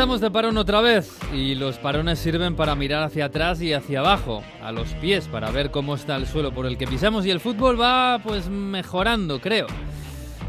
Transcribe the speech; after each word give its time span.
estamos 0.00 0.22
de 0.22 0.30
parón 0.30 0.56
otra 0.56 0.80
vez 0.80 1.10
y 1.30 1.54
los 1.54 1.76
parones 1.76 2.18
sirven 2.18 2.56
para 2.56 2.74
mirar 2.74 3.02
hacia 3.02 3.26
atrás 3.26 3.60
y 3.60 3.74
hacia 3.74 3.98
abajo, 3.98 4.42
a 4.62 4.72
los 4.72 4.94
pies, 4.94 5.28
para 5.28 5.50
ver 5.50 5.70
cómo 5.70 5.94
está 5.94 6.16
el 6.16 6.26
suelo 6.26 6.54
por 6.54 6.64
el 6.64 6.78
que 6.78 6.86
pisamos 6.86 7.26
y 7.26 7.30
el 7.30 7.38
fútbol 7.38 7.78
va 7.78 8.18
pues 8.24 8.48
mejorando, 8.48 9.42
creo. 9.42 9.66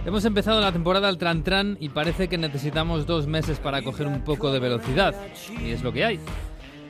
Hemos 0.06 0.24
empezado 0.24 0.62
la 0.62 0.72
temporada 0.72 1.10
al 1.10 1.18
tran 1.18 1.44
tran 1.44 1.76
y 1.82 1.90
parece 1.90 2.30
que 2.30 2.38
necesitamos 2.38 3.06
dos 3.06 3.28
meses 3.28 3.60
para 3.60 3.82
coger 3.82 4.08
un 4.08 4.22
poco 4.22 4.54
de 4.54 4.60
velocidad 4.60 5.14
y 5.62 5.72
es 5.72 5.84
lo 5.84 5.92
que 5.92 6.06
hay. 6.06 6.20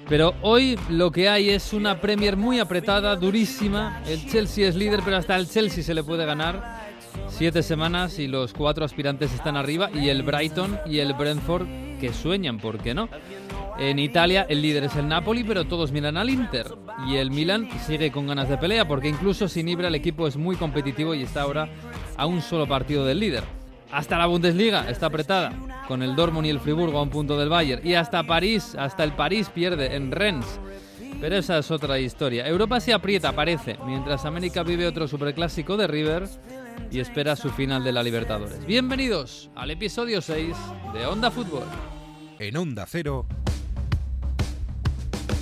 Pero 0.07 0.35
hoy 0.43 0.77
lo 0.87 1.11
que 1.11 1.29
hay 1.29 1.49
es 1.49 1.73
una 1.73 1.99
Premier 1.99 2.37
muy 2.37 2.59
apretada, 2.59 3.15
durísima. 3.15 4.03
El 4.05 4.23
Chelsea 4.29 4.67
es 4.67 4.75
líder, 4.75 5.01
pero 5.03 5.17
hasta 5.17 5.35
el 5.35 5.49
Chelsea 5.49 5.83
se 5.83 5.95
le 5.95 6.03
puede 6.03 6.27
ganar. 6.27 6.80
Siete 7.27 7.63
semanas 7.63 8.19
y 8.19 8.27
los 8.27 8.53
cuatro 8.53 8.85
aspirantes 8.85 9.33
están 9.33 9.57
arriba 9.57 9.89
y 9.93 10.09
el 10.09 10.23
Brighton 10.23 10.79
y 10.85 10.99
el 10.99 11.13
Brentford 11.13 11.67
que 11.99 12.13
sueñan, 12.13 12.59
¿por 12.59 12.79
qué 12.79 12.93
no? 12.93 13.09
En 13.77 13.99
Italia 13.99 14.45
el 14.49 14.61
líder 14.61 14.83
es 14.83 14.95
el 14.95 15.07
Napoli, 15.07 15.43
pero 15.43 15.65
todos 15.65 15.91
miran 15.91 16.17
al 16.17 16.29
Inter. 16.29 16.67
Y 17.07 17.15
el 17.15 17.31
Milan 17.31 17.67
sigue 17.85 18.11
con 18.11 18.27
ganas 18.27 18.49
de 18.49 18.57
pelea, 18.57 18.87
porque 18.87 19.09
incluso 19.09 19.47
sin 19.47 19.67
Ibra 19.69 19.87
el 19.87 19.95
equipo 19.95 20.27
es 20.27 20.37
muy 20.37 20.55
competitivo 20.55 21.15
y 21.15 21.23
está 21.23 21.41
ahora 21.41 21.69
a 22.17 22.25
un 22.25 22.41
solo 22.41 22.67
partido 22.67 23.05
del 23.05 23.19
líder. 23.19 23.43
Hasta 23.91 24.17
la 24.17 24.25
Bundesliga 24.25 24.89
está 24.89 25.07
apretada, 25.07 25.51
con 25.87 26.01
el 26.03 26.15
Dortmund 26.15 26.45
y 26.45 26.49
el 26.49 26.59
Friburgo 26.59 26.99
a 26.99 27.01
un 27.01 27.09
punto 27.09 27.37
del 27.37 27.49
Bayern. 27.49 27.85
Y 27.85 27.95
hasta 27.95 28.23
París, 28.23 28.75
hasta 28.77 29.03
el 29.03 29.13
París 29.13 29.49
pierde 29.49 29.95
en 29.95 30.11
Rennes. 30.11 30.59
Pero 31.19 31.35
esa 31.35 31.57
es 31.57 31.69
otra 31.71 31.99
historia. 31.99 32.47
Europa 32.47 32.79
se 32.79 32.93
aprieta, 32.93 33.31
parece, 33.33 33.77
mientras 33.85 34.25
América 34.25 34.63
vive 34.63 34.87
otro 34.87 35.07
superclásico 35.07 35.75
de 35.77 35.87
River 35.87 36.27
y 36.89 36.99
espera 36.99 37.35
su 37.35 37.49
final 37.51 37.83
de 37.83 37.91
la 37.91 38.03
Libertadores. 38.03 38.65
Bienvenidos 38.65 39.49
al 39.55 39.71
episodio 39.71 40.21
6 40.21 40.55
de 40.93 41.05
Onda 41.05 41.29
Fútbol. 41.29 41.67
En 42.39 42.57
Onda 42.57 42.85
Cero. 42.87 43.25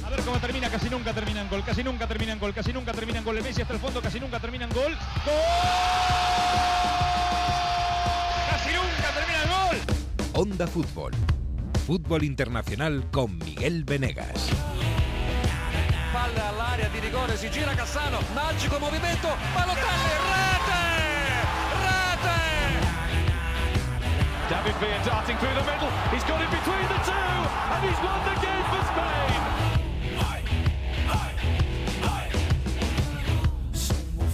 A 0.05 0.09
ver 0.09 0.19
cómo 0.21 0.37
termina, 0.39 0.69
casi 0.69 0.89
nunca 0.89 1.13
termina 1.13 1.41
en 1.41 1.49
gol, 1.49 1.63
casi 1.63 1.83
nunca 1.83 2.07
termina 2.07 2.33
en 2.33 2.39
gol, 2.39 2.53
casi 2.53 2.73
nunca 2.73 2.91
termina 2.91 3.19
en 3.19 3.25
gol. 3.25 3.37
El 3.37 3.43
Messi 3.43 3.61
hasta 3.61 3.73
el 3.73 3.79
fondo, 3.79 4.01
casi 4.01 4.19
nunca 4.19 4.39
termina 4.39 4.65
en 4.65 4.71
gol. 4.71 4.91
¡Gol! 5.25 5.33
¡Casi 8.49 8.69
nunca 8.73 9.13
termina 9.13 9.43
el 9.43 9.49
gol! 9.49 9.77
Onda 10.33 10.67
Fútbol. 10.67 11.11
Fútbol 11.85 12.23
internacional 12.23 13.09
con 13.11 13.37
Miguel 13.37 13.83
Venegas. 13.83 14.49
Palla 16.11 16.49
all'area 16.49 16.89
di 16.89 16.99
rigore, 16.99 17.37
si 17.37 17.49
gira 17.49 17.73
Cassano, 17.75 18.19
magico 18.33 18.79
movimento, 18.79 19.27
Balotelli, 19.53 20.58
David 24.49 24.73
Villa 24.81 24.99
darting 25.05 25.37
through 25.37 25.53
the 25.53 25.61
middle. 25.61 25.91
He's 26.11 26.23
got 26.23 26.41
it 26.41 26.49
between 26.49 26.87
the 26.89 26.99
two, 27.05 27.11
and 27.13 27.81
he's 27.85 27.99
won 28.01 28.19
the 28.25 28.35
game 28.41 28.65
for 28.71 28.81
Spain. 28.89 29.39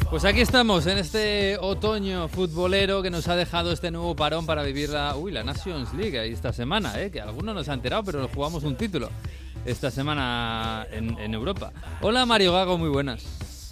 Pues 0.09 0.23
aquí 0.23 0.39
estamos 0.39 0.87
en 0.87 0.97
este 0.99 1.57
otoño 1.59 2.29
futbolero 2.29 3.01
que 3.01 3.09
nos 3.09 3.27
ha 3.27 3.35
dejado 3.35 3.73
este 3.73 3.91
nuevo 3.91 4.15
parón 4.15 4.45
para 4.45 4.63
vivir 4.63 4.89
la, 4.89 5.17
uy, 5.17 5.33
la 5.33 5.43
Nations 5.43 5.93
League 5.93 6.17
ahí 6.17 6.31
esta 6.31 6.53
semana, 6.53 7.01
¿eh? 7.01 7.11
que 7.11 7.19
algunos 7.19 7.53
nos 7.53 7.67
ha 7.67 7.73
enterado, 7.73 8.03
pero 8.05 8.19
nos 8.21 8.31
jugamos 8.31 8.63
un 8.63 8.77
título 8.77 9.09
esta 9.65 9.91
semana 9.91 10.87
en, 10.91 11.19
en 11.19 11.33
Europa. 11.33 11.73
Hola 11.99 12.25
Mario 12.25 12.53
Gago, 12.53 12.77
muy 12.77 12.87
buenas. 12.87 13.25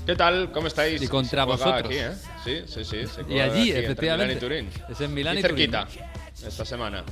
¿Qué 0.05 0.15
tal? 0.15 0.51
¿Cómo 0.51 0.67
estáis? 0.67 1.01
Y 1.01 1.07
contra 1.07 1.45
vosotros. 1.45 1.85
Aquí, 1.85 1.95
¿eh? 1.95 2.11
Sí, 2.43 2.63
sí, 2.65 2.83
sí. 2.83 3.07
se 3.07 3.21
Y 3.33 3.39
allí, 3.39 3.71
aquí, 3.71 3.79
efectivamente. 3.79 4.35
Milán 4.35 4.65
y 4.65 4.69
Turín. 4.69 4.85
Es 4.89 4.99
en 4.99 5.13
Milán 5.13 5.37
y 5.37 5.39
y 5.39 5.43
Turín. 5.43 5.71
Esta 6.45 6.65
semana. 6.65 7.03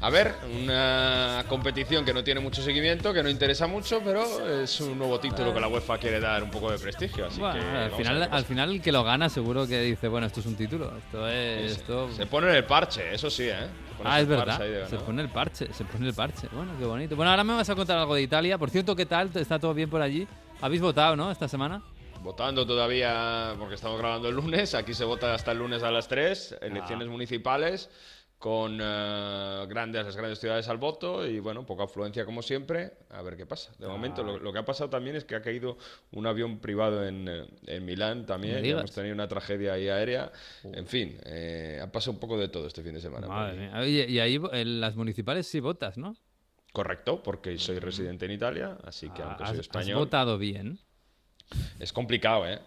A 0.00 0.10
ver, 0.10 0.34
una 0.62 1.42
competición 1.48 2.04
que 2.04 2.12
no 2.12 2.22
tiene 2.22 2.38
mucho 2.40 2.62
seguimiento, 2.62 3.14
que 3.14 3.22
no 3.22 3.30
interesa 3.30 3.66
mucho, 3.66 4.02
pero 4.04 4.60
es 4.62 4.78
un 4.82 4.98
nuevo 4.98 5.18
título 5.18 5.54
que 5.54 5.60
la 5.60 5.68
UEFA 5.68 5.96
quiere 5.96 6.20
dar 6.20 6.42
un 6.42 6.50
poco 6.50 6.70
de 6.70 6.78
prestigio. 6.78 7.26
Así 7.26 7.40
Bueno, 7.40 7.58
que 7.58 7.66
al, 7.66 7.90
final, 7.92 8.28
al 8.30 8.44
final 8.44 8.72
el 8.72 8.82
que 8.82 8.92
lo 8.92 9.02
gana 9.04 9.30
seguro 9.30 9.66
que 9.66 9.80
dice, 9.80 10.08
bueno, 10.08 10.26
esto 10.26 10.40
es 10.40 10.46
un 10.46 10.54
título, 10.54 10.92
esto 10.98 11.26
es... 11.28 11.72
Esto... 11.78 12.12
Se 12.12 12.26
pone 12.26 12.50
en 12.50 12.56
el 12.56 12.64
parche, 12.64 13.14
eso 13.14 13.30
sí, 13.30 13.44
¿eh? 13.44 13.66
Ah, 14.04 14.20
es 14.20 14.28
verdad. 14.28 14.60
Se 14.86 14.96
pone 14.98 15.22
el 15.22 15.30
parche, 15.30 15.72
se 15.72 15.84
pone 15.84 16.06
el 16.08 16.14
parche. 16.14 16.46
Bueno, 16.52 16.72
qué 16.78 16.84
bonito. 16.84 17.16
Bueno, 17.16 17.30
ahora 17.30 17.42
me 17.44 17.54
vas 17.54 17.70
a 17.70 17.74
contar 17.74 17.96
algo 17.96 18.14
de 18.14 18.20
Italia. 18.22 18.58
Por 18.58 18.68
cierto, 18.68 18.94
¿qué 18.94 19.06
tal? 19.06 19.30
¿Está 19.34 19.58
todo 19.58 19.72
bien 19.72 19.88
por 19.88 20.02
allí? 20.02 20.28
¿Habéis 20.60 20.82
votado, 20.82 21.16
no? 21.16 21.30
Esta 21.32 21.48
semana. 21.48 21.80
Votando 22.22 22.66
todavía, 22.66 23.54
porque 23.58 23.76
estamos 23.76 23.98
grabando 23.98 24.28
el 24.28 24.34
lunes, 24.34 24.74
aquí 24.74 24.92
se 24.92 25.04
vota 25.04 25.32
hasta 25.32 25.52
el 25.52 25.58
lunes 25.58 25.82
a 25.82 25.90
las 25.90 26.06
3, 26.08 26.56
Ah. 26.60 26.66
elecciones 26.66 27.08
municipales 27.08 27.88
con 28.46 28.78
eh, 28.80 29.66
grandes, 29.68 30.04
las 30.04 30.16
grandes 30.16 30.38
ciudades 30.38 30.68
al 30.68 30.76
voto 30.76 31.26
y 31.26 31.40
bueno, 31.40 31.66
poca 31.66 31.82
afluencia 31.82 32.24
como 32.24 32.42
siempre, 32.42 32.92
a 33.10 33.20
ver 33.20 33.36
qué 33.36 33.44
pasa. 33.44 33.72
De 33.76 33.88
momento 33.88 34.22
Ah. 34.22 34.24
lo, 34.24 34.38
lo 34.38 34.52
que 34.52 34.60
ha 34.60 34.64
pasado 34.64 34.88
también 34.88 35.16
es 35.16 35.24
que 35.24 35.34
ha 35.34 35.42
caído 35.42 35.78
un 36.12 36.28
avión 36.28 36.60
privado 36.60 37.04
en, 37.04 37.26
eh, 37.26 37.44
en 37.66 37.84
Milán 37.84 38.24
también, 38.24 38.64
hemos 38.64 38.92
tenido 38.92 39.14
una 39.16 39.26
tragedia 39.26 39.72
ahí 39.72 39.88
aérea, 39.88 40.30
en 40.62 40.86
fin, 40.86 41.18
eh, 41.24 41.80
ha 41.82 41.90
pasado 41.90 42.12
un 42.12 42.20
poco 42.20 42.38
de 42.38 42.46
todo 42.46 42.68
este 42.68 42.84
fin 42.84 42.94
de 42.94 43.00
semana. 43.00 43.26
Madre 43.26 43.50
aquí. 43.50 43.58
mía. 43.58 43.80
Oye, 43.80 44.06
y 44.08 44.20
ahí 44.20 44.40
en 44.52 44.80
las 44.80 44.94
municipales 44.94 45.48
sí 45.48 45.58
votas, 45.58 45.98
¿no? 45.98 46.14
Correcto, 46.72 47.20
porque 47.24 47.58
soy 47.58 47.80
residente 47.80 48.26
en 48.26 48.30
Italia, 48.30 48.78
así 48.84 49.10
que 49.10 49.22
aunque 49.22 49.42
has, 49.42 49.48
soy 49.48 49.58
has 49.58 49.62
español... 49.62 49.98
votado 49.98 50.38
bien. 50.38 50.78
Es 51.78 51.92
complicado, 51.92 52.48
¿eh? 52.48 52.58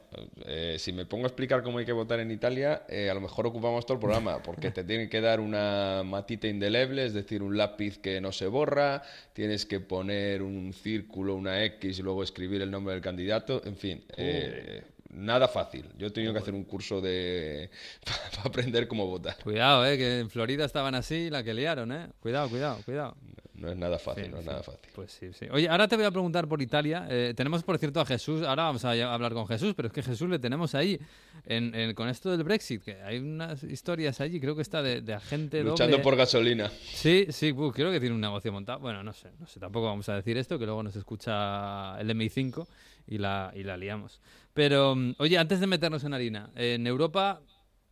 Eh, 0.46 0.76
Si 0.80 0.94
me 0.94 1.06
pongo 1.06 1.26
a 1.26 1.28
explicar 1.28 1.64
cómo 1.64 1.80
hay 1.80 1.86
que 1.86 1.92
votar 1.92 2.20
en 2.20 2.32
Italia, 2.32 2.84
eh, 2.88 3.10
a 3.10 3.14
lo 3.14 3.22
mejor 3.22 3.46
ocupamos 3.48 3.86
todo 3.86 3.96
el 3.96 4.00
programa, 4.00 4.42
porque 4.42 4.72
te 4.72 4.84
tienen 4.84 5.10
que 5.10 5.20
dar 5.20 5.40
una 5.40 6.04
matita 6.06 6.48
indeleble, 6.48 7.06
es 7.06 7.14
decir, 7.14 7.42
un 7.44 7.58
lápiz 7.58 7.98
que 8.00 8.22
no 8.22 8.32
se 8.32 8.48
borra, 8.48 9.02
tienes 9.34 9.66
que 9.66 9.80
poner 9.80 10.42
un 10.42 10.74
círculo, 10.74 11.36
una 11.36 11.64
X 11.66 12.00
y 12.00 12.02
luego 12.04 12.24
escribir 12.24 12.62
el 12.62 12.72
nombre 12.72 12.94
del 12.94 13.02
candidato, 13.04 13.62
en 13.66 13.76
fin. 13.76 14.04
eh, 14.16 14.84
Nada 15.12 15.48
fácil. 15.48 15.86
Yo 15.98 16.08
he 16.08 16.12
tenido 16.12 16.34
que 16.34 16.40
hacer 16.40 16.54
un 16.54 16.64
curso 16.66 17.02
de 17.02 17.72
para 18.06 18.44
aprender 18.48 18.88
cómo 18.88 19.08
votar. 19.08 19.36
Cuidado, 19.44 19.84
¿eh? 19.86 19.98
Que 19.98 20.20
en 20.20 20.30
Florida 20.30 20.66
estaban 20.66 20.94
así 20.94 21.32
la 21.32 21.44
que 21.44 21.56
liaron, 21.56 21.92
¿eh? 21.92 22.08
Cuidado, 22.20 22.48
cuidado, 22.48 22.78
cuidado. 22.86 23.18
No 23.60 23.70
es 23.70 23.78
nada 23.78 24.00
fácil, 24.00 24.26
Sí, 24.26 24.32
no 24.32 24.38
es 24.38 24.44
sí. 24.44 24.50
nada 24.50 24.64
fácil. 24.64 24.90
Pues 24.96 25.12
sí, 25.12 25.34
sí. 25.34 25.46
Oye, 25.52 25.68
ahora 25.70 25.88
te 25.88 25.96
voy 25.96 26.06
a 26.06 26.12
preguntar 26.12 26.48
por 26.48 26.62
Italia. 26.62 27.08
Eh, 27.10 27.34
tenemos, 27.36 27.64
por 27.64 27.78
cierto, 27.78 28.00
a 28.02 28.06
Jesús. 28.06 28.44
Ahora 28.44 28.64
vamos 28.64 28.86
a 28.86 28.92
hablar 29.14 29.34
con 29.34 29.48
Jesús, 29.48 29.74
pero 29.76 29.88
es 29.88 29.94
que 29.94 30.02
Jesús 30.04 30.30
le 30.30 30.40
tenemos 30.40 30.76
ahí. 30.76 31.00
En, 31.46 31.74
en- 31.74 31.94
con 31.96 32.10
esto 32.10 32.30
del 32.32 32.44
Brexit, 32.44 32.84
que 32.84 33.02
hay 33.02 33.18
unas 33.20 33.64
historias 33.64 34.20
allí, 34.22 34.40
creo 34.40 34.56
que 34.56 34.62
está 34.62 34.82
de, 34.82 35.02
de 35.02 35.14
agente 35.14 35.64
Luchando 35.64 35.94
doble. 35.98 36.04
por 36.04 36.16
gasolina. 36.16 36.70
Sí, 36.70 37.28
sí, 37.30 37.52
uh, 37.52 37.72
creo 37.72 37.92
que 37.92 38.00
tiene 38.00 38.14
un 38.16 38.22
negocio 38.22 38.52
montado. 38.52 38.80
Bueno, 38.80 39.04
no 39.04 39.14
sé, 39.14 39.30
no 39.40 39.48
sé, 39.48 39.60
tampoco 39.60 39.86
vamos 39.88 40.08
a 40.10 40.16
decir 40.16 40.38
esto, 40.38 40.60
que 40.60 40.66
luego 40.66 40.84
nos 40.84 40.96
escucha 40.96 42.00
el 42.00 42.10
MI5 42.10 42.68
y 43.08 43.18
la, 43.18 43.52
y 43.56 43.64
la 43.64 43.78
liamos. 43.78 44.20
Pero, 44.54 44.96
mm, 44.96 45.16
oye, 45.20 45.38
antes 45.38 45.60
de 45.60 45.68
meternos 45.68 46.04
en 46.04 46.14
harina, 46.14 46.50
en 46.56 46.86
Europa, 46.88 47.42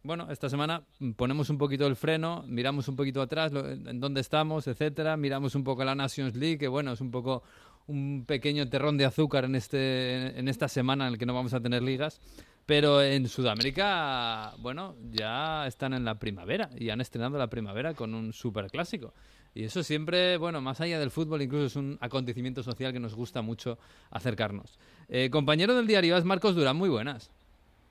bueno, 0.03 0.27
esta 0.31 0.49
semana 0.49 0.83
ponemos 1.15 1.49
un 1.49 1.57
poquito 1.57 1.85
el 1.87 1.95
freno, 1.95 2.43
miramos 2.47 2.87
un 2.87 2.95
poquito 2.95 3.21
atrás, 3.21 3.51
lo- 3.51 3.67
en 3.69 3.99
dónde 3.99 4.21
estamos, 4.21 4.67
etcétera, 4.67 5.17
miramos 5.17 5.55
un 5.55 5.63
poco 5.63 5.83
la 5.83 5.95
Nations 5.95 6.35
League, 6.35 6.57
que 6.57 6.67
bueno, 6.67 6.93
es 6.93 7.01
un 7.01 7.11
poco 7.11 7.43
un 7.87 8.25
pequeño 8.27 8.67
terrón 8.69 8.97
de 8.97 9.05
azúcar 9.05 9.45
en, 9.45 9.55
este, 9.55 10.37
en 10.39 10.47
esta 10.47 10.67
semana 10.67 11.07
en 11.07 11.13
el 11.13 11.19
que 11.19 11.25
no 11.25 11.33
vamos 11.33 11.53
a 11.53 11.59
tener 11.61 11.81
ligas. 11.83 12.19
Pero 12.65 13.01
en 13.01 13.29
Sudamérica, 13.29 14.53
bueno, 14.59 14.95
ya 15.11 15.65
están 15.67 15.93
en 15.93 16.03
la 16.03 16.19
primavera 16.19 16.69
y 16.77 16.89
han 16.89 16.99
estrenado 16.99 17.37
la 17.37 17.47
primavera 17.47 17.93
con 17.93 18.13
un 18.13 18.33
superclásico. 18.33 19.13
Y 19.55 19.63
eso 19.63 19.83
siempre, 19.83 20.35
bueno, 20.35 20.59
más 20.59 20.81
allá 20.81 20.99
del 20.99 21.09
fútbol, 21.09 21.41
incluso 21.41 21.65
es 21.65 21.75
un 21.77 21.97
acontecimiento 22.01 22.63
social 22.63 22.91
que 22.91 23.00
nos 23.00 23.15
gusta 23.15 23.41
mucho 23.41 23.79
acercarnos. 24.11 24.77
Eh, 25.07 25.29
compañero 25.31 25.75
del 25.75 25.88
diario 25.88 26.17
es 26.17 26.25
Marcos 26.25 26.55
Durán, 26.55 26.75
muy 26.75 26.89
buenas. 26.89 27.31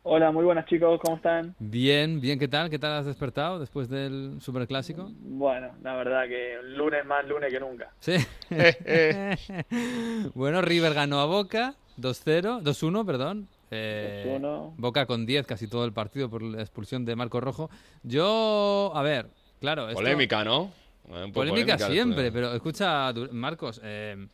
Hola, 0.08 0.30
muy 0.30 0.44
buenas 0.44 0.66
chicos, 0.66 1.00
¿cómo 1.02 1.16
están? 1.16 1.56
Bien, 1.58 2.20
bien, 2.20 2.38
¿qué 2.38 2.46
tal? 2.46 2.70
¿Qué 2.70 2.78
tal 2.78 2.92
has 2.92 3.06
despertado 3.06 3.58
después 3.58 3.88
del 3.88 4.36
superclásico? 4.40 5.10
Bueno, 5.18 5.72
la 5.82 5.96
verdad 5.96 6.28
que 6.28 6.58
lunes 6.62 7.04
más 7.04 7.26
lunes 7.26 7.52
que 7.52 7.58
nunca. 7.58 7.90
Sí. 7.98 8.14
bueno, 10.36 10.62
River 10.62 10.94
ganó 10.94 11.18
a 11.18 11.26
Boca 11.26 11.74
2-0, 11.98 12.62
2-1, 12.62 13.04
perdón. 13.04 13.48
Eh, 13.72 14.38
2-1. 14.40 14.74
Boca 14.76 15.06
con 15.06 15.26
10 15.26 15.44
casi 15.44 15.66
todo 15.66 15.84
el 15.84 15.92
partido 15.92 16.30
por 16.30 16.40
la 16.40 16.60
expulsión 16.62 17.04
de 17.04 17.16
Marco 17.16 17.40
Rojo. 17.40 17.68
Yo, 18.04 18.92
a 18.94 19.02
ver, 19.02 19.26
claro. 19.58 19.88
esto- 19.88 20.00
Polémica, 20.00 20.44
¿no? 20.44 20.70
Polémica 21.02 21.32
polémica 21.34 21.78
siempre, 21.78 22.30
pero 22.30 22.52
escucha, 22.54 23.12
Marcos, 23.32 23.80
eh, 23.82 24.28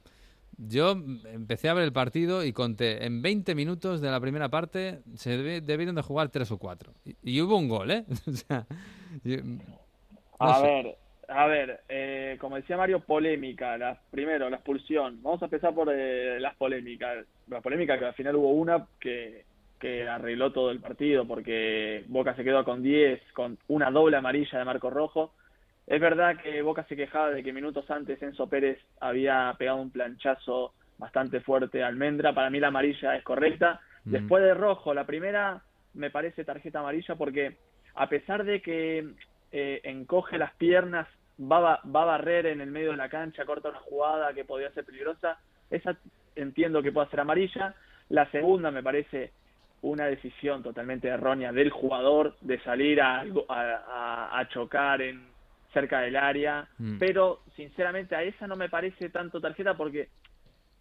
yo 0.59 0.93
empecé 1.27 1.69
a 1.69 1.75
ver 1.75 1.85
el 1.85 1.93
partido 1.93 2.45
y 2.45 2.53
conté 2.53 3.05
en 3.05 3.23
20 3.23 3.55
minutos 3.55 4.01
de 4.01 4.11
la 4.11 4.21
primera 4.21 4.49
parte 4.49 5.01
se 5.15 5.37
debieron 5.61 5.95
de 5.95 6.03
jugar 6.03 6.29
3 6.29 6.51
o 6.53 6.59
4. 6.59 6.93
Y, 7.05 7.17
y 7.23 7.41
hubo 7.41 7.57
un 7.57 7.69
gol, 7.69 7.91
¿eh? 7.91 8.05
o 8.29 8.33
sea, 8.33 8.67
yo- 9.25 9.39
no 9.43 9.61
A 10.39 10.55
sé. 10.61 10.63
ver, 10.67 10.97
a 11.29 11.47
ver, 11.47 11.81
eh, 11.89 12.37
como 12.41 12.57
decía 12.57 12.77
Mario, 12.77 13.01
polémica. 13.01 13.79
La, 13.79 14.01
primero, 14.11 14.51
la 14.51 14.57
expulsión. 14.57 15.23
Vamos 15.23 15.41
a 15.43 15.47
empezar 15.47 15.75
por 15.75 15.89
eh, 15.93 16.39
las 16.41 16.55
polémicas. 16.57 17.25
La 17.49 17.61
polémica 17.61 17.99
que 17.99 18.07
al 18.07 18.15
final 18.15 18.37
hubo 18.37 18.51
una 18.51 18.87
que, 19.01 19.45
que 19.81 20.09
arregló 20.09 20.53
todo 20.53 20.71
el 20.71 20.81
partido 20.81 21.27
porque 21.27 22.05
Boca 22.09 22.35
se 22.37 22.45
quedó 22.45 22.65
con 22.65 22.83
10, 22.83 23.21
con 23.35 23.59
una 23.69 23.91
doble 23.91 24.17
amarilla 24.17 24.59
de 24.59 24.65
Marco 24.65 24.91
Rojo. 24.91 25.33
Es 25.93 26.01
verdad 26.01 26.39
que 26.43 26.63
Boca 26.63 26.85
se 26.89 26.97
quejaba 26.97 27.31
de 27.31 27.43
que 27.43 27.53
minutos 27.53 27.91
antes 27.91 28.23
Enzo 28.23 28.49
Pérez 28.49 28.79
había 28.99 29.55
pegado 29.59 29.77
un 29.77 29.91
planchazo 29.91 30.73
bastante 30.97 31.41
fuerte 31.41 31.83
a 31.83 31.87
Almendra. 31.89 32.33
Para 32.33 32.49
mí 32.49 32.59
la 32.61 32.69
amarilla 32.69 33.15
es 33.15 33.23
correcta. 33.23 33.79
Mm. 34.05 34.11
Después 34.13 34.43
de 34.43 34.55
rojo, 34.55 34.95
la 34.95 35.05
primera 35.05 35.61
me 35.93 36.09
parece 36.11 36.45
tarjeta 36.45 36.79
amarilla 36.81 37.15
porque 37.17 37.59
a 37.95 38.09
pesar 38.09 38.45
de 38.45 38.63
que 38.63 39.07
eh, 39.53 39.81
encoge 39.85 40.39
las 40.39 40.55
piernas, 40.55 41.07
va, 41.39 41.75
a- 41.75 41.81
va 41.87 42.03
a 42.05 42.07
barrer 42.07 42.47
en 42.47 42.63
el 42.63 42.71
medio 42.71 42.93
de 42.93 42.97
la 42.97 43.11
cancha, 43.11 43.45
corta 43.45 43.69
una 43.69 43.81
jugada 43.81 44.33
que 44.33 44.47
podría 44.47 44.71
ser 44.73 44.87
peligrosa, 44.87 45.39
esa 45.71 45.95
entiendo 46.37 46.83
que 46.83 46.91
puede 46.93 47.11
ser 47.11 47.21
amarilla. 47.21 47.75
La 48.09 48.31
segunda 48.31 48.71
me 48.71 48.83
parece 48.83 49.33
una 49.83 50.07
decisión 50.07 50.63
totalmente 50.63 51.09
errónea 51.09 51.53
del 51.53 51.69
jugador 51.69 52.35
de 52.41 52.59
salir 52.61 53.03
a- 53.03 53.27
a- 53.51 54.39
a 54.39 54.49
chocar 54.49 55.03
en 55.03 55.31
cerca 55.73 56.01
del 56.01 56.17
área, 56.17 56.69
Mm. 56.79 56.99
pero 56.99 57.41
sinceramente 57.57 58.15
a 58.15 58.23
esa 58.23 58.47
no 58.47 58.57
me 58.57 58.69
parece 58.69 59.09
tanto 59.09 59.41
tarjeta 59.41 59.75
porque 59.75 60.09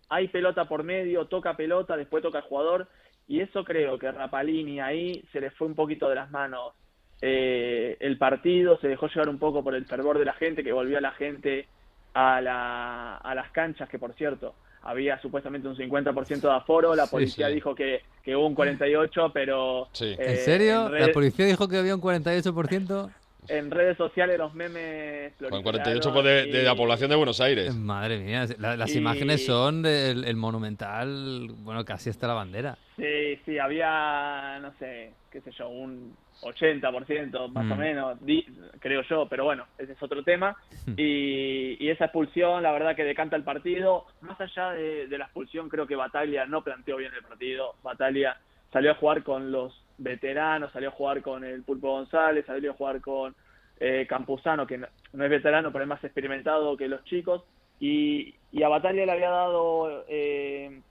hay 0.09 0.27
pelota 0.27 0.65
por 0.65 0.83
medio, 0.83 1.25
toca 1.25 1.55
pelota, 1.55 1.95
después 1.95 2.21
toca 2.21 2.39
el 2.39 2.43
jugador, 2.45 2.88
y 3.27 3.39
eso 3.39 3.63
creo 3.63 3.97
que 3.97 4.11
Rapalini 4.11 4.79
ahí 4.81 5.23
se 5.31 5.39
le 5.39 5.51
fue 5.51 5.67
un 5.67 5.75
poquito 5.75 6.09
de 6.09 6.15
las 6.15 6.29
manos 6.31 6.73
eh, 7.21 7.97
el 7.99 8.17
partido, 8.17 8.77
se 8.79 8.88
dejó 8.88 9.07
llevar 9.07 9.29
un 9.29 9.38
poco 9.38 9.63
por 9.63 9.75
el 9.75 9.85
fervor 9.85 10.17
de 10.17 10.25
la 10.25 10.33
gente, 10.33 10.63
que 10.63 10.71
volvió 10.73 10.97
a 10.97 11.01
la 11.01 11.11
gente 11.11 11.67
a, 12.13 12.41
la, 12.41 13.17
a 13.17 13.35
las 13.35 13.51
canchas, 13.51 13.87
que 13.87 13.99
por 13.99 14.13
cierto, 14.15 14.55
había 14.81 15.21
supuestamente 15.21 15.67
un 15.67 15.75
50% 15.77 16.41
de 16.41 16.51
aforo, 16.51 16.95
la 16.95 17.05
policía 17.05 17.47
sí. 17.47 17.53
dijo 17.53 17.75
que, 17.75 18.01
que 18.23 18.35
hubo 18.35 18.47
un 18.47 18.55
48%, 18.55 19.31
pero... 19.31 19.87
Sí. 19.94 20.15
eh, 20.17 20.17
¿En 20.19 20.37
serio? 20.37 20.89
¿La 20.89 21.09
policía 21.09 21.45
dijo 21.45 21.67
que 21.67 21.77
había 21.77 21.94
un 21.95 22.01
48%? 22.01 23.11
En 23.47 23.71
redes 23.71 23.97
sociales 23.97 24.38
los 24.38 24.53
memes 24.53 25.33
Con 25.33 25.49
proliferaron 25.49 25.63
48 25.63 26.13
pues 26.13 26.25
de, 26.25 26.45
de 26.45 26.63
la 26.63 26.73
y- 26.73 26.75
población 26.77 27.09
de 27.09 27.15
Buenos 27.15 27.41
Aires. 27.41 27.75
Madre 27.75 28.19
mía, 28.19 28.45
la- 28.59 28.77
las 28.77 28.93
Y- 28.93 28.99
imágenes 28.99 29.45
son 29.45 29.81
del 29.81 30.23
el 30.25 30.35
monumental, 30.35 31.47
bueno, 31.59 31.83
casi 31.85 32.09
hasta 32.09 32.27
la 32.27 32.33
bandera. 32.33 32.77
Sí, 32.97 33.39
sí, 33.45 33.57
había, 33.57 34.59
no 34.61 34.71
sé, 34.79 35.13
qué 35.31 35.41
sé 35.41 35.51
yo, 35.51 35.69
un 35.69 36.15
80% 36.41 37.47
más 37.49 37.71
o 37.71 37.75
Mm. 37.75 37.79
menos, 37.79 38.25
di- 38.25 38.45
creo 38.79 39.01
yo, 39.09 39.27
pero 39.27 39.44
bueno, 39.45 39.65
ese 39.77 39.94
es 39.94 40.03
otro 40.03 40.23
tema. 40.23 40.55
Y, 40.97 41.77
y 41.79 41.89
esa 41.89 42.05
expulsión, 42.05 42.63
la 42.63 42.71
verdad 42.71 42.95
que 42.95 43.03
decanta 43.03 43.35
el 43.35 43.44
partido. 43.44 44.05
Más 44.21 44.39
allá 44.39 44.71
de, 44.71 45.07
de 45.07 45.17
la 45.17 45.25
expulsión, 45.25 45.69
creo 45.69 45.87
que 45.87 45.95
Bataglia 45.95 46.45
no 46.45 46.63
planteó 46.63 46.97
bien 46.97 47.11
el 47.13 47.23
partido. 47.23 47.75
Bataglia 47.83 48.37
salió 48.71 48.91
a 48.91 48.95
jugar 48.95 49.23
con 49.23 49.51
los 49.51 49.73
veteranos, 49.97 50.71
salió 50.71 50.89
a 50.89 50.93
jugar 50.93 51.21
con 51.21 51.43
el 51.43 51.63
Pulpo 51.63 51.91
González, 51.91 52.45
salió 52.45 52.71
a 52.71 52.75
jugar 52.75 53.01
con 53.01 53.35
eh, 53.79 54.05
Campuzano, 54.07 54.67
que 54.67 54.77
no, 54.77 54.88
es 54.88 55.29
veterano, 55.29 55.71
pero 55.71 55.83
es 55.83 55.89
más 55.89 56.03
experimentado 56.03 56.77
que 56.77 56.88
los 56.88 57.03
chicos. 57.05 57.43
Y, 57.79 58.35
y 58.51 58.63
a 58.63 58.69
Bataglia 58.69 59.05
le 59.05 59.11
había 59.11 59.29
dado... 59.29 60.05
eh, 60.07 60.81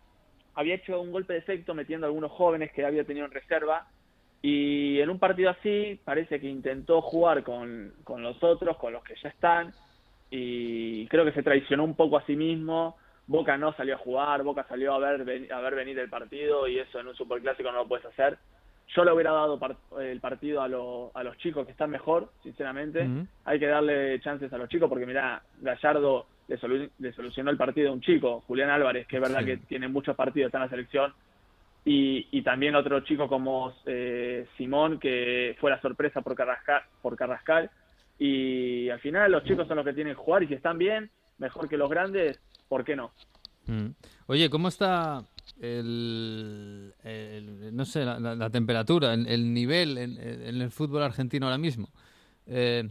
había 0.55 0.75
hecho 0.75 1.01
un 1.01 1.13
golpe 1.13 1.33
de 1.35 1.39
efecto 1.39 1.75
metiendo 1.75 2.07
a 2.07 2.09
algunos 2.09 2.33
jóvenes 2.33 2.73
que 2.73 2.85
había 2.85 3.05
tenido 3.05 3.27
en 3.27 3.33
reserva 3.33 3.87
y 4.43 5.01
en 5.01 5.11
un 5.11 5.19
partido 5.19 5.51
así 5.51 6.01
parece 6.05 6.41
que 6.41 6.49
intentó 6.49 7.01
jugar 7.03 7.43
con, 7.43 7.93
con 8.05 8.23
los 8.23 8.43
otros, 8.43 8.77
con 8.79 8.93
los 8.93 9.05
que 9.05 9.15
ya 9.23 9.29
están 9.29 9.73
y 10.31 11.07
creo 11.09 11.25
que 11.25 11.33
se 11.33 11.43
traicionó 11.43 11.85
un 11.85 11.95
poco 11.95 12.17
a 12.17 12.27
sí 12.27 12.37
mismo. 12.37 12.97
Boca 13.27 13.57
no 13.57 13.73
salió 13.75 13.95
a 13.95 13.99
jugar, 13.99 14.43
Boca 14.43 14.67
salió 14.69 14.95
a 14.95 14.99
ver, 14.99 15.53
a 15.53 15.61
ver 15.61 15.75
venir 15.75 15.99
el 15.99 16.09
partido 16.09 16.67
y 16.67 16.79
eso 16.79 16.99
en 16.99 17.09
un 17.09 17.15
superclásico 17.15 17.71
no 17.71 17.79
lo 17.79 17.89
puedes 17.89 18.07
hacer. 18.07 18.39
Yo 18.95 19.05
le 19.05 19.13
hubiera 19.13 19.31
dado 19.33 19.59
el 20.01 20.21
partido 20.21 20.63
a, 20.63 20.69
lo- 20.69 21.11
a 21.15 21.23
los 21.23 21.37
chicos 21.39 21.65
que 21.65 21.73
están 21.73 21.91
mejor, 21.91 22.33
sinceramente. 22.43 23.09
Hay 23.45 23.59
que 23.61 23.67
darle 23.67 24.21
chances 24.21 24.53
a 24.53 24.59
los 24.59 24.69
chicos 24.69 24.89
porque, 24.89 25.07
mira, 25.07 25.43
Gallardo 25.61 26.27
le, 26.49 26.59
solu- 26.59 26.91
le 26.99 27.13
solucionó 27.13 27.51
el 27.51 27.57
partido 27.57 27.91
a 27.91 27.93
un 27.93 28.01
chico, 28.01 28.41
Julián 28.49 28.71
Álvarez, 28.71 29.07
que 29.07 29.17
es 29.17 29.23
verdad 29.23 29.41
Sí. 29.41 29.47
que 29.47 29.57
tiene 29.59 29.87
muchos 29.89 30.17
partidos, 30.17 30.47
está 30.49 30.59
en 30.59 30.65
la 30.65 30.71
selección. 30.71 31.13
Y, 31.85 32.27
y 32.33 32.43
también 32.43 32.75
otro 32.75 33.01
chico 33.01 33.29
como 33.29 33.73
eh, 33.87 34.47
Simón, 34.57 34.99
que 34.99 35.57
fue 35.61 35.71
la 35.71 35.81
sorpresa 35.81 36.21
por 36.21 36.35
Carrascal, 36.35 36.83
por 37.01 37.17
Carrascal. 37.17 37.71
Y 38.19 38.91
al 38.91 39.01
final 39.01 39.31
los 39.33 39.45
chicos 39.45 39.67
son 39.69 39.77
los 39.77 39.87
que 39.87 39.95
tienen 39.95 40.15
que 40.15 40.21
jugar 40.21 40.43
y 40.43 40.49
si 40.49 40.55
están 40.55 40.77
bien, 40.79 41.11
mejor 41.39 41.69
que 41.69 41.79
los 41.79 41.89
grandes, 41.89 42.39
¿por 42.69 42.85
qué 42.85 42.97
no? 42.97 43.13
Mm. 43.67 43.91
Oye, 44.27 44.51
¿cómo 44.51 44.69
está 44.69 45.23
el, 45.61 46.95
no 47.73 47.85
sé, 47.85 48.05
la, 48.05 48.51
temperatura, 48.51 49.13
el, 49.15 49.27
el 49.27 49.53
nivel 49.53 49.99
en, 49.99 50.19
el 50.19 50.71
fútbol 50.71 51.03
argentino 51.03 51.47
ahora 51.47 51.59
mismo? 51.59 51.91
Eh, 52.47 52.89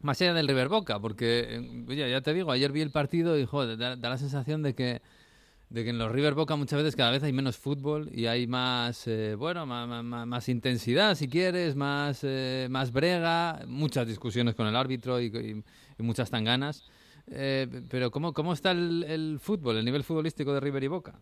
más 0.00 0.20
allá 0.20 0.34
del 0.34 0.48
River 0.48 0.68
Boca, 0.68 1.00
porque, 1.00 1.84
eh, 1.88 2.10
ya 2.10 2.20
te 2.20 2.34
digo, 2.34 2.50
ayer 2.50 2.72
vi 2.72 2.80
el 2.80 2.90
partido 2.90 3.38
y 3.38 3.46
joder, 3.46 3.78
da, 3.78 3.96
da 3.96 4.10
la 4.10 4.18
sensación 4.18 4.62
de 4.62 4.74
que, 4.74 5.00
de 5.70 5.84
que 5.84 5.90
en 5.90 5.98
los 5.98 6.12
River 6.12 6.34
Boca 6.34 6.56
muchas 6.56 6.78
veces 6.78 6.96
cada 6.96 7.12
vez 7.12 7.22
hay 7.22 7.32
menos 7.32 7.56
fútbol 7.56 8.10
y 8.12 8.26
hay 8.26 8.46
más, 8.46 9.06
eh, 9.06 9.34
bueno, 9.36 9.64
más, 9.64 10.04
más, 10.04 10.48
intensidad, 10.48 11.14
si 11.14 11.28
quieres, 11.28 11.76
más, 11.76 12.20
eh, 12.24 12.66
más 12.68 12.92
brega, 12.92 13.62
muchas 13.66 14.06
discusiones 14.06 14.54
con 14.54 14.66
el 14.66 14.76
árbitro 14.76 15.20
y, 15.20 15.62
muchas 15.98 16.30
tanganas. 16.30 16.84
Pero 17.24 18.10
¿cómo, 18.10 18.32
cómo 18.32 18.52
está 18.52 18.72
el, 18.72 19.04
el 19.04 19.38
fútbol, 19.40 19.76
el 19.76 19.84
nivel 19.84 20.02
futbolístico 20.02 20.52
de 20.52 20.58
River 20.58 20.82
y 20.82 20.88
Boca? 20.88 21.14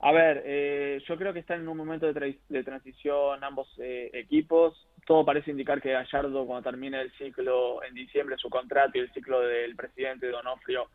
A 0.00 0.12
ver, 0.12 0.42
eh, 0.46 1.02
yo 1.08 1.16
creo 1.16 1.32
que 1.32 1.40
están 1.40 1.60
en 1.60 1.68
un 1.68 1.76
momento 1.76 2.06
de, 2.06 2.14
tra- 2.14 2.38
de 2.48 2.62
transición 2.64 3.42
ambos 3.42 3.68
eh, 3.78 4.10
equipos. 4.12 4.86
Todo 5.06 5.24
parece 5.24 5.50
indicar 5.50 5.80
que 5.82 5.90
Gallardo, 5.92 6.46
cuando 6.46 6.70
termine 6.70 7.00
el 7.00 7.10
ciclo 7.18 7.82
en 7.82 7.94
diciembre, 7.94 8.36
su 8.38 8.48
contrato 8.48 8.92
y 8.94 9.00
el 9.00 9.12
ciclo 9.12 9.40
del 9.40 9.74
presidente 9.74 10.28
Donofrio, 10.30 10.88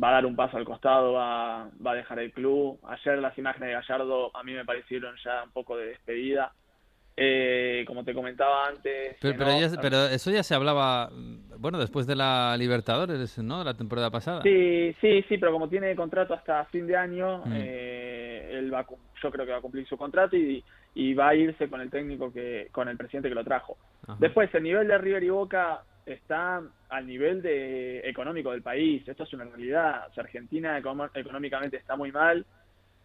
va 0.00 0.10
a 0.10 0.12
dar 0.12 0.26
un 0.26 0.36
paso 0.36 0.58
al 0.58 0.64
costado, 0.64 1.14
va, 1.14 1.68
va 1.84 1.90
a 1.92 1.94
dejar 1.96 2.20
el 2.20 2.30
club. 2.32 2.78
Ayer 2.86 3.18
las 3.18 3.36
imágenes 3.36 3.68
de 3.70 3.74
Gallardo 3.74 4.30
a 4.36 4.42
mí 4.44 4.52
me 4.52 4.64
parecieron 4.64 5.16
ya 5.24 5.42
un 5.42 5.50
poco 5.50 5.76
de 5.76 5.86
despedida. 5.86 6.52
Eh, 7.18 7.84
como 7.86 8.04
te 8.04 8.12
comentaba 8.12 8.68
antes. 8.68 9.16
Pero, 9.22 9.38
pero, 9.38 9.50
no- 9.52 9.58
ya 9.60 9.80
pero 9.80 10.04
eso 10.04 10.30
ya 10.30 10.42
se 10.42 10.54
hablaba, 10.54 11.08
mm, 11.10 11.54
bueno, 11.58 11.78
después 11.78 12.06
de 12.06 12.14
la 12.14 12.54
Libertadores, 12.58 13.38
¿no? 13.38 13.60
De 13.60 13.64
la 13.64 13.74
temporada 13.74 14.10
pasada. 14.10 14.42
Sí, 14.42 14.94
sí, 15.00 15.22
sí, 15.26 15.38
pero 15.38 15.50
como 15.50 15.66
tiene 15.70 15.96
contrato 15.96 16.34
hasta 16.34 16.66
fin 16.66 16.86
de 16.86 16.94
año, 16.94 17.38
Mm. 17.46 17.52
eh, 17.54 18.05
él 18.58 18.72
va, 18.72 18.80
a 18.80 18.86
yo 19.22 19.30
creo 19.30 19.46
que 19.46 19.52
va 19.52 19.58
a 19.58 19.62
cumplir 19.62 19.86
su 19.86 19.96
contrato 19.96 20.36
y, 20.36 20.62
y 20.94 21.14
va 21.14 21.28
a 21.28 21.34
irse 21.34 21.68
con 21.68 21.80
el 21.80 21.90
técnico 21.90 22.32
que, 22.32 22.68
con 22.72 22.88
el 22.88 22.96
presidente 22.96 23.28
que 23.28 23.34
lo 23.34 23.44
trajo. 23.44 23.76
Ajá. 24.02 24.16
Después, 24.18 24.54
el 24.54 24.62
nivel 24.62 24.88
de 24.88 24.98
River 24.98 25.22
y 25.22 25.30
Boca 25.30 25.82
está 26.04 26.62
al 26.88 27.06
nivel 27.06 27.42
de 27.42 28.00
económico 28.08 28.52
del 28.52 28.62
país. 28.62 29.06
Esto 29.06 29.24
es 29.24 29.32
una 29.32 29.44
realidad. 29.44 30.06
O 30.08 30.14
sea, 30.14 30.24
Argentina 30.24 30.78
económicamente 30.78 31.76
está 31.76 31.96
muy 31.96 32.12
mal. 32.12 32.46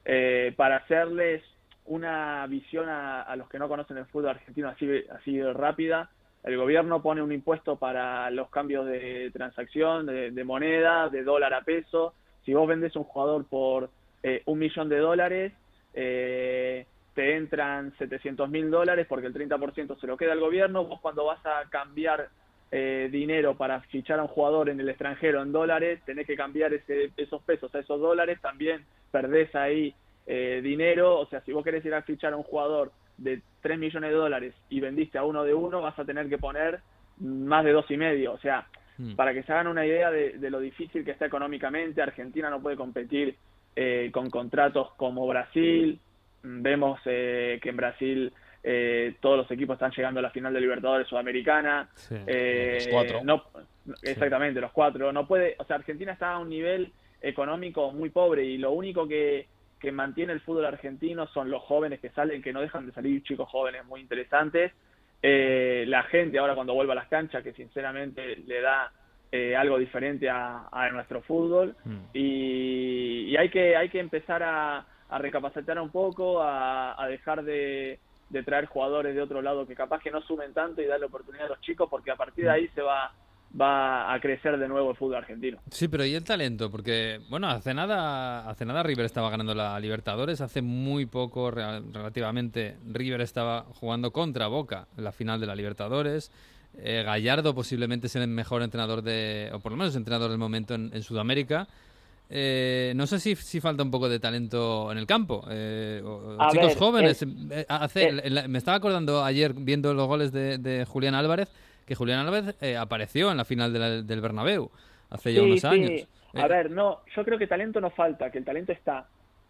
Eh, 0.05 0.53
para 0.55 0.77
hacerles 0.77 1.43
una 1.85 2.45
visión 2.47 2.89
a, 2.89 3.23
a 3.23 3.35
los 3.35 3.49
que 3.49 3.59
no 3.59 3.67
conocen 3.67 3.97
el 3.97 4.05
fútbol 4.05 4.29
argentino 4.29 4.69
así, 4.69 4.87
así 5.11 5.37
de 5.37 5.51
rápida, 5.53 6.09
el 6.43 6.57
gobierno 6.57 7.01
pone 7.01 7.21
un 7.21 7.31
impuesto 7.31 7.75
para 7.75 8.29
los 8.31 8.49
cambios 8.49 8.85
de 8.85 9.29
transacción, 9.31 10.05
de, 10.05 10.31
de 10.31 10.43
moneda, 10.43 11.09
de 11.09 11.23
dólar 11.23 11.53
a 11.53 11.61
peso. 11.61 12.13
Si 12.45 12.53
vos 12.53 12.67
vendes 12.67 12.95
un 12.95 13.03
jugador 13.03 13.45
por 13.45 13.89
eh, 14.23 14.43
un 14.45 14.59
millón 14.59 14.89
de 14.89 14.97
dólares, 14.97 15.53
eh, 15.93 16.85
te 17.13 17.35
entran 17.35 17.93
700 17.97 18.49
mil 18.49 18.71
dólares 18.71 19.05
porque 19.07 19.27
el 19.27 19.33
30% 19.33 19.99
se 19.99 20.07
lo 20.07 20.17
queda 20.17 20.33
el 20.33 20.39
gobierno. 20.39 20.85
Vos 20.85 21.01
cuando 21.01 21.25
vas 21.25 21.45
a 21.45 21.69
cambiar 21.69 22.29
eh, 22.71 23.09
dinero 23.11 23.57
para 23.57 23.81
fichar 23.81 24.19
a 24.19 24.23
un 24.23 24.29
jugador 24.29 24.69
en 24.69 24.79
el 24.79 24.89
extranjero 24.89 25.41
en 25.41 25.51
dólares, 25.51 26.01
tenés 26.05 26.25
que 26.25 26.35
cambiar 26.37 26.73
ese, 26.73 27.11
esos 27.17 27.41
pesos 27.43 27.73
a 27.75 27.79
esos 27.79 27.99
dólares, 27.99 28.39
también 28.41 28.85
perdés 29.11 29.53
ahí 29.55 29.93
eh, 30.25 30.61
dinero. 30.63 31.19
O 31.19 31.25
sea, 31.25 31.41
si 31.41 31.51
vos 31.51 31.63
querés 31.63 31.83
ir 31.83 31.93
a 31.93 32.03
fichar 32.03 32.33
a 32.33 32.37
un 32.37 32.43
jugador 32.43 32.91
de 33.17 33.41
3 33.61 33.77
millones 33.77 34.11
de 34.11 34.15
dólares 34.15 34.55
y 34.69 34.79
vendiste 34.79 35.17
a 35.17 35.23
uno 35.23 35.43
de 35.43 35.53
uno, 35.53 35.81
vas 35.81 35.99
a 35.99 36.05
tener 36.05 36.29
que 36.29 36.37
poner 36.37 36.79
más 37.19 37.65
de 37.65 37.71
dos 37.71 37.91
y 37.91 37.97
medio. 37.97 38.33
O 38.33 38.39
sea, 38.39 38.67
Mm. 39.01 39.15
para 39.15 39.33
que 39.33 39.43
se 39.43 39.51
hagan 39.51 39.67
una 39.67 39.85
idea 39.85 40.11
de, 40.11 40.37
de 40.37 40.49
lo 40.49 40.59
difícil 40.59 41.03
que 41.03 41.11
está 41.11 41.25
económicamente, 41.25 42.01
Argentina 42.01 42.49
no 42.49 42.61
puede 42.61 42.75
competir 42.75 43.35
eh, 43.75 44.09
con 44.11 44.29
contratos 44.29 44.91
como 44.97 45.27
Brasil. 45.27 45.99
Vemos 46.43 46.99
eh, 47.05 47.59
que 47.61 47.69
en 47.69 47.77
Brasil 47.77 48.33
eh, 48.63 49.15
todos 49.19 49.37
los 49.37 49.51
equipos 49.51 49.75
están 49.75 49.91
llegando 49.91 50.19
a 50.19 50.23
la 50.23 50.29
final 50.31 50.53
de 50.53 50.61
Libertadores 50.61 51.07
Sudamericana. 51.07 51.89
Sí. 51.95 52.15
Eh, 52.27 52.77
Los 52.79 52.87
cuatro. 52.87 53.21
No, 53.23 53.43
exactamente, 54.03 54.61
los 54.61 54.71
cuatro. 54.71 55.11
No 55.11 55.27
puede, 55.27 55.55
o 55.57 55.65
sea, 55.65 55.77
Argentina 55.77 56.13
está 56.13 56.33
a 56.33 56.39
un 56.39 56.49
nivel 56.49 56.91
económico 57.21 57.91
muy 57.91 58.09
pobre 58.09 58.43
y 58.43 58.57
lo 58.57 58.71
único 58.71 59.07
que, 59.07 59.47
que 59.79 59.91
mantiene 59.91 60.33
el 60.33 60.41
fútbol 60.41 60.65
argentino 60.65 61.27
son 61.27 61.49
los 61.49 61.61
jóvenes 61.63 61.99
que 61.99 62.09
salen, 62.09 62.41
que 62.41 62.53
no 62.53 62.61
dejan 62.61 62.85
de 62.85 62.91
salir 62.93 63.23
chicos 63.23 63.49
jóvenes 63.49 63.85
muy 63.85 64.01
interesantes. 64.01 64.71
Eh, 65.23 65.85
la 65.87 66.03
gente 66.03 66.39
ahora 66.39 66.55
cuando 66.55 66.73
vuelve 66.73 66.93
a 66.93 66.95
las 66.95 67.07
canchas, 67.07 67.43
que 67.43 67.53
sinceramente 67.53 68.37
le 68.37 68.61
da 68.61 68.91
eh, 69.31 69.55
algo 69.55 69.77
diferente 69.77 70.29
a, 70.29 70.67
a 70.71 70.89
nuestro 70.89 71.21
fútbol 71.21 71.75
Mm. 71.85 71.97
y, 72.13 73.25
y 73.31 73.37
hay 73.37 73.49
que 73.49 73.75
hay 73.75 73.89
que 73.89 73.99
empezar 73.99 74.43
a, 74.43 74.85
a 75.09 75.17
recapacitar 75.17 75.79
un 75.79 75.89
poco, 75.89 76.41
a, 76.41 77.01
a 77.01 77.07
dejar 77.07 77.43
de, 77.43 77.99
de 78.29 78.43
traer 78.43 78.65
jugadores 78.65 79.15
de 79.15 79.21
otro 79.21 79.41
lado 79.41 79.65
que 79.67 79.75
capaz 79.75 80.01
que 80.01 80.11
no 80.11 80.21
sumen 80.21 80.53
tanto 80.53 80.81
y 80.81 80.85
darle 80.85 81.05
oportunidad 81.05 81.45
a 81.47 81.49
los 81.49 81.61
chicos, 81.61 81.87
porque 81.89 82.11
a 82.11 82.15
partir 82.15 82.45
de 82.45 82.51
ahí 82.51 82.67
se 82.75 82.81
va 82.81 83.11
va 83.59 84.13
a 84.13 84.19
crecer 84.21 84.57
de 84.57 84.65
nuevo 84.69 84.91
el 84.91 84.95
fútbol 84.95 85.15
argentino. 85.17 85.57
Sí, 85.69 85.89
pero 85.89 86.05
¿y 86.05 86.15
el 86.15 86.23
talento? 86.23 86.71
Porque, 86.71 87.19
bueno, 87.29 87.49
hace 87.49 87.73
nada, 87.73 88.49
hace 88.49 88.63
nada 88.63 88.81
River 88.81 89.03
estaba 89.05 89.29
ganando 89.29 89.53
la 89.53 89.77
Libertadores, 89.77 90.39
hace 90.39 90.61
muy 90.61 91.05
poco 91.05 91.51
relativamente 91.51 92.77
River 92.89 93.19
estaba 93.19 93.63
jugando 93.63 94.11
contra 94.11 94.47
Boca 94.47 94.87
en 94.97 95.03
la 95.03 95.11
final 95.11 95.41
de 95.41 95.47
la 95.47 95.55
Libertadores. 95.55 96.31
Eh, 96.77 97.03
Gallardo 97.03 97.53
posiblemente 97.53 98.07
es 98.07 98.15
el 98.15 98.27
mejor 98.27 98.63
entrenador 98.63 99.01
de, 99.01 99.49
o 99.53 99.59
por 99.59 99.71
lo 99.71 99.77
menos 99.77 99.95
entrenador 99.95 100.29
del 100.29 100.39
momento 100.39 100.75
en, 100.75 101.01
Sudamérica. 101.03 101.67
Eh, 102.29 102.93
no 102.95 103.07
sé 103.07 103.19
si, 103.19 103.35
si, 103.35 103.59
falta 103.59 103.83
un 103.83 103.91
poco 103.91 104.07
de 104.07 104.19
talento 104.19 104.91
en 104.91 104.97
el 104.97 105.05
campo. 105.05 105.45
Eh, 105.49 106.01
chicos 106.51 106.75
jóvenes. 106.77 107.25
me 107.25 108.57
estaba 108.57 108.77
acordando 108.77 109.23
ayer 109.23 109.53
viendo 109.53 109.93
los 109.93 110.07
goles 110.07 110.31
de 110.31 110.85
Julián 110.87 111.15
Álvarez 111.15 111.49
que 111.91 111.95
Julián 111.95 112.25
Álvarez 112.25 112.55
eh, 112.61 112.77
apareció 112.77 113.31
en 113.31 113.37
la 113.37 113.43
final 113.43 114.07
del 114.07 114.21
Bernabéu 114.21 114.71
hace 115.09 115.33
ya 115.33 115.43
unos 115.43 115.65
años. 115.65 116.07
A 116.33 116.47
ver, 116.47 116.71
no, 116.71 117.01
yo 117.13 117.25
creo 117.25 117.37
que 117.37 117.47
talento 117.47 117.81
no 117.81 117.89
falta, 117.89 118.31
que 118.31 118.37
el 118.37 118.45
talento 118.45 118.71
está, 118.71 119.07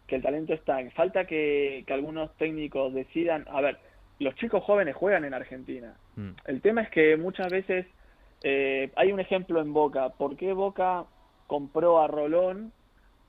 que 0.08 0.16
el 0.16 0.22
talento 0.22 0.52
está. 0.52 0.78
Falta 0.90 1.24
que, 1.24 1.84
algunos 1.88 2.36
técnicos 2.36 2.92
decidan, 2.94 3.46
a 3.48 3.60
ver, 3.60 3.78
los 4.22 4.34
chicos 4.36 4.62
jóvenes 4.64 4.96
juegan 4.96 5.24
en 5.24 5.34
Argentina. 5.34 5.94
Mm. 6.16 6.30
El 6.46 6.60
tema 6.60 6.82
es 6.82 6.90
que 6.90 7.16
muchas 7.16 7.50
veces 7.50 7.86
eh, 8.42 8.90
hay 8.96 9.12
un 9.12 9.20
ejemplo 9.20 9.60
en 9.60 9.72
Boca. 9.72 10.10
¿Por 10.10 10.36
qué 10.36 10.52
Boca 10.52 11.04
compró 11.46 12.00
a 12.00 12.08
Rolón, 12.08 12.72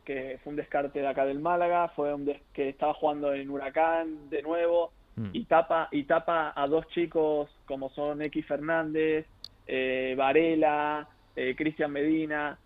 que 0.06 0.40
fue 0.44 0.52
un 0.52 0.58
descarte 0.58 1.00
de 1.00 1.08
acá 1.08 1.26
del 1.26 1.40
Málaga, 1.40 1.90
fue 1.90 2.14
un 2.14 2.32
que 2.54 2.70
estaba 2.70 2.94
jugando 2.94 3.34
en 3.34 3.50
Huracán 3.50 4.30
de 4.30 4.42
nuevo? 4.42 4.92
Mm. 5.16 5.30
y 5.32 5.46
tapa 5.46 5.90
y 5.92 6.06
tapa 6.06 6.54
a 6.56 6.68
dos 6.68 6.88
chicos 6.88 7.48
como 7.66 7.90
son 7.92 8.24
X 8.24 8.48
Fernández, 8.48 9.28
eh, 9.68 10.16
Varela, 10.18 11.08
eh, 11.36 11.56
Cristian 11.56 11.92
Medina, 11.92 12.58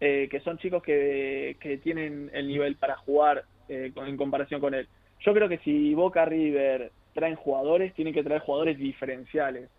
eh, 0.00 0.28
que 0.30 0.40
son 0.40 0.58
chicos 0.58 0.82
que, 0.82 1.56
que, 1.60 1.78
tienen 1.78 2.30
el 2.32 2.48
nivel 2.48 2.76
para 2.76 2.96
jugar 2.96 3.44
eh, 3.68 3.92
en 3.94 4.16
comparación 4.16 4.60
con 4.60 4.74
él. 4.74 4.88
Yo 5.20 5.32
creo 5.32 5.48
que 5.48 5.58
si 5.58 5.94
Boca 5.94 6.24
River 6.24 6.90
traen 7.14 7.36
jugadores, 7.36 7.94
tienen 7.94 8.12
que 8.12 8.22
traer 8.22 8.42
jugadores 8.42 8.78
diferenciales 8.78 9.70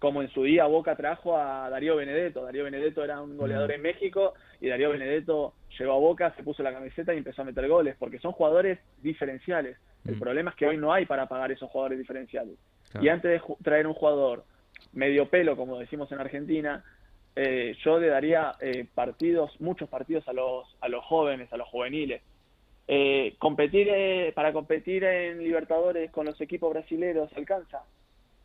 como 0.00 0.22
en 0.22 0.30
su 0.30 0.44
día 0.44 0.64
Boca 0.64 0.96
trajo 0.96 1.36
a 1.36 1.68
Darío 1.68 1.96
Benedetto. 1.96 2.42
Darío 2.42 2.64
Benedetto 2.64 3.04
era 3.04 3.20
un 3.20 3.36
goleador 3.36 3.70
en 3.70 3.82
México 3.82 4.32
y 4.58 4.68
Darío 4.68 4.90
Benedetto 4.90 5.52
llegó 5.78 5.92
a 5.92 5.98
Boca, 5.98 6.34
se 6.36 6.42
puso 6.42 6.62
la 6.62 6.72
camiseta 6.72 7.12
y 7.12 7.18
empezó 7.18 7.42
a 7.42 7.44
meter 7.44 7.68
goles, 7.68 7.96
porque 7.98 8.18
son 8.18 8.32
jugadores 8.32 8.78
diferenciales. 9.02 9.76
El 10.06 10.16
mm. 10.16 10.18
problema 10.18 10.50
es 10.50 10.56
que 10.56 10.66
hoy 10.66 10.78
no 10.78 10.90
hay 10.92 11.04
para 11.04 11.28
pagar 11.28 11.52
esos 11.52 11.70
jugadores 11.70 11.98
diferenciales. 11.98 12.56
Y 13.00 13.08
antes 13.08 13.30
de 13.30 13.54
traer 13.62 13.86
un 13.86 13.92
jugador 13.92 14.44
medio 14.94 15.28
pelo, 15.28 15.54
como 15.54 15.78
decimos 15.78 16.10
en 16.12 16.18
Argentina, 16.18 16.82
eh, 17.36 17.76
yo 17.84 18.00
le 18.00 18.08
daría 18.08 18.54
eh, 18.58 18.86
partidos, 18.94 19.60
muchos 19.60 19.88
partidos 19.90 20.26
a 20.28 20.32
los, 20.32 20.66
a 20.80 20.88
los 20.88 21.04
jóvenes, 21.04 21.52
a 21.52 21.58
los 21.58 21.68
juveniles. 21.68 22.22
Eh, 22.92 23.36
competir 23.38 23.88
para 24.34 24.52
competir 24.52 25.04
en 25.04 25.38
Libertadores 25.38 26.10
con 26.10 26.26
los 26.26 26.40
equipos 26.40 26.72
brasileños 26.72 27.32
alcanza 27.36 27.84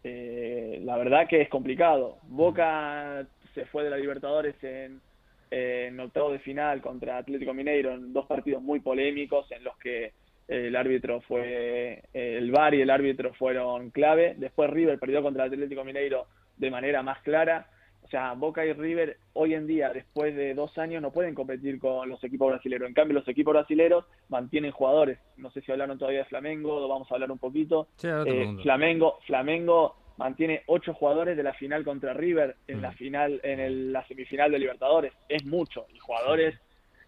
eh, 0.03 0.79
la 0.83 0.97
verdad 0.97 1.27
que 1.27 1.41
es 1.41 1.49
complicado. 1.49 2.19
Boca 2.27 3.25
se 3.55 3.65
fue 3.65 3.83
de 3.83 3.89
la 3.89 3.97
Libertadores 3.97 4.53
en, 4.63 5.01
en 5.49 5.99
octavo 5.99 6.31
de 6.31 6.37
final 6.37 6.79
contra 6.79 7.17
Atlético 7.17 7.55
Mineiro 7.55 7.91
en 7.91 8.13
dos 8.13 8.27
partidos 8.27 8.61
muy 8.61 8.81
polémicos 8.81 9.51
en 9.51 9.63
los 9.63 9.75
que 9.79 10.13
el 10.47 10.75
árbitro 10.75 11.21
fue 11.21 12.03
el 12.13 12.51
VAR 12.51 12.75
y 12.75 12.81
el 12.81 12.91
árbitro 12.91 13.33
fueron 13.33 13.89
clave. 13.89 14.35
Después 14.37 14.69
River 14.69 14.99
perdió 14.99 15.23
contra 15.23 15.45
Atlético 15.45 15.83
Mineiro 15.83 16.27
de 16.55 16.69
manera 16.69 17.01
más 17.01 17.19
clara. 17.23 17.65
O 18.05 18.07
sea, 18.07 18.33
Boca 18.33 18.63
y 18.63 18.71
River 18.71 19.17
hoy 19.33 19.55
en 19.55 19.65
día, 19.65 19.89
después 19.91 20.35
de 20.35 20.53
dos 20.53 20.77
años, 20.77 21.01
no 21.01 21.11
pueden 21.11 21.33
competir 21.33 21.79
con 21.79 22.07
los 22.07 22.23
equipos 22.23 22.49
brasileños. 22.49 22.87
En 22.87 22.93
cambio, 22.93 23.15
los 23.15 23.27
equipos 23.27 23.55
brasileños 23.55 24.05
mantienen 24.29 24.71
jugadores. 24.71 25.17
No 25.37 25.49
sé 25.49 25.61
si 25.61 25.71
hablaron 25.71 25.97
todavía 25.97 26.19
de 26.19 26.25
Flamengo, 26.25 26.87
vamos 26.87 27.09
a 27.09 27.15
hablar 27.15 27.31
un 27.31 27.39
poquito. 27.39 27.87
Eh, 28.03 28.57
Flamengo, 28.61 29.17
Flamengo 29.25 29.95
mantiene 30.17 30.61
ocho 30.67 30.93
jugadores 30.93 31.35
de 31.35 31.41
la 31.41 31.53
final 31.55 31.83
contra 31.83 32.13
River 32.13 32.57
en 32.67 32.83
la 32.83 32.91
mm. 32.91 32.95
final, 32.95 33.39
en 33.41 33.91
la 33.91 34.07
semifinal 34.07 34.51
de 34.51 34.59
Libertadores. 34.59 35.11
Es 35.27 35.43
mucho. 35.43 35.87
Y 35.91 35.97
jugadores 35.97 36.53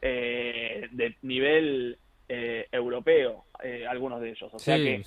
eh, 0.01 0.87
de 0.93 1.15
nivel 1.21 1.99
eh, 2.27 2.65
europeo, 2.71 3.45
algunos 3.87 4.19
de 4.19 4.31
ellos. 4.31 4.51
O 4.51 4.57
sea 4.57 4.77
que 4.77 5.03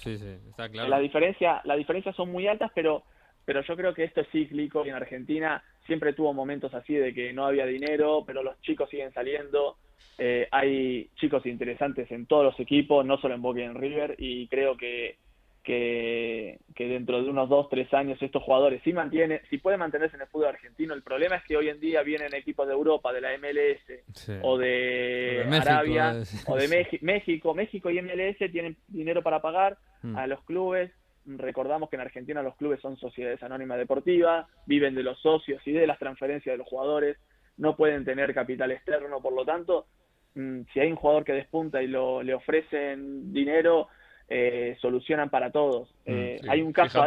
la 0.73 1.00
diferencia, 1.00 1.61
la 1.64 1.75
diferencia 1.75 2.12
son 2.12 2.30
muy 2.30 2.47
altas, 2.47 2.70
pero 2.76 3.02
pero 3.50 3.62
yo 3.62 3.76
creo 3.76 3.94
que 3.94 4.04
esto 4.04 4.20
es 4.20 4.28
cíclico 4.30 4.85
y 4.87 4.90
en 4.90 4.94
Argentina 4.94 5.61
siempre 5.90 6.12
tuvo 6.12 6.32
momentos 6.32 6.73
así 6.73 6.94
de 6.94 7.12
que 7.12 7.32
no 7.32 7.47
había 7.47 7.66
dinero, 7.66 8.23
pero 8.25 8.44
los 8.44 8.61
chicos 8.61 8.88
siguen 8.88 9.12
saliendo. 9.12 9.76
Eh, 10.18 10.47
hay 10.52 11.09
chicos 11.16 11.44
interesantes 11.47 12.09
en 12.12 12.26
todos 12.26 12.44
los 12.44 12.61
equipos, 12.61 13.04
no 13.04 13.18
solo 13.18 13.35
en 13.35 13.42
Boca 13.42 13.59
y 13.59 13.64
en 13.64 13.75
River, 13.75 14.14
y 14.16 14.47
creo 14.47 14.76
que, 14.76 15.16
que, 15.64 16.61
dentro 16.78 17.20
de 17.20 17.28
unos 17.28 17.49
dos, 17.49 17.68
tres 17.68 17.92
años 17.92 18.23
estos 18.23 18.40
jugadores 18.40 18.80
sí 18.85 18.92
mantiene, 18.92 19.40
si 19.50 19.59
pueden 19.59 19.80
mantenerse 19.80 20.14
en 20.14 20.23
el 20.23 20.28
fútbol 20.28 20.50
argentino. 20.50 20.94
El 20.94 21.02
problema 21.02 21.35
es 21.35 21.42
que 21.42 21.56
hoy 21.56 21.68
en 21.68 21.80
día 21.80 22.04
vienen 22.04 22.32
equipos 22.37 22.68
de 22.68 22.75
Europa, 22.75 23.12
de 23.12 23.23
la 23.23 23.37
MLS 23.37 24.42
o 24.42 24.59
de, 24.59 25.44
Arabia 25.61 26.23
o 26.47 26.54
de 26.54 26.68
México. 27.02 27.52
México 27.52 27.90
y 27.90 28.00
MLS 28.00 28.38
tienen 28.52 28.76
dinero 28.87 29.25
para 29.25 29.42
pagar 29.42 29.76
hmm. 30.02 30.14
a 30.16 30.28
los 30.28 30.40
clubes 30.44 30.92
recordamos 31.26 31.90
que 31.90 31.96
en 31.96 32.02
Argentina 32.02 32.42
los 32.42 32.56
clubes 32.56 32.80
son 32.80 32.96
sociedades 32.96 33.42
anónimas 33.42 33.78
deportivas, 33.78 34.46
viven 34.66 34.94
de 34.94 35.02
los 35.02 35.20
socios 35.20 35.60
y 35.66 35.72
de 35.72 35.86
las 35.86 35.98
transferencias 35.98 36.54
de 36.54 36.58
los 36.58 36.66
jugadores, 36.66 37.16
no 37.56 37.76
pueden 37.76 38.04
tener 38.04 38.32
capital 38.34 38.70
externo, 38.72 39.20
por 39.20 39.32
lo 39.32 39.44
tanto, 39.44 39.86
mm, 40.34 40.62
si 40.72 40.80
hay 40.80 40.90
un 40.90 40.96
jugador 40.96 41.24
que 41.24 41.32
despunta 41.32 41.82
y 41.82 41.86
lo, 41.86 42.22
le 42.22 42.34
ofrecen 42.34 43.32
dinero, 43.32 43.88
eh, 44.28 44.76
solucionan 44.80 45.28
para 45.28 45.50
todos. 45.50 45.90
Mm, 46.06 46.12
eh, 46.12 46.40
hay 46.48 46.62
un 46.62 46.72
caso 46.72 47.04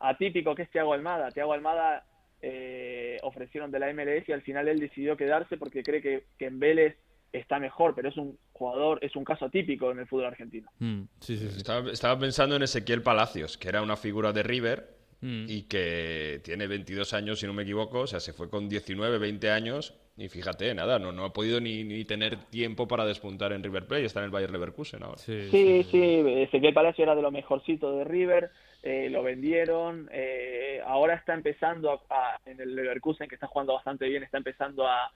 atípico 0.00 0.54
que 0.54 0.62
es 0.62 0.70
Thiago 0.70 0.92
Almada. 0.92 1.30
Thiago 1.30 1.52
Almada 1.52 2.04
eh, 2.42 3.18
ofrecieron 3.22 3.70
de 3.70 3.78
la 3.78 3.92
MLS 3.92 4.28
y 4.28 4.32
al 4.32 4.42
final 4.42 4.66
él 4.66 4.80
decidió 4.80 5.16
quedarse 5.16 5.56
porque 5.56 5.82
cree 5.82 6.00
que, 6.00 6.24
que 6.38 6.46
en 6.46 6.58
Vélez 6.58 6.96
está 7.32 7.58
mejor, 7.58 7.94
pero 7.94 8.08
es 8.08 8.16
un 8.16 8.38
jugador, 8.52 8.98
es 9.02 9.14
un 9.16 9.24
caso 9.24 9.48
típico 9.48 9.90
en 9.90 10.00
el 10.00 10.06
fútbol 10.06 10.26
argentino. 10.26 10.68
Mm, 10.78 11.02
estaba, 11.28 12.18
pensando 12.18 12.56
en 12.56 12.62
Ezequiel 12.62 13.02
Palacios, 13.02 13.56
que 13.56 13.68
era 13.68 13.82
una 13.82 13.96
figura 13.96 14.32
de 14.32 14.42
River 14.42 14.96
mm. 15.20 15.44
y 15.48 15.62
que 15.62 16.40
tiene 16.44 16.66
22 16.66 17.14
años, 17.14 17.40
si 17.40 17.46
no 17.46 17.52
me 17.52 17.62
equivoco, 17.62 18.00
o 18.00 18.06
sea, 18.06 18.20
se 18.20 18.32
fue 18.32 18.50
con 18.50 18.68
19, 18.68 19.18
20 19.18 19.50
años 19.50 19.94
y 20.16 20.28
fíjate, 20.28 20.74
nada, 20.74 20.98
no, 20.98 21.12
no 21.12 21.24
ha 21.24 21.32
podido 21.32 21.60
ni, 21.60 21.82
ni 21.84 22.04
tener 22.04 22.36
tiempo 22.50 22.86
para 22.86 23.06
despuntar 23.06 23.52
en 23.52 23.62
River 23.62 23.86
Plate, 23.86 24.04
está 24.04 24.20
en 24.20 24.26
el 24.26 24.30
Bayern 24.30 24.52
Leverkusen 24.52 25.02
ahora. 25.02 25.16
Sí, 25.16 25.48
sí, 25.50 26.24
Ezequiel 26.26 26.74
Palacios 26.74 27.04
era 27.06 27.14
de 27.14 27.22
lo 27.22 27.30
mejorcito 27.30 27.96
de 27.96 28.04
River. 28.04 28.50
Eh, 28.82 29.08
lo 29.10 29.22
vendieron, 29.22 30.08
eh, 30.10 30.80
ahora 30.86 31.14
está 31.14 31.34
empezando 31.34 32.02
en 32.46 32.60
el 32.60 32.74
Leverkusen, 32.74 33.28
que 33.28 33.34
está 33.34 33.46
jugando 33.46 33.74
bastante 33.74 34.08
bien, 34.08 34.22
está 34.22 34.38
empezando 34.38 34.86
a, 34.86 35.10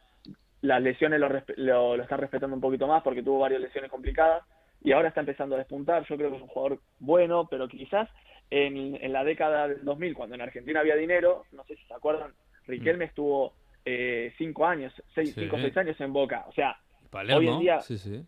las 0.64 0.82
lesiones 0.82 1.20
lo, 1.20 1.28
lo, 1.56 2.02
están 2.02 2.18
respetando 2.18 2.56
un 2.56 2.62
poquito 2.62 2.86
más 2.86 3.02
porque 3.02 3.22
tuvo 3.22 3.40
varias 3.40 3.60
lesiones 3.60 3.90
complicadas 3.90 4.42
y 4.82 4.92
ahora 4.92 5.08
está 5.08 5.20
empezando 5.20 5.54
a 5.54 5.58
despuntar. 5.58 6.06
Yo 6.08 6.16
creo 6.16 6.30
que 6.30 6.36
es 6.36 6.42
un 6.42 6.48
jugador 6.48 6.80
bueno, 6.98 7.46
pero 7.50 7.68
quizás 7.68 8.08
en, 8.50 8.96
en 8.96 9.12
la 9.12 9.24
década 9.24 9.68
del 9.68 9.84
2000, 9.84 10.14
cuando 10.14 10.34
en 10.34 10.40
Argentina 10.40 10.80
había 10.80 10.96
dinero, 10.96 11.44
no 11.52 11.64
sé 11.64 11.76
si 11.76 11.84
se 11.84 11.92
acuerdan, 11.92 12.32
Riquelme 12.66 13.04
mm. 13.04 13.08
estuvo 13.08 13.52
eh, 13.84 14.32
cinco 14.38 14.64
años, 14.64 14.94
seis, 15.14 15.34
cinco 15.34 15.56
o 15.56 15.58
seis 15.58 15.76
años 15.76 16.00
en 16.00 16.14
Boca. 16.14 16.46
O 16.48 16.52
sea, 16.52 16.78
hoy 17.12 17.46
en 17.46 17.58
día, 17.58 17.80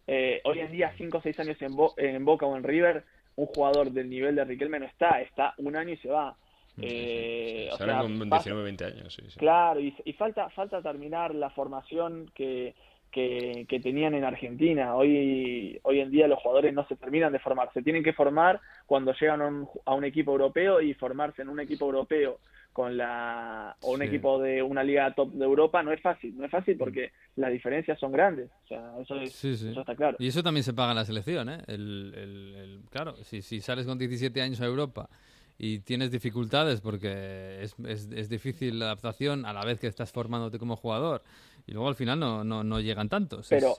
eh, 0.06 0.42
hoy 0.44 0.60
en 0.60 0.72
día 0.72 0.92
cinco 0.98 1.18
o 1.18 1.22
seis 1.22 1.40
años 1.40 1.56
en, 1.62 1.74
en 1.96 2.24
Boca 2.26 2.44
o 2.44 2.54
en 2.54 2.64
River, 2.64 3.04
un 3.36 3.46
jugador 3.46 3.90
del 3.90 4.10
nivel 4.10 4.34
de 4.36 4.44
Riquelme 4.44 4.78
no 4.78 4.84
está, 4.84 5.22
está 5.22 5.54
un 5.56 5.74
año 5.74 5.94
y 5.94 5.96
se 5.96 6.10
va. 6.10 6.36
Eh, 6.80 7.70
con 7.78 8.28
19, 8.28 8.62
20 8.62 8.84
años. 8.84 9.18
Claro, 9.36 9.80
y, 9.80 9.92
falta, 10.12 10.50
falta 10.50 10.82
terminar 10.82 11.34
la 11.34 11.50
formación 11.50 12.30
que, 12.34 12.74
que, 13.10 13.80
tenían 13.82 14.14
en 14.14 14.24
Argentina. 14.24 14.94
Hoy, 14.94 15.78
hoy 15.82 16.00
en 16.00 16.10
día 16.10 16.28
los 16.28 16.38
jugadores 16.40 16.74
no 16.74 16.86
se 16.86 16.96
terminan 16.96 17.32
de 17.32 17.38
formar, 17.38 17.70
se 17.72 17.82
tienen 17.82 18.04
que 18.04 18.12
formar 18.12 18.60
cuando 18.86 19.14
llegan 19.14 19.40
a 19.40 19.46
un, 19.46 19.68
a 19.84 19.94
un 19.94 20.04
equipo 20.04 20.32
europeo 20.32 20.80
y 20.80 20.92
formarse 20.94 21.42
en 21.42 21.48
un 21.48 21.60
equipo 21.60 21.86
europeo 21.86 22.38
con 22.76 22.94
la 22.94 23.74
o 23.80 23.92
un 23.92 24.02
equipo 24.02 24.38
de 24.38 24.62
una 24.62 24.84
liga 24.84 25.14
top 25.14 25.32
de 25.32 25.46
Europa 25.46 25.82
no 25.82 25.92
es 25.92 26.02
fácil, 26.02 26.36
no 26.36 26.44
es 26.44 26.50
fácil 26.50 26.76
porque 26.76 27.06
mm. 27.06 27.40
las 27.40 27.50
diferencias 27.50 27.98
son 27.98 28.12
grandes, 28.12 28.50
o 28.64 28.68
sea, 28.68 28.92
eso, 29.00 29.18
eso 29.18 29.80
está 29.80 29.96
claro. 29.96 30.18
Y 30.20 30.28
eso 30.28 30.42
también 30.42 30.62
se 30.62 30.74
paga 30.74 30.90
en 30.90 30.96
la 30.96 31.06
selección, 31.06 31.48
¿eh? 31.48 31.62
El, 31.68 32.12
el, 32.14 32.80
claro, 32.90 33.16
si, 33.24 33.40
si 33.40 33.62
sales 33.62 33.86
con 33.86 33.96
17 33.96 34.42
años 34.42 34.60
a 34.60 34.66
Europa 34.66 35.08
y 35.58 35.80
tienes 35.80 36.10
dificultades 36.10 36.80
porque 36.80 37.62
es, 37.62 37.76
es, 37.86 38.28
difícil 38.28 38.78
la 38.78 38.86
adaptación 38.86 39.46
a 39.46 39.52
la 39.52 39.64
vez 39.64 39.80
que 39.80 39.86
estás 39.86 40.12
formándote 40.12 40.58
como 40.58 40.76
jugador 40.76 41.22
y 41.66 41.72
luego 41.72 41.88
al 41.88 41.94
final 41.94 42.20
no, 42.20 42.44
no, 42.44 42.62
no 42.62 42.80
llegan 42.80 43.08
tantos. 43.08 43.48
Pero 43.48 43.74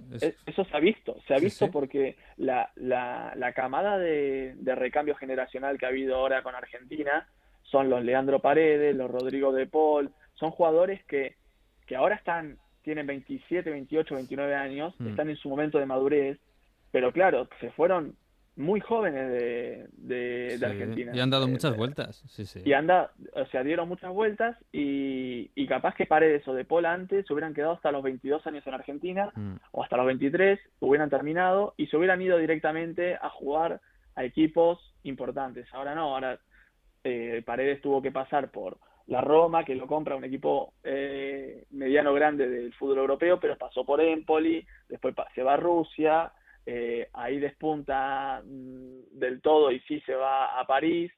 eso 0.45 0.65
se 0.65 0.75
ha 0.75 0.79
visto, 0.79 1.17
se 1.27 1.33
ha 1.33 1.37
visto 1.37 1.69
porque 1.71 2.17
la, 2.37 2.71
la, 2.75 3.33
la 3.35 3.53
camada 3.53 3.97
de, 3.97 4.55
de, 4.55 4.75
recambio 4.75 5.15
generacional 5.15 5.77
que 5.77 5.85
ha 5.85 5.89
habido 5.89 6.15
ahora 6.15 6.41
con 6.41 6.55
Argentina 6.55 7.27
son 7.63 7.89
los 7.89 8.03
Leandro 8.03 8.39
Paredes, 8.39 8.95
los 8.95 9.11
Rodrigo 9.11 9.51
de 9.53 9.67
Paul, 9.67 10.11
son 10.35 10.51
jugadores 10.51 11.03
que 11.05 11.35
que 11.87 11.95
ahora 11.95 12.15
están, 12.15 12.57
tienen 12.83 13.07
27, 13.07 13.71
28, 13.71 14.13
29 14.15 14.55
años, 14.55 14.93
Mm. 14.99 15.07
están 15.07 15.29
en 15.29 15.37
su 15.37 15.49
momento 15.49 15.79
de 15.79 15.85
madurez, 15.85 16.37
pero 16.91 17.11
claro, 17.11 17.47
se 17.61 17.71
fueron 17.71 18.15
muy 18.57 18.79
jóvenes 18.79 19.29
de, 19.29 19.87
de, 20.57 20.65
Argentina. 20.65 21.11
Y 21.15 21.19
han 21.19 21.29
dado 21.29 21.45
Eh, 21.47 21.51
muchas 21.51 21.73
eh, 21.73 21.77
vueltas. 21.77 22.23
Sí, 22.27 22.45
sí. 22.45 22.61
Y 22.65 22.73
anda, 22.73 23.11
o 23.33 23.45
sea, 23.45 23.63
dieron 23.63 23.87
muchas 23.87 24.11
vueltas 24.11 24.57
y, 24.71 25.49
y 25.55 25.67
capaz 25.67 25.95
que 25.95 26.05
Paredes 26.05 26.47
o 26.47 26.53
De 26.53 26.65
Paul 26.65 26.85
antes 26.85 27.25
se 27.25 27.33
hubieran 27.33 27.53
quedado 27.53 27.73
hasta 27.73 27.91
los 27.91 28.03
22 28.03 28.45
años 28.47 28.65
en 28.67 28.73
Argentina 28.73 29.31
Mm. 29.35 29.55
o 29.71 29.83
hasta 29.83 29.97
los 29.97 30.05
23, 30.07 30.59
hubieran 30.79 31.09
terminado 31.09 31.73
y 31.77 31.87
se 31.87 31.97
hubieran 31.97 32.21
ido 32.21 32.37
directamente 32.37 33.15
a 33.15 33.29
jugar 33.29 33.79
a 34.15 34.23
equipos 34.23 34.79
importantes. 35.03 35.67
Ahora 35.73 35.93
no, 35.93 36.15
ahora 36.15 36.39
eh, 37.03 37.43
Paredes 37.45 37.81
tuvo 37.81 38.01
que 38.01 38.11
pasar 38.11 38.49
por 38.49 38.77
la 39.07 39.21
Roma, 39.21 39.63
que 39.63 39.75
lo 39.75 39.87
compra 39.87 40.15
un 40.15 40.23
equipo 40.25 40.73
eh, 40.83 41.65
mediano 41.71 42.13
grande 42.13 42.49
del 42.49 42.73
fútbol 42.73 42.97
europeo, 42.97 43.39
pero 43.39 43.57
pasó 43.57 43.85
por 43.85 44.01
Empoli, 44.01 44.65
después 44.89 45.15
se 45.33 45.43
va 45.43 45.53
a 45.53 45.57
Rusia, 45.57 46.31
eh, 46.69 47.07
ahí 47.13 47.39
despunta 47.39 48.41
mm, 48.45 49.17
del 49.17 49.41
todo 49.41 49.71
y 49.71 49.79
sí 49.87 50.01
se 50.01 50.13
va 50.15 50.59
a 50.59 50.67
París. 50.67 51.11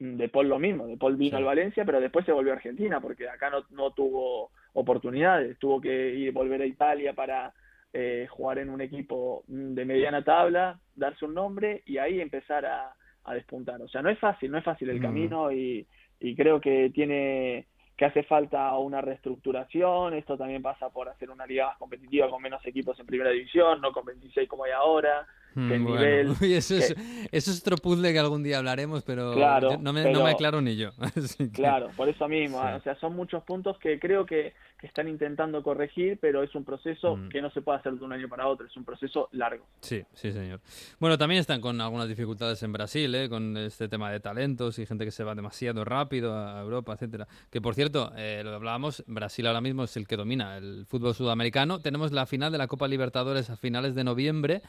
Mm, 0.00 0.16
De 0.18 0.28
Paul 0.28 0.48
lo 0.48 0.58
mismo, 0.58 0.86
De 0.88 0.96
Paul 0.98 1.16
vino 1.16 1.36
Sí. 1.36 1.42
al 1.42 1.44
Valencia, 1.44 1.84
pero 1.86 2.00
después 2.00 2.26
se 2.26 2.32
volvió 2.32 2.52
a 2.52 2.56
Argentina 2.56 3.00
porque 3.00 3.28
acá 3.28 3.48
no, 3.50 3.62
no 3.70 3.92
tuvo 3.92 4.50
oportunidades, 4.74 5.58
tuvo 5.58 5.80
que 5.80 6.14
ir 6.14 6.32
volver 6.32 6.60
a 6.60 6.66
Italia 6.66 7.12
para 7.14 7.54
eh, 7.92 8.26
jugar 8.28 8.58
en 8.58 8.68
un 8.68 8.80
equipo 8.82 9.42
mm, 9.48 9.72
de 9.74 9.84
mediana 9.86 10.22
tabla, 10.22 10.78
darse 10.94 11.24
un 11.24 11.32
nombre 11.34 11.82
y 11.86 11.96
ahí 11.98 12.20
empezar 12.20 12.66
a, 12.66 12.92
a 13.24 13.34
despuntar. 13.34 13.80
O 13.80 13.88
sea, 13.88 14.02
no 14.02 14.10
es 14.10 14.18
fácil, 14.18 14.50
no 14.50 14.58
es 14.58 14.64
fácil 14.64 14.90
el 14.90 14.98
Mm. 14.98 15.02
camino 15.02 15.50
y, 15.52 15.86
y 16.20 16.34
creo 16.34 16.60
que 16.60 16.90
tiene 16.92 17.66
que 17.96 18.04
hace 18.04 18.22
falta 18.24 18.76
una 18.76 19.00
reestructuración, 19.00 20.14
esto 20.14 20.36
también 20.36 20.62
pasa 20.62 20.90
por 20.90 21.08
hacer 21.08 21.30
una 21.30 21.46
liga 21.46 21.68
más 21.68 21.78
competitiva 21.78 22.28
con 22.28 22.42
menos 22.42 22.64
equipos 22.66 22.98
en 23.00 23.06
primera 23.06 23.30
división, 23.30 23.80
no 23.80 23.92
con 23.92 24.04
26 24.04 24.48
como 24.48 24.64
hay 24.64 24.72
ahora, 24.72 25.26
el 25.56 25.82
bueno. 25.82 25.90
nivel... 26.00 26.28
Uy, 26.40 26.54
eso, 26.54 26.76
es, 26.76 26.94
que- 26.94 27.28
eso 27.32 27.50
es 27.50 27.60
otro 27.60 27.76
puzzle 27.78 28.12
que 28.12 28.18
algún 28.18 28.42
día 28.42 28.58
hablaremos, 28.58 29.02
pero 29.04 29.32
Claro, 29.34 29.78
no, 29.80 29.92
me, 29.92 30.02
pero- 30.02 30.18
no 30.18 30.24
me 30.24 30.30
aclaro 30.30 30.60
ni 30.60 30.76
yo. 30.76 30.90
Que- 31.38 31.50
Claro, 31.50 31.90
por 31.96 32.08
eso 32.08 32.28
mismo, 32.28 32.60
Sí. 32.60 32.68
o 32.76 32.80
sea, 32.82 32.94
son 33.00 33.16
muchos 33.16 33.42
puntos 33.44 33.78
que 33.78 33.98
creo 33.98 34.26
que, 34.26 34.52
que 34.78 34.86
están 34.86 35.08
intentando 35.08 35.62
corregir, 35.62 36.18
pero 36.20 36.42
es 36.42 36.54
un 36.54 36.64
proceso 36.64 37.16
Mm. 37.16 37.28
que 37.30 37.40
no 37.40 37.50
se 37.50 37.62
puede 37.62 37.78
hacer 37.78 37.94
de 37.94 38.04
un 38.04 38.12
año 38.12 38.28
para 38.28 38.46
otro, 38.46 38.66
es 38.66 38.76
un 38.76 38.84
proceso 38.84 39.28
largo. 39.32 39.64
Sí, 39.80 40.02
sí, 40.12 40.32
señor. 40.32 40.60
Bueno, 41.00 41.16
también 41.16 41.40
están 41.40 41.60
con 41.62 41.80
algunas 41.80 42.08
dificultades 42.08 42.62
en 42.62 42.72
Brasil, 42.72 43.14
¿eh? 43.14 43.28
con 43.28 43.56
este 43.56 43.88
tema 43.88 44.10
de 44.10 44.20
talentos 44.20 44.78
y 44.78 44.84
gente 44.86 45.04
que 45.06 45.10
se 45.10 45.24
va 45.24 45.34
demasiado 45.34 45.84
rápido 45.84 46.36
a 46.36 46.60
Europa, 46.60 46.92
etcétera. 46.92 47.26
Que 47.50 47.60
por 47.62 47.74
cierto, 47.74 48.12
eh, 48.16 48.42
lo 48.44 48.54
hablábamos, 48.54 49.02
Brasil 49.06 49.46
ahora 49.46 49.60
mismo 49.62 49.84
es 49.84 49.96
el 49.96 50.06
que 50.06 50.16
domina 50.16 50.56
el 50.58 50.84
fútbol 50.86 51.14
sudamericano. 51.14 51.78
Tenemos 51.80 52.12
la 52.12 52.26
final 52.26 52.52
de 52.52 52.58
la 52.58 52.66
Copa 52.66 52.86
Libertadores 52.88 53.48
a 53.50 53.56
finales 53.56 53.94
de 53.94 54.04
noviembre 54.04 54.60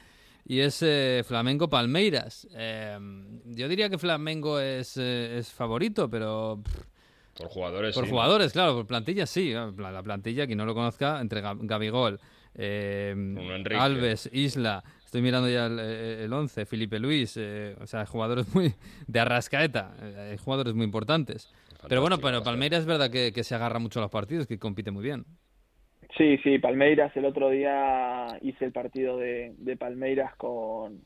y 0.49 0.59
es 0.61 0.81
eh, 0.81 1.23
Flamengo 1.27 1.69
Palmeiras. 1.69 2.47
Eh, 2.55 2.97
yo 3.45 3.67
diría 3.67 3.89
que 3.89 3.97
Flamengo 3.97 4.59
es, 4.59 4.95
eh, 4.97 5.37
es 5.37 5.51
favorito, 5.51 6.09
pero 6.09 6.61
pff, 6.63 6.83
Por 7.37 7.47
jugadores, 7.49 7.93
por 7.93 8.05
sí. 8.05 8.09
jugadores, 8.09 8.53
claro, 8.53 8.75
por 8.75 8.87
plantilla 8.87 9.25
sí. 9.25 9.51
La 9.51 9.91
la 9.91 10.01
plantilla, 10.03 10.45
quien 10.47 10.57
no 10.57 10.65
lo 10.65 10.73
conozca, 10.73 11.19
entre 11.21 11.43
Ga- 11.43 11.57
Gabigol, 11.59 12.19
eh, 12.55 13.13
Enrique. 13.15 13.75
Alves, 13.79 14.29
Isla, 14.31 14.83
estoy 15.05 15.21
mirando 15.21 15.49
ya 15.49 15.65
el, 15.67 15.79
eh, 15.79 16.23
el 16.25 16.33
11, 16.33 16.65
Felipe 16.65 16.97
Luis, 16.99 17.35
eh, 17.37 17.75
o 17.79 17.85
sea, 17.85 18.05
jugadores 18.05 18.47
muy 18.55 18.73
de 19.07 19.19
Arrascaeta, 19.19 19.95
eh, 20.01 20.37
jugadores 20.43 20.73
muy 20.73 20.85
importantes. 20.85 21.49
Pero 21.87 22.01
bueno, 22.01 22.17
pero. 22.19 22.41
Palmeiras 22.43 22.81
es 22.81 22.85
verdad 22.87 23.11
que, 23.11 23.31
que 23.31 23.43
se 23.43 23.53
agarra 23.53 23.79
mucho 23.79 23.99
a 23.99 24.01
los 24.03 24.11
partidos, 24.11 24.47
que 24.47 24.57
compite 24.57 24.89
muy 24.91 25.03
bien. 25.03 25.25
Sí, 26.17 26.37
sí, 26.39 26.57
Palmeiras, 26.57 27.15
el 27.15 27.25
otro 27.25 27.49
día 27.49 28.39
hice 28.41 28.65
el 28.65 28.71
partido 28.71 29.17
de, 29.17 29.53
de 29.57 29.77
Palmeiras 29.77 30.35
con 30.35 31.01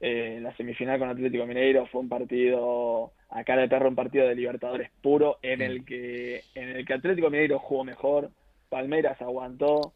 eh, 0.00 0.38
la 0.40 0.56
semifinal 0.56 1.00
con 1.00 1.08
Atlético 1.08 1.44
Mineiro, 1.44 1.86
fue 1.86 2.02
un 2.02 2.08
partido 2.08 3.12
a 3.30 3.42
cara 3.42 3.62
de 3.62 3.68
perro, 3.68 3.88
un 3.88 3.96
partido 3.96 4.28
de 4.28 4.36
Libertadores 4.36 4.90
puro, 5.02 5.38
en 5.42 5.60
el 5.60 5.84
que, 5.84 6.44
en 6.54 6.68
el 6.68 6.86
que 6.86 6.94
Atlético 6.94 7.30
Mineiro 7.30 7.58
jugó 7.58 7.82
mejor, 7.82 8.30
Palmeiras 8.68 9.20
aguantó, 9.20 9.92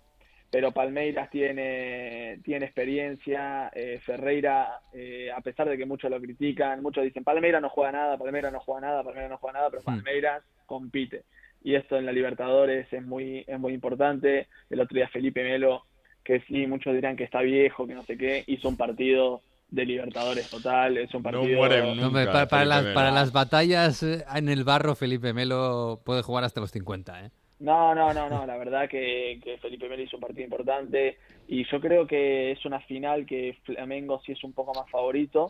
pero 0.51 0.73
Palmeiras 0.73 1.31
tiene, 1.31 2.41
tiene 2.43 2.67
experiencia, 2.67 3.71
eh, 3.73 4.01
Ferreira, 4.05 4.81
eh, 4.93 5.31
a 5.33 5.41
pesar 5.41 5.69
de 5.69 5.79
que 5.79 5.87
muchos 5.87 6.11
lo 6.11 6.21
critican, 6.21 6.83
muchos 6.83 7.05
dicen 7.05 7.23
Palmeiras 7.23 7.63
no 7.63 7.69
juega 7.69 7.93
nada, 7.93 8.19
Palmeiras 8.19 8.53
no 8.53 8.59
juega 8.59 8.89
nada, 8.89 9.05
Palmeiras 9.05 9.31
no 9.31 9.39
juega 9.39 9.59
nada, 9.61 9.71
pero 9.71 9.83
Hmm. 9.83 9.87
Palmeiras 9.87 10.43
compite 10.67 11.23
y 11.65 11.75
esto 11.75 11.97
en 11.97 12.07
la 12.07 12.13
Libertadores 12.13 12.93
es 12.93 13.03
muy 13.05 13.45
es 13.47 13.59
muy 13.59 13.73
importante. 13.75 14.49
El 14.71 14.81
otro 14.81 14.95
día 14.97 15.09
Felipe 15.09 15.43
Melo, 15.43 15.85
que 16.25 16.41
sí, 16.49 16.67
muchos 16.67 16.95
dirán 16.95 17.17
que 17.17 17.25
está 17.25 17.41
viejo, 17.43 17.87
que 17.87 17.95
no 17.95 18.03
sé 18.05 18.17
qué, 18.17 18.45
hizo 18.47 18.69
un 18.69 18.77
partido 18.77 19.43
de 19.71 19.87
Libertadores 19.87 20.51
total, 20.51 20.99
es 20.99 21.15
un 21.15 21.23
No 21.23 21.31
partido... 21.31 21.57
muere 21.59 21.83
nunca. 21.95 22.07
Hombre, 22.07 22.27
pa- 22.27 22.47
para, 22.47 22.65
las, 22.67 22.85
para 22.87 23.11
las 23.11 23.33
batallas 23.33 24.03
eh, 24.03 24.23
en 24.35 24.49
el 24.51 24.65
barro, 24.65 24.95
Felipe 24.95 25.33
Melo 25.33 26.01
puede 26.05 26.23
jugar 26.23 26.45
hasta 26.45 26.61
los 26.61 26.71
50, 26.71 27.25
¿eh? 27.27 27.31
No, 27.59 27.95
no, 27.95 28.13
no, 28.13 28.29
no, 28.29 28.45
la 28.45 28.57
verdad 28.59 28.89
que, 28.89 29.39
que 29.43 29.57
Felipe 29.59 29.89
Melo 29.89 30.03
hizo 30.03 30.17
un 30.17 30.21
partido 30.23 30.43
importante 30.45 31.17
y 31.49 31.65
yo 31.71 31.81
creo 31.81 32.07
que 32.09 32.51
es 32.51 32.65
una 32.67 32.81
final 32.81 33.25
que 33.25 33.57
Flamengo 33.65 34.21
sí 34.27 34.33
es 34.33 34.43
un 34.45 34.53
poco 34.53 34.75
más 34.75 34.91
favorito, 34.91 35.49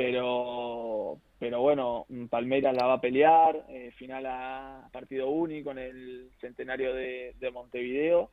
pero 0.00 1.18
pero 1.38 1.60
bueno, 1.60 2.06
Palmeiras 2.30 2.74
la 2.74 2.86
va 2.86 2.94
a 2.94 3.00
pelear, 3.00 3.64
eh, 3.68 3.90
final 3.96 4.24
a 4.26 4.88
partido 4.92 5.28
único 5.28 5.70
en 5.70 5.78
el 5.78 6.30
centenario 6.40 6.94
de, 6.94 7.34
de 7.38 7.50
Montevideo 7.50 8.30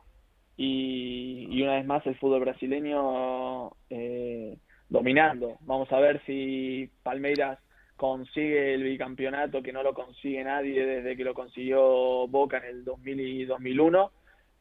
y, 0.58 1.48
y 1.50 1.62
una 1.62 1.76
vez 1.76 1.86
más 1.86 2.06
el 2.06 2.18
fútbol 2.18 2.42
brasileño 2.42 3.72
eh, 3.90 4.58
dominando. 4.90 5.58
Vamos 5.62 5.92
a 5.92 6.00
ver 6.00 6.22
si 6.26 6.90
Palmeiras 7.04 7.60
consigue 7.96 8.74
el 8.74 8.84
bicampeonato 8.84 9.62
que 9.62 9.74
no 9.74 9.84
lo 9.84 9.94
consigue 9.94 10.44
nadie 10.44 10.86
desde 10.86 11.16
que 11.16 11.24
lo 11.24 11.34
consiguió 11.34 12.28
Boca 12.28 12.58
en 12.58 12.66
el 12.66 12.86
2000 12.86 13.20
y 13.20 13.46
2001. 13.46 14.12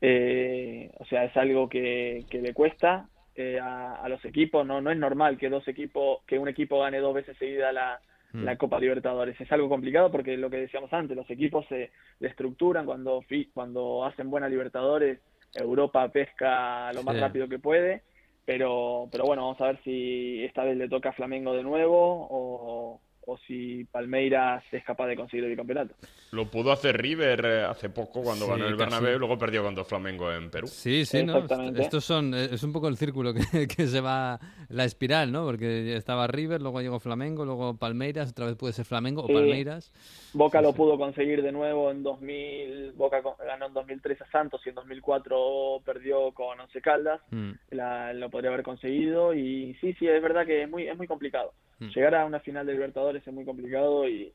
Eh, 0.00 0.90
o 0.98 1.04
sea, 1.06 1.24
es 1.24 1.36
algo 1.36 1.68
que, 1.68 2.24
que 2.30 2.40
le 2.40 2.54
cuesta 2.54 3.08
eh, 3.36 3.58
a, 3.60 3.94
a 3.96 4.08
los 4.08 4.24
equipos. 4.24 4.66
No, 4.66 4.80
no 4.80 4.90
es 4.90 4.96
normal 4.98 5.36
que 5.38 5.48
dos 5.48 5.66
equipos, 5.68 6.22
que 6.26 6.38
un 6.38 6.48
equipo 6.48 6.80
gane 6.80 6.98
dos 6.98 7.14
veces 7.14 7.36
seguida 7.38 7.72
la, 7.72 8.00
Mm. 8.32 8.44
la 8.44 8.56
Copa 8.56 8.80
Libertadores. 8.80 9.40
Es 9.40 9.50
algo 9.52 9.68
complicado 9.68 10.10
porque 10.10 10.36
lo 10.36 10.50
que 10.50 10.56
decíamos 10.58 10.92
antes, 10.92 11.16
los 11.16 11.30
equipos 11.30 11.64
se 11.68 11.92
estructuran 12.20 12.84
cuando, 12.84 13.24
cuando 13.54 14.04
hacen 14.04 14.30
buena 14.30 14.48
Libertadores, 14.48 15.20
Europa 15.54 16.08
pesca 16.08 16.92
lo 16.92 17.02
más 17.04 17.14
Sí. 17.14 17.20
rápido 17.20 17.48
que 17.48 17.58
puede, 17.60 18.02
pero, 18.44 19.08
pero 19.12 19.24
bueno, 19.24 19.42
vamos 19.42 19.60
a 19.60 19.68
ver 19.68 19.78
si 19.84 20.44
esta 20.44 20.64
vez 20.64 20.76
le 20.76 20.88
toca 20.88 21.10
a 21.10 21.12
Flamengo 21.12 21.54
de 21.54 21.62
nuevo 21.62 22.26
o, 22.28 23.00
o 23.28 23.36
si 23.38 23.84
Palmeiras 23.84 24.62
es 24.72 24.84
capaz 24.84 25.08
de 25.08 25.16
conseguir 25.16 25.44
el 25.44 25.50
bicampeonato. 25.50 25.94
Lo 26.30 26.48
pudo 26.50 26.70
hacer 26.72 26.96
River 26.96 27.44
eh, 27.44 27.64
hace 27.64 27.90
poco 27.90 28.22
cuando 28.22 28.44
Sí, 28.46 28.50
ganó 28.52 28.66
el 28.66 28.76
casi. 28.76 28.90
Bernabéu, 28.90 29.18
luego 29.18 29.36
perdió 29.36 29.62
contra 29.64 29.84
Flamengo 29.84 30.32
en 30.32 30.48
Perú. 30.50 30.68
Sí, 30.68 31.04
sí, 31.04 31.24
¿no? 31.24 31.34
Exactamente. 31.34 31.82
Estos 31.82 32.04
son, 32.04 32.32
eh, 32.34 32.48
es 32.52 32.62
un 32.62 32.72
poco 32.72 32.86
el 32.88 32.96
círculo 32.96 33.34
que, 33.34 33.40
que 33.68 33.86
se 33.88 34.00
va, 34.00 34.38
la 34.68 34.84
espiral, 34.84 35.32
¿no? 35.32 35.44
Porque 35.44 35.96
estaba 35.96 36.26
River, 36.28 36.62
luego 36.62 36.80
llegó 36.80 37.00
Flamengo, 37.00 37.44
luego 37.44 37.76
Palmeiras, 37.76 38.30
otra 38.30 38.46
vez 38.46 38.54
puede 38.56 38.72
ser 38.72 38.84
Flamengo 38.84 39.22
o. 39.22 39.26
Palmeiras. 39.26 39.92
Boca 40.32 40.60
Sí, 40.60 40.64
lo 40.64 40.70
sí. 40.70 40.76
pudo 40.76 40.96
conseguir 40.96 41.42
de 41.42 41.50
nuevo 41.52 41.90
en 41.90 42.02
2000, 42.04 42.92
Boca 42.92 43.20
ganó 43.44 43.66
en 43.66 43.74
2003 43.74 44.22
a 44.22 44.30
Santos 44.30 44.60
y 44.64 44.68
en 44.68 44.76
2004 44.76 45.82
perdió 45.84 46.32
con 46.32 46.60
Once 46.60 46.80
Caldas. 46.80 47.20
Mm, 47.30 47.50
la, 47.70 48.12
lo 48.12 48.30
podría 48.30 48.50
haber 48.50 48.62
conseguido 48.62 49.34
y 49.34 49.74
sí, 49.80 49.94
sí, 49.98 50.06
es 50.06 50.22
verdad 50.22 50.46
que 50.46 50.62
es 50.62 50.70
muy, 50.70 50.86
es 50.86 50.96
muy 50.96 51.06
complicado. 51.06 51.52
Mm. 51.78 51.88
Llegar 51.88 52.14
a 52.14 52.24
una 52.26 52.40
final 52.40 52.66
de 52.66 52.72
Libertadores 52.72 53.26
es 53.26 53.32
muy 53.34 53.44
complicado 53.44 54.08
y, 54.08 54.32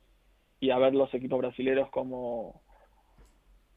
y 0.60 0.70
a 0.70 0.78
ver 0.78 0.94
los 0.94 1.12
equipos 1.14 1.40
brasileños 1.40 1.90
cómo, 1.90 2.62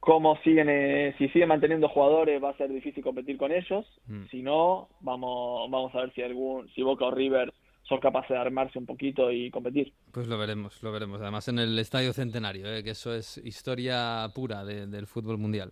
cómo 0.00 0.37
siguen, 0.42 0.68
eh, 0.68 1.14
si 1.18 1.29
siguen 1.29 1.48
manteniendo 1.48 1.88
jugadores 1.88 2.42
va 2.42 2.50
a 2.50 2.57
ser 2.57 2.70
difícil 2.70 3.03
competir 3.03 3.37
con 3.38 3.53
ellos, 3.53 3.87
Mm. 4.07 4.24
si 4.31 4.42
no, 4.42 4.88
vamos, 5.00 5.70
vamos 5.70 5.94
a 5.94 6.00
ver 6.00 6.12
si 6.14 6.22
algún, 6.22 6.68
si 6.74 6.83
Boca 6.83 7.07
o 7.07 7.11
River 7.11 7.53
son 7.85 8.00
capaces 8.00 8.31
de 8.31 8.37
armarse 8.38 8.79
un 8.79 8.87
poquito 8.87 9.31
y 9.31 9.50
competir. 9.50 9.92
Pues 10.12 10.27
lo 10.27 10.38
veremos, 10.38 10.83
lo 10.83 10.90
veremos. 10.92 11.20
Además 11.20 11.48
en 11.48 11.59
el 11.59 11.79
Estadio 11.79 12.12
Centenario, 12.14 12.66
¿eh? 12.72 12.83
que 12.83 12.90
eso 12.90 13.14
es 13.14 13.38
historia 13.38 14.27
pura 14.35 14.64
de- 14.64 14.87
del 14.87 15.07
fútbol 15.07 15.37
mundial. 15.38 15.70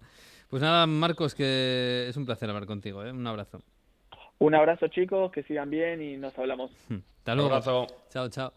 Pues 0.51 0.61
nada, 0.63 0.87
Marcos, 0.87 1.35
que 1.35 2.07
es 2.09 2.17
un 2.19 2.27
placer 2.27 2.49
hablar 2.51 2.67
contigo. 2.67 3.03
¿eh? 3.03 3.11
Un 3.11 3.27
abrazo. 3.27 3.61
Un 4.43 4.57
abrazo 4.57 4.89
chicos, 4.89 5.31
que 5.31 5.45
sigan 5.45 5.71
bien 5.71 6.03
y 6.03 6.17
nos 6.17 6.37
hablamos. 6.37 6.73
Hasta 7.19 7.35
Un 7.35 7.41
abrazo. 7.43 7.87
Chao, 8.11 8.29
chao. 8.29 8.53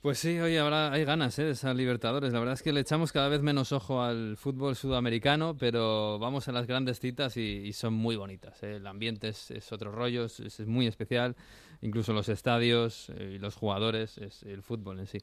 Pues 0.00 0.18
sí, 0.18 0.40
oye, 0.40 0.58
ahora 0.58 0.90
hay 0.90 1.04
ganas 1.04 1.38
¿eh? 1.38 1.44
de 1.44 1.50
esas 1.50 1.76
Libertadores. 1.76 2.32
La 2.32 2.38
verdad 2.38 2.54
es 2.54 2.62
que 2.62 2.72
le 2.72 2.80
echamos 2.80 3.12
cada 3.12 3.28
vez 3.28 3.42
menos 3.42 3.70
ojo 3.72 4.02
al 4.02 4.38
fútbol 4.38 4.76
sudamericano, 4.76 5.54
pero 5.58 6.18
vamos 6.18 6.48
a 6.48 6.52
las 6.52 6.66
grandes 6.66 7.00
citas 7.00 7.36
y, 7.36 7.70
son 7.74 7.92
muy 7.92 8.16
bonitas. 8.16 8.62
¿eh? 8.62 8.76
El 8.76 8.86
ambiente 8.86 9.28
es, 9.28 9.72
otro 9.72 9.92
rollo, 9.92 10.24
es, 10.24 10.60
muy 10.60 10.86
especial. 10.86 11.36
Incluso 11.82 12.12
los 12.12 12.28
estadios 12.28 13.10
eh, 13.10 13.34
y 13.36 13.38
los 13.38 13.54
jugadores, 13.54 14.18
es 14.18 14.42
el 14.42 14.62
fútbol 14.62 15.00
en 15.00 15.06
sí. 15.06 15.18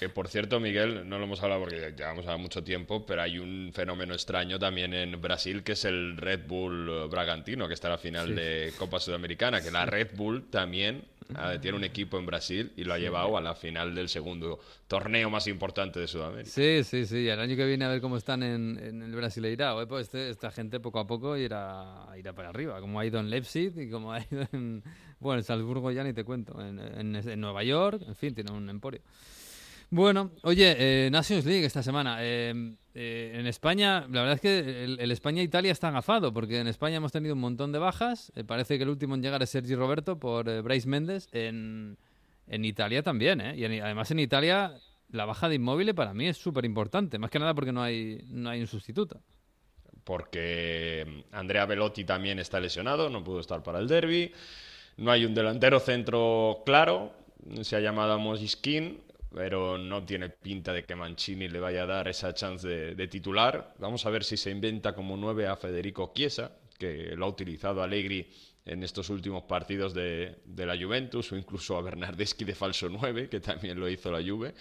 Que 0.00 0.08
por 0.08 0.28
cierto, 0.28 0.60
Miguel, 0.60 1.06
no 1.06 1.18
lo 1.18 1.24
hemos 1.24 1.42
hablado 1.42 1.60
porque 1.60 1.92
llevamos 1.94 2.24
mucho 2.40 2.64
tiempo, 2.64 3.04
pero 3.04 3.20
hay 3.20 3.38
un 3.38 3.70
fenómeno 3.74 4.14
extraño 4.14 4.58
también 4.58 4.94
en 4.94 5.20
Brasil 5.20 5.62
que 5.62 5.72
es 5.72 5.84
el 5.84 6.16
Red 6.16 6.46
Bull 6.46 7.08
Bragantino, 7.10 7.68
que 7.68 7.74
está 7.74 7.88
a 7.88 7.90
la 7.90 7.98
final 7.98 8.34
de 8.34 8.72
Copa 8.78 8.98
Sudamericana, 8.98 9.60
que 9.60 9.70
la 9.70 9.84
Red 9.84 10.16
Bull 10.16 10.48
también 10.48 11.04
ah, 11.34 11.56
tiene 11.60 11.76
un 11.76 11.84
equipo 11.84 12.18
en 12.18 12.24
Brasil 12.24 12.72
y 12.78 12.84
lo 12.84 12.94
ha 12.94 12.98
llevado 12.98 13.36
a 13.36 13.42
la 13.42 13.54
final 13.54 13.94
del 13.94 14.08
segundo 14.08 14.58
torneo 14.88 15.28
más 15.28 15.46
importante 15.48 16.00
de 16.00 16.08
Sudamérica. 16.08 16.50
Sí, 16.50 16.82
sí, 16.82 17.04
sí. 17.04 17.28
El 17.28 17.38
año 17.38 17.54
que 17.54 17.66
viene 17.66 17.84
a 17.84 17.88
ver 17.88 18.00
cómo 18.00 18.16
están 18.16 18.42
en, 18.42 19.02
el 19.02 19.14
Brasileirao. 19.14 19.86
Pues 19.86 20.06
este, 20.06 20.30
esta 20.30 20.50
gente 20.50 20.80
poco 20.80 20.98
a 20.98 21.06
poco 21.06 21.36
irá, 21.36 22.06
irá 22.16 22.32
para 22.32 22.48
arriba, 22.48 22.80
como 22.80 22.98
ha 23.00 23.04
ido 23.04 23.20
en 23.20 23.28
Leipzig 23.28 23.74
y 23.76 23.90
como 23.90 24.14
ha 24.14 24.20
ido 24.20 24.48
en, 24.52 24.82
bueno, 25.20 25.38
en 25.38 25.44
Salzburgo 25.44 25.90
ya 25.92 26.02
ni 26.02 26.12
te 26.12 26.24
cuento, 26.24 26.60
en, 26.60 26.78
en 27.14 27.40
Nueva 27.40 27.62
York, 27.62 28.02
en 28.06 28.16
fin, 28.16 28.34
tiene 28.34 28.50
un 28.52 28.68
emporio. 28.68 29.00
Bueno, 29.92 30.30
oye, 30.42 30.76
eh, 30.78 31.10
Nations 31.10 31.44
League 31.44 31.66
esta 31.66 31.82
semana. 31.82 32.18
Eh, 32.20 32.76
eh, 32.94 33.32
en 33.34 33.46
España, 33.48 34.02
la 34.02 34.22
verdad 34.22 34.34
es 34.34 34.40
que 34.40 34.84
el, 34.84 35.10
España-Italia 35.10 35.72
está 35.72 35.88
agafado, 35.88 36.32
porque 36.32 36.60
en 36.60 36.68
España 36.68 36.98
hemos 36.98 37.10
tenido 37.10 37.34
un 37.34 37.40
montón 37.40 37.72
de 37.72 37.80
bajas. 37.80 38.32
parece 38.46 38.76
que 38.76 38.84
el 38.84 38.88
último 38.88 39.16
en 39.16 39.22
llegar 39.22 39.42
es 39.42 39.50
Sergi 39.50 39.74
Roberto 39.74 40.16
por 40.16 40.62
Bryce 40.62 40.88
Méndez. 40.88 41.28
En, 41.32 41.96
Italia 42.46 43.02
también, 43.02 43.40
¿eh? 43.40 43.56
Y 43.56 43.64
además 43.64 44.10
en 44.10 44.18
Italia 44.18 44.74
la 45.10 45.24
baja 45.24 45.48
de 45.48 45.56
inmóvil 45.56 45.94
para 45.94 46.14
mí 46.14 46.26
es 46.26 46.36
súper 46.36 46.64
importante, 46.64 47.18
más 47.18 47.30
que 47.30 47.38
nada 47.38 47.54
porque 47.54 47.72
no 47.72 47.82
hay, 47.82 48.24
no 48.28 48.50
hay 48.50 48.60
un 48.60 48.66
sustituto. 48.66 49.20
Porque 50.04 51.24
Andrea 51.30 51.66
Velotti 51.66 52.04
también 52.04 52.38
está 52.38 52.58
lesionado, 52.58 53.08
no 53.08 53.22
pudo 53.22 53.40
estar 53.40 53.62
para 53.62 53.78
el 53.78 53.88
derby. 53.88 54.32
No 55.00 55.10
hay 55.10 55.24
un 55.24 55.34
delantero 55.34 55.80
centro 55.80 56.62
claro, 56.64 57.12
se 57.62 57.74
ha 57.74 57.80
llamado 57.80 58.18
Mosiskin 58.18 59.00
pero 59.32 59.78
no 59.78 60.04
tiene 60.04 60.28
pinta 60.28 60.72
de 60.72 60.84
que 60.84 60.96
Mancini 60.96 61.48
le 61.48 61.60
vaya 61.60 61.84
a 61.84 61.86
dar 61.86 62.08
esa 62.08 62.34
chance 62.34 62.66
de, 62.66 63.08
titular. 63.08 63.74
Vamos 63.78 64.04
a 64.04 64.10
ver 64.10 64.24
si 64.24 64.36
se 64.36 64.50
inventa 64.50 64.92
como 64.92 65.16
nueve 65.16 65.46
a 65.46 65.56
Federico 65.56 66.12
Chiesa, 66.14 66.50
que 66.78 67.14
lo 67.16 67.26
ha 67.26 67.28
utilizado 67.28 67.82
Allegri 67.82 68.28
en 68.66 68.82
estos 68.82 69.08
últimos 69.08 69.44
partidos 69.44 69.94
de, 69.94 70.36
la 70.56 70.76
Juventus, 70.76 71.30
o 71.32 71.36
incluso 71.36 71.76
a 71.76 71.82
Bernardeschi 71.82 72.44
de 72.44 72.54
falso 72.54 72.88
9, 72.88 73.28
que 73.28 73.40
también 73.40 73.78
lo 73.78 73.88
hizo 73.88 74.10
la 74.10 74.22
Juve. 74.22 74.54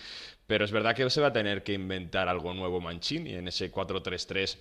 Pero 0.46 0.66
es 0.66 0.72
verdad 0.72 0.96
que 0.96 1.10
se 1.10 1.22
va 1.22 1.28
a 1.28 1.34
tener 1.34 1.64
que 1.64 1.74
inventar 1.74 2.30
algo 2.30 2.54
nuevo 2.54 2.80
Mancini 2.80 3.34
en 3.34 3.48
ese 3.48 3.72
4-3-3 3.72 4.58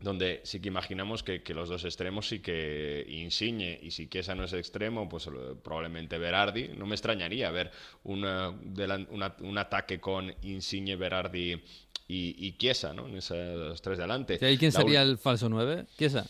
donde 0.00 0.40
sí 0.44 0.60
que 0.60 0.68
imaginamos 0.68 1.22
que, 1.22 1.42
los 1.54 1.68
dos 1.68 1.84
extremos 1.84 2.28
sí 2.28 2.40
que 2.40 3.04
Insigne 3.08 3.78
y 3.82 3.90
si 3.90 4.08
Chiesa 4.08 4.34
no 4.34 4.44
es 4.44 4.52
extremo, 4.52 5.08
pues 5.08 5.28
probablemente 5.62 6.18
Berardi. 6.18 6.68
No 6.76 6.86
me 6.86 6.94
extrañaría 6.94 7.50
ver 7.50 7.70
un 8.04 9.58
ataque 9.58 10.00
con 10.00 10.34
Insigne, 10.42 10.96
Berardi 10.96 11.52
y, 12.08 12.46
y 12.46 12.56
Chiesa, 12.58 12.92
¿no? 12.92 13.08
En 13.08 13.16
esos 13.16 13.80
tres 13.80 13.98
delante. 13.98 14.38
¿Y 14.40 14.58
quién 14.58 14.72
sería 14.72 15.02
el 15.02 15.16
falso 15.16 15.48
9? 15.48 15.86
¿Chiesa? 15.96 16.26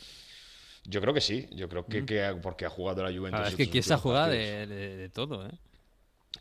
Yo 0.85 1.00
creo 1.00 1.14
que 1.14 1.22
sí, 1.22 1.48
yo 1.53 1.68
creo 1.68 1.87
que, 1.87 2.37
porque 2.42 2.66
ha 2.66 2.70
jugado 2.70 3.03
la 3.03 3.16
Juventus. 3.16 3.40
Ah, 3.42 3.48
es 3.48 3.57
que 3.57 3.68
Chiesa 3.68 3.96
juega 3.96 4.29
de, 4.29 4.66
de 4.66 5.09
todo, 5.09 5.46
¿eh? 5.46 5.50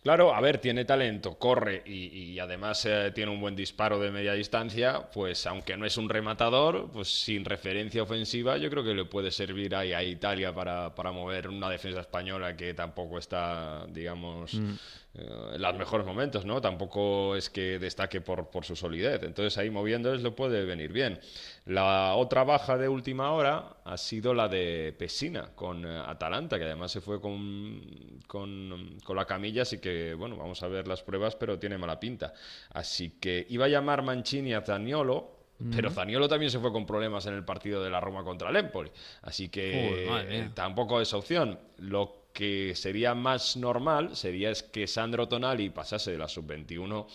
Claro, 0.01 0.33
a 0.33 0.41
ver, 0.41 0.57
tiene 0.57 0.85
talento, 0.85 1.37
corre 1.37 1.83
y, 1.85 2.39
además 2.39 2.85
eh, 2.85 3.11
tiene 3.13 3.31
un 3.31 3.39
buen 3.39 3.55
disparo 3.55 3.99
de 3.99 4.11
media 4.11 4.33
distancia, 4.33 5.09
pues 5.13 5.45
aunque 5.45 5.77
no 5.77 5.85
es 5.85 5.97
un 5.97 6.09
rematador, 6.09 6.89
pues 6.91 7.09
sin 7.09 7.45
referencia 7.45 8.03
ofensiva, 8.03 8.57
yo 8.57 8.69
creo 8.69 8.83
que 8.83 8.93
le 8.93 9.05
puede 9.05 9.31
servir 9.31 9.75
ahí 9.75 9.93
a 9.93 10.03
Italia 10.03 10.53
para, 10.53 10.95
para 10.95 11.11
mover 11.11 11.47
una 11.47 11.69
defensa 11.69 12.01
española 12.01 12.55
que 12.55 12.73
tampoco 12.73 13.19
está, 13.19 13.85
digamos, 13.87 14.55
mm. 14.55 14.73
Eh, 15.15 15.51
en 15.53 15.61
los 15.61 15.77
mejores 15.77 16.07
momentos, 16.07 16.43
¿no? 16.43 16.59
Tampoco 16.59 17.35
es 17.35 17.51
que 17.51 17.77
destaque 17.77 18.19
por, 18.19 18.49
por 18.49 18.65
su 18.65 18.75
solidez. 18.75 19.21
Entonces 19.21 19.55
ahí 19.59 19.69
moviéndoles 19.69 20.23
le 20.23 20.31
puede 20.31 20.65
venir 20.65 20.91
bien. 20.91 21.19
La 21.65 22.15
otra 22.15 22.43
baja 22.43 22.77
de 22.77 22.89
última 22.89 23.31
hora 23.31 23.77
ha 23.85 23.97
sido 23.97 24.33
la 24.33 24.49
de 24.49 24.93
Pesina 24.97 25.51
con 25.55 25.85
eh, 25.85 26.03
Atalanta, 26.05 26.57
que 26.57 26.65
además 26.65 26.91
se 26.91 26.99
fue 26.99 27.21
con, 27.21 28.19
con, 28.27 28.97
con, 29.01 29.15
la 29.15 29.25
camilla, 29.25 29.61
así 29.61 29.79
que 29.79 30.13
bueno, 30.13 30.35
vamos 30.35 30.61
a 30.61 30.67
ver 30.67 30.89
las 30.89 31.03
pruebas, 31.03 31.37
pero 31.37 31.57
tiene 31.57 31.77
mala 31.77 32.01
pinta. 32.01 32.33
Así 32.71 33.11
que 33.11 33.45
iba 33.49 33.65
a 33.65 33.69
llamar 33.69 34.01
Mancini 34.01 34.53
a 34.53 34.61
Zaniolo, 34.61 35.43
pero 35.73 35.89
Zaniolo 35.89 36.27
también 36.27 36.51
se 36.51 36.59
fue 36.59 36.73
con 36.73 36.85
problemas 36.85 37.25
en 37.27 37.35
el 37.35 37.45
partido 37.45 37.81
de 37.81 37.89
la 37.89 38.01
Roma 38.01 38.25
contra 38.25 38.49
el 38.49 38.57
Empoli. 38.57 38.91
Así 39.21 39.47
que 39.47 40.49
tampoco 40.53 40.99
es 40.99 41.13
opción. 41.13 41.57
Lo 41.77 42.23
que 42.33 42.73
sería 42.75 43.15
más 43.15 43.55
normal 43.55 44.15
sería 44.17 44.49
es 44.49 44.63
que 44.63 44.87
Sandro 44.87 45.29
Tonali 45.29 45.69
pasase 45.69 46.11
de 46.11 46.17
la 46.17 46.27
sub-21 46.27 47.05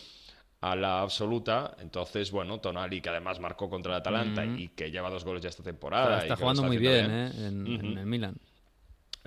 a 0.61 0.77
la 0.77 1.03
absoluta. 1.03 1.77
Entonces, 1.81 2.31
bueno, 2.31 2.59
Tonali, 2.61 3.01
que 3.01 3.09
además 3.09 3.41
marcó 3.41 3.69
contra 3.69 3.93
el 3.93 4.01
Atalanta 4.01 4.45
y 4.45 4.69
que 4.69 4.91
lleva 4.91 5.11
dos 5.11 5.25
goles 5.25 5.43
ya 5.43 5.49
esta 5.49 5.63
temporada. 5.63 6.19
está 6.19 6.37
jugando 6.37 6.63
muy 6.63 6.79
bien, 6.79 7.11
¿eh? 7.11 7.31
en, 7.47 7.67
el 7.99 8.07
Milan. 8.07 8.37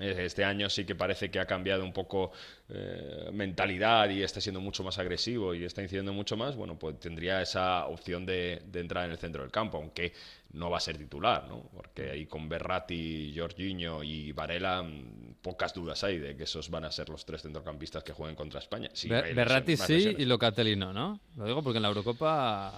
Eh, 0.02 0.24
este 0.24 0.44
año 0.44 0.68
sí 0.68 0.84
que 0.84 0.94
parece 0.94 1.30
que 1.30 1.38
ha 1.38 1.46
cambiado 1.46 1.84
un 1.84 1.92
poco 1.92 2.32
eh, 2.68 3.30
mentalidad 3.32 4.08
y 4.10 4.22
está 4.22 4.40
siendo 4.40 4.60
mucho 4.60 4.82
más 4.82 4.98
agresivo 4.98 5.54
y 5.54 5.64
está 5.64 5.82
incidiendo 5.82 6.12
mucho 6.12 6.36
más. 6.36 6.56
Bueno, 6.56 6.78
pues 6.78 6.98
tendría 6.98 7.40
esa 7.40 7.86
opción 7.86 8.26
de, 8.26 8.62
de 8.66 8.80
entrar 8.80 9.04
en 9.04 9.12
el 9.12 9.18
centro 9.18 9.42
del 9.42 9.52
campo, 9.52 9.78
aunque 9.78 10.12
no 10.52 10.70
va 10.70 10.78
a 10.78 10.80
ser 10.80 10.98
titular, 10.98 11.46
¿no? 11.48 11.62
Porque 11.74 12.10
ahí 12.10 12.26
con 12.26 12.48
Berratti, 12.48 13.32
Jorginho 13.36 14.02
y 14.02 14.32
Varela 14.32 14.82
mm, 14.82 15.36
pocas 15.40 15.72
dudas 15.72 16.02
hay 16.04 16.18
de 16.18 16.36
que 16.36 16.44
esos 16.44 16.68
van 16.68 16.84
a 16.84 16.90
ser 16.90 17.08
los 17.08 17.24
tres 17.24 17.42
centrocampistas 17.42 18.02
que 18.02 18.12
jueguen 18.12 18.36
contra 18.36 18.60
España. 18.60 18.90
Sí, 18.92 19.08
Berratti 19.08 19.76
sí 19.76 20.14
y 20.18 20.24
Locatelli 20.24 20.76
no, 20.76 20.92
¿no? 20.92 21.20
Lo 21.36 21.46
digo 21.46 21.62
porque 21.62 21.78
en 21.78 21.82
la 21.82 21.88
Eurocopa 21.88 22.72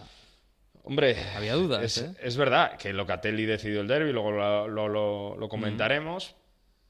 Hombre, 0.86 1.16
había 1.34 1.54
dudas. 1.54 1.82
Es, 1.82 1.98
¿eh? 1.98 2.14
es 2.20 2.36
verdad 2.36 2.76
que 2.76 2.92
Locatelli 2.92 3.46
decidió 3.46 3.80
el 3.80 3.88
derby, 3.88 4.12
luego 4.12 4.30
lo, 4.30 5.36
lo, 5.36 5.48
comentaremos, 5.48 6.36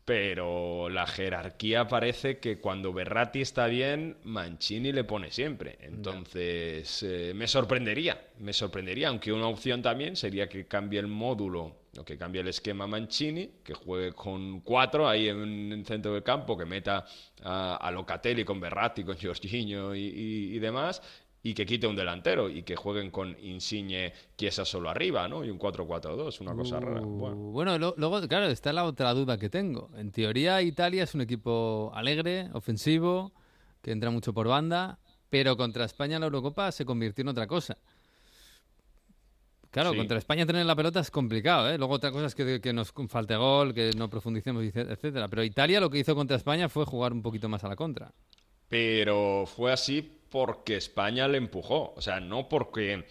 pero 0.05 0.90
la 0.90 1.07
jerarquía 1.07 1.88
parece 1.88 2.38
que 2.38 2.59
cuando 2.59 2.93
Berratti 2.93 3.40
está 3.40 3.67
bien, 3.67 4.19
Mancini 4.25 4.93
le 4.93 5.05
pone 5.05 5.31
siempre. 5.31 5.79
Entonces, 5.81 7.03
eh, 7.03 7.33
me 7.35 7.47
sorprendería, 7.47 8.21
me 8.38 8.53
sorprendería, 8.53 9.09
aunque 9.09 9.33
una 9.33 9.47
opción 9.47 9.81
también 9.81 10.14
sería 10.17 10.49
que 10.49 10.67
cambie 10.67 11.01
el 11.01 11.07
módulo 11.07 11.77
o 11.97 12.05
que 12.05 12.19
cambie 12.19 12.43
el 12.43 12.49
esquema 12.49 12.87
Mancini, 12.87 13.51
que 13.64 13.73
juegue 13.73 14.12
con 14.12 14.61
cuatro 14.61 15.09
ahí 15.09 15.29
en 15.29 15.73
el 15.73 15.87
centro 15.87 16.12
del 16.12 16.23
campo, 16.23 16.59
que 16.59 16.67
meta 16.67 17.07
a, 17.43 17.90
Locatelli 17.93 18.45
con 18.45 18.61
Berratti, 18.61 19.05
con 19.05 19.17
Jorginho 19.17 19.95
y 19.95 20.59
demás, 20.59 21.01
y 21.46 21.52
que 21.52 21.66
quite 21.66 21.87
un 21.87 21.94
delantero 21.94 22.48
y 22.48 22.62
que 22.62 22.74
jueguen 22.74 23.11
con 23.11 23.37
Insigne 23.42 24.14
Chiesa 24.35 24.64
solo 24.64 24.88
arriba, 24.88 25.28
¿no? 25.28 25.44
Y 25.44 25.50
un 25.50 25.59
4-4-2, 25.59 26.40
una 26.40 26.54
cosa 26.54 26.80
rara. 26.80 27.02
Uh, 27.02 27.52
bueno, 27.52 27.76
luego, 27.78 28.26
claro, 28.26 28.46
está 28.46 28.72
la 28.72 28.85
otra 28.85 29.12
duda 29.12 29.37
que 29.37 29.50
tengo. 29.50 29.90
En 29.94 30.11
teoría, 30.11 30.62
Italia 30.62 31.04
es 31.04 31.14
un 31.14 31.20
equipo 31.20 31.92
alegre, 31.94 32.48
ofensivo, 32.54 33.33
que 33.83 33.92
entra 33.92 34.09
mucho 34.09 34.33
por 34.33 34.48
banda, 34.48 34.98
pero 35.28 35.54
contra 35.59 35.85
España 35.85 36.14
en 36.14 36.20
la 36.20 36.28
Eurocopa 36.28 36.72
se 36.72 36.87
convirtió 36.87 37.20
en 37.20 37.28
otra 37.28 37.46
cosa. 37.46 37.76
Claro, 39.70 39.94
contra 39.94 40.16
España 40.16 40.46
tener 40.46 40.64
la 40.64 40.76
pelota 40.76 41.00
es 41.00 41.11
complicado, 41.11 41.68
¿eh? 41.68 41.76
Luego 41.76 41.94
otra 41.94 42.11
cosa 42.11 42.26
es 42.26 42.35
que, 42.35 42.61
que, 42.62 42.72
nos 42.72 42.94
falte 43.09 43.37
gol, 43.37 43.74
que 43.74 43.90
no 43.98 44.09
profundicemos, 44.09 44.64
etcétera. 44.64 45.28
Pero 45.28 45.44
Italia 45.44 45.78
lo 45.78 45.90
que 45.90 45.98
hizo 45.98 46.14
contra 46.14 46.38
España 46.38 46.70
fue 46.70 46.87
jugar 46.87 47.12
un 47.12 47.20
poquito 47.20 47.50
más 47.50 47.64
a 47.64 47.68
la 47.68 47.76
contra. 47.76 48.12
Pero 48.68 49.44
fue 49.46 49.72
así 49.72 50.20
porque 50.35 50.75
España 50.75 51.29
le 51.29 51.38
empujó, 51.38 51.94
o 51.94 52.01
sea, 52.01 52.18
no 52.18 52.49
porque 52.49 53.07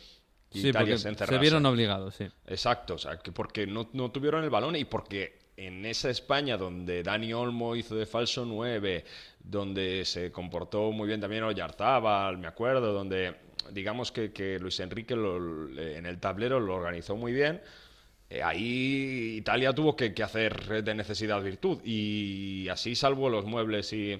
Italia 0.51 0.97
se 0.97 1.07
encerrase. 1.07 1.35
Se 1.35 1.39
vieron 1.39 1.65
obligados, 1.65 2.15
sí. 2.15 2.27
Exacto, 2.47 2.95
o 2.95 2.97
sea, 2.97 3.15
que 3.19 3.31
porque 3.31 3.65
no, 3.65 3.89
no 3.93 4.11
tuvieron 4.11 4.43
el 4.43 4.49
balón 4.49 4.75
y 4.75 4.83
porque 4.83 5.39
en 5.55 5.85
esa 5.85 6.09
España 6.09 6.57
donde 6.57 7.01
Dani 7.01 7.31
Olmo 7.31 7.77
hizo 7.77 7.95
de 7.95 8.05
falso 8.05 8.43
9, 8.45 9.05
donde 9.39 10.03
se 10.03 10.33
comportó 10.33 10.91
muy 10.91 11.07
bien 11.07 11.21
también 11.21 11.43
Oyarzábal, 11.43 12.37
me 12.39 12.47
acuerdo, 12.47 12.91
donde 12.91 13.35
digamos 13.71 14.11
que, 14.11 14.33
que 14.33 14.59
Luis 14.59 14.81
Enrique 14.81 15.13
en 15.13 16.05
el 16.05 16.19
tablero 16.19 16.59
lo 16.59 16.75
organizó 16.75 17.15
muy 17.15 17.31
bien, 17.31 17.61
eh, 18.29 18.43
ahí 18.43 19.37
Italia 19.37 19.71
tuvo 19.71 19.95
que, 19.95 20.13
que, 20.13 20.23
hacer 20.23 20.83
de 20.83 20.93
necesidad 20.93 21.41
virtud 21.41 21.79
y 21.85 22.67
así 22.67 22.95
salvo 22.95 23.29
los 23.29 23.45
muebles 23.45 23.93
y, 23.93 24.19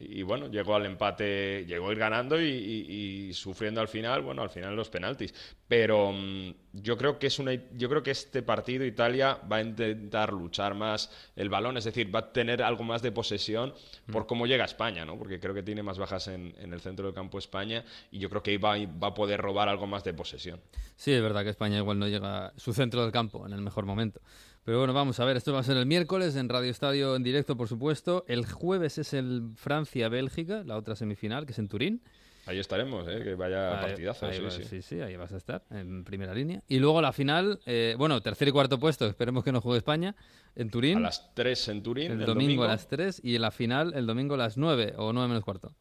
y 0.00 0.22
bueno, 0.22 0.48
llegó 0.48 0.74
al 0.74 0.86
empate, 0.86 1.64
llegó 1.66 1.88
a 1.88 1.92
ir 1.92 1.98
ganando 1.98 2.40
y, 2.40 3.30
sufriendo 3.32 3.80
al 3.80 3.88
final, 3.88 4.22
bueno, 4.22 4.42
al 4.42 4.50
final 4.50 4.74
los 4.74 4.88
penaltis. 4.88 5.34
Pero, 5.68 6.12
mm, 6.12 6.54
yo 6.72 6.96
creo 6.96 7.18
que 7.18 7.26
es 7.26 7.38
una 7.38 7.52
yo 7.76 7.88
creo 7.88 8.02
que 8.02 8.10
este 8.10 8.42
partido 8.42 8.84
Italia 8.84 9.38
va 9.50 9.56
a 9.56 9.62
intentar 9.62 10.32
luchar 10.32 10.74
más 10.74 11.10
el 11.36 11.48
balón, 11.48 11.76
es 11.76 11.84
decir, 11.84 12.14
va 12.14 12.20
a 12.20 12.32
tener 12.32 12.62
algo 12.62 12.84
más 12.84 13.02
de 13.02 13.12
posesión 13.12 13.74
por 14.10 14.26
cómo 14.26 14.46
llega 14.46 14.64
a 14.64 14.66
España, 14.66 15.04
¿no? 15.04 15.18
Porque 15.18 15.40
creo 15.40 15.54
que 15.54 15.62
tiene 15.62 15.82
más 15.82 15.98
bajas 15.98 16.28
en, 16.28 16.54
en 16.58 16.72
el 16.72 16.80
centro 16.80 17.06
del 17.06 17.14
campo 17.14 17.38
España 17.38 17.84
y 18.10 18.18
yo 18.18 18.30
creo 18.30 18.42
que 18.42 18.56
va, 18.58 18.76
va 19.02 19.08
a 19.08 19.14
poder 19.14 19.40
robar 19.40 19.68
algo 19.68 19.86
más 19.86 20.04
de 20.04 20.14
posesión. 20.14 20.60
Sí, 20.96 21.12
es 21.12 21.22
verdad 21.22 21.44
que 21.44 21.50
España 21.50 21.78
igual 21.78 21.98
no 21.98 22.08
llega 22.08 22.46
a 22.46 22.52
su 22.56 22.72
centro 22.72 23.02
del 23.02 23.10
campo 23.10 23.46
en 23.46 23.52
el 23.52 23.62
mejor 23.62 23.86
momento. 23.86 24.20
Pero 24.64 24.78
bueno, 24.78 24.92
vamos 24.92 25.18
a 25.20 25.24
ver, 25.24 25.36
esto 25.36 25.52
va 25.52 25.60
a 25.60 25.62
ser 25.64 25.76
el 25.78 25.86
miércoles 25.86 26.36
en 26.36 26.48
Radio 26.48 26.70
Estadio 26.70 27.16
en 27.16 27.22
directo, 27.22 27.56
por 27.56 27.66
supuesto. 27.68 28.24
El 28.28 28.44
jueves 28.46 28.98
es 28.98 29.14
el 29.14 29.50
Francia-Bélgica, 29.56 30.62
la 30.64 30.76
otra 30.76 30.94
semifinal, 30.96 31.46
que 31.46 31.52
es 31.52 31.58
en 31.58 31.68
Turín. 31.68 32.02
Ahí 32.46 32.58
estaremos, 32.58 33.06
¿eh? 33.08 33.20
que 33.22 33.34
vaya 33.34 33.78
Ahí- 33.80 33.86
partidazo. 33.88 34.26
ahí 34.26 34.36
sí, 34.36 34.42
va- 34.42 34.50
sí. 34.50 34.64
sí, 34.64 34.82
sí, 34.82 35.00
ahí 35.00 35.16
vas 35.16 35.32
a 35.32 35.36
estar, 35.36 35.64
en 35.70 36.04
primera 36.04 36.34
línea. 36.34 36.62
Y 36.68 36.78
luego 36.78 37.00
la 37.00 37.12
final, 37.12 37.60
eh, 37.66 37.94
bueno, 37.98 38.20
tercer 38.22 38.48
y 38.48 38.52
cuarto 38.52 38.78
puesto, 38.78 39.06
esperemos 39.06 39.44
que 39.44 39.52
no 39.52 39.60
juegue 39.60 39.78
España, 39.78 40.14
en 40.56 40.70
Turín. 40.70 40.98
A 40.98 41.00
las 41.00 41.34
3 41.34 41.68
en 41.68 41.82
Turín, 41.82 42.12
el, 42.12 42.24
domingo, 42.26 42.64
a 42.64 42.68
las 42.68 42.86
3 42.88 43.20
y 43.22 43.36
en 43.36 43.42
la 43.42 43.50
final 43.50 43.92
el 43.94 44.06
domingo 44.06 44.34
a 44.34 44.38
las 44.38 44.56
9 44.56 44.94
o 44.96 45.12
9 45.12 45.28
menos 45.28 45.44
cuarto. 45.44 45.74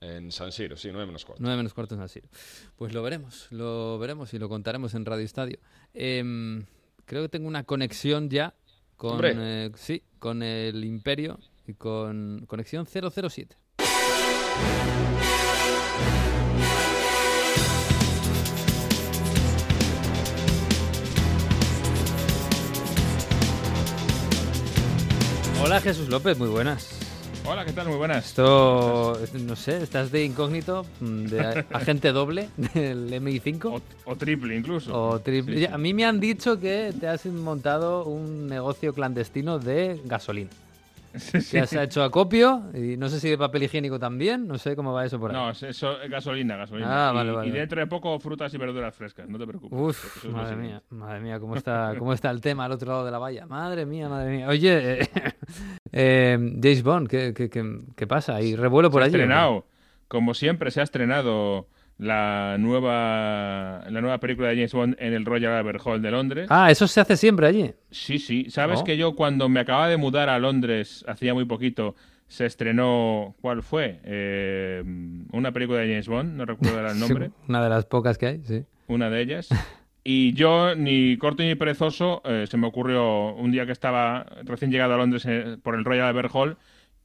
en 0.00 0.30
San 0.32 0.52
Siro, 0.52 0.76
sí, 0.76 0.88
9 0.90 1.06
menos 1.06 1.24
4. 1.24 1.42
9 1.42 1.56
menos 1.56 1.72
cuarto 1.74 1.94
en 1.94 2.00
San 2.00 2.08
Siro. 2.08 2.28
Pues 2.76 2.92
lo 2.92 3.02
veremos, 3.02 3.46
lo 3.50 3.98
veremos 3.98 4.32
y 4.34 4.38
lo 4.38 4.48
contaremos 4.48 4.94
en 4.94 5.04
Radio 5.06 5.24
Estadio. 5.24 5.58
Em, 5.94 6.64
creo 7.06 7.22
que 7.22 7.28
tengo 7.28 7.48
una 7.48 7.64
conexión 7.64 8.28
ya 8.28 8.54
con, 8.96 9.20
eh, 9.22 9.70
sí, 9.76 10.02
con 10.18 10.42
el 10.42 10.84
Imperio 10.84 11.38
y 11.66 11.74
con 11.74 12.44
conexión 12.46 12.86
007. 12.86 13.56
Hola 25.62 25.80
Jesús 25.80 26.08
López, 26.08 26.38
muy 26.38 26.48
buenas. 26.48 27.05
Hola, 27.48 27.64
¿qué 27.64 27.72
tal? 27.72 27.86
Muy 27.88 27.96
buenas. 27.96 28.26
Esto, 28.26 29.18
no 29.44 29.54
sé, 29.56 29.82
estás 29.82 30.10
de 30.10 30.24
incógnito, 30.24 30.84
mm, 31.00 31.24
de 31.26 31.64
agente 31.72 32.10
doble 32.12 32.48
del 32.74 33.12
MI5 33.22 33.64
O, 34.04 34.10
o 34.10 34.16
triple 34.16 34.56
incluso. 34.56 34.92
o 34.92 35.20
triple. 35.20 35.54
Sí, 35.58 35.66
sí. 35.66 35.72
A 35.72 35.78
mí 35.78 35.94
me 35.94 36.04
han 36.04 36.18
dicho 36.18 36.58
que 36.58 36.92
te 36.98 37.06
has 37.06 37.24
montado 37.26 38.04
un 38.04 38.48
negocio 38.48 38.92
clandestino 38.92 39.58
de 39.60 40.00
gasolina. 40.04 40.50
Sí. 41.16 41.38
Que 41.50 41.60
has 41.60 41.72
hecho 41.72 42.02
acopio 42.02 42.64
y 42.74 42.96
no 42.96 43.08
sé 43.08 43.20
si 43.20 43.28
de 43.30 43.38
papel 43.38 43.62
higiénico 43.64 43.98
también, 43.98 44.46
no 44.46 44.58
sé 44.58 44.76
cómo 44.76 44.92
va 44.92 45.04
eso 45.04 45.18
por 45.18 45.30
ahí. 45.30 45.36
No, 45.36 45.50
es- 45.50 45.62
eso 45.62 46.00
es 46.00 46.10
gasolina, 46.10 46.56
gasolina. 46.56 47.08
Ah, 47.08 47.12
vale, 47.12 47.32
y, 47.32 47.34
vale, 47.34 47.48
y 47.48 47.52
dentro 47.52 47.80
de 47.80 47.86
poco 47.86 48.18
frutas 48.18 48.52
y 48.54 48.58
verduras 48.58 48.94
frescas, 48.94 49.28
no 49.28 49.38
te 49.38 49.46
preocupes. 49.46 49.78
Uf, 49.78 50.24
es 50.24 50.30
madre 50.30 50.56
mía, 50.56 50.82
madre 50.90 51.20
mía, 51.20 51.40
cómo 51.40 51.56
está, 51.56 51.94
cómo 51.98 52.12
está 52.12 52.30
el 52.30 52.40
tema 52.40 52.64
al 52.66 52.72
otro 52.72 52.88
lado 52.92 53.04
de 53.04 53.10
la 53.10 53.18
valla. 53.18 53.46
Madre 53.46 53.86
mía, 53.86 54.08
madre 54.08 54.36
mía. 54.36 54.48
Oye, 54.48 55.02
eh, 55.02 55.08
eh, 55.92 56.38
James 56.62 56.82
Bond, 56.82 57.08
¿qué, 57.08 57.32
qué, 57.34 57.48
qué- 57.50 57.80
qué 57.94 58.06
pasa? 58.06 58.36
¿Hay 58.36 58.56
revuelo 58.56 58.90
por 58.90 59.00
Se 59.02 59.04
ha 59.04 59.06
allí? 59.06 59.12
qué? 59.16 59.22
estrenado, 59.22 59.66
como 60.08 60.34
siempre, 60.34 60.70
se 60.70 60.80
ha 60.80 60.84
estrenado 60.84 61.68
la 61.98 62.56
nueva, 62.58 63.84
la 63.88 64.00
nueva 64.00 64.18
película 64.18 64.48
de 64.48 64.56
James 64.56 64.72
Bond 64.74 64.96
en 64.98 65.12
el 65.14 65.24
Royal 65.24 65.52
Albert 65.54 65.80
Hall 65.84 66.02
de 66.02 66.10
Londres. 66.10 66.46
Ah, 66.50 66.70
eso 66.70 66.86
se 66.86 67.00
hace 67.00 67.16
siempre 67.16 67.46
allí. 67.46 67.72
Sí, 67.90 68.18
sí. 68.18 68.46
Sabes 68.50 68.80
Oh. 68.80 68.84
que 68.84 68.96
yo 68.96 69.14
cuando 69.16 69.48
me 69.48 69.60
acababa 69.60 69.88
de 69.88 69.96
mudar 69.96 70.28
a 70.28 70.38
Londres, 70.38 71.04
hacía 71.08 71.32
muy 71.34 71.44
poquito, 71.46 71.94
se 72.28 72.44
estrenó, 72.46 73.34
¿cuál 73.40 73.62
fue? 73.62 74.00
Eh, 74.04 74.82
una 75.32 75.52
película 75.52 75.78
de 75.78 75.88
James 75.88 76.08
Bond, 76.08 76.36
no 76.36 76.44
recuerdo 76.44 76.86
el 76.86 76.98
nombre. 76.98 77.30
Una 77.48 77.62
de 77.62 77.70
las 77.70 77.86
pocas 77.86 78.18
que 78.18 78.26
hay, 78.26 78.40
sí. 78.44 78.64
una 78.88 79.08
de 79.10 79.22
ellas. 79.22 79.48
Y 80.04 80.34
yo, 80.34 80.74
ni 80.76 81.16
corto 81.16 81.42
ni 81.42 81.54
perezoso, 81.56 82.22
eh, 82.24 82.44
se 82.48 82.56
me 82.56 82.66
ocurrió 82.68 83.34
un 83.34 83.50
día 83.50 83.66
que 83.66 83.72
estaba 83.72 84.24
recién 84.44 84.70
llegado 84.70 84.94
a 84.94 84.98
Londres 84.98 85.24
eh, 85.26 85.56
por 85.62 85.74
el 85.74 85.84
Royal 85.84 86.06
Albert 86.06 86.30
Hall 86.32 86.56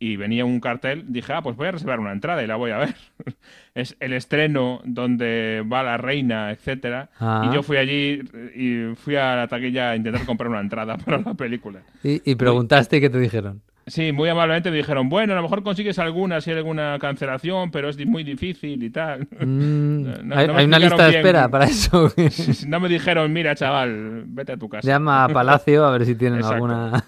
y 0.02 0.16
venía 0.16 0.46
un 0.46 0.60
cartel, 0.60 1.06
dije, 1.10 1.32
ah, 1.32 1.44
pues 1.44 1.56
voy 1.56 1.68
a 1.68 1.74
reservar 1.74 2.00
una 2.00 2.12
entrada 2.12 2.42
y 2.44 2.48
la 2.48 2.56
voy 2.56 2.72
a 2.72 2.80
ver. 2.80 2.96
es 3.76 3.96
el 4.00 4.14
estreno 4.14 4.82
donde 4.84 5.64
va 5.72 5.84
la 5.84 5.98
reina, 5.98 6.50
etcétera. 6.50 7.12
Ah. 7.20 7.48
Y 7.48 7.54
yo 7.54 7.62
fui 7.62 7.78
allí 7.78 8.24
y 8.56 8.96
fui 8.96 9.16
a 9.16 9.36
la 9.36 9.48
taquilla 9.48 9.92
a 9.92 9.96
intentar 9.96 10.26
comprar 10.26 10.50
una 10.50 10.60
entrada 10.60 10.98
para 11.06 11.20
la 11.20 11.36
película. 11.36 11.82
Y, 12.04 12.20
y 12.30 12.34
preguntaste 12.34 12.98
y 12.98 13.02
qué 13.02 13.12
te 13.12 13.20
dijeron. 13.20 13.62
Sí, 13.88 14.12
muy 14.12 14.30
amablemente 14.30 14.70
me 14.70 14.78
dijeron, 14.78 15.10
bueno, 15.10 15.34
a 15.34 15.36
lo 15.36 15.41
mejor 15.41 15.63
consigues 15.63 15.98
alguna 16.00 16.39
si 16.39 16.52
hay 16.52 16.58
alguna 16.58 16.98
cancelación, 17.00 17.72
pero 17.72 17.89
es 17.89 17.98
muy 18.06 18.24
difícil 18.24 18.82
y 18.84 18.89
tal. 18.91 19.28
Mm, 19.41 20.28
No- 20.28 20.36
hay 20.36 20.48
no 20.48 20.54
me 20.54 20.60
hay 20.60 20.65
una 20.65 20.80
lista 20.80 21.08
de 21.08 21.17
espera 21.17 21.50
para 21.50 21.65
eso. 21.65 22.12
no 22.67 22.80
me 22.80 22.88
dijeron, 22.89 23.34
mira, 23.34 23.56
chaval, 23.56 24.24
vete 24.28 24.52
a 24.54 24.58
tu 24.58 24.70
casa. 24.70 24.88
Llama 24.88 25.26
a 25.26 25.30
Palacio 25.30 25.84
a 25.86 25.91
ver 25.91 26.06
si 26.06 26.15
tienen 26.15 26.39
Exacto. 26.41 26.56
alguna. 26.56 27.04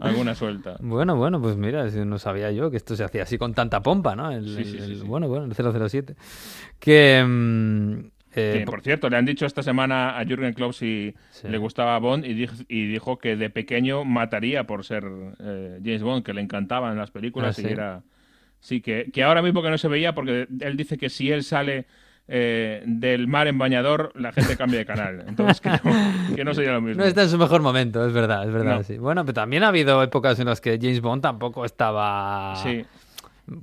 Alguna 0.00 0.34
suelta. 0.34 0.76
bueno, 0.80 1.16
bueno, 1.16 1.40
pues 1.42 1.56
mira, 1.56 1.84
no 1.86 2.18
sabía 2.18 2.50
yo 2.52 2.70
que 2.70 2.76
esto 2.76 2.94
se 2.96 3.02
hacía 3.04 3.24
así 3.24 3.36
con 3.36 3.52
tanta 3.54 3.82
pompa, 3.82 4.14
¿no? 4.14 4.30
El, 4.30 4.46
Sí, 4.46 4.64
sí, 4.64 4.76
el- 4.76 4.84
sí, 4.84 4.92
el- 4.92 5.00
sí. 5.00 5.06
Bueno, 5.06 5.28
bueno, 5.28 5.46
el 5.46 5.54
007. 5.54 6.14
Que. 6.78 7.24
mm, 7.26 8.15
eh, 8.36 8.58
Que, 8.60 8.64
po- 8.64 8.72
por 8.72 8.82
cierto, 8.82 9.08
le 9.10 9.16
han 9.16 9.24
dicho 9.24 9.44
esta 9.46 9.62
semana 9.62 10.18
a 10.18 10.24
Jürgen 10.24 10.52
Klopp 10.52 10.72
si 10.74 11.14
Sí. 11.30 11.48
le 11.48 11.58
gustaba 11.58 11.98
Bond 11.98 12.24
y 12.24 12.34
dijo, 12.34 12.54
y 12.68 12.86
dijo 12.86 13.18
que 13.18 13.36
de 13.36 13.50
pequeño 13.50 14.04
mataría 14.04 14.64
por 14.64 14.84
ser 14.84 15.04
eh, 15.40 15.80
James 15.82 16.02
Bond, 16.02 16.24
que 16.24 16.32
le 16.34 16.40
encantaban 16.42 16.96
las 16.96 17.10
películas 17.10 17.58
Ah, 17.58 17.60
y 17.60 17.62
¿sí? 17.62 17.68
que 17.68 17.72
era... 17.72 18.02
Sí, 18.60 18.80
que, 18.80 19.10
que 19.12 19.22
ahora 19.22 19.42
mismo 19.42 19.62
que 19.62 19.70
no 19.70 19.78
se 19.78 19.86
veía, 19.88 20.14
porque 20.14 20.48
él 20.60 20.76
dice 20.76 20.96
que 20.96 21.08
si 21.10 21.30
él 21.30 21.44
sale 21.44 21.86
eh, 22.26 22.82
del 22.86 23.28
mar 23.28 23.46
en 23.46 23.58
bañador, 23.58 24.10
la 24.16 24.32
gente 24.32 24.56
cambia 24.56 24.80
de 24.80 24.86
canal. 24.86 25.24
Entonces, 25.28 25.60
que 25.60 25.68
no, 25.68 26.34
que 26.34 26.44
no 26.44 26.54
sería 26.54 26.72
lo 26.72 26.80
mismo. 26.80 27.00
no 27.02 27.06
está 27.08 27.22
en 27.22 27.28
su 27.28 27.38
mejor 27.38 27.62
momento, 27.62 28.04
es 28.04 28.12
verdad, 28.12 28.44
es 28.46 28.52
verdad. 28.52 28.78
No. 28.78 28.82
Sí. 28.82 28.98
Bueno, 28.98 29.24
pero 29.24 29.34
también 29.34 29.62
ha 29.62 29.68
habido 29.68 30.02
épocas 30.02 30.40
en 30.40 30.46
las 30.46 30.60
que 30.60 30.78
James 30.80 31.00
Bond 31.00 31.22
tampoco 31.22 31.64
estaba 31.64 32.56
Sí, 32.64 32.84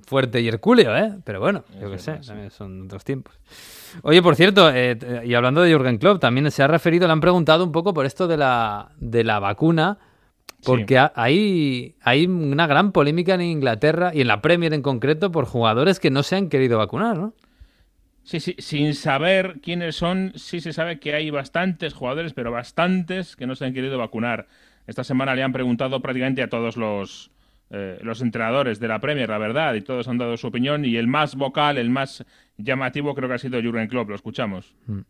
fuerte 0.06 0.40
y 0.40 0.48
hercúleo, 0.48 0.96
¿eh? 0.96 1.12
Pero 1.26 1.42
bueno, 1.42 1.66
yo 1.82 1.92
qué 1.92 1.98
sé, 1.98 2.20
también 2.26 2.52
son 2.52 2.84
otros 2.84 3.04
tiempos. 3.04 3.38
Oye, 4.02 4.22
por 4.22 4.36
cierto, 4.36 4.70
eh, 4.74 4.98
y 5.26 5.34
hablando 5.34 5.62
de 5.62 5.72
Jürgen 5.72 5.98
Klopp, 5.98 6.20
también 6.20 6.50
se 6.52 6.64
ha 6.64 6.68
referido, 6.68 7.08
le 7.08 7.14
han 7.14 7.22
preguntado 7.22 7.64
un 7.64 7.72
poco 7.72 7.94
por 7.94 8.06
esto 8.06 8.28
de 8.28 8.38
la, 8.38 8.90
de 8.98 9.24
la 9.24 9.40
vacuna, 9.40 10.00
porque 10.66 10.98
ha- 10.98 11.12
hay, 11.16 11.96
hay 12.02 12.26
una 12.26 12.68
gran 12.68 12.92
polémica 12.92 13.36
en 13.36 13.42
Inglaterra 13.42 14.12
y 14.14 14.22
en 14.22 14.28
la 14.28 14.42
Premier 14.42 14.74
en 14.74 14.82
concreto 14.82 15.32
por 15.32 15.46
jugadores 15.46 16.00
que 16.00 16.10
no 16.10 16.24
se 16.24 16.36
han 16.36 16.50
querido 16.50 16.78
vacunar, 16.78 17.18
¿no? 17.18 17.34
Sí, 18.24 18.40
sí, 18.40 18.56
sin 18.60 18.94
saber 18.96 19.60
quiénes 19.62 19.98
son, 19.98 20.32
sí 20.36 20.62
se 20.62 20.72
sabe 20.72 21.00
que 21.00 21.14
hay 21.14 21.30
bastantes 21.30 21.94
jugadores, 21.94 22.34
pero 22.34 22.52
bastantes 22.52 23.36
que 23.36 23.46
no 23.46 23.56
se 23.56 23.66
han 23.66 23.74
querido 23.74 23.98
vacunar. 23.98 24.48
Esta 24.88 25.04
semana 25.04 25.36
le 25.36 25.44
han 25.44 25.52
preguntado 25.52 26.02
prácticamente 26.02 26.42
a 26.42 26.48
todos 26.50 26.78
los, 26.78 27.32
eh, 27.70 28.00
los 28.02 28.22
entrenadores 28.22 28.80
de 28.80 28.88
la 28.88 29.00
Premier, 29.00 29.28
la 29.30 29.38
verdad, 29.38 29.74
y 29.74 29.82
todos 29.82 30.08
han 30.08 30.18
dado 30.18 30.38
su 30.38 30.48
opinión, 30.48 30.86
y 30.86 30.96
el 30.96 31.08
más 31.08 31.36
vocal, 31.36 31.78
el 31.78 31.90
más 31.90 32.24
llamativo 32.58 33.16
creo 33.16 33.28
que 33.28 33.36
ha 33.36 33.40
sido 33.40 33.60
Jürgen 33.60 33.90
Klopp, 33.90 34.10
lo 34.10 34.16
escuchamos. 34.16 34.74
Mm. 34.88 35.02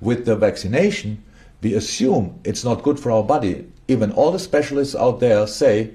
with 0.00 0.24
the 0.24 0.36
vaccination, 0.36 1.22
we 1.62 1.74
assume 1.74 2.38
it's 2.44 2.64
not 2.64 2.82
good 2.82 2.98
for 2.98 3.10
our 3.10 3.22
body. 3.22 3.66
Even 3.88 4.12
all 4.12 4.32
the 4.32 4.38
specialists 4.38 4.94
out 4.94 5.20
there 5.20 5.46
say, 5.46 5.90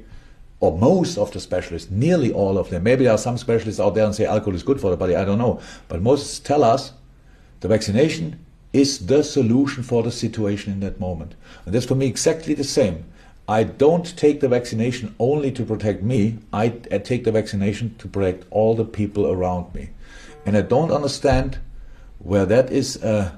or 0.60 0.78
most 0.78 1.18
of 1.18 1.32
the 1.32 1.40
specialists, 1.40 1.90
nearly 1.92 2.32
all 2.32 2.58
of 2.58 2.70
them, 2.70 2.84
maybe 2.84 3.06
there 3.06 3.14
are 3.14 3.18
some 3.18 3.38
specialists 3.38 3.80
out 3.80 3.96
there 3.96 4.06
and 4.06 4.16
say 4.16 4.26
alcohol 4.26 4.56
is 4.56 4.64
good 4.64 4.80
for 4.80 4.90
the 4.90 4.98
body, 4.98 5.16
I 5.16 5.26
don't 5.26 5.38
know. 5.38 5.60
But 5.88 6.02
most 6.02 6.46
tell 6.46 6.64
us 6.64 6.94
the 7.62 7.68
vaccination 7.68 8.40
is 8.74 9.08
the 9.08 9.24
solution 9.24 9.84
for 9.84 10.04
the 10.04 10.12
situation 10.12 10.72
in 10.74 10.80
that 10.82 11.00
moment. 11.00 11.36
And 11.66 11.74
that's 11.74 11.86
for 11.86 11.96
me 11.96 12.08
exactly 12.08 12.54
the 12.54 12.64
same. 12.64 13.06
I 13.48 13.64
don't 13.64 14.16
take 14.16 14.40
the 14.40 14.48
vaccination 14.48 15.14
only 15.20 15.52
to 15.52 15.66
protect 15.66 16.04
me, 16.04 16.38
I, 16.54 16.66
I 16.92 17.00
take 17.00 17.26
the 17.26 17.32
vaccination 17.32 17.96
to 17.98 18.08
protect 18.08 18.46
all 18.50 18.76
the 18.76 18.86
people 18.86 19.30
around 19.30 19.74
me. 19.74 19.90
And 20.46 20.58
I 20.58 20.62
don't 20.62 20.92
understand 20.92 21.60
where 22.20 22.46
that 22.46 22.72
is 22.72 23.02
a, 23.04 23.38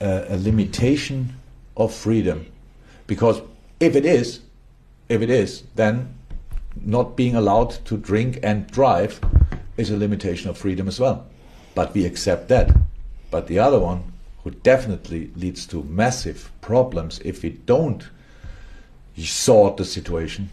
a, 0.00 0.24
a 0.28 0.36
limitation 0.36 1.34
of 1.76 1.94
freedom. 1.94 2.46
Because 3.06 3.40
if 3.78 3.96
it 3.96 4.04
is, 4.04 4.40
if 5.08 5.22
it 5.22 5.30
is, 5.30 5.64
then 5.74 6.14
not 6.80 7.16
being 7.16 7.34
allowed 7.34 7.70
to 7.86 7.96
drink 7.96 8.38
and 8.42 8.66
drive 8.68 9.20
is 9.76 9.90
a 9.90 9.96
limitation 9.96 10.50
of 10.50 10.58
freedom 10.58 10.88
as 10.88 11.00
well. 11.00 11.26
But 11.74 11.94
we 11.94 12.04
accept 12.04 12.48
that. 12.48 12.70
But 13.30 13.46
the 13.46 13.58
other 13.58 13.78
one, 13.78 14.12
who 14.44 14.50
definitely 14.50 15.30
leads 15.36 15.66
to 15.66 15.82
massive 15.84 16.50
problems 16.60 17.20
if 17.24 17.42
we 17.42 17.50
don't 17.50 18.08
sort 19.16 19.76
the 19.76 19.84
situation, 19.84 20.50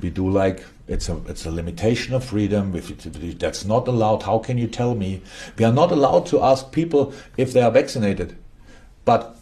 we 0.00 0.10
do 0.10 0.28
like 0.28 0.64
it's 0.86 1.08
a 1.08 1.16
it's 1.26 1.46
a 1.46 1.50
limitation 1.50 2.14
of 2.14 2.24
freedom. 2.24 2.74
If 2.76 2.88
that's 3.38 3.64
not 3.64 3.88
allowed, 3.88 4.22
how 4.24 4.38
can 4.38 4.58
you 4.58 4.66
tell 4.66 4.94
me? 4.94 5.22
We 5.56 5.64
are 5.64 5.72
not 5.72 5.90
allowed 5.90 6.26
to 6.26 6.42
ask 6.42 6.72
people 6.72 7.14
if 7.36 7.52
they 7.52 7.62
are 7.62 7.70
vaccinated. 7.70 8.36
But 9.04 9.36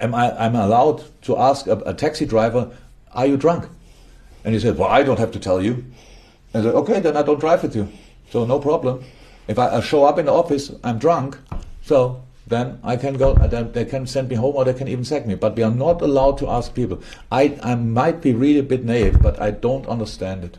am 0.00 0.14
I 0.14 0.46
am 0.46 0.56
allowed 0.56 1.04
to 1.22 1.36
ask 1.36 1.66
a, 1.66 1.76
a 1.84 1.92
taxi 1.92 2.24
driver, 2.24 2.70
"Are 3.12 3.26
you 3.26 3.36
drunk?" 3.36 3.68
And 4.44 4.54
he 4.54 4.60
said, 4.60 4.78
"Well, 4.78 4.88
I 4.88 5.02
don't 5.02 5.18
have 5.18 5.32
to 5.32 5.38
tell 5.38 5.62
you." 5.62 5.84
And 6.54 6.62
I 6.62 6.70
said, 6.70 6.74
"Okay, 6.74 7.00
then 7.00 7.16
I 7.16 7.22
don't 7.22 7.40
drive 7.40 7.62
with 7.62 7.76
you, 7.76 7.88
so 8.30 8.46
no 8.46 8.58
problem. 8.58 9.04
If 9.48 9.58
I, 9.58 9.80
show 9.80 10.04
up 10.04 10.18
in 10.18 10.26
the 10.26 10.32
office, 10.32 10.72
I'm 10.82 10.98
drunk, 10.98 11.38
so 11.82 12.22
then 12.46 12.80
I 12.82 12.96
can 12.96 13.18
go. 13.18 13.34
Uh, 13.34 13.46
then 13.46 13.72
they 13.72 13.84
can 13.84 14.06
send 14.06 14.30
me 14.30 14.36
home, 14.36 14.56
or 14.56 14.64
they 14.64 14.74
can 14.74 14.88
even 14.88 15.04
sack 15.04 15.26
me. 15.26 15.34
But 15.34 15.56
we 15.56 15.62
are 15.62 15.70
not 15.70 16.00
allowed 16.00 16.38
to 16.38 16.48
ask 16.48 16.74
people. 16.74 17.02
I 17.30 17.58
I 17.62 17.74
might 17.74 18.22
be 18.22 18.32
really 18.32 18.60
a 18.60 18.70
bit 18.74 18.82
naive, 18.82 19.20
but 19.20 19.38
I 19.40 19.50
don't 19.50 19.86
understand 19.86 20.44
it. 20.44 20.56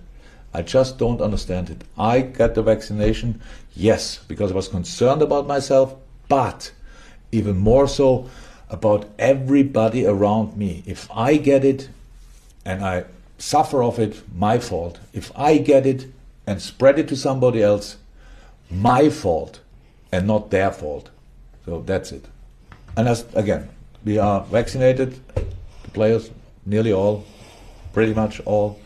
I 0.57 0.63
just 0.63 0.97
don't 0.97 1.21
understand 1.21 1.69
it. 1.69 1.83
I 1.99 2.21
got 2.21 2.55
the 2.55 2.63
vaccination, 2.63 3.39
yes, 3.75 4.17
because 4.27 4.51
I 4.51 4.55
was 4.55 4.67
concerned 4.67 5.21
about 5.21 5.45
myself, 5.45 5.93
but 6.27 6.71
even 7.31 7.57
more 7.57 7.87
so 7.87 8.27
about 8.67 9.05
everybody 9.19 10.07
around 10.07 10.57
me. 10.57 10.81
If 10.87 11.11
I 11.11 11.37
get 11.37 11.63
it 11.63 11.89
and 12.65 12.83
I 12.83 13.05
suffer 13.37 13.83
of 13.83 13.99
it, 13.99 14.23
my 14.33 14.57
fault. 14.57 14.99
If 15.13 15.31
I 15.35 15.59
get 15.59 15.85
it 15.85 16.07
and 16.47 16.59
spread 16.59 16.97
it 16.97 17.07
to 17.09 17.15
somebody 17.15 17.61
else, 17.61 17.97
my 18.71 19.11
fault 19.11 19.59
and 20.11 20.25
not 20.25 20.49
their 20.49 20.71
fault. 20.71 21.11
So 21.65 21.81
that's 21.81 22.11
it. 22.11 22.25
And 22.97 23.07
as 23.07 23.27
again, 23.35 23.69
we 24.03 24.17
are 24.17 24.41
vaccinated, 24.45 25.19
the 25.35 25.91
players, 25.93 26.31
nearly 26.65 26.93
all, 26.93 27.25
pretty 27.93 28.15
much 28.15 28.39
all, 28.39 28.79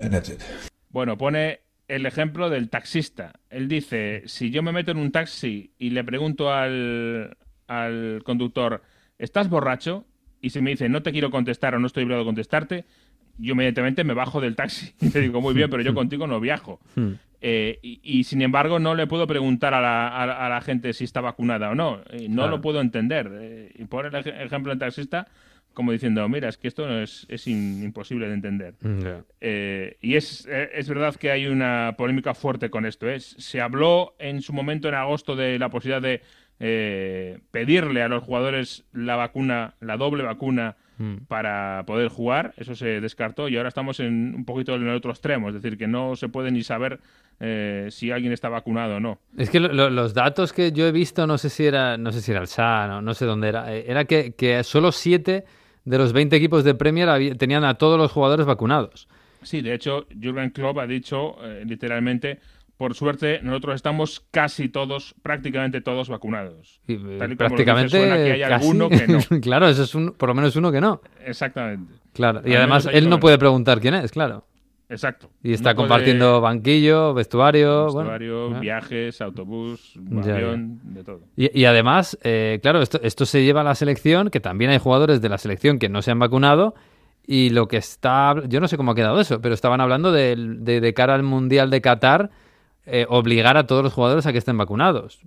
and 0.00 0.12
that's 0.12 0.28
it. 0.30 0.40
Bueno, 0.90 1.16
pone 1.18 1.60
el 1.88 2.06
ejemplo 2.06 2.50
del 2.50 2.68
taxista. 2.70 3.32
Él 3.50 3.68
dice, 3.68 4.22
si 4.26 4.50
yo 4.50 4.62
me 4.62 4.72
meto 4.72 4.90
en 4.90 4.98
un 4.98 5.10
taxi 5.12 5.72
y 5.78 5.90
le 5.90 6.04
pregunto 6.04 6.52
al, 6.52 7.36
al 7.66 8.22
conductor, 8.24 8.82
¿estás 9.18 9.48
borracho? 9.48 10.04
Y 10.40 10.50
si 10.50 10.60
me 10.60 10.70
dice, 10.70 10.88
no 10.88 11.02
te 11.02 11.12
quiero 11.12 11.30
contestar 11.30 11.74
o 11.74 11.78
no 11.78 11.86
estoy 11.86 12.04
obligado 12.04 12.22
a 12.22 12.26
contestarte, 12.26 12.84
yo 13.38 13.52
inmediatamente 13.52 14.04
me 14.04 14.14
bajo 14.14 14.40
del 14.40 14.56
taxi 14.56 14.92
y 15.00 15.10
le 15.12 15.20
digo, 15.22 15.40
muy 15.40 15.54
bien, 15.54 15.70
pero 15.70 15.82
yo 15.82 15.94
contigo 15.94 16.26
no 16.26 16.40
viajo. 16.40 16.80
Hmm. 16.94 17.12
Eh, 17.40 17.78
y, 17.82 18.00
y, 18.02 18.24
sin 18.24 18.42
embargo, 18.42 18.80
no 18.80 18.94
le 18.96 19.06
puedo 19.06 19.26
preguntar 19.28 19.72
a 19.72 19.80
la, 19.80 20.08
a, 20.08 20.46
a 20.46 20.48
la 20.48 20.60
gente 20.60 20.92
si 20.92 21.04
está 21.04 21.20
vacunada 21.20 21.70
o 21.70 21.74
no. 21.76 22.00
Eh, 22.10 22.26
no 22.28 22.42
Claro. 22.42 22.50
lo 22.50 22.60
puedo 22.60 22.80
entender. 22.80 23.30
Eh, 23.32 23.72
y 23.76 23.84
por 23.84 24.06
el 24.06 24.12
ej- 24.14 24.34
ejemplo 24.44 24.70
del 24.70 24.80
taxista, 24.80 25.28
como 25.78 25.92
diciendo, 25.92 26.28
mira, 26.28 26.48
es 26.48 26.58
que 26.58 26.66
esto 26.66 26.88
no 26.88 27.00
es, 27.00 27.24
es 27.30 27.46
in- 27.46 27.84
imposible 27.84 28.26
de 28.26 28.34
entender. 28.34 28.74
Eh, 29.40 29.96
y 30.00 30.16
es, 30.16 30.44
eh, 30.50 30.70
es 30.74 30.88
verdad 30.88 31.14
que 31.14 31.30
hay 31.30 31.46
una 31.46 31.94
polémica 31.96 32.34
fuerte 32.34 32.68
con 32.68 32.84
esto. 32.84 33.08
¿eh? 33.08 33.20
Se 33.20 33.60
habló 33.60 34.16
en 34.18 34.42
su 34.42 34.52
momento, 34.52 34.88
en 34.88 34.94
agosto, 34.94 35.36
de 35.36 35.56
la 35.56 35.68
posibilidad 35.68 36.02
de 36.02 36.20
eh, 36.58 37.38
pedirle 37.52 38.02
a 38.02 38.08
los 38.08 38.24
jugadores 38.24 38.84
la 38.92 39.14
vacuna, 39.14 39.74
la 39.80 39.96
doble 39.96 40.24
vacuna, 40.24 40.76
Mm. 41.00 41.26
para 41.28 41.84
poder 41.86 42.08
jugar. 42.08 42.54
Eso 42.56 42.74
se 42.74 43.00
descartó 43.00 43.48
y 43.48 43.56
ahora 43.56 43.68
estamos 43.68 44.00
en 44.00 44.34
un 44.34 44.44
poquito 44.44 44.74
en 44.74 44.82
el 44.82 44.96
otro 44.96 45.12
extremo. 45.12 45.46
Es 45.48 45.54
decir, 45.54 45.78
que 45.78 45.86
no 45.86 46.16
se 46.16 46.28
puede 46.28 46.50
ni 46.50 46.64
saber 46.64 46.98
eh, 47.38 47.86
si 47.92 48.10
alguien 48.10 48.32
está 48.32 48.48
vacunado 48.48 48.96
o 48.96 48.98
no. 48.98 49.20
Es 49.36 49.48
que 49.48 49.60
lo- 49.60 49.72
lo- 49.72 49.90
los 49.90 50.12
datos 50.12 50.52
que 50.52 50.72
yo 50.72 50.88
he 50.88 50.90
visto, 50.90 51.24
no 51.28 51.38
sé 51.38 51.50
si 51.50 51.64
era, 51.66 51.96
no 51.96 52.10
sé 52.10 52.20
si 52.20 52.32
era 52.32 52.40
el 52.40 52.48
SA, 52.48 52.88
no, 52.88 53.00
no 53.00 53.14
sé 53.14 53.26
dónde 53.26 53.48
era, 53.48 53.72
era 53.72 54.06
que, 54.06 54.32
que 54.32 54.64
solo 54.64 54.90
7 54.90 55.44
de 55.88 55.98
los 55.98 56.12
20 56.12 56.36
equipos 56.36 56.64
de 56.64 56.74
Premier 56.74 57.08
había- 57.08 57.34
tenían 57.34 57.64
a 57.64 57.74
todos 57.74 57.98
los 57.98 58.12
jugadores 58.12 58.46
vacunados. 58.46 59.08
Sí, 59.42 59.60
de 59.60 59.74
hecho, 59.74 60.06
Jürgen 60.20 60.50
Klopp 60.50 60.78
ha 60.78 60.86
dicho 60.86 61.36
eh, 61.44 61.62
literalmente, 61.66 62.40
por 62.76 62.94
suerte, 62.94 63.40
nosotros 63.42 63.74
estamos 63.76 64.20
casi 64.30 64.68
todos, 64.68 65.14
prácticamente 65.22 65.80
todos 65.80 66.08
vacunados. 66.08 66.80
Y, 66.86 66.94
eh, 66.94 67.16
Tal 67.18 67.32
y 67.32 67.34
prácticamente 67.36 67.98
que 67.98 68.32
hay 68.32 68.40
casi- 68.40 68.52
alguno 68.52 68.88
que 68.88 69.06
no. 69.08 69.18
claro, 69.40 69.68
eso 69.68 69.82
es 69.84 69.94
un, 69.94 70.12
por 70.12 70.28
lo 70.28 70.34
menos 70.34 70.54
uno 70.56 70.70
que 70.72 70.80
no. 70.80 71.00
Exactamente. 71.24 71.92
Claro. 72.12 72.42
Y 72.44 72.54
además 72.54 72.88
él 72.92 73.08
no 73.08 73.18
puede 73.20 73.38
preguntar 73.38 73.80
quién 73.80 73.94
es, 73.94 74.10
claro. 74.10 74.44
Exacto. 74.90 75.30
Y 75.42 75.52
está 75.52 75.70
No 75.70 75.76
puede- 75.76 75.88
compartiendo 75.88 76.40
banquillo, 76.40 77.12
vestuario, 77.14 77.88
viajes, 78.60 79.20
autobús, 79.20 79.94
Ya, 80.24 80.34
avión, 80.34 80.80
de 80.94 81.04
todo. 81.04 81.20
Y, 81.36 81.58
y 81.60 81.64
además, 81.66 82.18
eh, 82.22 82.58
claro, 82.62 82.80
esto, 82.80 82.98
esto 83.02 83.26
se 83.26 83.44
lleva 83.44 83.60
a 83.60 83.64
la 83.64 83.74
selección, 83.74 84.30
que 84.30 84.40
también 84.40 84.70
hay 84.70 84.78
jugadores 84.78 85.20
de 85.20 85.28
la 85.28 85.38
selección 85.38 85.78
que 85.78 85.88
no 85.88 86.00
se 86.02 86.10
han 86.10 86.18
vacunado. 86.18 86.74
Y 87.30 87.50
lo 87.50 87.68
que 87.68 87.76
está. 87.76 88.34
Yo 88.48 88.58
no 88.60 88.68
sé 88.68 88.78
cómo 88.78 88.92
ha 88.92 88.94
quedado 88.94 89.20
eso, 89.20 89.42
pero 89.42 89.54
estaban 89.54 89.82
hablando 89.82 90.10
de, 90.12 90.34
de 90.36 90.94
cara 90.94 91.14
al 91.14 91.22
Mundial 91.22 91.68
de 91.68 91.82
Qatar, 91.82 92.30
eh, 92.86 93.04
obligar 93.10 93.58
a 93.58 93.66
todos 93.66 93.82
los 93.84 93.92
jugadores 93.92 94.24
a 94.26 94.32
que 94.32 94.38
estén 94.38 94.56
vacunados. 94.56 95.20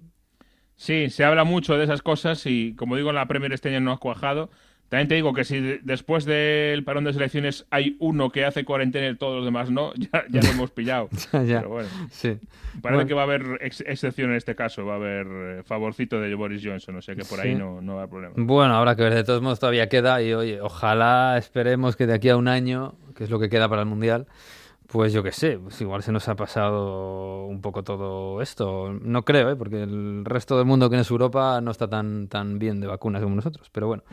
Sí, 0.76 1.12
se 1.12 1.24
habla 1.24 1.44
mucho 1.44 1.78
de 1.78 1.84
esas 1.84 2.02
cosas 2.02 2.44
y, 2.48 2.74
como 2.74 2.96
digo, 2.96 3.10
en 3.10 3.16
la 3.18 3.28
Premier 3.28 3.54
este 3.54 3.70
año 3.70 3.82
no 3.82 3.92
ha 3.92 3.98
cuajado. 4.00 4.50
También 4.92 5.08
te 5.08 5.16
digo 5.16 5.32
que 5.34 5.46
si 5.46 5.58
de- 5.62 5.80
después 5.84 6.26
del 6.26 6.84
parón 6.84 7.06
de 7.06 7.14
selecciones 7.14 7.66
hay 7.70 7.96
uno 8.00 8.30
que 8.30 8.44
hace 8.44 8.66
cuarentena 8.66 9.08
y 9.08 9.16
todos 9.16 9.38
los 9.38 9.46
demás 9.46 9.72
no, 9.72 9.94
ya, 9.96 10.26
ya 10.30 10.42
lo 10.42 10.50
hemos 10.52 10.72
pillado. 10.72 11.08
Ya, 11.32 11.44
ya. 11.44 11.58
Pero 11.60 11.70
bueno, 11.70 11.90
Sí. 12.12 12.28
parece 12.30 12.80
Bueno. 12.82 13.06
que 13.08 13.14
va 13.14 13.22
a 13.22 13.24
haber 13.24 13.58
ex- 13.62 13.84
excepción 13.88 14.32
en 14.32 14.36
este 14.36 14.54
caso, 14.54 14.86
va 14.86 14.94
a 14.94 14.96
haber 14.98 15.28
eh, 15.30 15.64
favorcito 15.64 16.20
de 16.20 16.36
Boris 16.36 16.62
Johnson, 16.64 16.98
o 16.98 17.02
sea 17.02 17.16
que 17.16 17.24
por 17.24 17.40
ahí 17.40 17.54
Sí. 17.54 17.56
no, 17.58 17.82
no 17.82 17.94
va 17.96 18.02
a 18.02 18.04
haber 18.04 18.10
problema. 18.12 18.34
Bueno, 18.38 18.76
habrá 18.76 18.98
que 18.98 19.04
ver. 19.04 19.14
De 19.14 19.24
todos 19.24 19.42
modos, 19.42 19.60
todavía 19.62 19.88
queda. 19.88 20.22
Y 20.22 20.34
oye, 20.34 20.60
ojalá 20.60 21.38
esperemos 21.38 21.96
que 21.96 22.06
de 22.06 22.14
aquí 22.16 22.28
a 22.28 22.36
un 22.36 22.50
año, 22.50 22.96
que 23.16 23.24
es 23.24 23.30
lo 23.30 23.40
que 23.40 23.48
queda 23.50 23.70
para 23.70 23.84
el 23.84 23.88
Mundial, 23.88 24.28
pues 24.92 25.14
yo 25.14 25.24
qué 25.24 25.32
sé, 25.32 25.58
pues 25.58 25.80
igual 25.82 26.04
se 26.04 26.12
nos 26.12 26.28
ha 26.28 26.36
pasado 26.36 27.46
un 27.46 27.62
poco 27.62 27.84
todo 27.84 28.42
esto. 28.42 28.92
No 29.02 29.24
creo, 29.24 29.50
¿eh? 29.52 29.56
porque 29.56 29.84
el 29.84 30.26
resto 30.26 30.58
del 30.58 30.66
mundo 30.66 30.90
que 30.90 30.98
no 30.98 31.02
es 31.02 31.10
Europa 31.10 31.62
no 31.62 31.72
está 31.72 31.88
tan, 31.88 32.28
tan 32.28 32.60
bien 32.60 32.80
de 32.82 32.88
vacunas 32.88 33.22
como 33.24 33.36
nosotros. 33.36 33.70
Pero 33.72 33.88
bueno, 33.88 34.04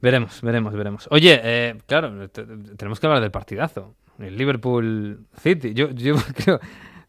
veremos, 0.00 0.40
veremos, 0.42 0.72
veremos. 0.74 1.08
Oye, 1.10 1.40
eh, 1.42 1.74
claro, 1.86 2.28
te- 2.30 2.44
tenemos 2.76 3.00
que 3.00 3.06
hablar 3.06 3.20
del 3.22 3.30
partidazo. 3.30 3.94
El 4.18 4.36
Liverpool 4.36 5.26
City. 5.36 5.74
Yo, 5.74 5.90
yo 5.90 6.14
creo. 6.44 6.60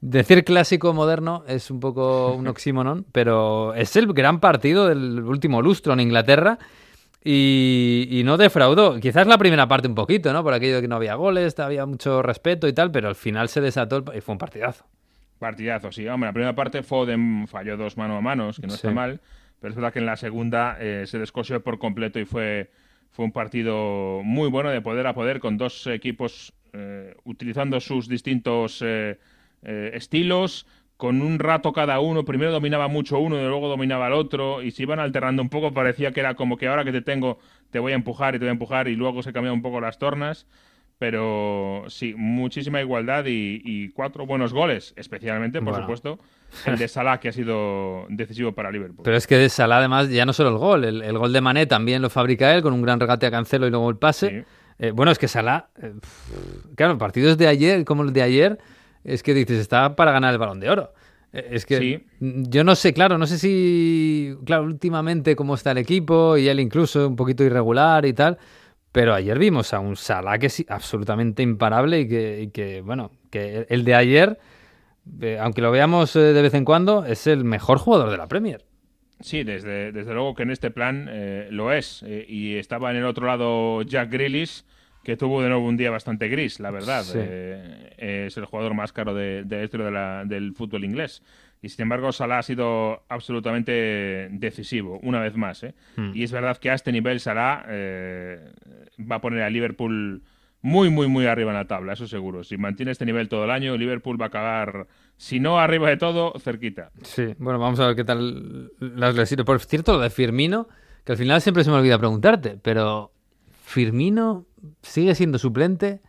Decir 0.01 0.43
clásico 0.43 0.93
moderno 0.93 1.43
es 1.47 1.71
un 1.71 1.79
poco 1.79 2.33
un 2.33 2.47
oxímoron, 2.49 3.05
pero 3.11 3.73
es 3.73 3.95
el 3.95 4.11
gran 4.13 4.39
partido 4.39 4.87
del 4.87 5.21
último 5.23 5.61
lustro 5.61 5.93
en 5.93 6.01
Inglaterra 6.01 6.59
y, 7.25 8.07
y 8.11 8.23
no 8.23 8.37
defraudó. 8.37 8.99
Quizás 8.99 9.25
la 9.27 9.37
primera 9.37 9.67
parte 9.67 9.87
un 9.87 9.95
poquito, 9.95 10.31
¿no? 10.31 10.43
Por 10.43 10.53
aquello 10.53 10.75
de 10.75 10.81
que 10.83 10.87
no 10.87 10.95
había 10.95 11.15
goles, 11.15 11.59
había 11.59 11.85
mucho 11.85 12.21
respeto 12.21 12.67
y 12.67 12.73
tal, 12.73 12.91
pero 12.91 13.07
al 13.09 13.15
final 13.15 13.49
se 13.49 13.59
desató 13.61 13.97
el- 13.97 14.17
y 14.17 14.21
fue 14.21 14.33
un 14.33 14.37
partidazo. 14.39 14.85
Partidazo, 15.39 15.91
sí. 15.91 16.07
Hombre, 16.07 16.29
la 16.29 16.33
primera 16.33 16.55
parte 16.55 16.83
Foden 16.83 17.47
falló 17.47 17.75
dos 17.75 17.97
mano 17.97 18.15
a 18.15 18.21
manos, 18.21 18.59
que 18.59 18.67
no 18.67 18.71
Sí. 18.73 18.75
está 18.77 18.91
mal, 18.91 19.19
pero 19.59 19.71
es 19.71 19.75
verdad 19.75 19.91
que 19.91 19.99
en 19.99 20.05
la 20.05 20.15
segunda 20.15 20.77
eh, 20.79 21.03
se 21.07 21.17
descosió 21.19 21.61
por 21.61 21.79
completo 21.79 22.19
y 22.19 22.25
fue, 22.25 22.69
fue 23.11 23.25
un 23.25 23.31
partido 23.31 24.21
muy 24.23 24.49
bueno 24.49 24.69
de 24.69 24.81
poder 24.81 25.07
a 25.07 25.13
poder 25.13 25.39
con 25.39 25.57
dos 25.57 25.87
equipos 25.87 26.53
eh, 26.73 27.15
utilizando 27.23 27.79
sus 27.79 28.07
distintos 28.07 28.81
eh, 28.81 29.17
eh, 29.63 29.91
estilos, 29.93 30.67
con 30.97 31.21
un 31.21 31.39
rato 31.39 31.73
cada 31.73 31.99
uno. 31.99 32.23
Primero 32.25 32.51
dominaba 32.51 32.87
mucho 32.87 33.19
uno 33.19 33.37
y 33.37 33.43
luego 33.45 33.67
dominaba 33.67 34.07
el 34.07 34.13
otro 34.13 34.61
y 34.61 34.71
se 34.71 34.83
iban 34.83 34.99
alternando 34.99 35.41
un 35.41 35.49
poco. 35.49 35.73
Parecía 35.73 36.11
que 36.11 36.19
era 36.21 36.35
como 36.35 36.57
que 36.57 36.67
ahora 36.67 36.83
que 36.83 36.91
te 36.91 37.01
tengo 37.01 37.39
te 37.69 37.79
voy 37.79 37.91
a 37.91 37.95
empujar 37.95 38.35
y 38.35 38.39
te 38.39 38.45
voy 38.45 38.49
a 38.49 38.53
empujar 38.53 38.87
y 38.87 38.95
luego 38.95 39.21
se 39.23 39.33
cambiaban 39.33 39.57
un 39.57 39.61
poco 39.63 39.81
las 39.81 39.97
tornas. 39.99 40.47
Pero 40.97 41.83
sí, 41.89 42.13
muchísima 42.15 42.79
igualdad 42.79 43.25
y, 43.25 43.61
y 43.65 43.89
cuatro 43.89 44.25
buenos 44.25 44.53
goles, 44.53 44.93
especialmente, 44.95 45.59
por 45.59 45.71
Bueno. 45.71 45.81
supuesto, 45.81 46.19
el 46.65 46.77
de 46.77 46.87
Salah, 46.87 47.19
que 47.19 47.27
ha 47.27 47.31
sido 47.33 48.05
decisivo 48.07 48.53
para 48.53 48.71
Liverpool. 48.71 49.03
Pero 49.03 49.17
es 49.17 49.27
que 49.27 49.35
de 49.37 49.49
Salah, 49.49 49.79
además, 49.79 50.09
ya 50.09 50.25
no 50.25 50.31
solo 50.31 50.49
el 50.51 50.57
gol, 50.57 50.85
el, 50.85 51.01
el 51.01 51.17
gol 51.17 51.33
de 51.33 51.41
Mané 51.41 51.65
también 51.65 52.01
lo 52.01 52.09
fabrica 52.09 52.55
él 52.55 52.61
con 52.61 52.71
un 52.71 52.81
gran 52.81 52.97
regate 53.01 53.25
a 53.25 53.31
Cancelo 53.31 53.67
y 53.67 53.71
luego 53.71 53.89
el 53.89 53.97
pase. 53.97 54.29
Sí. 54.29 54.45
Eh, 54.79 54.91
bueno, 54.91 55.11
es 55.11 55.19
que 55.19 55.27
Salah, 55.27 55.67
eh, 55.81 55.93
claro, 56.75 56.97
partidos 56.97 57.37
de 57.37 57.47
ayer, 57.49 57.83
como 57.83 58.03
el 58.03 58.13
de 58.13 58.21
ayer, 58.21 58.57
es 59.05 59.23
que 59.23 59.33
dices, 59.33 59.59
está 59.59 59.95
para 59.95 60.11
ganar 60.11 60.33
el 60.33 60.39
balón 60.39 60.59
de 60.59 60.69
oro. 60.69 60.93
Eh, 61.31 61.47
Es 61.51 61.65
que 61.65 61.77
Sí. 61.79 62.03
yo 62.19 62.63
no 62.63 62.75
sé, 62.75 62.93
claro, 62.93 63.17
no 63.17 63.27
sé 63.27 63.37
si, 63.37 64.35
claro, 64.45 64.63
últimamente 64.63 65.35
cómo 65.35 65.55
está 65.55 65.71
el 65.71 65.77
equipo 65.77 66.35
y 66.37 66.47
él 66.49 66.59
incluso 66.59 67.07
un 67.07 67.15
poquito 67.15 67.43
irregular 67.43 68.05
y 68.05 68.13
tal, 68.13 68.37
pero 68.91 69.13
ayer 69.13 69.37
vimos 69.39 69.73
a 69.73 69.79
un 69.79 69.95
Salah 69.95 70.37
que 70.37 70.47
es 70.47 70.65
absolutamente 70.69 71.43
imparable 71.43 72.01
y 72.01 72.07
que, 72.07 72.41
y 72.43 72.47
que, 72.49 72.81
bueno, 72.81 73.11
que 73.29 73.65
el 73.69 73.83
de 73.83 73.93
ayer, 73.95 74.39
eh, 75.21 75.37
aunque 75.39 75.61
lo 75.61 75.71
veamos 75.71 76.15
eh, 76.15 76.19
de 76.19 76.41
vez 76.41 76.53
en 76.53 76.65
cuando, 76.65 77.05
es 77.05 77.27
el 77.27 77.43
mejor 77.43 77.77
jugador 77.77 78.09
de 78.09 78.17
la 78.17 78.27
Premier. 78.27 78.63
Sí, 79.19 79.43
desde, 79.43 79.91
desde 79.93 80.13
luego 80.13 80.35
que 80.35 80.43
en 80.43 80.51
este 80.51 80.71
plan 80.71 81.07
eh, 81.09 81.47
lo 81.49 81.71
es. 81.71 82.03
Y 82.27 82.55
estaba 82.55 82.91
en 82.91 82.97
el 82.97 83.05
otro 83.05 83.25
lado 83.27 83.81
Jack 83.81 84.11
Grealish, 84.11 84.63
que 85.05 85.15
tuvo 85.15 85.41
de 85.41 85.47
nuevo 85.49 85.65
un 85.65 85.77
día 85.77 85.91
bastante 85.91 86.27
gris, 86.27 86.59
la 86.59 86.71
verdad. 86.71 87.03
Sí. 87.03 87.17
Eh, 87.21 88.25
es 88.27 88.35
el 88.35 88.45
jugador 88.45 88.73
más 88.73 88.91
caro 88.91 89.13
de, 89.13 89.43
de 89.45 89.67
de 89.67 89.91
la- 89.91 90.25
del 90.25 90.53
fútbol 90.53 90.83
inglés. 90.83 91.21
Y 91.61 91.69
sin 91.69 91.83
embargo, 91.83 92.11
Salah 92.11 92.39
ha 92.39 92.43
sido 92.43 93.03
absolutamente 93.07 94.27
decisivo, 94.31 94.99
una 95.01 95.19
vez 95.21 95.35
más. 95.35 95.63
¿eh? 95.63 95.73
Hmm. 95.95 96.11
Y 96.13 96.23
es 96.23 96.31
verdad 96.31 96.57
que 96.57 96.69
a 96.69 96.73
este 96.73 96.91
nivel 96.91 97.19
Salah 97.19 97.65
eh, 97.69 98.51
va 99.09 99.15
a 99.17 99.21
poner 99.21 99.41
a 99.43 99.49
Liverpool 99.49 100.21
muy, 100.61 100.89
muy, 100.89 101.07
muy 101.07 101.25
arriba 101.27 101.51
en 101.51 101.57
la 101.57 101.65
tabla, 101.65 101.93
eso 101.93 102.07
seguro. 102.07 102.43
Si 102.43 102.57
mantiene 102.57 102.91
este 102.91 103.05
nivel 103.05 103.29
todo 103.29 103.45
el 103.45 103.51
año, 103.51 103.77
Liverpool 103.77 104.19
va 104.19 104.25
a 104.25 104.27
acabar, 104.29 104.87
si 105.17 105.39
no 105.39 105.59
arriba 105.59 105.89
de 105.89 105.97
todo, 105.97 106.33
cerquita. 106.39 106.89
Sí, 107.03 107.35
bueno, 107.37 107.59
vamos 107.59 107.79
a 107.79 107.87
ver 107.87 107.95
qué 107.95 108.03
tal 108.03 108.71
las 108.79 109.15
lesiones. 109.15 109.45
Por 109.45 109.59
cierto, 109.59 109.93
lo 109.93 109.99
de 109.99 110.09
Firmino, 110.09 110.67
que 111.03 111.11
al 111.11 111.17
final 111.19 111.39
siempre 111.41 111.63
se 111.63 111.69
me 111.69 111.77
olvida 111.77 111.97
preguntarte, 111.99 112.57
pero 112.61 113.11
¿Firmino 113.63 114.45
sigue 114.81 115.15
siendo 115.15 115.37
suplente? 115.37 116.01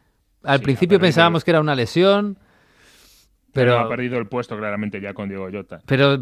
Al 0.43 0.59
Sí, 0.59 0.65
principio 0.65 1.01
pensábamos 1.01 1.45
que 1.45 1.51
era 1.51 1.61
una 1.61 1.75
lesión. 1.75 2.39
Pero, 3.53 3.79
ha 3.79 3.89
perdido 3.89 4.19
el 4.19 4.27
puesto 4.27 4.57
claramente 4.57 5.01
ya 5.01 5.15
con 5.15 5.31
Diego 5.31 5.49
Jota. 5.51 5.81
Pero 5.87 6.21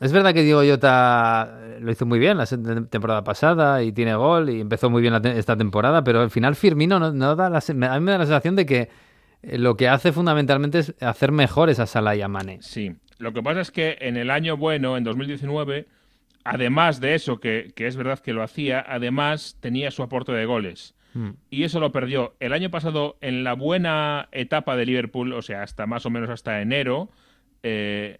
es 0.00 0.12
verdad 0.12 0.32
que 0.32 0.42
Diego 0.42 0.62
Jota 0.66 1.60
lo 1.78 1.90
hizo 1.92 2.06
muy 2.06 2.18
bien 2.18 2.38
la 2.38 2.46
temporada 2.46 3.22
pasada 3.22 3.82
y 3.82 3.92
tiene 3.92 4.14
gol 4.14 4.48
y 4.48 4.60
empezó 4.60 4.88
muy 4.88 5.02
bien 5.02 5.14
esta 5.26 5.56
temporada, 5.56 6.02
pero 6.02 6.22
al 6.22 6.30
final 6.30 6.56
Firmino 6.56 6.98
no, 6.98 7.36
da 7.36 7.50
la, 7.50 7.58
a 7.58 7.72
mí 8.00 8.04
me 8.04 8.12
da 8.12 8.18
la 8.18 8.24
sensación 8.24 8.56
de 8.56 8.64
que 8.64 8.88
eh, 9.42 9.58
lo 9.58 9.76
que 9.76 9.88
hace 9.88 10.10
fundamentalmente 10.10 10.78
es 10.78 10.94
hacer 11.00 11.32
mejores 11.32 11.80
a 11.80 11.86
Salah 11.86 12.16
y 12.16 12.22
a 12.22 12.28
Mane. 12.28 12.58
Sí, 12.62 12.96
lo 13.18 13.34
que 13.34 13.42
pasa 13.42 13.60
es 13.60 13.70
que 13.70 13.98
en 14.00 14.16
el 14.16 14.30
año 14.30 14.56
bueno, 14.56 14.96
en 14.96 15.04
2019, 15.04 15.86
además 16.44 17.00
de 17.00 17.14
eso, 17.14 17.40
que, 17.40 17.72
que 17.76 17.86
es 17.86 17.96
verdad 17.96 18.20
que 18.20 18.32
lo 18.32 18.42
hacía, 18.42 18.82
además 18.88 19.58
tenía 19.60 19.90
su 19.90 20.02
aporte 20.02 20.32
de 20.32 20.46
goles. 20.46 20.94
Mm. 21.14 21.30
Y 21.50 21.64
eso 21.64 21.80
lo 21.80 21.92
perdió 21.92 22.34
el 22.40 22.52
año 22.52 22.70
pasado 22.70 23.16
en 23.20 23.44
la 23.44 23.54
buena 23.54 24.28
etapa 24.32 24.76
de 24.76 24.86
Liverpool, 24.86 25.32
o 25.32 25.42
sea, 25.42 25.62
hasta 25.62 25.86
más 25.86 26.06
o 26.06 26.10
menos 26.10 26.30
hasta 26.30 26.60
enero. 26.60 27.10
Eh, 27.62 28.18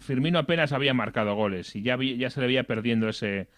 Firmino 0.00 0.38
apenas 0.38 0.72
había 0.72 0.94
marcado 0.94 1.34
goles 1.34 1.74
y 1.74 1.82
ya, 1.82 1.98
ya 2.00 2.30
se 2.30 2.40
le 2.40 2.46
veía 2.46 2.62
perdiendo 2.64 3.08
ese, 3.08 3.48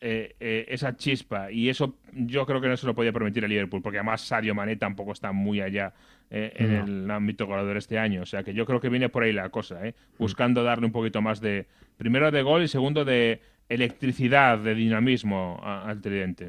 eh, 0.00 0.36
eh, 0.40 0.66
esa 0.68 0.96
chispa. 0.96 1.50
Y 1.50 1.68
eso 1.68 1.96
yo 2.12 2.44
creo 2.44 2.60
que 2.60 2.68
no 2.68 2.76
se 2.76 2.86
lo 2.86 2.94
podía 2.94 3.12
permitir 3.12 3.44
a 3.44 3.48
Liverpool, 3.48 3.82
porque 3.82 3.98
además 3.98 4.20
Sadio 4.20 4.54
Mané 4.54 4.76
tampoco 4.76 5.12
está 5.12 5.32
muy 5.32 5.60
allá 5.60 5.94
en 6.32 6.72
el 6.72 7.10
ámbito 7.10 7.46
goleador 7.46 7.76
este 7.76 7.98
año. 7.98 8.22
O 8.22 8.26
sea 8.26 8.44
que 8.44 8.54
yo 8.54 8.64
creo 8.64 8.80
que 8.80 8.88
viene 8.88 9.08
por 9.08 9.24
ahí 9.24 9.32
la 9.32 9.48
cosa, 9.48 9.80
mm. 9.82 10.18
buscando 10.18 10.62
darle 10.62 10.86
un 10.86 10.92
poquito 10.92 11.22
más 11.22 11.40
de, 11.40 11.66
primero 11.96 12.30
de 12.30 12.42
gol 12.42 12.62
y 12.62 12.68
segundo 12.68 13.04
de 13.04 13.40
electricidad, 13.70 14.58
de 14.58 14.74
dinamismo 14.74 15.60
al 15.62 16.00
tridente. 16.00 16.48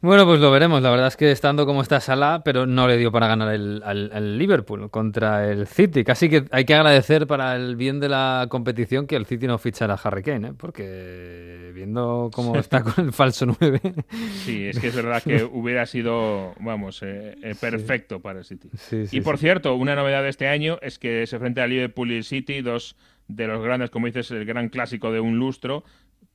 Bueno, 0.00 0.24
pues 0.26 0.40
lo 0.40 0.50
veremos. 0.50 0.82
La 0.82 0.90
verdad 0.90 1.08
es 1.08 1.16
que 1.16 1.30
estando 1.30 1.66
como 1.66 1.82
está 1.82 2.00
Salah, 2.00 2.42
pero 2.44 2.66
no 2.66 2.86
le 2.88 2.96
dio 2.96 3.12
para 3.12 3.26
ganar 3.26 3.54
el, 3.54 3.82
al, 3.84 4.38
Liverpool 4.38 4.90
contra 4.90 5.50
el 5.50 5.66
City. 5.66 6.04
Casi 6.04 6.28
que 6.28 6.44
hay 6.50 6.64
que 6.64 6.74
agradecer 6.74 7.26
para 7.26 7.56
el 7.56 7.76
bien 7.76 8.00
de 8.00 8.08
la 8.08 8.46
competición 8.48 9.06
que 9.06 9.16
el 9.16 9.26
City 9.26 9.46
no 9.46 9.58
fichara 9.58 9.94
a 9.94 10.00
Harry 10.02 10.22
Kane, 10.22 10.48
¿eh? 10.48 10.52
porque 10.56 11.70
viendo 11.74 12.30
cómo 12.32 12.56
está 12.56 12.82
con 12.82 13.06
el 13.06 13.12
falso 13.12 13.46
9. 13.60 13.80
Sí, 14.44 14.66
es 14.66 14.78
que 14.78 14.88
es 14.88 14.94
verdad 14.94 15.22
que 15.22 15.44
hubiera 15.52 15.86
sido, 15.86 16.54
vamos, 16.60 17.02
eh, 17.02 17.36
eh, 17.42 17.54
perfecto 17.60 18.20
para 18.20 18.40
el 18.40 18.44
City. 18.44 18.68
y 19.10 19.20
por 19.20 19.38
cierto, 19.38 19.74
una 19.74 19.94
novedad 19.94 20.22
de 20.22 20.28
este 20.28 20.48
año 20.48 20.78
es 20.82 20.98
que 20.98 21.26
se 21.26 21.38
frente 21.38 21.60
a 21.60 21.66
Liverpool 21.66 22.12
y 22.12 22.16
el 22.16 22.24
City, 22.24 22.62
dos 22.62 22.96
de 23.28 23.46
los 23.46 23.62
grandes, 23.62 23.90
como 23.90 24.06
dices, 24.06 24.30
el 24.30 24.44
gran 24.44 24.68
clásico 24.68 25.10
de 25.12 25.20
un 25.20 25.38
lustro, 25.38 25.84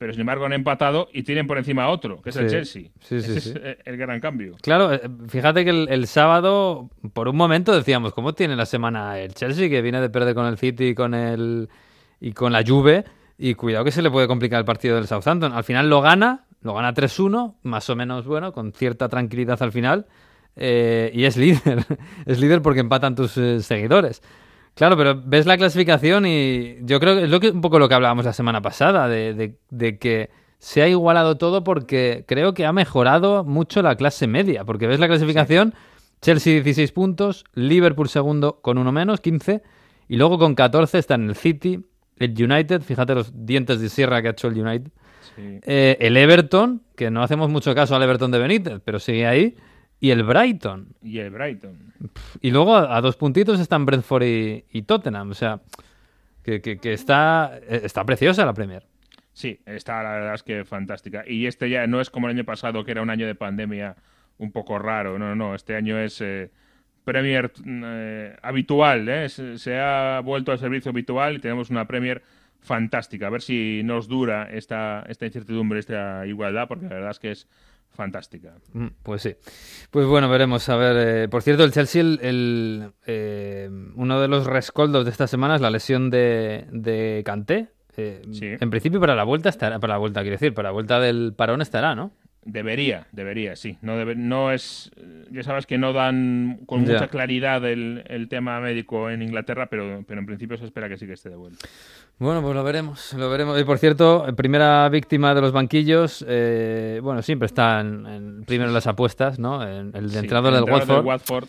pero 0.00 0.14
sin 0.14 0.22
embargo 0.22 0.46
han 0.46 0.54
empatado 0.54 1.10
y 1.12 1.24
tienen 1.24 1.46
por 1.46 1.58
encima 1.58 1.84
a 1.84 1.90
otro, 1.90 2.22
que 2.22 2.30
es 2.30 2.36
el 2.36 2.48
Chelsea. 2.48 2.84
Sí, 3.00 3.16
Ese 3.16 3.36
es 3.36 3.54
eh, 3.54 3.76
el 3.84 3.98
gran 3.98 4.18
cambio. 4.18 4.56
Claro, 4.62 4.94
eh, 4.94 5.02
fíjate 5.28 5.62
que 5.62 5.68
el, 5.68 6.06
sábado, 6.06 6.88
por 7.12 7.28
un 7.28 7.36
momento 7.36 7.74
decíamos, 7.74 8.14
¿cómo 8.14 8.32
tiene 8.32 8.56
la 8.56 8.64
semana 8.64 9.18
el 9.18 9.34
Chelsea, 9.34 9.68
que 9.68 9.82
viene 9.82 10.00
de 10.00 10.08
perder 10.08 10.34
con 10.34 10.46
el 10.46 10.56
City 10.56 10.86
y 10.86 10.94
con, 10.94 11.12
el, 11.12 11.68
y 12.18 12.32
con 12.32 12.50
la 12.50 12.64
Juve? 12.66 13.04
Y 13.36 13.52
cuidado 13.52 13.84
que 13.84 13.90
se 13.90 14.00
le 14.00 14.10
puede 14.10 14.26
complicar 14.26 14.60
el 14.60 14.64
partido 14.64 14.96
del 14.96 15.06
Southampton. 15.06 15.52
Al 15.52 15.64
final 15.64 15.90
lo 15.90 16.00
gana, 16.00 16.46
lo 16.62 16.72
gana 16.72 16.94
3-1, 16.94 17.56
más 17.64 17.90
o 17.90 17.94
menos 17.94 18.24
bueno, 18.24 18.54
con 18.54 18.72
cierta 18.72 19.10
tranquilidad 19.10 19.62
al 19.62 19.70
final. 19.70 20.06
Eh, 20.56 21.10
y 21.12 21.24
es 21.24 21.36
líder. 21.36 21.84
es 22.24 22.40
líder 22.40 22.62
porque 22.62 22.80
empatan 22.80 23.14
tus 23.14 23.32
seguidores. 23.32 24.22
Claro, 24.80 24.96
pero 24.96 25.22
ves 25.22 25.44
la 25.44 25.58
clasificación 25.58 26.24
y 26.24 26.78
yo 26.86 27.00
creo 27.00 27.16
que 27.16 27.24
es 27.24 27.28
lo 27.28 27.38
que, 27.38 27.50
un 27.50 27.60
poco 27.60 27.78
lo 27.78 27.86
que 27.86 27.94
hablábamos 27.94 28.24
la 28.24 28.32
semana 28.32 28.62
pasada, 28.62 29.08
de, 29.08 29.98
que 30.00 30.30
se 30.58 30.80
ha 30.80 30.88
igualado 30.88 31.36
todo 31.36 31.62
porque 31.62 32.24
creo 32.26 32.54
que 32.54 32.64
ha 32.64 32.72
mejorado 32.72 33.44
mucho 33.44 33.82
la 33.82 33.94
clase 33.96 34.26
media, 34.26 34.64
porque 34.64 34.86
ves 34.86 34.98
la 34.98 35.06
clasificación, 35.06 35.74
Chelsea 36.22 36.54
16 36.54 36.92
puntos, 36.92 37.44
Liverpool 37.52 38.08
segundo 38.08 38.60
con 38.62 38.78
uno 38.78 38.90
menos, 38.90 39.20
15, 39.20 39.62
y 40.08 40.16
luego 40.16 40.38
con 40.38 40.54
14 40.54 40.96
están 40.96 41.28
el 41.28 41.36
City, 41.36 41.84
el 42.16 42.42
United, 42.42 42.80
fíjate 42.80 43.14
los 43.14 43.32
dientes 43.34 43.82
de 43.82 43.90
sierra 43.90 44.22
que 44.22 44.28
ha 44.28 44.30
hecho 44.30 44.48
el 44.48 44.58
United, 44.58 44.90
eh, 45.36 45.98
el 46.00 46.16
Everton, 46.16 46.80
que 46.96 47.10
no 47.10 47.22
hacemos 47.22 47.50
mucho 47.50 47.74
caso 47.74 47.96
al 47.96 48.02
Everton 48.02 48.30
de 48.30 48.38
Benítez, 48.38 48.80
pero 48.82 48.98
sigue 48.98 49.26
ahí, 49.26 49.56
y 50.00 50.10
el 50.10 50.22
Brighton. 50.22 50.88
Y 51.02 51.18
el 51.18 51.30
Brighton. 51.30 51.92
Y 52.40 52.50
luego 52.50 52.74
a, 52.74 53.00
dos 53.02 53.16
puntitos 53.16 53.60
están 53.60 53.84
Brentford 53.84 54.24
y, 54.24 54.82
Tottenham. 54.82 55.30
O 55.30 55.34
sea, 55.34 55.60
que, 56.42 56.78
está, 56.84 57.58
está 57.68 58.04
preciosa 58.04 58.46
la 58.46 58.54
Premier. 58.54 58.86
Sí, 59.32 59.60
está 59.66 60.02
la 60.02 60.12
verdad 60.12 60.34
es 60.34 60.42
que 60.42 60.64
fantástica. 60.64 61.24
Y 61.26 61.46
este 61.46 61.68
ya 61.70 61.86
no 61.86 62.00
es 62.00 62.10
como 62.10 62.28
el 62.28 62.36
año 62.36 62.44
pasado, 62.44 62.84
que 62.84 62.90
era 62.90 63.02
un 63.02 63.10
año 63.10 63.26
de 63.26 63.34
pandemia 63.34 63.96
un 64.38 64.52
poco 64.52 64.78
raro. 64.78 65.18
No, 65.18 65.36
no, 65.36 65.54
este 65.54 65.76
año 65.76 65.98
es 65.98 66.20
eh, 66.20 66.50
Premier 67.04 67.52
eh, 67.66 68.36
habitual. 68.42 69.08
¿eh? 69.08 69.28
Se, 69.28 69.78
ha 69.78 70.20
vuelto 70.20 70.50
al 70.50 70.58
servicio 70.58 70.90
habitual 70.90 71.36
y 71.36 71.38
tenemos 71.40 71.70
una 71.70 71.86
Premier 71.86 72.22
fantástica. 72.60 73.26
A 73.26 73.30
ver 73.30 73.42
si 73.42 73.82
nos 73.84 74.08
dura 74.08 74.48
esta, 74.50 75.04
esta 75.08 75.26
incertidumbre, 75.26 75.78
esta 75.78 76.26
igualdad, 76.26 76.68
porque 76.68 76.86
la 76.86 76.94
verdad 76.94 77.10
es 77.10 77.18
que 77.18 77.30
es 77.32 77.48
fantástica. 77.92 78.54
Mm, 78.72 78.86
pues 79.02 79.22
sí. 79.22 79.36
Pues 79.90 80.06
bueno, 80.06 80.28
veremos. 80.28 80.68
A 80.68 80.76
ver, 80.76 80.96
eh, 81.24 81.28
por 81.28 81.42
cierto, 81.42 81.64
el 81.64 81.72
Chelsea, 81.72 82.00
el, 82.00 82.92
eh, 83.06 83.70
uno 83.94 84.20
de 84.20 84.28
los 84.28 84.46
rescoldos 84.46 85.04
de 85.04 85.10
esta 85.10 85.26
semana 85.26 85.56
es 85.56 85.60
la 85.60 85.70
lesión 85.70 86.10
de, 86.10 86.66
de 86.70 87.22
Kanté. 87.24 87.68
Eh, 87.96 88.22
en 88.60 88.70
principio 88.70 89.00
para 89.00 89.14
la 89.14 89.24
vuelta 89.24 89.48
estará, 89.48 89.78
para 89.78 89.94
la 89.94 89.98
vuelta, 89.98 90.20
quiero 90.20 90.34
decir, 90.34 90.54
para 90.54 90.68
la 90.68 90.72
vuelta 90.72 91.00
del 91.00 91.34
parón 91.36 91.60
estará, 91.60 91.94
¿no? 91.94 92.12
Debería, 92.42 93.06
debería, 93.12 93.54
sí. 93.54 93.76
No, 93.82 94.02
no 94.14 94.50
es, 94.50 94.90
ya 95.30 95.42
sabes 95.42 95.66
que 95.66 95.76
no 95.76 95.92
dan 95.92 96.60
con 96.64 96.82
mucha 96.82 97.08
claridad 97.08 97.62
el, 97.66 98.02
el, 98.08 98.28
tema 98.28 98.60
médico 98.60 99.10
en 99.10 99.20
Inglaterra, 99.20 99.66
pero, 99.66 100.02
pero 100.08 100.20
en 100.20 100.26
principio 100.26 100.56
se 100.56 100.64
espera 100.64 100.88
que 100.88 100.96
sí 100.96 101.06
que 101.06 101.12
esté 101.12 101.28
de 101.28 101.36
vuelta. 101.36 101.68
Bueno, 102.18 102.40
pues 102.40 102.54
lo 102.54 102.64
veremos, 102.64 103.12
lo 103.12 103.28
veremos. 103.28 103.60
Y 103.60 103.64
por 103.64 103.76
cierto, 103.76 104.26
primera 104.36 104.88
víctima 104.88 105.34
de 105.34 105.40
los 105.42 105.52
banquillos, 105.52 106.24
eh, 106.26 107.00
bueno, 107.02 107.20
siempre 107.20 107.44
están 107.44 108.06
en, 108.06 108.44
primero 108.44 108.68
en 108.68 108.74
las 108.74 108.86
apuestas, 108.86 109.38
¿no? 109.38 109.62
En, 109.62 109.94
el 109.94 110.14
entrenador 110.16 110.54
del 110.54 111.04
Watford. 111.04 111.46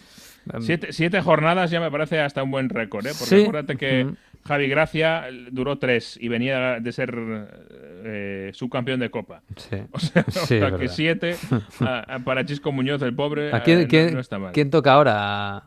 Em, 0.54 0.62
siete, 0.90 1.22
jornadas 1.22 1.72
ya 1.72 1.80
me 1.80 1.92
parece 1.92 2.20
hasta 2.20 2.44
un 2.44 2.52
buen 2.52 2.68
récord, 2.68 3.06
¿eh? 3.06 3.12
Porque 3.18 3.44
acuérdate 3.44 3.78
que 3.78 4.14
Javi 4.46 4.68
Gracia 4.68 5.28
duró 5.52 5.78
tres 5.78 6.18
y 6.20 6.28
venía 6.28 6.80
de 6.80 6.92
ser 6.92 7.14
eh, 8.04 8.52
subcampeón 8.54 9.00
de 9.00 9.10
Copa. 9.10 9.42
Sí. 9.56 9.78
O 9.92 10.00
sea, 10.00 10.78
que 10.78 10.88
siete 10.88 11.36
para 12.26 12.46
Chisco 12.46 12.72
Muñoz, 12.72 13.02
el 13.02 13.16
pobre, 13.16 13.50
eh, 13.50 14.12
no, 14.12 14.20
está 14.20 14.40
mal. 14.40 14.52
¿Quién 14.52 14.70
toca 14.70 14.94
ahora? 14.94 15.64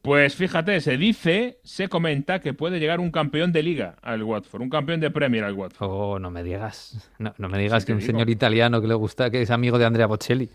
Pues 0.00 0.34
fíjate, 0.34 0.80
se 0.80 0.96
dice, 0.96 1.58
se 1.64 1.88
comenta 1.88 2.40
que 2.40 2.54
puede 2.54 2.80
llegar 2.80 2.98
un 2.98 3.10
campeón 3.10 3.52
de 3.52 3.62
liga 3.62 3.96
al 4.00 4.22
Watford, 4.22 4.62
un 4.62 4.70
campeón 4.70 5.00
de 5.00 5.10
Premier 5.10 5.44
al 5.44 5.52
Watford. 5.52 5.86
Oh, 5.86 6.18
no 6.18 6.30
me 6.30 6.42
digas. 6.42 7.10
No, 7.18 7.48
me 7.48 7.58
digas 7.58 7.84
que 7.84 7.92
un 7.92 8.00
señor 8.00 8.30
italiano 8.30 8.80
que 8.80 8.88
le 8.88 8.94
gusta, 8.94 9.30
que 9.30 9.42
es 9.42 9.50
amigo 9.50 9.78
de 9.78 9.84
Andrea 9.84 10.06
Bocelli. 10.06 10.48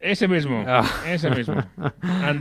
Ese 0.00 0.28
mismo, 0.28 0.64
ah. 0.66 0.82
ese 1.06 1.30
mismo. 1.30 1.56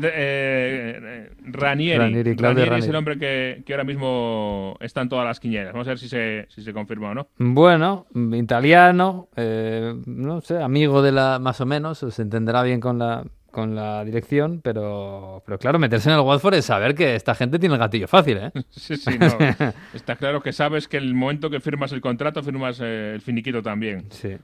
Eh, 0.01 1.30
Ranieri. 1.43 1.99
Ranieri, 1.99 2.36
Ranieri, 2.36 2.76
es 2.76 2.88
el 2.88 2.95
hombre 2.95 3.18
que, 3.18 3.64
ahora 3.70 3.84
mismo 3.84 4.78
está 4.80 5.01
en 5.01 5.10
todas 5.10 5.26
las 5.26 5.39
quiñeras. 5.39 5.74
Vamos 5.74 5.88
a 5.88 5.91
ver 5.91 5.99
si 5.99 6.07
se, 6.07 6.45
si 6.49 6.64
se 6.64 6.74
confirma 6.74 7.10
o 7.10 7.14
no. 7.14 7.28
Bueno, 7.38 8.05
italiano, 8.34 9.30
eh, 9.36 9.93
no 10.05 10.41
sé, 10.41 10.62
amigo 10.62 11.01
de 11.01 11.12
la, 11.12 11.39
más 11.39 11.60
o 11.60 11.66
menos, 11.66 11.99
se 11.99 12.22
entenderá 12.22 12.64
bien 12.64 12.80
con 12.80 12.99
la, 12.99 13.26
con 13.52 13.76
la 13.76 14.04
dirección, 14.04 14.62
pero, 14.62 15.43
pero 15.45 15.58
claro, 15.58 15.80
meterse 15.80 16.10
en 16.10 16.16
el 16.16 16.22
Watford 16.22 16.56
es 16.56 16.66
saber 16.66 16.95
que 16.95 17.16
esta 17.16 17.36
gente 17.36 17.60
tiene 17.60 17.76
el 17.76 17.80
gatillo 17.80 18.08
fácil, 18.08 18.38
¿eh? 18.38 18.52
Sí, 18.70 18.95
sí, 18.95 19.18
no. 19.20 19.28
Está 19.93 20.16
claro 20.16 20.41
que 20.41 20.54
sabes 20.54 20.88
que 20.88 20.97
el 20.97 21.14
momento 21.14 21.50
que 21.50 21.60
firmas 21.60 21.91
el 21.91 22.02
contrato, 22.02 22.43
firmas 22.43 22.80
eh, 22.82 23.14
el 23.16 23.22
finiquito 23.22 23.62
también. 23.62 24.06
Sí. 24.12 24.38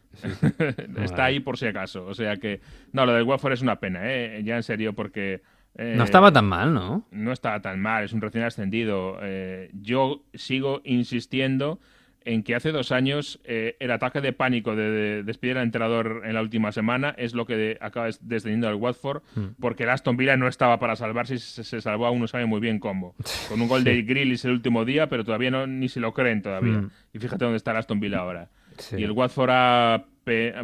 Está 1.01 1.26
ahí 1.26 1.39
por 1.39 1.58
si 1.58 1.68
acaso. 1.68 2.06
O 2.06 2.14
sea 2.14 2.38
que, 2.38 2.62
no, 2.91 3.06
lo 3.06 3.14
del 3.14 3.24
Watford 3.24 3.53
es 3.53 3.62
una 3.62 3.80
pena, 3.80 4.01
¿eh? 4.03 4.41
Ya 4.43 4.56
en 4.56 4.64
serio, 4.64 4.93
porque... 4.93 5.41
Eh, 5.78 5.95
no 5.97 6.06
estaba 6.06 6.32
tan 6.32 6.45
mal, 6.45 6.74
¿no? 6.74 7.06
No 7.12 7.32
estaba 7.32 7.62
tan 7.62 7.82
mal, 7.82 8.06
es 8.06 8.14
un 8.14 8.22
recién 8.22 8.45
ascendido. 8.45 9.18
Eh, 9.22 9.70
yo 9.74 10.24
sigo 10.34 10.82
insistiendo 10.86 11.80
en 12.26 12.43
que 12.43 12.55
hace 12.55 12.71
dos 12.71 12.91
años 12.91 13.39
eh, 13.43 13.78
el 13.80 13.91
ataque 13.91 14.19
de 14.19 14.34
pánico 14.34 14.76
de, 14.76 15.23
despedir 15.23 15.57
al 15.57 15.63
entrenador 15.63 16.23
en 16.26 16.34
la 16.34 16.41
última 16.41 16.71
semana 16.71 17.13
es 17.17 17.34
lo 17.36 17.45
que 17.45 17.78
acaba 17.80 18.09
descendiendo 18.19 18.67
al 18.67 18.76
Watford, 18.76 19.21
hmm. 19.36 19.45
porque 19.59 19.84
el 19.84 19.89
Aston 19.89 20.17
Villa 20.17 20.36
no 20.36 20.47
estaba 20.47 20.80
para 20.80 20.95
salvarse 20.95 21.36
y 21.36 21.38
se, 21.38 21.82
salvó 21.82 22.07
aún 22.07 22.19
no 22.19 22.28
sabe 22.28 22.45
muy 22.45 22.59
bien 22.59 22.80
cómo. 22.80 23.15
Con 23.49 23.61
un 23.61 23.67
gol 23.67 23.84
de 23.84 24.01
Grillis 24.01 24.43
el 24.45 24.51
último 24.51 24.86
día, 24.86 25.07
pero 25.07 25.23
todavía 25.23 25.51
no, 25.51 25.67
ni 25.67 25.88
se 25.88 25.99
lo 25.99 26.13
creen 26.13 26.41
todavía. 26.41 26.80
Hmm. 26.80 26.91
Y 27.13 27.19
fíjate 27.19 27.45
dónde 27.45 27.57
está 27.57 27.71
el 27.71 27.78
Aston 27.78 27.99
Villa 27.99 28.19
ahora. 28.19 28.49
Y 28.97 29.03
el 29.03 29.11
Watford 29.11 29.51
ha 29.51 30.05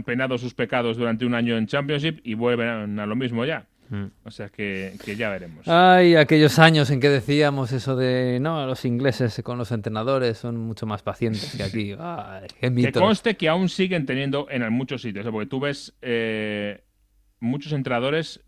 penado 0.04 0.38
sus 0.38 0.54
pecados 0.54 0.98
durante 0.98 1.26
un 1.26 1.36
año 1.36 1.58
en 1.58 1.68
Championship 1.68 2.20
y 2.24 2.34
vuelven 2.34 3.00
a 3.00 3.06
lo 3.06 3.16
mismo 3.16 3.46
ya. 3.46 3.68
Mm. 3.92 4.06
O 4.24 4.32
sea 4.32 4.48
que, 4.48 4.94
ya 5.18 5.30
veremos. 5.30 5.68
Ay, 5.68 6.16
aquellos 6.16 6.58
años 6.60 6.90
en 6.92 7.02
que 7.02 7.10
decíamos 7.10 7.74
eso 7.74 7.98
de, 7.98 8.40
no, 8.40 8.66
los 8.66 8.86
ingleses 8.86 9.42
con 9.44 9.58
los 9.58 9.74
entrenadores 9.74 10.38
son 10.38 10.58
mucho 10.58 10.86
más 10.86 11.04
pacientes 11.04 11.54
que 11.56 11.64
aquí. 11.64 11.94
Ay, 12.00 12.48
Que 12.62 12.92
conste 12.94 13.36
que 13.36 13.50
aún 13.50 13.68
siguen 13.68 14.06
teniendo 14.06 14.48
en 14.50 14.72
muchos 14.72 15.02
sitios, 15.02 15.26
¿eh? 15.26 15.30
porque 15.32 15.48
tú 15.50 15.60
ves 15.60 15.94
eh, 16.02 16.84
muchos 17.42 17.74
entrenadores 17.74 18.40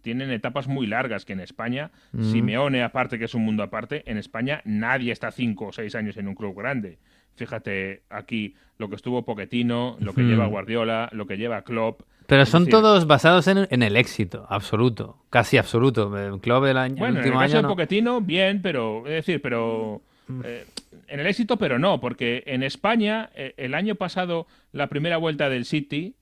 tienen 0.00 0.30
etapas 0.30 0.66
muy 0.66 0.86
largas 0.86 1.26
que 1.26 1.34
en 1.34 1.40
España. 1.40 1.90
Mm. 2.12 2.32
Simeone, 2.32 2.82
aparte 2.82 3.18
que 3.18 3.26
es 3.26 3.34
un 3.34 3.44
mundo 3.44 3.62
aparte, 3.62 4.10
en 4.10 4.16
España 4.16 4.62
nadie 4.64 5.12
está 5.12 5.30
cinco 5.30 5.66
o 5.66 5.72
seis 5.72 5.94
años 5.94 6.16
en 6.16 6.28
un 6.28 6.34
club 6.34 6.56
grande. 6.56 6.98
Fíjate 7.34 8.02
aquí 8.08 8.54
lo 8.78 8.88
que 8.88 8.96
estuvo 8.96 9.24
Pochettino, 9.26 9.98
lo 10.00 10.14
que 10.14 10.22
Mm. 10.22 10.28
lleva 10.28 10.46
Guardiola, 10.46 11.10
lo 11.12 11.26
que 11.26 11.36
lleva 11.36 11.62
Klopp. 11.62 12.02
Pero 12.32 12.46
son 12.46 12.64
decir, 12.64 12.72
todos 12.72 13.06
basados 13.06 13.46
en, 13.46 13.66
en 13.70 13.82
el 13.82 13.96
éxito, 13.96 14.46
absoluto, 14.48 15.18
casi 15.30 15.56
absoluto. 15.58 16.16
El 16.18 16.40
Club 16.40 16.64
el, 16.66 16.76
año, 16.76 16.94
el 16.94 16.98
Bueno, 16.98 17.12
en 17.14 17.16
el 17.18 17.24
último 17.24 17.40
caso 17.40 17.44
año 17.52 17.56
de 17.56 17.62
no. 17.62 17.68
Pochettino, 17.68 18.20
bien, 18.20 18.60
pero. 18.62 19.06
Es 19.06 19.12
decir, 19.26 19.40
pero. 19.42 20.00
eh, 20.44 20.66
en 21.08 21.20
el 21.20 21.26
éxito, 21.26 21.56
pero 21.58 21.78
no, 21.78 22.00
porque 22.00 22.42
en 22.46 22.62
España, 22.62 23.30
eh, 23.34 23.54
el 23.56 23.74
año 23.74 23.94
pasado, 23.96 24.46
la 24.72 24.86
primera 24.86 25.16
vuelta 25.18 25.48
del 25.50 25.64
City 25.66 26.14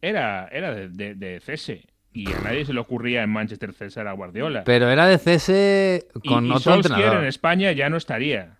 era, 0.00 0.48
era 0.50 0.74
de, 0.74 0.88
de- 0.88 1.14
de 1.14 1.40
cese. 1.40 1.86
Y 2.14 2.30
a 2.30 2.40
nadie 2.40 2.64
se 2.66 2.74
le 2.74 2.80
ocurría 2.80 3.22
en 3.22 3.30
Manchester 3.30 3.72
cesar 3.72 4.06
a 4.06 4.12
Guardiola. 4.12 4.64
Pero 4.64 4.90
era 4.90 5.06
de 5.06 5.16
cese 5.18 6.08
Y- 6.22 6.28
con 6.28 6.44
y, 6.46 6.50
otro 6.50 6.60
Solskjaer 6.60 6.92
entrenador. 6.96 7.22
en 7.22 7.28
España 7.28 7.72
ya 7.72 7.88
no 7.88 7.96
estaría. 7.96 8.58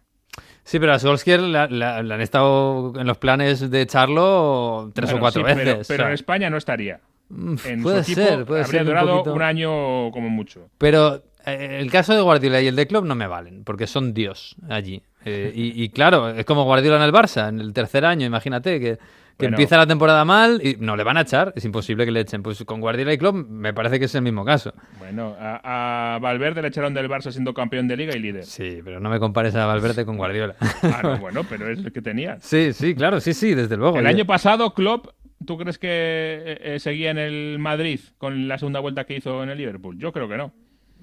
Sí, 0.65 0.79
pero 0.79 0.93
a 0.93 0.99
Solskjaer 0.99 1.41
la- 1.41 1.97
han 1.99 2.21
estado 2.21 2.93
en 2.99 3.07
los 3.07 3.19
planes 3.19 3.69
de 3.71 3.81
echarlo 3.83 4.91
tres 4.95 5.11
Bueno, 5.11 5.19
o 5.19 5.21
cuatro 5.21 5.43
sí, 5.43 5.55
veces. 5.55 5.87
Pero, 5.89 6.03
o 6.03 6.05
sea, 6.05 6.07
en 6.09 6.13
España 6.15 6.51
no 6.51 6.57
estaría. 6.57 7.01
mm, 7.31 7.55
En 7.67 7.83
puede 7.83 8.05
su 8.05 8.13
equipo 8.13 8.27
ser, 8.29 8.45
puede 8.45 8.63
habría 8.63 8.81
ser. 8.81 8.87
durado 8.87 9.23
un, 9.25 9.43
año 9.43 10.11
como 10.13 10.29
mucho. 10.29 10.69
Pero 10.79 11.23
eh, 11.47 11.79
el 11.81 11.91
caso 11.91 12.15
de 12.15 12.21
Guardiola 12.21 12.61
y 12.61 12.69
el 12.69 12.77
de 12.77 12.87
Klopp 12.87 13.05
no 13.05 13.15
me 13.15 13.27
valen, 13.27 13.65
porque 13.65 13.87
son 13.87 14.15
Dios 14.15 14.55
allí. 14.69 15.03
Eh, 15.25 15.53
y, 15.55 15.83
y 15.83 15.89
claro, 15.89 16.29
es 16.31 16.45
como 16.45 16.65
Guardiola 16.65 16.97
en 16.97 17.03
el 17.03 17.13
Barça, 17.13 17.49
en 17.49 17.61
el 17.61 17.73
tercer 17.73 18.05
año, 18.05 18.27
imagínate, 18.27 18.79
que, 18.81 18.99
que 19.43 19.47
Bueno. 19.49 19.57
empieza 19.57 19.77
la 19.77 19.87
temporada 19.87 20.25
mal 20.25 20.61
y 20.65 20.77
no 20.79 20.97
le 20.97 21.05
van 21.05 21.17
a 21.17 21.23
echar, 21.23 21.53
es 21.57 21.65
imposible 21.65 22.05
que 22.05 22.11
le 22.13 22.21
echen. 22.21 22.43
Pues 22.43 22.63
con 22.65 22.81
Guardiola 22.81 23.13
y 23.13 23.19
Klopp 23.19 23.35
me 23.35 23.75
parece 23.75 23.99
que 23.99 24.07
es 24.07 24.15
el 24.15 24.23
mismo 24.23 24.45
caso. 24.45 24.73
Bueno, 24.99 25.37
a, 25.39 26.15
a 26.15 26.19
Valverde 26.21 26.63
le 26.63 26.69
echaron 26.69 26.95
del 26.95 27.09
Barça 27.09 27.31
siendo 27.33 27.53
campeón 27.55 27.89
de 27.89 27.97
liga 27.97 28.17
y 28.17 28.21
líder. 28.21 28.45
Sí, 28.45 28.81
pero 28.85 29.01
no 29.01 29.11
me 29.11 29.19
compares 29.19 29.55
a 29.55 29.67
Valverde 29.67 30.05
con 30.05 30.17
Guardiola. 30.17 30.55
Ah, 30.61 31.01
no, 31.03 31.17
bueno, 31.21 31.43
pero 31.49 31.69
es 31.69 31.81
el 31.81 31.93
que 31.93 32.01
tenía. 32.03 32.39
sí, 32.41 32.73
sí, 32.73 32.95
claro, 32.95 33.21
sí, 33.21 33.35
sí, 33.35 33.55
desde 33.55 33.77
luego. 33.77 33.99
El 33.99 34.07
año 34.07 34.25
pasado, 34.25 34.73
Klopp, 34.75 35.09
¿tú 35.45 35.59
crees 35.59 35.79
que 35.79 35.89
eh, 35.91 36.59
eh, 36.75 36.79
seguía 36.79 37.11
en 37.11 37.19
el 37.19 37.59
Madrid 37.59 38.01
con 38.19 38.49
la 38.49 38.59
segunda 38.59 38.81
vuelta 38.81 39.05
que 39.05 39.17
hizo 39.17 39.43
en 39.43 39.51
el 39.51 39.59
Liverpool? 39.59 39.99
Yo 39.99 40.13
creo 40.13 40.29
que 40.29 40.37
no. 40.37 40.53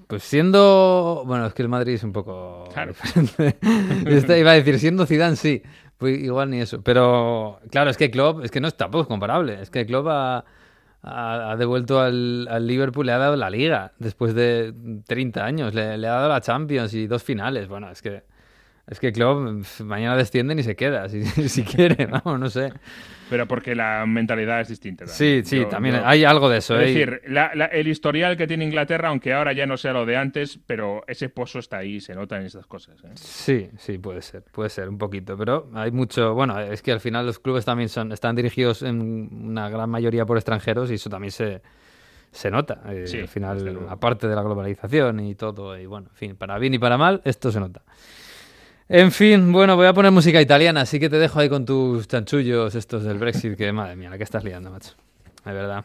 Pues 0.06 0.24
siendo. 0.24 1.22
Bueno, 1.24 1.46
es 1.46 1.54
que 1.54 1.62
el 1.62 1.68
Madrid 1.68 1.94
es 1.94 2.02
un 2.02 2.12
poco. 2.12 2.68
Claro. 2.74 2.94
iba 4.38 4.50
a 4.50 4.54
decir, 4.54 4.78
siendo 4.80 5.06
Zidane 5.06 5.36
sí. 5.36 5.62
Pues 6.00 6.18
igual 6.20 6.50
ni 6.50 6.60
eso. 6.60 6.82
Pero 6.82 7.60
claro, 7.70 7.90
es 7.90 7.96
que 7.98 8.10
Klopp, 8.10 8.44
es 8.44 8.50
que 8.50 8.60
no 8.60 8.68
es 8.68 8.76
tampoco 8.76 9.06
comparable. 9.08 9.60
Es 9.62 9.70
que 9.70 9.86
Klopp 9.86 10.08
ha, 10.08 10.44
ha- 11.02 11.56
devuelto 11.58 12.00
al, 12.00 12.48
al 12.50 12.66
Liverpool, 12.66 13.06
le 13.06 13.12
ha 13.12 13.18
dado 13.18 13.36
la 13.36 13.50
liga 13.50 13.92
después 13.98 14.34
de 14.34 14.74
30 15.06 15.44
años. 15.44 15.74
Le, 15.74 15.82
ha 15.94 15.96
dado 15.98 16.28
la 16.30 16.40
Champions 16.40 16.94
y 16.94 17.06
dos 17.06 17.22
finales. 17.22 17.68
Bueno, 17.68 17.90
es 17.90 18.02
que. 18.02 18.24
Es 18.88 19.00
que 19.00 19.12
Klopp 19.12 19.40
mañana 19.82 20.16
desciende 20.16 20.54
y 20.54 20.62
se 20.64 20.76
queda, 20.76 21.08
si, 21.10 21.24
si 21.24 21.62
quiere, 21.64 22.06
vamos, 22.06 22.40
no 22.40 22.50
sé. 22.50 22.72
Pero 23.30 23.46
porque 23.46 23.74
la 23.74 24.04
mentalidad 24.06 24.60
es 24.60 24.68
distinta. 24.68 25.06
Sí, 25.06 25.42
también. 25.42 25.44
sí, 25.46 25.56
Yo- 25.60 25.68
también 25.68 25.94
yo- 25.94 26.02
hay 26.04 26.24
algo 26.24 26.48
de 26.50 26.58
eso. 26.58 26.78
Es 26.78 26.82
¿eh? 26.90 26.92
Decir, 26.92 27.22
la- 27.28 27.52
la- 27.54 27.66
el 27.66 27.86
historial 27.88 28.36
que 28.36 28.46
tiene 28.46 28.64
Inglaterra, 28.64 29.08
aunque 29.08 29.32
ahora 29.32 29.52
ya 29.52 29.64
no 29.66 29.76
sea 29.76 29.92
lo 29.92 30.04
de 30.04 30.16
antes, 30.16 30.58
pero 30.66 31.04
ese 31.06 31.28
pozo 31.28 31.60
está 31.60 31.78
ahí, 31.78 32.00
se 32.00 32.14
nota 32.14 32.36
en 32.36 32.46
estas 32.46 32.66
cosas. 32.66 33.02
¿eh? 33.04 33.10
Sí, 33.14 33.70
sí, 33.78 33.98
puede 33.98 34.20
ser, 34.20 34.42
puede 34.42 34.68
ser 34.68 34.88
un 34.88 34.98
poquito, 34.98 35.36
pero 35.38 35.70
hay 35.74 35.92
mucho, 35.92 36.34
bueno, 36.34 36.58
es 36.60 36.82
que 36.82 36.92
al 36.92 37.00
final 37.00 37.24
los 37.24 37.38
clubes 37.38 37.64
también 37.64 37.88
son, 37.88 38.10
están 38.12 38.34
dirigidos 38.36 38.82
en 38.82 39.00
una 39.32 39.68
gran 39.70 39.88
mayoría 39.88 40.26
por 40.26 40.36
extranjeros 40.36 40.90
y 40.90 40.94
eso 40.94 41.08
también 41.08 41.30
se, 41.30 41.62
se 42.32 42.50
nota. 42.50 42.80
eh, 42.88 43.06
Sí, 43.06 43.18
al 43.20 43.28
final, 43.28 43.86
aparte 43.88 44.26
de 44.28 44.34
la 44.34 44.42
globalización 44.42 45.20
y 45.20 45.34
todo, 45.34 45.78
y 45.78 45.86
bueno, 45.86 46.08
en 46.10 46.16
fin, 46.16 46.36
para 46.36 46.58
bien 46.58 46.74
y 46.74 46.78
para 46.78 46.98
mal, 46.98 47.20
esto 47.24 47.50
se 47.52 47.60
nota. 47.60 47.82
En 48.92 49.12
fin, 49.12 49.52
bueno, 49.52 49.76
voy 49.76 49.86
a 49.86 49.94
poner 49.94 50.10
música 50.10 50.40
italiana, 50.40 50.80
así 50.80 50.98
que 50.98 51.08
te 51.08 51.16
dejo 51.16 51.38
ahí 51.38 51.48
con 51.48 51.64
tus 51.64 52.08
chanchullos 52.08 52.74
estos 52.74 53.04
del 53.04 53.18
Brexit, 53.18 53.56
que 53.56 53.70
madre 53.70 53.94
mía, 53.94 54.10
la 54.10 54.18
que 54.18 54.24
estás 54.24 54.42
liando, 54.42 54.68
macho. 54.68 54.94
De 55.44 55.52
verdad. 55.52 55.84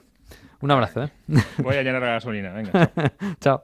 Un 0.61 0.71
abrazo, 0.71 1.03
¿eh? 1.03 1.11
Voy 1.59 1.75
a 1.75 1.83
llenar 1.83 2.01
la 2.01 2.13
gasolina, 2.13 2.51
venga. 2.51 2.91
Chao. 3.39 3.61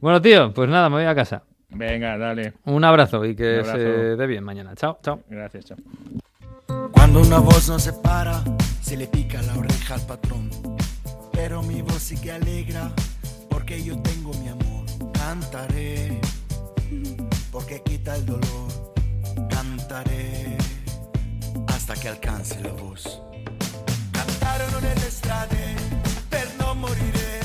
Bueno, 0.00 0.20
tío, 0.20 0.52
pues 0.52 0.68
nada, 0.68 0.90
me 0.90 0.96
voy 0.96 1.06
a 1.06 1.14
casa. 1.14 1.42
Venga, 1.70 2.18
dale. 2.18 2.52
Un 2.66 2.84
abrazo 2.84 3.24
y 3.24 3.34
que 3.34 3.60
abrazo. 3.60 3.78
se 3.78 3.82
dé 4.16 4.26
bien 4.26 4.44
mañana. 4.44 4.74
Chao, 4.74 4.98
chao. 5.02 5.22
Gracias, 5.30 5.64
chao. 5.64 5.78
Cuando 6.92 7.22
una 7.22 7.38
voz 7.38 7.70
no 7.70 7.78
se 7.78 7.94
para, 7.94 8.44
se 8.82 8.98
le 8.98 9.06
pica 9.06 9.40
la 9.40 9.56
oreja 9.56 9.94
al 9.94 10.02
patrón. 10.06 10.50
Pero 11.32 11.62
mi 11.62 11.80
voz 11.80 12.02
sí 12.02 12.20
que 12.20 12.32
alegra, 12.32 12.92
porque 13.48 13.82
yo 13.82 13.98
tengo 14.02 14.30
mi 14.34 14.48
amor. 14.48 14.84
Cantaré, 15.14 16.20
porque 17.50 17.82
quita 17.82 18.14
el 18.16 18.24
dolor. 18.24 18.68
Cantaré, 19.48 20.56
hasta 21.66 21.94
che 21.94 22.08
alcanzi 22.08 22.62
la 22.62 22.72
voz. 22.72 23.20
Cantarono 24.10 24.78
nelle 24.80 25.10
strade 25.10 25.74
per 26.28 26.48
non 26.58 26.78
morire. 26.78 27.40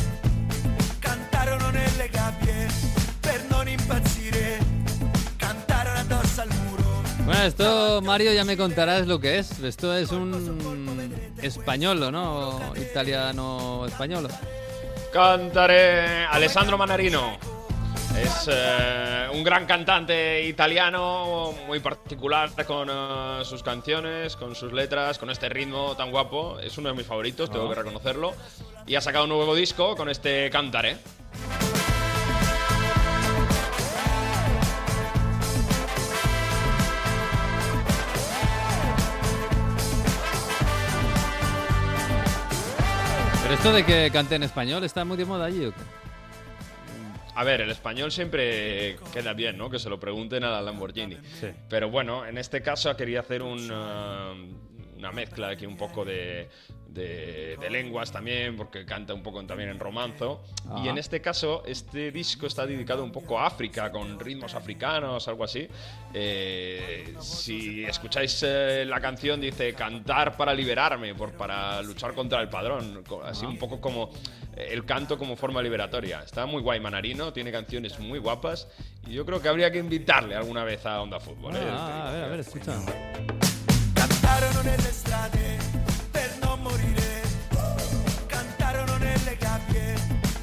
Cantarono 0.99 1.70
nelle 1.72 2.10
gabbie 2.10 2.68
per 3.20 3.43
non 3.49 3.68
impazzire. 3.68 4.60
Cantarono 5.38 5.99
addosso 5.99 6.41
al 6.41 6.49
muro. 6.49 6.84
Bueno, 7.26 7.43
esto, 7.43 8.01
Mario, 8.03 8.34
ya 8.34 8.43
me 8.43 8.56
contarás 8.56 9.08
lo 9.08 9.20
que 9.20 9.39
es. 9.39 9.60
Esto 9.60 9.95
es 9.95 10.12
un 10.12 11.14
español, 11.41 12.12
¿no? 12.12 12.60
Italiano 12.76 13.86
español. 13.88 14.28
Cantaré 15.12 16.26
Alessandro 16.26 16.78
Manarino. 16.78 17.38
Es 18.18 18.49
eh, 18.49 19.28
un 19.34 19.43
gran 19.43 19.66
cantante 19.66 20.45
italiano, 20.45 21.53
muy 21.68 21.80
particular 21.80 22.49
con 22.66 22.89
eh, 22.89 23.41
sus 23.43 23.61
canciones, 23.61 24.36
con 24.36 24.55
sus 24.55 24.72
letras, 24.72 25.18
con 25.18 25.30
este 25.30 25.49
ritmo 25.49 25.95
tan 25.95 26.11
guapo. 26.11 26.59
Es 26.59 26.78
uno 26.78 26.89
de 26.89 26.95
mis 26.95 27.05
favoritos, 27.05 27.51
tengo 27.51 27.68
que 27.68 27.76
reconocerlo. 27.76 28.34
Y 28.88 28.95
ha 28.95 29.01
sacado 29.01 29.26
un 29.26 29.32
nuevo 29.32 29.53
disco 29.55 29.95
con 29.95 30.09
este 30.09 30.49
Cantaré. 30.49 30.97
Pero 43.43 43.53
esto 43.53 43.74
de 43.74 43.86
que 43.86 44.09
cante 44.11 44.36
en 44.36 44.43
español 44.43 44.84
está 44.84 45.05
muy 45.05 45.18
de 45.18 45.26
moda 45.26 45.45
allí. 45.45 45.66
¿o 45.66 45.72
qué? 45.72 46.05
A 47.36 47.44
ver, 47.44 47.62
el 47.62 47.70
español 47.70 48.12
siempre 48.12 48.98
queda 49.14 49.34
bien, 49.34 49.58
¿no? 49.58 49.70
Que 49.70 49.78
se 49.78 49.90
lo 49.90 50.00
pregunten 50.00 50.44
a 50.46 50.50
la 50.50 50.62
Lamborghini. 50.62 51.18
Sí. 51.40 51.48
Pero 51.70 51.90
bueno, 51.90 52.26
en 52.26 52.38
este 52.38 52.62
caso 52.62 52.96
quería 52.96 53.20
hacer 53.20 53.42
un, 53.44 53.70
uh, 53.70 54.64
una 55.06 55.12
mezcla 55.14 55.49
aquí 55.49 55.66
un 55.68 55.78
poco 55.78 56.03
de, 56.03 56.49
de- 56.88 57.58
de 57.60 57.70
lenguas 57.70 58.12
también, 58.12 58.56
porque 58.58 58.86
canta 58.86 59.14
un 59.14 59.22
poco 59.22 59.43
también 59.45 59.70
en 59.70 59.80
romanzo. 59.80 60.41
Y 60.84 60.88
en 60.88 60.97
este 60.97 61.22
caso, 61.22 61.64
este 61.66 62.12
disco 62.12 62.47
está 62.47 62.66
dedicado 62.66 63.03
un 63.03 63.12
poco 63.12 63.38
a 63.39 63.45
África, 63.45 63.91
con 63.91 64.20
ritmos 64.20 64.56
africanos, 64.56 65.28
algo 65.28 65.43
así. 65.43 65.68
Eh, 66.14 67.14
si 67.20 67.84
escucháis 67.86 68.41
eh, 68.47 68.84
la 68.88 68.99
canción, 68.99 69.39
dice 69.39 69.74
cantar 69.74 70.36
para 70.36 70.53
liberarme, 70.53 71.14
por, 71.14 71.34
para 71.34 71.82
luchar 71.84 72.14
contra 72.14 72.41
el 72.41 72.49
padrón. 72.49 73.03
Así 73.24 73.45
un 73.45 73.58
poco 73.60 73.80
como 73.80 74.10
eh, 74.56 74.70
el 74.72 74.86
canto 74.86 75.18
como 75.20 75.36
forma 75.36 75.62
liberatoria. 75.62 76.22
Está 76.24 76.45
muy 76.47 76.62
guay 76.64 76.80
Manarino, 76.80 77.32
tiene 77.32 77.51
canciones 77.51 77.99
muy 77.99 78.18
guapas. 78.20 78.68
Y 79.08 79.14
yo 79.14 79.24
creo 79.26 79.39
que 79.41 79.49
habría 79.49 79.70
que 79.72 79.78
invitarle 79.78 80.36
alguna 80.36 80.64
vez 80.64 80.84
a 80.86 81.01
Onda 81.01 81.20
Fútbol. 81.20 81.56
¿eh? 81.56 81.60
Ah, 81.70 82.08
a 82.10 82.12
ver, 82.12 82.24
a 82.24 82.28
ver, 82.28 82.39
escucha. 82.39 82.74
Cantarono 84.38 84.70
nelle 84.70 84.92
strade 84.92 85.58
per 86.12 86.38
non 86.42 86.60
morire. 86.60 87.22
Cantarono 88.26 88.98
nelle 88.98 89.38
gabbie 89.40 89.94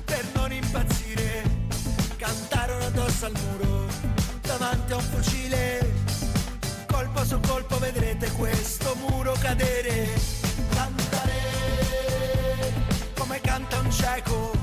per 0.06 0.24
non 0.32 0.50
impazzire. 0.50 1.42
Cantarono 2.16 2.86
addosso 2.86 3.26
al 3.26 3.32
muro 3.32 3.86
davanti 4.40 4.92
a 4.92 4.96
un 4.96 5.02
fucile. 5.02 5.92
Colpo 6.86 7.22
su 7.22 7.38
colpo 7.40 7.78
vedrete 7.80 8.30
questo 8.30 8.94
muro 8.94 9.34
cadere. 9.38 10.08
Cantare 10.70 11.40
come 13.14 13.40
canta 13.42 13.78
un 13.78 13.90
cieco. 13.90 14.61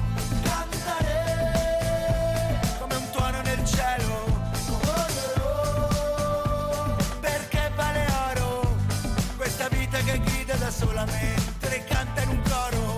Grida 10.79 11.05
da 11.05 11.05
sola 11.05 11.05
mentre 11.05 11.83
canta 11.85 12.21
in 12.23 12.29
un 12.29 12.41
coro. 12.43 12.97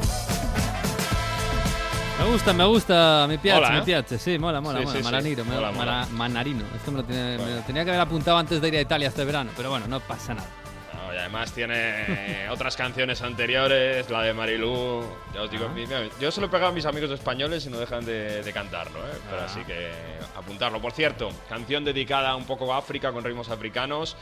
Me 2.19 2.25
gusta, 2.31 2.53
me 2.53 2.65
gusta, 2.65 3.25
me 3.27 3.37
piace, 3.39 3.59
Mola, 3.61 3.71
me 3.71 3.79
¿eh? 3.79 3.83
piace. 3.83 4.19
Sí, 4.19 4.37
mola, 4.37 4.61
mola, 4.61 4.79
Sí, 4.79 4.85
mola. 4.85 4.97
sí, 4.97 5.03
sí. 5.03 5.03
Manarino, 5.11 5.45
me- 5.45 5.55
Mola, 5.55 5.71
mola. 5.71 6.07
Manarino. 6.11 6.65
Esto 6.75 6.91
me 6.91 6.97
lo, 6.99 7.03
tiene- 7.03 7.37
me 7.37 7.55
lo 7.55 7.61
tenía 7.61 7.83
que 7.83 7.89
haber 7.91 8.01
apuntado 8.01 8.37
antes 8.37 8.61
de 8.61 8.67
ir 8.67 8.75
a 8.75 8.81
Italia 8.81 9.07
este 9.07 9.25
verano, 9.25 9.51
pero 9.57 9.69
bueno, 9.71 9.87
no 9.87 9.99
pasa 10.01 10.33
nada. 10.35 10.47
No, 10.93 11.13
y 11.13 11.17
además 11.17 11.51
tiene 11.51 12.47
otras 12.51 12.75
canciones 12.77 13.21
anteriores, 13.23 14.09
la 14.11 14.21
de 14.21 14.33
Marilú. 14.33 15.03
Ya 15.33 15.41
os 15.41 15.51
digo, 15.51 15.65
Ah. 15.67 15.73
mi- 15.73 15.87
mira, 15.87 16.03
yo 16.19 16.31
se 16.31 16.39
lo 16.41 16.47
he 16.47 16.49
pegado 16.49 16.71
a 16.71 16.75
mis 16.75 16.85
amigos 16.85 17.09
españoles 17.09 17.65
y 17.65 17.69
no 17.69 17.79
dejan 17.79 18.05
de, 18.05 18.43
de 18.43 18.53
cantarlo, 18.53 18.99
¿eh? 18.99 19.17
Pero 19.29 19.41
Ah. 19.41 19.45
así 19.45 19.61
que 19.61 19.89
apuntarlo. 20.37 20.79
Por 20.79 20.91
cierto, 20.91 21.31
canción 21.49 21.83
dedicada 21.83 22.35
un 22.35 22.45
poco 22.45 22.71
a 22.73 22.77
África 22.77 23.11
con 23.11 23.23
ritmos 23.23 23.49
africanos. 23.49 24.15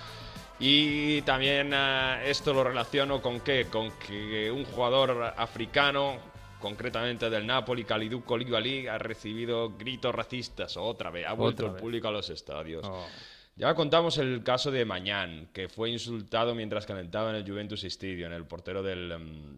Y 0.60 1.22
también 1.22 1.72
eh, 1.74 2.22
esto 2.26 2.54
lo 2.54 2.64
relaciono 2.64 3.22
con 3.22 3.40
qué? 3.40 3.68
Con 3.72 3.92
que 4.00 4.52
un 4.52 4.66
jugador 4.66 5.34
africano, 5.38 6.18
concretamente 6.60 7.30
del 7.30 7.46
Napoli, 7.48 7.86
Kalidou 7.86 8.24
Koulibaly, 8.24 8.88
ha 8.88 8.98
recibido 8.98 9.78
gritos 9.78 10.14
racistas 10.14 10.76
otra 10.76 11.10
vez. 11.12 11.26
Ha 11.28 11.34
vuelto 11.34 11.66
el 11.66 11.72
público 11.82 12.10
a 12.10 12.12
los 12.12 12.30
estadios. 12.30 12.86
Oh. 12.86 13.08
Ya 13.56 13.74
contamos 13.74 14.18
el 14.18 14.44
caso 14.44 14.72
de 14.72 14.86
Mañán, 14.86 15.50
que 15.54 15.68
fue 15.70 15.90
insultado 15.90 16.56
mientras 16.56 16.86
calentaba 16.86 17.30
en 17.30 17.38
el 17.38 17.50
Juventus 17.50 17.84
Stadium, 17.86 18.32
el 18.32 18.46
portero 18.46 18.82
del, 18.84 19.12
em, 19.12 19.58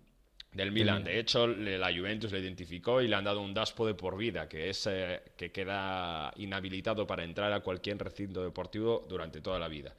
del 0.53 0.71
Milan. 0.71 1.03
De 1.03 1.19
hecho, 1.19 1.47
le- 1.47 1.77
la 1.77 1.91
Juventus 1.95 2.31
le 2.31 2.39
identificó 2.39 3.01
y 3.01 3.07
le 3.07 3.15
han 3.15 3.23
dado 3.23 3.41
un 3.41 3.53
daspo 3.53 3.85
de 3.85 3.93
por 3.93 4.17
vida, 4.17 4.47
que 4.49 4.69
es 4.69 4.87
eh, 4.89 5.21
que 5.37 5.51
queda 5.51 6.31
inhabilitado 6.37 7.05
para 7.07 7.23
entrar 7.23 7.53
a 7.53 7.59
cualquier 7.61 7.97
recinto 7.99 8.43
deportivo 8.43 9.05
durante 9.07 9.39
toda 9.41 9.57
la 9.59 9.67
vida. 9.67 9.95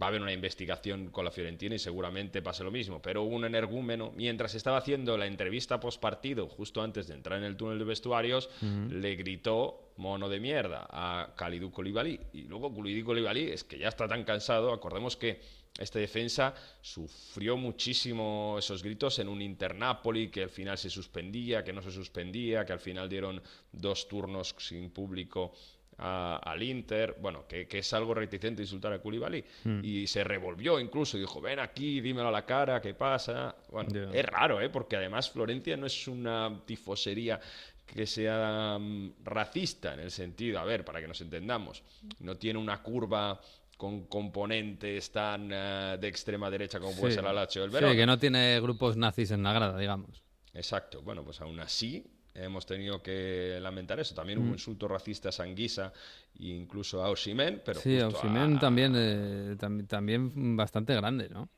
Va 0.00 0.06
a 0.06 0.08
haber 0.10 0.22
una 0.22 0.32
investigación 0.32 1.10
con 1.10 1.24
la 1.24 1.30
Fiorentina 1.30 1.74
y 1.74 1.78
seguramente 1.78 2.40
pase 2.40 2.62
lo 2.62 2.70
mismo, 2.70 3.02
pero 3.02 3.22
hubo 3.22 3.34
un 3.34 3.44
energúmeno, 3.44 4.12
mientras 4.14 4.54
estaba 4.54 4.78
haciendo 4.78 5.16
la 5.16 5.26
entrevista 5.26 5.80
post 5.80 6.00
partido, 6.00 6.48
justo 6.48 6.82
antes 6.82 7.08
de 7.08 7.14
entrar 7.14 7.38
en 7.38 7.44
el 7.44 7.56
túnel 7.56 7.78
de 7.78 7.84
vestuarios, 7.84 8.48
le 8.62 9.16
gritó 9.16 9.92
mono 9.96 10.28
de 10.28 10.38
mierda 10.38 10.86
a 10.88 11.34
Kalidou 11.36 11.72
Koulibaly. 11.72 12.20
Y 12.32 12.42
luego 12.42 12.72
Kalidou 12.72 13.06
Koulibaly 13.06 13.50
es 13.50 13.64
que 13.64 13.78
ya 13.78 13.88
está 13.88 14.06
tan 14.06 14.22
cansado, 14.24 14.72
acordemos 14.72 15.16
que 15.16 15.40
este 15.78 16.00
defensa 16.00 16.54
sufrió 16.80 17.56
muchísimo 17.56 18.56
esos 18.58 18.82
gritos 18.82 19.20
en 19.20 19.28
un 19.28 19.40
Inter-Napoli 19.40 20.28
que 20.28 20.42
al 20.42 20.50
final 20.50 20.76
se 20.76 20.90
suspendía, 20.90 21.62
que 21.62 21.72
no 21.72 21.82
se 21.82 21.92
suspendía, 21.92 22.66
que 22.66 22.72
al 22.72 22.80
final 22.80 23.08
dieron 23.08 23.40
dos 23.70 24.08
turnos 24.08 24.56
sin 24.58 24.90
público 24.90 25.52
a- 25.98 26.36
al 26.44 26.62
Inter, 26.62 27.16
bueno, 27.20 27.46
que, 27.46 27.66
que 27.66 27.78
es 27.78 27.92
algo 27.92 28.14
reticente 28.14 28.62
insultar 28.62 28.92
a 28.92 29.00
Koulibaly. 29.00 29.44
Y 29.82 30.06
se 30.06 30.24
revolvió 30.24 30.78
incluso 30.80 31.16
y 31.16 31.20
dijo, 31.20 31.40
ven 31.40 31.58
aquí, 31.58 32.00
dímelo 32.00 32.28
a 32.28 32.32
la 32.32 32.44
cara, 32.46 32.80
¿qué 32.80 32.94
pasa? 32.94 33.54
Bueno, 33.70 34.12
es 34.12 34.24
raro, 34.26 34.60
¿eh? 34.60 34.68
Porque 34.70 34.96
además 34.96 35.30
Florencia 35.30 35.76
no 35.76 35.86
es 35.86 36.08
una 36.08 36.60
tifosería 36.64 37.40
que 37.86 38.06
sea 38.06 38.76
mm, 38.78 39.12
racista 39.24 39.94
en 39.94 40.00
el 40.00 40.10
sentido, 40.10 40.58
a 40.58 40.64
ver, 40.64 40.84
para 40.84 41.00
que 41.00 41.08
nos 41.08 41.20
entendamos, 41.22 41.82
no 42.20 42.36
tiene 42.36 42.58
una 42.58 42.82
curva 42.82 43.40
con 43.78 44.06
componentes 44.08 45.10
tan 45.12 45.50
eh, 45.52 45.96
de 46.00 46.08
extrema 46.08 46.50
derecha 46.50 46.78
como 46.80 46.94
puede 46.96 47.12
Sí. 47.12 47.14
ser 47.16 47.24
la 47.24 47.32
Lazio 47.32 47.62
del 47.62 47.70
Sí, 47.70 47.74
Verona. 47.74 47.94
que 47.96 48.06
no 48.06 48.18
tiene 48.18 48.60
grupos 48.60 48.96
nazis 48.96 49.30
en 49.30 49.42
la 49.42 49.52
grada, 49.52 49.78
digamos. 49.78 50.22
Exacto. 50.52 51.00
Bueno, 51.02 51.24
pues 51.24 51.40
aún 51.40 51.60
así 51.60 52.04
hemos 52.34 52.66
tenido 52.66 53.02
que 53.02 53.58
lamentar 53.60 53.98
eso. 54.00 54.14
También 54.14 54.38
Mm. 54.38 54.42
hubo 54.46 54.52
insultos 54.54 54.90
racistas 54.90 55.40
a 55.40 55.44
Anguisa 55.44 55.92
e 56.38 56.46
incluso 56.48 57.02
a 57.02 57.10
Osimhen, 57.10 57.62
pero 57.64 57.80
Sí, 57.80 57.98
justo 58.00 58.18
Osimhen 58.18 58.56
a- 58.56 58.58
también, 58.60 58.92
eh, 58.96 59.56
tam- 59.58 59.86
también 59.86 60.56
bastante 60.56 60.94
grande, 60.94 61.28
¿no? 61.28 61.48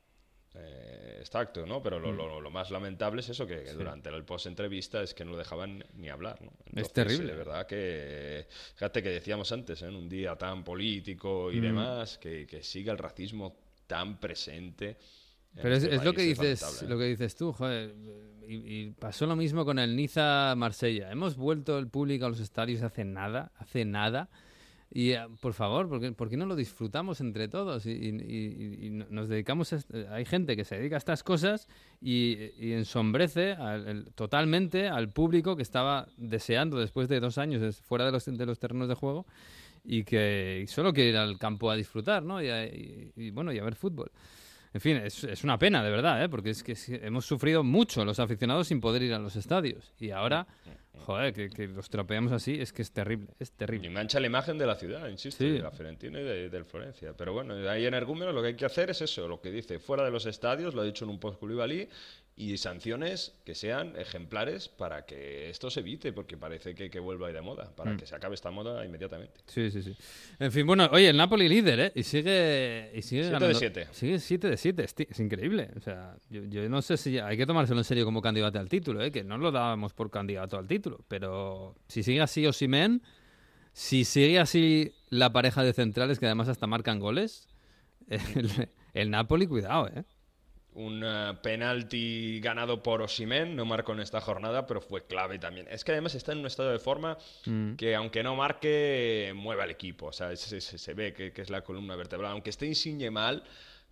eh, 0.55 1.19
exacto, 1.21 1.65
¿no? 1.65 1.81
Pero 1.81 2.01
Mm. 2.01 2.17
lo, 2.43 2.51
más 2.51 2.71
lamentable 2.73 3.21
es 3.21 3.29
eso, 3.29 3.47
que, 3.47 3.63
que 3.63 3.73
durante 3.73 4.09
el 4.09 4.25
post-entrevista 4.25 5.01
es 5.01 5.15
que 5.15 5.25
no 5.25 5.31
lo 5.33 5.37
dejaban 5.37 5.85
ni 5.95 6.09
hablar, 6.09 6.43
¿no? 6.43 6.53
Entonces, 6.67 6.93
terrible. 6.93 7.33
De 7.33 7.39
verdad 7.39 7.67
que, 7.67 8.49
fíjate 8.75 9.01
que 9.03 9.11
decíamos 9.11 9.53
antes, 9.53 9.81
¿eh? 9.83 9.87
en 9.87 9.95
un 9.95 10.09
día 10.09 10.35
tan 10.37 10.65
político 10.65 11.53
y 11.53 11.59
Mm. 11.59 11.63
demás, 11.63 12.19
que, 12.19 12.47
que 12.49 12.65
siga 12.65 12.91
el 12.93 12.99
racismo 12.99 13.57
tan 13.87 14.19
presente. 14.19 14.97
en 15.55 15.63
Pero 15.63 15.75
es, 15.77 15.85
este 15.85 15.97
es 15.97 16.05
lo 16.05 16.13
que 16.15 16.23
dices, 16.23 16.83
lo 16.83 16.99
que 16.99 17.05
dices 17.05 17.37
tú, 17.37 17.53
joder. 17.53 17.95
Y, 18.51 18.57
y 18.67 18.91
pasó 18.91 19.27
lo 19.27 19.37
mismo 19.37 19.65
con 19.65 19.79
el 19.79 19.95
Niza 19.95 20.55
Marsella. 20.57 21.13
Hemos 21.13 21.37
vuelto 21.37 21.79
el 21.79 21.87
público 21.87 22.27
a 22.27 22.29
los 22.29 22.41
estadios 22.41 22.83
hace 22.83 23.05
nada, 23.05 23.53
hace 23.59 23.85
nada. 23.85 24.29
Y 24.93 25.13
eh, 25.13 25.21
por 25.41 25.53
favor, 25.55 25.89
¿por 25.89 26.29
qué, 26.29 26.37
no 26.37 26.47
lo 26.47 26.57
disfrutamos 26.57 27.21
entre 27.21 27.47
todos? 27.47 27.87
Y, 27.87 28.11
nos 29.09 29.29
dedicamos 29.29 29.73
a 29.73 29.79
hay 30.13 30.25
gente 30.25 30.57
que 30.57 30.65
se 30.65 30.79
dedica 30.79 30.97
a 30.97 30.99
estas 30.99 31.23
cosas 31.23 31.69
y, 32.01 32.73
ensombrece 32.73 33.53
al- 33.53 34.11
totalmente 34.17 34.89
al 34.89 35.11
público 35.11 35.55
que 35.55 35.63
estaba 35.63 36.09
deseando 36.17 36.79
después 36.79 37.09
de 37.09 37.21
dos 37.21 37.39
años 37.39 37.81
fuera 37.83 38.05
de 38.05 38.11
los, 38.11 38.25
de 38.25 38.47
los 38.47 38.59
terrenos 38.59 38.89
de 38.89 38.95
juego 38.97 39.27
y 39.85 40.03
que 40.03 40.65
solo 40.67 40.93
quiere 40.93 41.11
ir 41.11 41.17
al 41.17 41.39
campo 41.39 41.71
a 41.71 41.77
disfrutar, 41.77 42.25
¿no? 42.25 42.43
Y, 42.43 42.49
a- 42.51 42.69
bueno, 43.33 43.53
y 43.53 43.59
a 43.61 43.63
ver 43.63 43.77
fútbol. 43.77 44.11
En 44.73 44.81
fin, 44.81 44.99
es, 44.99 45.25
es 45.25 45.43
una 45.43 45.59
pena, 45.59 45.83
de 45.83 45.91
verdad, 45.91 46.23
¿eh? 46.23 46.29
porque 46.29 46.51
es 46.51 46.63
que 46.63 46.77
hemos 47.03 47.27
sufrido 47.27 47.65
mucho 47.65 48.05
los 48.05 48.21
aficionados 48.21 48.69
sin 48.69 48.81
poder 48.81 49.03
ir 49.03 49.13
a 49.15 49.19
los 49.19 49.35
estadios. 49.35 49.93
Y 49.99 50.11
ahora, 50.13 50.47
joder, 51.07 51.33
que, 51.33 51.51
que 51.51 51.67
los 51.67 51.91
tropeamos 51.91 52.31
así, 52.31 52.55
es 52.61 52.73
que 52.73 52.83
es 52.83 52.93
terrible, 52.93 53.27
es 53.41 53.49
Y 53.49 53.53
terrible. 53.59 53.91
mancha 53.91 54.21
la 54.21 54.29
imagen 54.29 54.59
de 54.59 54.67
la 54.67 54.77
ciudad, 54.77 55.09
insisto, 55.09 55.43
Sí. 55.43 55.51
de 55.51 55.59
la 55.59 55.73
Fiorentina 55.73 56.21
y 56.21 56.23
de- 56.23 56.51
del 56.51 56.65
Florencia. 56.65 57.13
Pero 57.17 57.33
bueno, 57.33 57.55
ahí 57.69 57.85
en 57.85 57.95
Ergúmeno 57.95 58.31
lo 58.31 58.43
que 58.43 58.49
hay 58.49 58.55
que 58.55 58.65
hacer 58.65 58.91
es 58.91 59.01
eso, 59.03 59.27
lo 59.27 59.41
que 59.41 59.51
dice, 59.51 59.81
fuera 59.81 60.05
de 60.05 60.13
los 60.13 60.25
estadios, 60.27 60.73
lo 60.73 60.83
ha 60.83 60.85
dicho 60.85 61.05
en 61.05 61.11
un 61.11 61.19
post 61.19 61.41
Koulibaly, 61.41 61.89
y 62.43 62.57
sanciones 62.57 63.35
que 63.45 63.55
sean 63.55 63.95
ejemplares 63.99 64.69
para 64.69 65.05
que 65.05 65.51
esto 65.51 65.69
se 65.69 65.81
evite, 65.81 66.13
porque 66.13 66.37
parece 66.39 66.75
que, 66.75 66.89
que 66.89 66.99
vuelva 66.99 67.27
ahí 67.29 67.35
de 67.35 67.43
moda, 67.43 67.67
Mm. 67.71 67.75
para 67.77 67.97
que 67.97 68.07
se 68.07 68.15
acabe 68.15 68.35
esta 68.35 68.51
moda 68.51 68.83
inmediatamente. 68.85 69.41
Sí, 69.47 69.71
sí, 69.71 69.83
sí. 69.83 69.95
En 70.39 70.51
fin, 70.51 70.67
bueno, 70.67 70.89
oye, 70.93 71.09
el 71.11 71.17
Napoli 71.17 71.49
líder, 71.49 71.81
¿eh? 71.81 71.93
Y 71.95 72.03
sigue, 72.03 72.91
y 72.95 73.03
sigue 73.03 73.23
Siete 73.25 73.27
de 73.27 73.31
ganando. 73.33 73.59
siete. 73.59 73.89
Sigue 73.93 74.19
7 74.19 74.49
de 74.49 74.57
7, 74.57 74.85
es, 74.85 74.95
es 75.11 75.21
increíble. 75.21 75.69
O 75.77 75.81
sea, 75.81 76.17
yo, 76.31 76.45
yo 76.45 76.67
no 76.69 76.81
sé 76.83 76.97
si 76.97 77.19
hay 77.19 77.37
que 77.37 77.45
tomárselo 77.47 77.81
en 77.81 77.85
serio 77.85 78.05
como 78.07 78.23
candidato 78.23 78.59
al 78.59 78.69
título, 78.69 79.03
¿eh? 79.03 79.13
Que 79.13 79.23
no 79.23 79.37
lo 79.37 79.51
dábamos 79.53 79.93
por 79.93 80.11
candidato 80.11 80.57
al 80.57 80.67
título. 80.67 81.05
Pero 81.09 81.77
si 81.89 82.03
sigue 82.03 82.21
así 82.23 82.47
Osimen, 82.47 83.03
si 83.73 84.05
sigue 84.05 84.39
así 84.39 84.93
la 85.11 85.33
pareja 85.33 85.63
de 85.63 85.73
centrales, 85.73 86.19
que 86.19 86.27
además 86.27 86.49
hasta 86.49 86.67
marcan 86.67 86.99
goles, 87.01 87.49
el, 88.09 88.51
el 88.95 89.11
Napoli, 89.11 89.47
cuidado, 89.47 89.89
¿eh? 89.89 90.05
Un 90.73 91.03
eh, 91.05 91.35
penalti 91.43 92.39
ganado 92.41 92.81
por 92.83 93.03
Osimen, 93.03 93.57
no 93.57 93.65
marcó 93.65 93.93
en 93.93 94.01
esta 94.01 94.21
jornada, 94.21 94.67
pero 94.67 94.81
fue 94.81 95.05
clave 95.05 95.39
también. 95.39 95.67
Es 95.69 95.83
que 95.85 95.91
además 95.93 96.15
está 96.15 96.31
en 96.33 96.39
un 96.39 96.47
estado 96.47 96.71
de 96.71 96.79
forma 96.79 97.19
Mm. 97.47 97.75
que 97.75 97.95
aunque 97.97 98.23
no 98.23 98.37
marque, 98.37 99.33
mueve 99.35 99.63
al 99.65 99.71
equipo. 99.71 100.07
O 100.07 100.13
sea, 100.13 100.35
se, 100.37 100.61
se- 100.61 100.79
se 100.79 100.95
ve 100.95 101.13
que, 101.13 101.33
que 101.33 101.43
es 101.43 101.51
la 101.51 101.63
columna 101.63 101.97
vertebral. 101.97 102.31
Aunque 102.33 102.51
esté 102.51 102.67
Insigne 102.67 103.11
mal, 103.11 103.43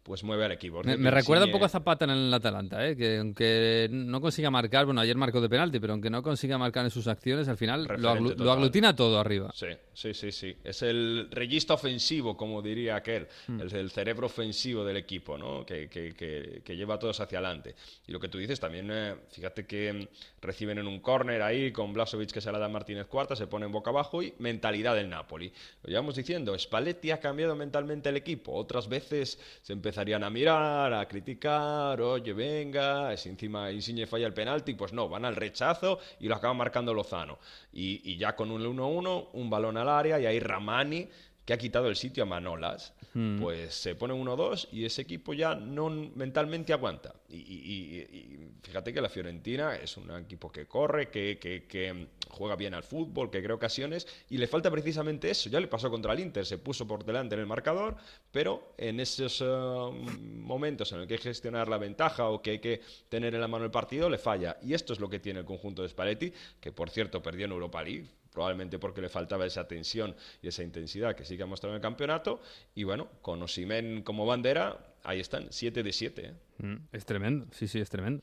pues 0.09 0.25
mueve 0.25 0.47
al 0.47 0.53
equipo. 0.53 0.83
Me, 0.83 1.11
recuerda 1.11 1.45
un 1.45 1.53
poco 1.53 1.67
a 1.67 1.69
Zapata 1.69 2.05
en 2.07 2.11
el 2.11 2.35
Atalanta, 2.35 2.85
¿eh? 2.89 2.97
que 2.97 3.19
aunque 3.19 3.89
no 3.93 4.21
consiga 4.21 4.51
marcar, 4.51 4.87
bueno, 4.87 5.01
ayer 5.01 5.15
marcó 5.17 5.41
de 5.41 5.49
penalti, 5.49 5.79
pero 5.79 5.93
aunque 5.93 6.11
no 6.11 6.23
consiga 6.23 6.59
marcar 6.59 6.85
en 6.85 6.91
sus 6.91 7.07
acciones, 7.07 7.47
al 7.49 7.57
final 7.59 7.87
lo, 7.99 8.51
aglutina 8.51 8.97
todo 8.97 9.21
arriba. 9.21 9.53
Sí, 9.55 9.67
sí, 9.93 10.15
sí, 10.15 10.33
sí. 10.33 10.57
Es 10.65 10.83
el 10.83 11.29
registro 11.31 11.77
ofensivo, 11.77 12.37
como 12.37 12.63
diría 12.63 12.97
aquel, 12.97 13.29
Hmm. 13.47 13.61
el, 13.61 13.75
el 13.77 13.91
cerebro 13.91 14.27
ofensivo 14.27 14.85
del 14.85 14.97
equipo, 14.97 15.37
¿no? 15.39 15.65
Que, 15.65 15.89
que- 15.89 16.15
que- 16.15 16.63
que 16.65 16.77
lleva 16.77 16.95
a 16.95 16.99
todos 16.99 17.21
hacia 17.21 17.39
adelante. 17.39 17.75
Y 18.07 18.13
lo 18.13 18.19
que 18.19 18.29
tú 18.29 18.39
dices 18.39 18.59
también, 18.59 18.89
eh, 18.91 19.15
fíjate 19.31 19.67
que 19.67 19.93
mm, 19.93 20.07
reciben 20.43 20.79
en 20.79 20.87
un 20.87 21.01
córner 21.01 21.43
ahí 21.43 21.71
con 21.71 21.93
Blasovic 21.93 22.31
que 22.33 22.41
se 22.41 22.51
la 22.51 22.59
da 22.59 22.67
a 22.67 22.69
Martínez 22.69 23.07
Cuarta, 23.07 23.37
se 23.37 23.47
ponen 23.47 23.71
boca 23.71 23.91
abajo 23.91 24.23
y 24.23 24.33
mentalidad 24.39 24.95
del 24.95 25.09
Napoli. 25.11 25.53
Lo 25.83 25.91
llevamos 25.91 26.17
diciendo, 26.17 26.59
Spalletti 26.59 27.11
ha 27.11 27.21
cambiado 27.21 27.55
mentalmente 27.55 28.09
el 28.09 28.17
equipo. 28.17 28.53
Otras 28.55 28.89
veces 28.89 29.39
se 29.63 29.73
empezarían 29.99 30.23
a 30.23 30.31
mirar, 30.31 30.95
a 30.95 31.09
criticar, 31.09 32.01
oye, 32.01 32.33
venga, 32.33 33.13
es 33.13 33.27
encima 33.27 33.73
Insigne 33.73 34.07
falla 34.07 34.29
el 34.29 34.33
penalti, 34.33 34.75
pues 34.75 34.93
no, 34.93 35.09
van 35.09 35.25
al 35.25 35.35
rechazo 35.35 35.99
y 36.21 36.29
lo 36.29 36.37
acaba 36.37 36.55
marcando 36.55 36.95
Lozano. 36.95 37.39
Y, 37.73 38.13
y 38.13 38.17
ya 38.17 38.37
con 38.37 38.53
un 38.53 38.63
1-1, 38.63 39.31
un 39.33 39.51
balón 39.51 39.77
al 39.77 39.89
área 39.89 40.21
y 40.21 40.27
ahí 40.27 40.39
Ramani 40.39 41.09
que 41.49 41.55
ha 41.55 41.57
quitado 41.57 41.89
el 41.89 41.97
sitio 41.97 42.25
a 42.25 42.27
Manolas, 42.27 42.93
Mm. 43.15 43.41
pues 43.41 43.75
se 43.75 43.95
pone 43.95 44.13
1-2 44.13 44.69
y 44.71 44.85
ese 44.85 45.01
equipo 45.01 45.33
ya 45.33 45.55
no 45.55 45.89
mentalmente 45.89 46.75
aguanta. 46.75 47.15
Y, 47.31 47.37
y- 47.37 47.41
y- 47.41 48.19
y 48.19 48.49
fíjate 48.63 48.93
que 48.93 49.01
la 49.01 49.09
Fiorentina 49.09 49.75
es 49.77 49.97
un 49.97 50.11
equipo 50.15 50.53
que 50.53 50.67
corre, 50.67 51.09
que, 51.09 51.39
que- 51.41 51.65
que 51.67 52.09
juega 52.29 52.55
bien 52.55 52.75
al 52.75 52.83
fútbol, 52.83 53.31
que 53.31 53.43
crea 53.43 53.55
ocasiones 53.57 54.07
y 54.29 54.37
le 54.37 54.47
falta 54.47 54.71
precisamente 54.71 55.31
eso. 55.31 55.49
Ya 55.49 55.59
le 55.59 55.69
pasó 55.69 55.91
contra 55.91 56.13
el 56.13 56.21
Inter, 56.21 56.45
se 56.45 56.59
puso 56.59 56.87
por 56.87 57.03
delante 57.03 57.35
en 57.35 57.41
el 57.41 57.47
marcador, 57.47 57.97
pero 58.31 58.75
en 58.77 59.01
esos 59.01 59.41
eh, 59.41 59.45
momentos 59.47 60.93
en 60.93 60.99
los 60.99 61.07
que 61.07 61.15
hay 61.15 61.19
que 61.19 61.29
gestionar 61.31 61.67
la 61.69 61.79
ventaja 61.79 62.29
o 62.29 62.43
que 62.43 62.51
hay 62.51 62.59
que 62.59 62.83
tener 63.09 63.35
en 63.35 63.41
la 63.41 63.49
mano 63.49 63.65
el 63.65 63.71
partido, 63.71 64.11
le 64.11 64.19
falla. 64.19 64.59
Y 64.63 64.75
esto 64.75 64.93
es 64.93 65.01
lo 65.01 65.09
que 65.09 65.19
tiene 65.19 65.41
el 65.41 65.47
conjunto 65.47 65.81
de 65.83 65.89
Spalletti, 65.89 66.31
que 66.61 66.73
por 66.73 66.91
cierto 66.91 67.23
perdió 67.23 67.47
en 67.47 67.53
Europa 67.53 67.83
League, 67.83 68.07
probablemente 68.39 68.79
porque 68.79 69.01
le 69.01 69.09
faltaba 69.09 69.45
esa 69.47 69.67
tensión 69.67 70.15
y 70.41 70.47
esa 70.47 70.63
intensidad 70.63 71.17
que 71.17 71.25
sí 71.25 71.37
que 71.37 71.43
ha 71.43 71.47
mostrado 71.47 71.75
en 71.75 71.79
el 71.79 71.83
campeonato. 71.83 72.41
Y 72.73 72.85
bueno, 72.85 73.09
con 73.21 73.43
Osimen 73.43 74.03
como 74.05 74.27
bandera, 74.27 74.79
ahí 75.03 75.19
están, 75.19 75.49
7 75.51 75.83
de 75.83 75.93
7. 75.93 76.35
Mm, 76.59 76.77
Es 76.93 77.05
tremendo, 77.05 77.47
sí, 77.51 77.67
sí, 77.67 77.81
es 77.81 77.91
tremendo. 77.91 78.23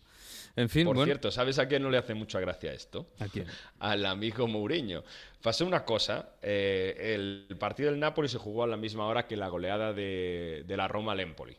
En 0.56 0.70
fin, 0.70 0.86
Por 0.86 0.96
bueno, 0.96 1.06
cierto, 1.06 1.32
¿sabes 1.32 1.60
a 1.60 1.68
quién 1.68 1.84
no 1.84 1.90
le 1.90 1.98
hace 1.98 2.14
mucha 2.14 2.40
gracia 2.40 2.72
esto? 2.72 3.08
¿a 3.20 3.28
quién? 3.28 3.46
Al 3.80 4.06
amigo 4.06 4.48
Mourinho. 4.48 5.04
Pasó 5.44 5.66
una 5.66 5.84
cosa, 5.84 6.30
eh, 6.42 7.12
el 7.14 7.58
partido 7.60 7.92
del 7.92 8.00
Napoli 8.00 8.30
se 8.30 8.38
jugó 8.38 8.64
a 8.64 8.68
la 8.68 8.78
misma 8.78 9.08
hora 9.08 9.28
que 9.28 9.36
la 9.36 9.50
goleada 9.50 9.92
de, 9.92 10.64
de 10.66 10.78
la 10.78 10.88
Roma 10.88 11.12
al 11.12 11.20
Empoli. 11.20 11.58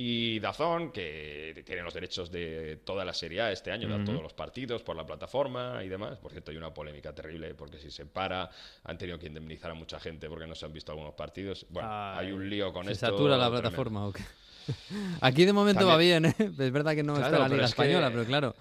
Y 0.00 0.38
Dazón, 0.38 0.92
que 0.92 1.60
tiene 1.66 1.82
los 1.82 1.92
derechos 1.92 2.30
de 2.30 2.76
toda 2.84 3.04
la 3.04 3.12
Serie 3.12 3.40
A 3.40 3.50
este 3.50 3.72
año, 3.72 3.92
Ujú. 3.92 4.04
todos 4.04 4.22
los 4.22 4.32
partidos 4.32 4.80
por 4.84 4.94
la 4.94 5.04
plataforma 5.04 5.82
y 5.82 5.88
demás. 5.88 6.18
Por 6.18 6.30
cierto, 6.30 6.52
hay 6.52 6.56
una 6.56 6.72
polémica 6.72 7.12
terrible 7.12 7.52
porque 7.56 7.80
si 7.80 7.90
se 7.90 8.06
para, 8.06 8.48
han 8.84 8.96
tenido 8.96 9.18
que 9.18 9.26
indemnizar 9.26 9.72
a 9.72 9.74
mucha 9.74 9.98
gente 9.98 10.28
porque 10.28 10.46
no 10.46 10.54
se 10.54 10.66
han 10.66 10.72
visto 10.72 10.92
algunos 10.92 11.14
partidos. 11.14 11.66
Bueno, 11.70 11.88
Ay, 11.90 12.26
hay 12.28 12.32
un 12.32 12.48
lío 12.48 12.72
con 12.72 12.86
¿Se 12.86 12.92
esto. 12.92 13.06
satura 13.06 13.36
la 13.36 13.50
plataforma 13.50 14.06
o 14.06 14.12
qué? 14.12 14.22
Aquí 15.20 15.44
de 15.44 15.52
momento 15.52 15.84
va 15.88 15.96
bien, 15.96 16.26
¿eh? 16.26 16.34
Es 16.38 16.70
verdad 16.70 16.94
que 16.94 17.02
no 17.02 17.14
Claro, 17.14 17.26
está 17.34 17.38
la 17.40 17.48
Liga 17.48 17.64
es 17.64 17.74
que- 17.74 17.82
Española, 17.82 18.10
pero 18.12 18.24
claro. 18.24 18.54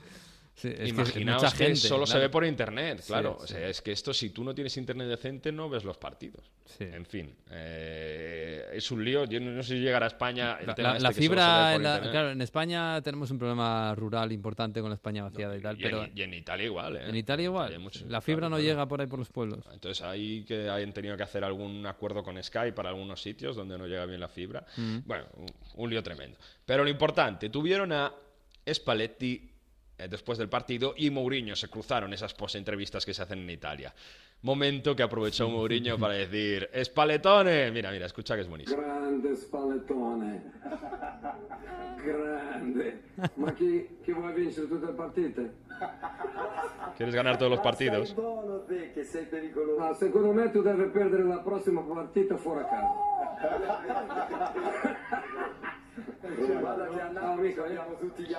Sí, 0.58 0.68
es 0.68 0.76
que 0.78 0.90
Imaginaos 0.90 1.54
que 1.54 1.76
solo 1.78 2.06
se 2.06 2.20
ve 2.20 2.28
por 2.30 2.44
internet, 2.46 3.02
claro. 3.08 3.38
sí. 3.40 3.44
O 3.46 3.48
sea, 3.48 3.70
es 3.70 3.82
que 3.82 3.94
esto, 3.94 4.14
si 4.14 4.32
tú 4.32 4.44
no 4.44 4.54
tienes 4.54 4.76
internet 4.76 5.08
decente, 5.08 5.52
no 5.54 5.70
ves 5.70 5.86
los 5.86 5.98
partidos. 5.98 6.44
En 6.80 7.06
fin, 7.06 7.34
eh, 7.50 8.66
es 8.74 8.92
un 8.92 9.04
lío. 9.06 9.24
Yo 9.26 9.40
no, 9.40 9.52
no 9.52 9.64
sé 9.64 9.76
si 9.76 9.80
llegará 9.82 10.06
a 10.06 10.10
España 10.10 10.58
el 10.60 10.68
La, 10.68 10.76
tema 10.76 10.98
este 10.98 11.14
fibra, 11.14 11.76
en 11.76 11.84
la- 11.84 12.02
claro, 12.02 12.32
en 12.32 12.42
España 12.42 13.02
tenemos 13.02 13.32
un 13.32 13.40
problema 13.40 13.96
rural 13.96 14.32
importante 14.32 14.82
con 14.82 14.90
la 14.90 14.96
España 14.96 15.24
vaciada 15.24 15.56
y 15.56 15.62
tal, 15.62 15.80
y, 15.80 15.84
pero 15.84 16.04
en, 16.04 16.12
y 16.18 16.22
en 16.24 16.34
Italia 16.34 16.66
igual, 16.66 16.98
¿eh? 16.98 17.10
en 17.10 17.16
Italia 17.16 17.44
igual. 17.46 17.80
mucho- 17.80 18.06
la 18.08 18.20
fibra 18.22 18.42
claro, 18.42 18.50
no 18.50 18.56
claro. 18.58 18.68
llega 18.70 18.88
por 18.88 19.02
ahí 19.02 19.08
por 19.08 19.20
los 19.20 19.30
pueblos. 19.30 19.66
Entonces 19.72 20.04
ahí 20.04 20.44
que 20.44 20.70
hayan 20.70 20.92
tenido 20.94 21.16
que 21.16 21.24
hacer 21.24 21.44
algún 21.44 21.86
acuerdo 21.86 22.24
con 22.24 22.42
Sky 22.44 22.72
para 22.76 22.90
algunos 22.90 23.22
sitios 23.22 23.56
donde 23.56 23.78
no 23.78 23.88
llega 23.88 24.06
bien 24.06 24.20
la 24.20 24.28
fibra. 24.30 24.66
Mm. 24.76 24.98
Bueno, 25.06 25.26
un, 25.38 25.46
un 25.76 25.90
lío 25.90 26.04
tremendo. 26.04 26.38
Pero 26.66 26.84
lo 26.84 26.90
importante, 26.90 27.50
tuvieron 27.50 27.92
a 27.94 28.12
Spalletti 28.72 29.52
después 30.10 30.38
del 30.38 30.50
partido 30.50 30.94
y 30.96 31.10
Mourinho 31.10 31.56
se 31.56 31.70
cruzaron 31.70 32.14
esas 32.14 32.34
post-entrevistas 32.34 33.06
que 33.06 33.14
se 33.14 33.24
hacen 33.24 33.40
en 33.40 33.50
Italia. 33.50 33.94
Momento 34.44 34.96
que 34.96 35.04
aprovechó 35.04 35.50
Mourinho 35.54 35.98
para 35.98 36.14
decir, 36.14 36.70
Spallettone, 36.84 37.72
mira, 37.72 37.92
mira, 37.92 38.06
escucha 38.06 38.36
que 38.36 38.42
es 38.42 38.48
buenísimo. 38.48 38.82
Grande 38.82 39.36
spallettone. 39.36 40.44
Grande. 42.04 43.02
Ma 43.36 43.54
chi, 43.56 43.98
chi 44.04 44.14
vuole 44.14 44.34
vincere 44.34 44.68
tutte 44.68 44.86
le 44.86 44.94
partite? 44.94 45.52
¿Quieres 46.96 47.16
ganar 47.16 47.38
todos 47.38 47.52
los 47.52 47.60
partidos? 47.62 48.16
sei 49.04 49.26
pericoloso. 49.26 49.80
No, 49.80 49.94
secondo 49.94 50.34
me 50.34 50.50
tu 50.50 50.62
devi 50.62 50.90
perdere 50.90 51.24
la 51.24 51.44
prossima 51.44 51.82
partita 51.82 52.38
fuori 52.38 52.62
a 52.62 52.68
casa. 52.68 52.88
Guarda 55.98 56.88
che 56.90 57.02
a 57.02 57.10
Napoli 57.12 57.56
tutti 58.00 58.24
gli 58.24 58.36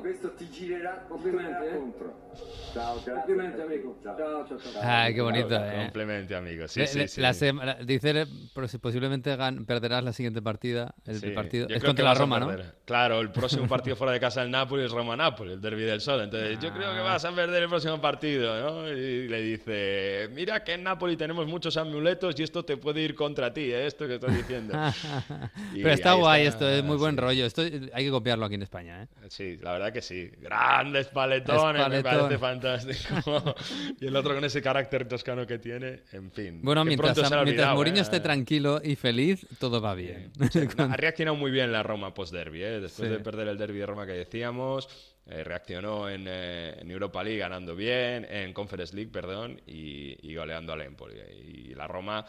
questo 0.00 0.32
ti 0.34 0.50
girerà 0.50 1.04
complimenti 1.08 1.68
contro. 1.72 2.24
Ciao, 2.72 2.96
complimenti 2.96 3.60
amico. 3.60 3.98
Ciao, 4.02 4.16
ciao, 4.46 4.58
ciao. 4.58 4.82
Ay, 4.82 5.14
qué 5.14 5.20
bonito, 5.22 5.54
¿eh? 5.54 5.76
Complemente, 5.84 6.34
amigo. 6.34 6.66
Sí, 6.66 6.80
Le- 6.80 6.86
sí, 6.88 6.98
le- 6.98 7.08
sí. 7.08 7.20
la 7.20 7.32
sema- 7.32 7.74
dice, 7.84 8.10
eh, 8.10 8.26
pos- 8.52 8.76
posiblemente 8.78 9.34
gan- 9.36 9.64
perderás 9.64 10.02
la 10.04 10.12
siguiente 10.12 10.42
partida. 10.42 10.94
El 11.06 11.20
Sí, 11.20 11.30
partido 11.30 11.68
yo 11.68 11.76
es 11.76 11.84
contra 11.84 12.04
la 12.04 12.14
Roma, 12.14 12.40
¿no? 12.40 12.54
Claro, 12.84 13.20
el 13.20 13.30
próximo 13.30 13.66
partido 13.68 13.96
fuera 13.96 14.12
de 14.12 14.20
casa 14.20 14.42
del 14.42 14.50
Napoli 14.50 14.84
es 14.84 14.90
Roma-Napoli, 14.90 15.52
el 15.54 15.60
derby 15.60 15.82
del 15.84 16.00
Sol. 16.00 16.20
Entonces, 16.22 16.58
yo 16.58 16.72
creo 16.72 16.92
que 16.92 17.00
vas 17.00 17.24
a 17.24 17.32
perder 17.32 17.62
el 17.62 17.68
próximo 17.68 18.00
partido, 18.00 18.60
¿no? 18.60 18.88
Y 18.90 19.28
le 19.28 19.40
dice, 19.42 20.28
mira 20.34 20.62
que 20.64 20.74
en 20.74 20.82
Napoli 20.82 21.16
tenemos 21.16 21.46
muchos 21.46 21.76
amuletos 21.76 22.38
y 22.38 22.42
esto 22.42 22.64
te 22.64 22.76
puede 22.76 23.00
ir 23.00 23.14
contra 23.14 23.52
ti, 23.54 23.72
¿eh? 23.72 23.86
esto 23.86 24.06
que 24.06 24.14
estoy 24.16 24.34
diciendo. 24.34 24.74
Pero 25.72 25.90
está 25.90 26.12
guay 26.14 26.46
está, 26.46 26.66
esto, 26.66 26.68
es 26.78 26.84
muy 26.84 26.95
buen 26.96 27.14
sí. 27.14 27.20
rollo. 27.20 27.46
Esto 27.46 27.62
hay 27.62 28.04
que 28.04 28.10
copiarlo 28.10 28.46
aquí 28.46 28.54
en 28.56 28.62
España, 28.62 29.02
¿eh? 29.04 29.06
Sí, 29.28 29.56
la 29.58 29.72
verdad 29.72 29.92
que 29.92 30.02
sí. 30.02 30.30
Grandes 30.38 31.06
paletones, 31.08 31.88
me 31.88 32.02
parece 32.02 32.38
fantástico. 32.38 33.54
y 34.00 34.06
el 34.06 34.16
otro 34.16 34.34
con 34.34 34.44
ese 34.44 34.60
carácter 34.62 35.06
toscano 35.08 35.46
que 35.46 35.58
tiene, 35.58 36.02
en 36.12 36.30
fin. 36.30 36.60
Bueno, 36.62 36.84
mientras, 36.84 37.16
mientras 37.16 37.40
olvidado, 37.40 37.74
Mourinho 37.74 37.98
¿eh? 37.98 38.02
esté 38.02 38.20
tranquilo 38.20 38.80
y 38.82 38.96
feliz, 38.96 39.46
todo 39.58 39.80
va 39.80 39.94
bien. 39.94 40.32
Ha 40.78 40.96
reaccionado 40.96 41.36
muy 41.36 41.50
bien 41.50 41.72
la 41.72 41.82
Roma 41.82 42.12
post-derby, 42.14 42.62
¿eh? 42.62 42.80
después 42.80 43.08
Sí. 43.08 43.14
de 43.14 43.20
perder 43.20 43.48
el 43.48 43.58
derby 43.58 43.78
de 43.78 43.86
Roma 43.86 44.06
que 44.06 44.12
decíamos. 44.12 44.88
eh, 45.28 45.42
reaccionó 45.42 46.08
en, 46.08 46.26
eh, 46.28 46.76
en 46.78 46.88
Europa 46.88 47.24
League 47.24 47.38
ganando 47.40 47.74
bien, 47.74 48.24
en 48.30 48.52
Conference 48.52 48.94
League, 48.94 49.10
perdón, 49.10 49.60
y, 49.66 50.16
y 50.22 50.34
goleando 50.36 50.72
al 50.72 50.82
Empoli. 50.82 51.16
Y 51.18 51.74
la 51.74 51.88
Roma 51.88 52.24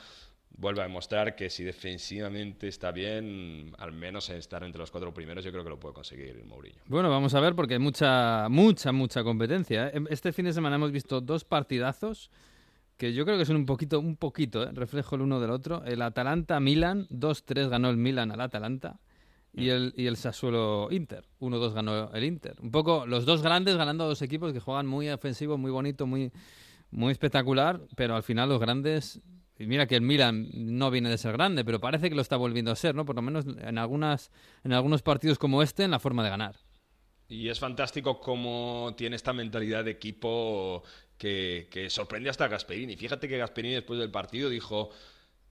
vuelve 0.49 0.81
a 0.81 0.83
demostrar 0.83 1.35
que 1.35 1.49
si 1.49 1.63
defensivamente 1.63 2.67
está 2.67 2.91
bien, 2.91 3.71
al 3.77 3.91
menos 3.91 4.29
estar 4.29 4.63
entre 4.63 4.79
los 4.79 4.91
cuatro 4.91 5.13
primeros, 5.13 5.43
yo 5.43 5.51
creo 5.51 5.63
que 5.63 5.69
lo 5.69 5.79
puede 5.79 5.93
conseguir 5.93 6.43
Mourinho. 6.45 6.81
Bueno, 6.87 7.09
vamos 7.09 7.33
a 7.35 7.39
ver 7.39 7.55
porque 7.55 7.75
hay 7.75 7.79
mucha, 7.79 8.47
mucha, 8.49 8.91
mucha 8.91 9.23
competencia. 9.23 9.89
¿eh? 9.89 10.01
Este 10.09 10.33
fin 10.33 10.45
de 10.45 10.53
semana 10.53 10.75
hemos 10.75 10.91
visto 10.91 11.21
dos 11.21 11.45
partidazos 11.45 12.31
que 12.97 13.13
yo 13.13 13.25
creo 13.25 13.37
que 13.37 13.45
son 13.45 13.55
un 13.57 13.65
poquito, 13.67 13.99
un 13.99 14.17
poquito, 14.17 14.63
¿eh? 14.63 14.71
reflejo 14.73 15.15
el 15.15 15.21
uno 15.21 15.39
del 15.39 15.51
otro. 15.51 15.83
El 15.85 16.01
Atalanta-Milan, 16.01 17.07
2-3 17.09 17.69
ganó 17.69 17.89
el 17.89 17.97
Milan 17.97 18.31
al 18.31 18.41
Atalanta. 18.41 18.99
Y 19.53 19.69
el, 19.69 19.93
y 19.97 20.05
el 20.05 20.17
Sassuolo 20.17 20.89
Inter, 20.91 21.25
1-2 21.39 21.73
ganó 21.73 22.11
el 22.13 22.23
Inter. 22.23 22.57
Un 22.61 22.69
poco 22.69 23.07
los 23.07 23.25
dos 23.25 23.41
grandes 23.41 23.75
ganando 23.75 24.03
a 24.03 24.07
dos 24.07 24.21
equipos 24.21 24.53
que 24.53 24.59
juegan 24.59 24.85
muy 24.85 25.09
ofensivo, 25.09 25.57
muy 25.57 25.71
bonito, 25.71 26.05
muy, 26.05 26.31
muy 26.91 27.11
espectacular, 27.11 27.81
pero 27.95 28.15
al 28.15 28.21
final 28.21 28.49
los 28.49 28.59
grandes 28.59 29.19
y 29.59 29.65
mira 29.67 29.87
que 29.87 29.95
el 29.95 30.01
Milan 30.01 30.49
no 30.53 30.91
viene 30.91 31.09
de 31.09 31.17
ser 31.17 31.33
grande, 31.33 31.65
pero 31.65 31.79
parece 31.79 32.09
que 32.09 32.15
lo 32.15 32.21
está 32.21 32.37
volviendo 32.37 32.71
a 32.71 32.75
ser, 32.75 32.95
¿no? 32.95 33.05
Por 33.05 33.15
lo 33.15 33.21
menos 33.21 33.45
en 33.59 33.77
algunas 33.77 34.31
en 34.63 34.73
algunos 34.73 35.01
partidos 35.01 35.37
como 35.39 35.61
este 35.63 35.83
en 35.83 35.91
la 35.91 35.99
forma 35.99 36.23
de 36.23 36.29
ganar. 36.29 36.55
Y 37.29 37.49
es 37.49 37.59
fantástico 37.59 38.19
cómo 38.21 38.93
tiene 38.97 39.15
esta 39.17 39.33
mentalidad 39.33 39.83
de 39.83 39.91
equipo 39.91 40.83
que, 41.17 41.67
que 41.69 41.89
sorprende 41.89 42.29
hasta 42.29 42.45
a 42.45 42.47
Gasperini. 42.47 42.95
Fíjate 42.95 43.27
que 43.27 43.37
Gasperini 43.37 43.73
después 43.75 43.99
del 43.99 44.11
partido 44.11 44.49
dijo, 44.49 44.91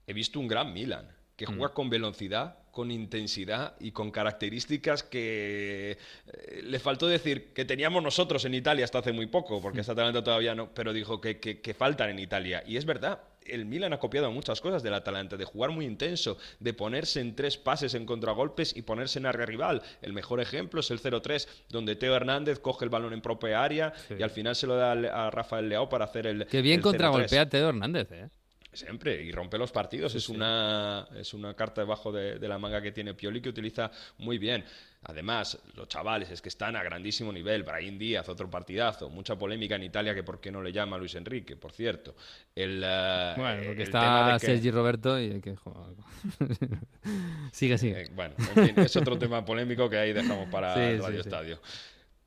he 0.07 0.13
visto 0.13 0.39
un 0.39 0.47
gran 0.47 0.73
Milan, 0.73 1.07
que 1.35 1.45
juega 1.45 1.73
con 1.75 1.89
velocidad, 1.91 2.57
con 2.71 2.89
intensidad 2.89 3.75
y 3.79 3.91
con 3.91 4.09
características 4.09 5.03
que 5.03 5.97
eh, 6.25 6.61
le 6.63 6.79
faltó 6.79 7.07
decir 7.07 7.53
que 7.53 7.63
teníamos 7.65 8.01
nosotros 8.01 8.43
en 8.45 8.55
Italia 8.55 8.83
hasta 8.85 8.99
hace 8.99 9.11
muy 9.11 9.27
poco, 9.27 9.61
porque 9.61 9.81
esta 9.81 9.91
Atalanta 9.93 10.23
todavía 10.23 10.55
no, 10.55 10.73
pero 10.73 10.93
dijo 10.93 11.21
que, 11.21 11.39
que- 11.39 11.61
que 11.61 11.73
faltan 11.75 12.09
en 12.09 12.17
Italia. 12.19 12.63
Y 12.65 12.77
es 12.77 12.85
verdad, 12.85 13.19
el 13.49 13.65
Milan 13.65 13.93
ha 13.93 13.99
copiado 13.99 14.31
muchas 14.31 14.61
cosas 14.61 14.83
del 14.83 14.93
Atalanta, 14.93 15.37
de 15.37 15.45
jugar 15.45 15.71
muy 15.71 15.85
intenso, 15.85 16.37
de 16.59 16.73
ponerse 16.73 17.19
en 17.21 17.35
tres 17.35 17.57
pases 17.57 17.93
en 17.93 18.05
contragolpes 18.05 18.75
y 18.75 18.81
ponerse 18.81 19.19
en 19.19 19.25
área 19.25 19.45
rival. 19.45 19.81
El 20.01 20.13
mejor 20.13 20.39
ejemplo 20.39 20.79
es 20.81 20.91
el 20.91 20.99
0-3, 21.01 21.47
donde 21.69 21.95
Teo 21.95 22.15
Hernández 22.15 22.59
coge 22.59 22.85
el 22.85 22.89
balón 22.89 23.13
en 23.13 23.21
propia 23.21 23.63
área 23.63 23.93
y 24.17 24.23
al 24.23 24.29
final 24.29 24.55
se 24.55 24.67
lo 24.67 24.75
da 24.75 24.91
a 24.91 25.29
Rafael 25.29 25.69
Leao 25.69 25.89
para 25.89 26.05
hacer 26.05 26.27
el 26.27 26.45
Qué 26.47 26.61
bien 26.61 26.79
el 26.79 26.81
0-3. 26.81 26.83
contragolpea 26.83 27.49
Teo 27.49 27.69
Hernández, 27.69 28.11
¿eh? 28.11 28.29
Siempre, 28.77 29.21
y 29.23 29.31
rompe 29.31 29.57
los 29.57 29.71
partidos. 29.71 30.13
es, 30.15 30.29
Una, 30.29 31.07
es 31.15 31.33
una 31.33 31.53
carta 31.55 31.81
debajo 31.81 32.11
de, 32.11 32.37
de 32.39 32.47
la 32.47 32.57
manga 32.59 32.81
que 32.81 32.91
tiene 32.91 33.13
Pioli 33.13 33.41
que 33.41 33.49
utiliza 33.49 33.89
muy 34.19 34.37
bien. 34.37 34.63
Además, 35.03 35.57
los 35.75 35.87
chavales 35.87 36.29
es 36.31 36.41
que 36.41 36.49
están 36.49 36.75
a 36.75 36.83
grandísimo 36.83 37.31
nivel. 37.31 37.63
Brahim 37.63 37.97
Díaz, 37.97 38.27
otro 38.29 38.49
partidazo. 38.49 39.09
Mucha 39.09 39.35
polémica 39.37 39.75
en 39.75 39.83
Italia 39.83 40.13
que 40.13 40.23
por 40.23 40.39
qué 40.41 40.51
no 40.51 40.61
le 40.61 40.71
llama 40.71 40.95
a 40.95 40.99
Luis 40.99 41.15
Enrique, 41.15 41.55
por 41.55 41.71
cierto. 41.71 42.15
El, 42.55 42.81
eh, 42.83 43.33
Bueno, 43.37 43.61
porque 43.65 43.81
el 43.83 43.87
está 43.87 44.37
que- 44.39 44.45
Sergi 44.47 44.71
Roberto 44.71 45.19
y 45.19 45.31
hay 45.31 45.41
que 45.41 45.55
jugar. 45.55 45.91
sigue, 47.51 47.77
sigue. 47.77 48.01
Eh, 48.03 48.09
bueno, 48.13 48.35
en 48.55 48.67
fin, 48.67 48.79
es 48.79 48.95
otro 48.95 49.17
tema 49.17 49.43
polémico 49.45 49.89
que 49.89 49.97
ahí 49.97 50.13
dejamos 50.13 50.49
para 50.49 50.73
Sí, 50.73 50.79
el 50.81 50.99
Radio. 51.01 51.19
Estadio. 51.21 51.61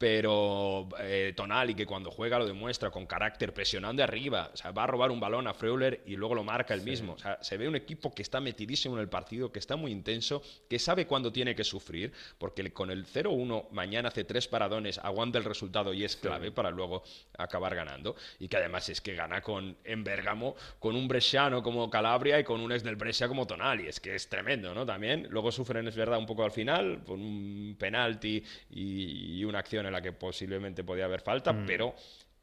Pero 0.00 0.88
eh, 0.98 1.34
Tonali, 1.36 1.74
que 1.74 1.84
cuando 1.84 2.10
juega 2.10 2.38
lo 2.38 2.46
demuestra 2.46 2.90
con 2.90 3.04
carácter, 3.04 3.52
presionando 3.52 4.02
arriba, 4.02 4.48
o 4.50 4.56
sea, 4.56 4.70
va 4.70 4.84
a 4.84 4.86
robar 4.86 5.10
un 5.10 5.20
balón 5.20 5.46
a 5.46 5.52
Freuler 5.52 6.00
y 6.06 6.16
luego 6.16 6.34
lo 6.34 6.42
marca 6.42 6.72
él 6.72 6.80
mismo. 6.80 7.12
O 7.12 7.18
sea, 7.18 7.36
se 7.42 7.58
ve 7.58 7.68
un 7.68 7.76
equipo 7.76 8.14
que 8.14 8.22
está 8.22 8.40
metidísimo 8.40 8.94
en 8.94 9.02
el 9.02 9.10
partido, 9.10 9.52
que 9.52 9.58
está 9.58 9.76
muy 9.76 9.92
intenso, 9.92 10.42
que 10.70 10.78
sabe 10.78 11.06
cuándo 11.06 11.30
tiene 11.30 11.54
que 11.54 11.64
sufrir, 11.64 12.14
porque 12.38 12.72
con 12.72 12.90
el 12.90 13.04
0-1 13.04 13.68
mañana 13.72 14.08
hace 14.08 14.24
tres 14.24 14.48
paradones, 14.48 14.96
aguanta 15.00 15.36
el 15.36 15.44
resultado 15.44 15.92
y 15.92 16.02
es 16.02 16.16
clave 16.16 16.50
para 16.50 16.70
luego 16.70 17.02
acabar 17.36 17.74
ganando. 17.74 18.16
Y 18.38 18.48
que 18.48 18.56
además 18.56 18.88
es 18.88 19.02
que 19.02 19.14
gana 19.14 19.42
con 19.42 19.76
en 19.84 20.02
Bérgamo 20.02 20.56
con 20.78 20.96
un 20.96 21.08
bresciano 21.08 21.62
como 21.62 21.90
Calabria 21.90 22.40
y 22.40 22.44
con 22.44 22.62
un 22.62 22.72
ex 22.72 22.82
del 22.82 22.96
Brescia 22.96 23.28
como 23.28 23.46
Tonali. 23.46 23.86
Es 23.86 24.00
que 24.00 24.14
es 24.14 24.30
tremendo, 24.30 24.72
¿no? 24.72 24.86
También. 24.86 25.26
Luego 25.28 25.52
sufren, 25.52 25.86
es 25.88 25.94
verdad, 25.94 26.18
un 26.18 26.24
poco 26.24 26.42
al 26.42 26.52
final, 26.52 27.02
con 27.04 27.20
un 27.20 27.76
penalti 27.78 28.42
y, 28.70 29.40
y 29.40 29.44
una 29.44 29.58
acción 29.58 29.89
en 29.90 29.94
la 29.94 30.02
que 30.02 30.12
posiblemente 30.12 30.84
podía 30.84 31.04
haber 31.04 31.20
falta, 31.20 31.54
pero 31.66 31.94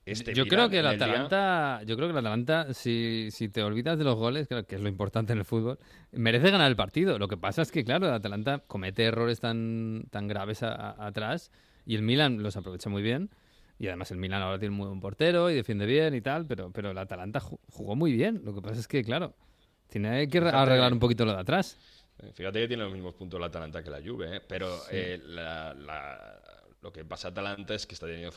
este 0.06 0.32
Mm. 0.32 0.36
yo 0.36 0.46
creo 0.48 0.70
que 0.70 0.80
el 0.80 0.86
en 0.86 0.98
día- 0.98 1.06
Atalanta, 1.08 1.82
yo 1.86 1.96
creo 1.96 2.08
que 2.08 2.12
el 2.14 2.18
Atalanta, 2.20 2.74
si, 2.74 3.30
si 3.32 3.50
te 3.50 3.64
olvidas 3.64 3.98
de 3.98 4.04
los 4.04 4.16
goles, 4.16 4.48
que 4.48 4.76
es 4.76 4.82
lo 4.82 4.88
importante 4.90 5.34
en 5.34 5.40
el 5.40 5.46
fútbol, 5.46 5.80
merece 6.12 6.50
ganar 6.52 6.70
el 6.70 6.76
partido. 6.76 7.18
Lo 7.20 7.28
que 7.28 7.38
pasa 7.38 7.62
es 7.62 7.72
que, 7.72 7.84
claro, 7.84 8.08
el 8.08 8.14
Atalanta 8.14 8.60
comete 8.68 9.04
errores 9.04 9.40
tan, 9.40 10.04
tan 10.12 10.28
graves 10.28 10.64
a- 10.64 10.74
a- 10.76 11.08
atrás 11.08 11.52
y 11.86 11.96
el 11.96 12.04
Milan 12.04 12.42
los 12.44 12.56
aprovecha 12.58 12.90
muy 12.90 13.02
bien. 13.02 13.30
Y 13.80 13.88
además 13.88 14.10
el 14.12 14.18
Milan 14.18 14.42
ahora 14.42 14.58
tiene 14.60 14.72
un 14.72 14.78
muy 14.78 14.88
buen 14.88 15.00
portero 15.00 15.52
y 15.52 15.56
defiende 15.56 15.86
bien 15.86 16.16
y 16.16 16.22
tal, 16.22 16.46
pero, 16.48 16.72
pero 16.72 16.92
el 16.92 16.98
Atalanta 16.98 17.40
ju- 17.40 17.60
jugó 17.70 17.96
muy 17.96 18.12
bien. 18.12 18.42
Lo 18.44 18.54
que 18.56 18.62
pasa 18.62 18.80
es 18.80 18.88
que, 18.88 19.04
claro, 19.04 19.36
tiene 19.90 20.28
que 20.30 20.40
arreglar 20.40 20.92
un 20.94 21.00
poquito 21.00 21.26
lo 21.26 21.34
de 21.34 21.40
atrás. 21.42 21.78
Fíjate 22.34 22.62
que 22.62 22.68
tiene 22.68 22.82
los 22.84 22.92
mismos 22.92 23.14
puntos 23.14 23.40
la 23.40 23.46
Atalanta 23.48 23.84
que 23.84 23.92
la 23.92 24.00
Juve, 24.04 24.38
¿eh? 24.38 24.42
pero 24.48 24.68
eh, 24.90 25.22
la- 25.28 25.76
la- 25.76 26.42
Lo 26.88 26.94
que 26.94 27.04
pasa 27.04 27.28
a 27.28 27.32
Atalanta 27.32 27.76
es 27.76 27.86
que 27.86 27.96
está 27.96 28.06
teniendo 28.08 28.32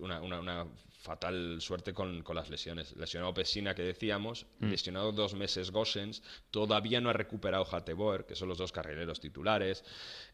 una, 0.00 0.20
una- 0.20 0.38
una 0.40 0.66
fatal 1.00 1.62
suerte 1.62 1.94
con, 1.94 2.22
con 2.22 2.36
las 2.36 2.50
lesiones. 2.50 2.94
Lesionado 2.94 3.32
Pesina, 3.32 3.74
que 3.74 3.80
decíamos, 3.80 4.44
Mm. 4.58 4.68
lesionado 4.68 5.12
dos 5.12 5.32
meses 5.32 5.70
Gossens, 5.70 6.22
todavía 6.50 7.00
no 7.00 7.08
ha 7.08 7.14
recuperado 7.14 7.64
Hateboer, 7.64 8.26
que 8.26 8.34
son 8.34 8.48
los 8.50 8.58
dos 8.58 8.70
carrileros 8.70 9.18
titulares. 9.18 9.82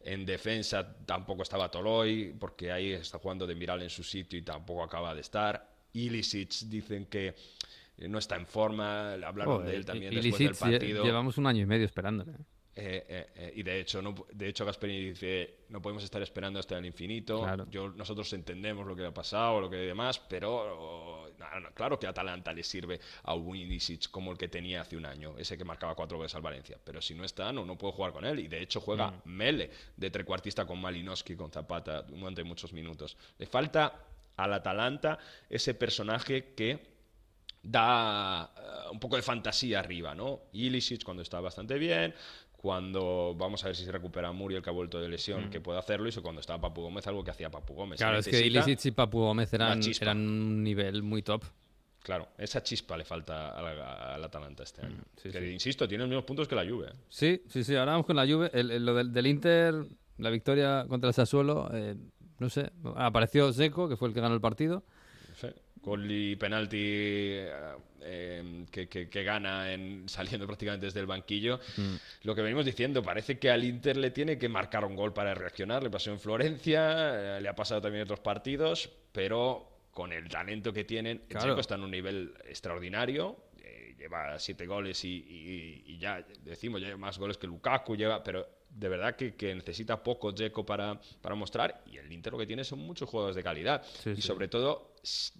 En 0.01 0.25
defensa 0.25 0.93
tampoco 1.05 1.43
estaba 1.43 1.71
Toloy, 1.71 2.35
porque 2.37 2.69
ahí 2.69 2.91
está 2.91 3.17
jugando 3.17 3.47
de 3.47 3.55
Miral 3.55 3.81
en 3.81 3.89
su 3.89 4.03
sitio 4.03 4.37
y 4.37 4.41
tampoco 4.41 4.83
acaba 4.83 5.15
de 5.15 5.21
estar. 5.21 5.65
Ilicic 5.93 6.51
dicen 6.65 7.05
que 7.05 7.33
eh, 7.97 8.09
no 8.09 8.17
está 8.19 8.35
en 8.35 8.45
forma, 8.45 9.13
hablaron 9.13 9.65
de 9.65 9.75
él 9.77 9.85
también 9.85 10.11
y- 10.11 10.15
después 10.17 10.37
del 10.37 10.47
partido. 10.79 11.05
Llevamos 11.05 11.37
un 11.37 11.47
año 11.47 11.61
y 11.61 11.65
medio 11.65 11.85
esperándole. 11.85 12.33
Eh, 12.75 13.05
eh, 13.07 13.29
eh, 13.35 13.53
y 13.55 13.63
de 13.63 13.79
hecho, 13.79 14.01
no, 14.01 14.15
de 14.31 14.47
hecho 14.47 14.65
Gasperini 14.65 15.09
dice, 15.09 15.65
no 15.69 15.79
podemos 15.79 16.03
estar 16.03 16.21
esperando 16.23 16.59
hasta 16.59 16.77
el 16.77 16.85
infinito. 16.85 17.41
Claro. 17.41 17.67
Yo, 17.69 17.89
nosotros 17.89 18.33
entendemos 18.33 18.87
lo 18.87 18.95
que 18.95 19.05
ha 19.05 19.13
pasado, 19.13 19.61
lo 19.61 19.69
que 19.69 19.77
demás, 19.77 20.19
pero 20.19 20.51
oh, 20.51 21.27
no, 21.37 21.59
no, 21.59 21.71
claro 21.73 21.99
que 21.99 22.07
Atalanta 22.07 22.51
le 22.51 22.63
sirve 22.63 22.99
a 23.23 23.35
un 23.35 23.55
Ilicic 23.55 24.09
como 24.09 24.31
el 24.31 24.37
que 24.39 24.47
tenía 24.47 24.81
hace 24.81 24.97
un 24.97 25.05
año, 25.05 25.35
ese 25.37 25.55
que 25.55 25.63
marcaba 25.63 25.93
cuatro 25.93 26.17
goles 26.17 26.33
al 26.33 26.41
Valencia. 26.41 26.79
Pero 26.83 26.99
si 26.99 27.13
no 27.13 27.23
está, 27.23 27.53
no, 27.53 27.63
no 27.63 27.77
puedo 27.77 27.93
jugar 27.93 28.11
con 28.11 28.25
él. 28.25 28.39
Y 28.39 28.47
de 28.47 28.61
hecho 28.61 28.81
juega 28.81 29.03
Mm. 29.11 29.29
Mele 29.29 29.69
de 29.97 30.09
trecuartista 30.09 30.65
con 30.65 30.79
Malinowski, 30.79 31.35
con 31.35 31.51
Zapata, 31.51 32.03
durante 32.03 32.43
muchos 32.43 32.73
minutos. 32.73 33.17
Le 33.37 33.45
falta 33.45 34.05
al 34.37 34.53
Atalanta 34.53 35.19
ese 35.49 35.73
personaje 35.73 36.53
que 36.55 36.93
da 37.61 38.53
eh, 38.57 38.89
un 38.91 38.99
poco 38.99 39.15
de 39.15 39.21
fantasía 39.21 39.79
arriba, 39.79 40.13
¿no? 40.13 40.41
Ilicic 40.53 41.03
cuando 41.03 41.23
está 41.23 41.39
bastante 41.39 41.77
bien, 41.77 42.13
cuando 42.63 43.35
vamos 43.37 43.61
a 43.65 43.67
ver 43.67 43.75
si 43.75 43.83
se 43.83 43.91
recupera 43.91 44.31
Muriel 44.31 44.61
que 44.63 44.69
ha 44.69 44.73
vuelto 44.73 44.97
de 45.01 45.09
lesión, 45.09 45.47
Mm. 45.47 45.49
que 45.49 45.59
puede 45.59 45.77
hacerlo, 45.79 46.07
y 46.07 46.13
cuando 46.21 46.39
estaba 46.39 46.61
Papu 46.61 46.81
Gómez, 46.81 47.05
algo 47.07 47.21
que 47.21 47.31
hacía 47.31 47.51
Papu 47.51 47.73
Gómez. 47.73 47.97
Claro, 47.99 48.19
es 48.19 48.25
que 48.25 48.31
Necesita 48.31 48.59
Ilicic 48.69 48.85
y 48.85 48.91
Papu 48.91 49.19
Gómez 49.19 49.53
eran, 49.53 49.81
eran 49.99 50.17
un 50.17 50.63
nivel 50.63 51.03
muy 51.03 51.21
top. 51.23 51.43
Claro, 52.01 52.29
esa 52.37 52.63
chispa 52.63 52.95
le 52.95 53.03
falta 53.03 53.49
al, 53.49 53.65
al 53.81 54.23
Atalanta 54.23 54.63
este 54.63 54.79
año. 54.85 54.95
Mm, 54.95 55.19
sí, 55.21 55.29
que, 55.29 55.39
sí. 55.41 55.45
insisto, 55.51 55.89
tiene 55.89 56.03
los 56.05 56.09
mismos 56.09 56.23
puntos 56.23 56.47
que 56.47 56.55
la 56.55 56.65
Juve. 56.65 56.87
¿eh? 56.87 56.93
Sí, 57.09 57.41
sí, 57.49 57.65
sí. 57.65 57.75
Ahora 57.75 57.91
vamos 57.91 58.05
con 58.07 58.15
la 58.15 58.25
Juve. 58.25 58.49
El- 58.53 58.71
el- 58.71 58.85
lo 58.85 58.93
del, 58.95 59.11
del 59.11 59.27
Inter, 59.27 59.75
la 60.19 60.29
victoria 60.29 60.85
contra 60.87 61.09
el 61.09 61.13
Sassuolo, 61.13 61.69
eh, 61.73 61.95
no 62.39 62.49
sé. 62.49 62.71
Apareció 62.95 63.51
Seco, 63.51 63.89
que 63.89 63.97
fue 63.97 64.07
el 64.07 64.13
que 64.13 64.21
ganó 64.21 64.35
el 64.35 64.41
partido. 64.41 64.83
Gol 65.83 66.09
y 66.09 66.35
penalti 66.37 66.77
eh, 66.79 67.51
eh, 68.01 68.65
que, 68.71 68.87
que- 68.87 69.09
que 69.09 69.23
gana 69.23 69.71
en, 69.73 70.07
saliendo 70.09 70.47
prácticamente 70.47 70.85
desde 70.85 71.01
el 71.01 71.05
banquillo. 71.05 71.59
Mm. 71.77 71.95
Lo 72.23 72.33
que 72.35 72.41
venimos 72.41 72.65
diciendo, 72.65 73.03
parece 73.03 73.37
que 73.37 73.49
al 73.51 73.63
Inter 73.63 73.97
le 73.97 74.11
tiene 74.11 74.37
que 74.37 74.47
marcar 74.49 74.85
un 74.85 74.95
gol 74.95 75.13
para 75.13 75.33
reaccionar. 75.33 75.83
Le 75.83 75.89
pasó 75.89 76.11
en 76.11 76.19
Florencia, 76.19 77.37
eh, 77.37 77.41
le 77.41 77.49
ha 77.49 77.55
pasado 77.55 77.81
también 77.81 78.01
en 78.01 78.05
otros 78.05 78.21
partidos, 78.21 78.89
pero 79.11 79.69
con 79.91 80.11
el 80.13 80.27
talento 80.29 80.73
que 80.73 80.85
tienen, 80.85 81.21
el 81.29 81.37
Claro. 81.37 81.59
Está 81.59 81.75
en 81.75 81.83
un 81.83 81.91
nivel 81.91 82.33
extraordinario. 82.45 83.37
eh, 83.61 83.93
lleva 83.97 84.39
siete 84.39 84.65
goles 84.65 85.03
y, 85.05 85.09
y- 85.27 85.83
y 85.93 85.97
ya 85.99 86.25
decimos, 86.43 86.81
lleva 86.81 86.97
más 86.97 87.17
goles 87.19 87.37
que 87.37 87.45
Lukaku, 87.47 87.95
lleva, 87.95 88.23
pero 88.23 88.47
de 88.69 88.89
verdad 88.89 89.15
que, 89.15 89.35
que 89.35 89.53
necesita 89.53 90.01
poco 90.01 90.31
Checo 90.31 90.65
para, 90.65 90.99
para 91.21 91.35
mostrar. 91.35 91.83
Y 91.85 91.97
el 91.97 92.11
Inter 92.11 92.33
lo 92.33 92.39
que 92.39 92.47
tiene 92.47 92.63
son 92.63 92.79
muchos 92.79 93.07
jugadores 93.09 93.35
de 93.35 93.43
calidad. 93.43 93.83
Sí, 94.01 94.09
y 94.11 94.15
sí. 94.15 94.21
sobre 94.23 94.47
todo 94.47 94.92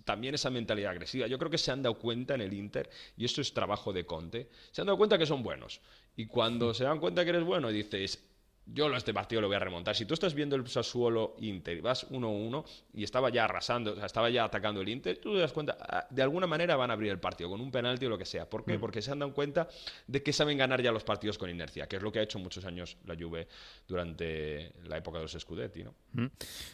también 0.04 0.36
esa 0.36 0.50
mentalidad 0.50 0.92
agresiva. 0.92 1.28
Yo 1.28 1.38
creo 1.38 1.52
que 1.52 1.58
se 1.58 1.72
han 1.72 1.82
dado 1.82 1.98
cuenta 1.98 2.36
en 2.36 2.42
el 2.42 2.54
Inter, 2.54 2.90
y 3.18 3.26
esto 3.26 3.42
es 3.42 3.54
trabajo 3.54 3.94
de 3.94 4.06
Conte, 4.06 4.50
se 4.72 4.82
han 4.82 4.88
dado 4.88 4.98
cuenta 4.98 5.18
que 5.18 5.26
son 5.26 5.44
buenos. 5.44 5.82
Y 6.16 6.28
cuando 6.28 6.74
se 6.74 6.84
dan 6.84 7.00
cuenta 7.00 7.24
que 7.24 7.30
eres 7.32 7.44
bueno, 7.44 7.70
dices, 7.70 8.24
yo 8.66 8.88
lo- 8.90 8.98
este 8.98 9.14
partido 9.14 9.42
lo 9.42 9.48
voy 9.48 9.56
a 9.56 9.60
remontar. 9.60 9.96
Si 9.96 10.06
tú 10.06 10.14
estás 10.14 10.34
viendo 10.34 10.56
el 10.56 10.66
Sassuolo 10.68 11.36
Inter 11.40 11.78
y 11.78 11.82
vas 11.82 12.06
1-1 12.10 12.64
y 12.94 13.04
estaba 13.04 13.30
ya 13.30 13.44
arrasando, 13.46 13.92
o 13.94 13.96
sea, 13.96 14.06
estaba 14.06 14.30
ya 14.30 14.46
atacando 14.46 14.82
el 14.82 14.90
Inter, 14.90 15.18
tú 15.18 15.34
te 15.34 15.40
das 15.40 15.52
cuenta, 15.52 15.78
ah, 15.80 16.08
de 16.10 16.22
alguna 16.22 16.48
manera 16.48 16.76
van 16.76 16.90
a 16.90 16.94
abrir 16.94 17.12
el 17.12 17.20
partido 17.20 17.50
con 17.50 17.60
un 17.62 17.72
penalti 17.72 18.06
o 18.06 18.10
lo 18.10 18.18
que 18.18 18.26
sea. 18.26 18.50
¿Por 18.50 18.64
qué? 18.66 18.78
Mm. 18.78 18.82
Porque 18.82 19.02
se 19.02 19.12
han 19.12 19.20
dado 19.20 19.34
cuenta 19.34 19.68
de 20.08 20.24
que 20.24 20.32
saben 20.34 20.58
ganar 20.58 20.82
ya 20.82 20.92
los 20.92 21.04
partidos 21.04 21.38
con 21.38 21.50
inercia, 21.50 21.88
que 21.88 21.98
es 21.98 22.02
lo 22.02 22.12
que 22.12 22.20
ha 22.20 22.24
hecho 22.24 22.40
muchos 22.40 22.66
años 22.66 22.98
la 23.06 23.16
Juve 23.16 23.48
durante 23.88 24.74
la 24.86 24.98
época 24.98 25.18
de 25.20 25.24
los 25.26 25.32
Scudetti, 25.34 25.84
¿no? 25.84 25.94
Mm. 26.14 26.26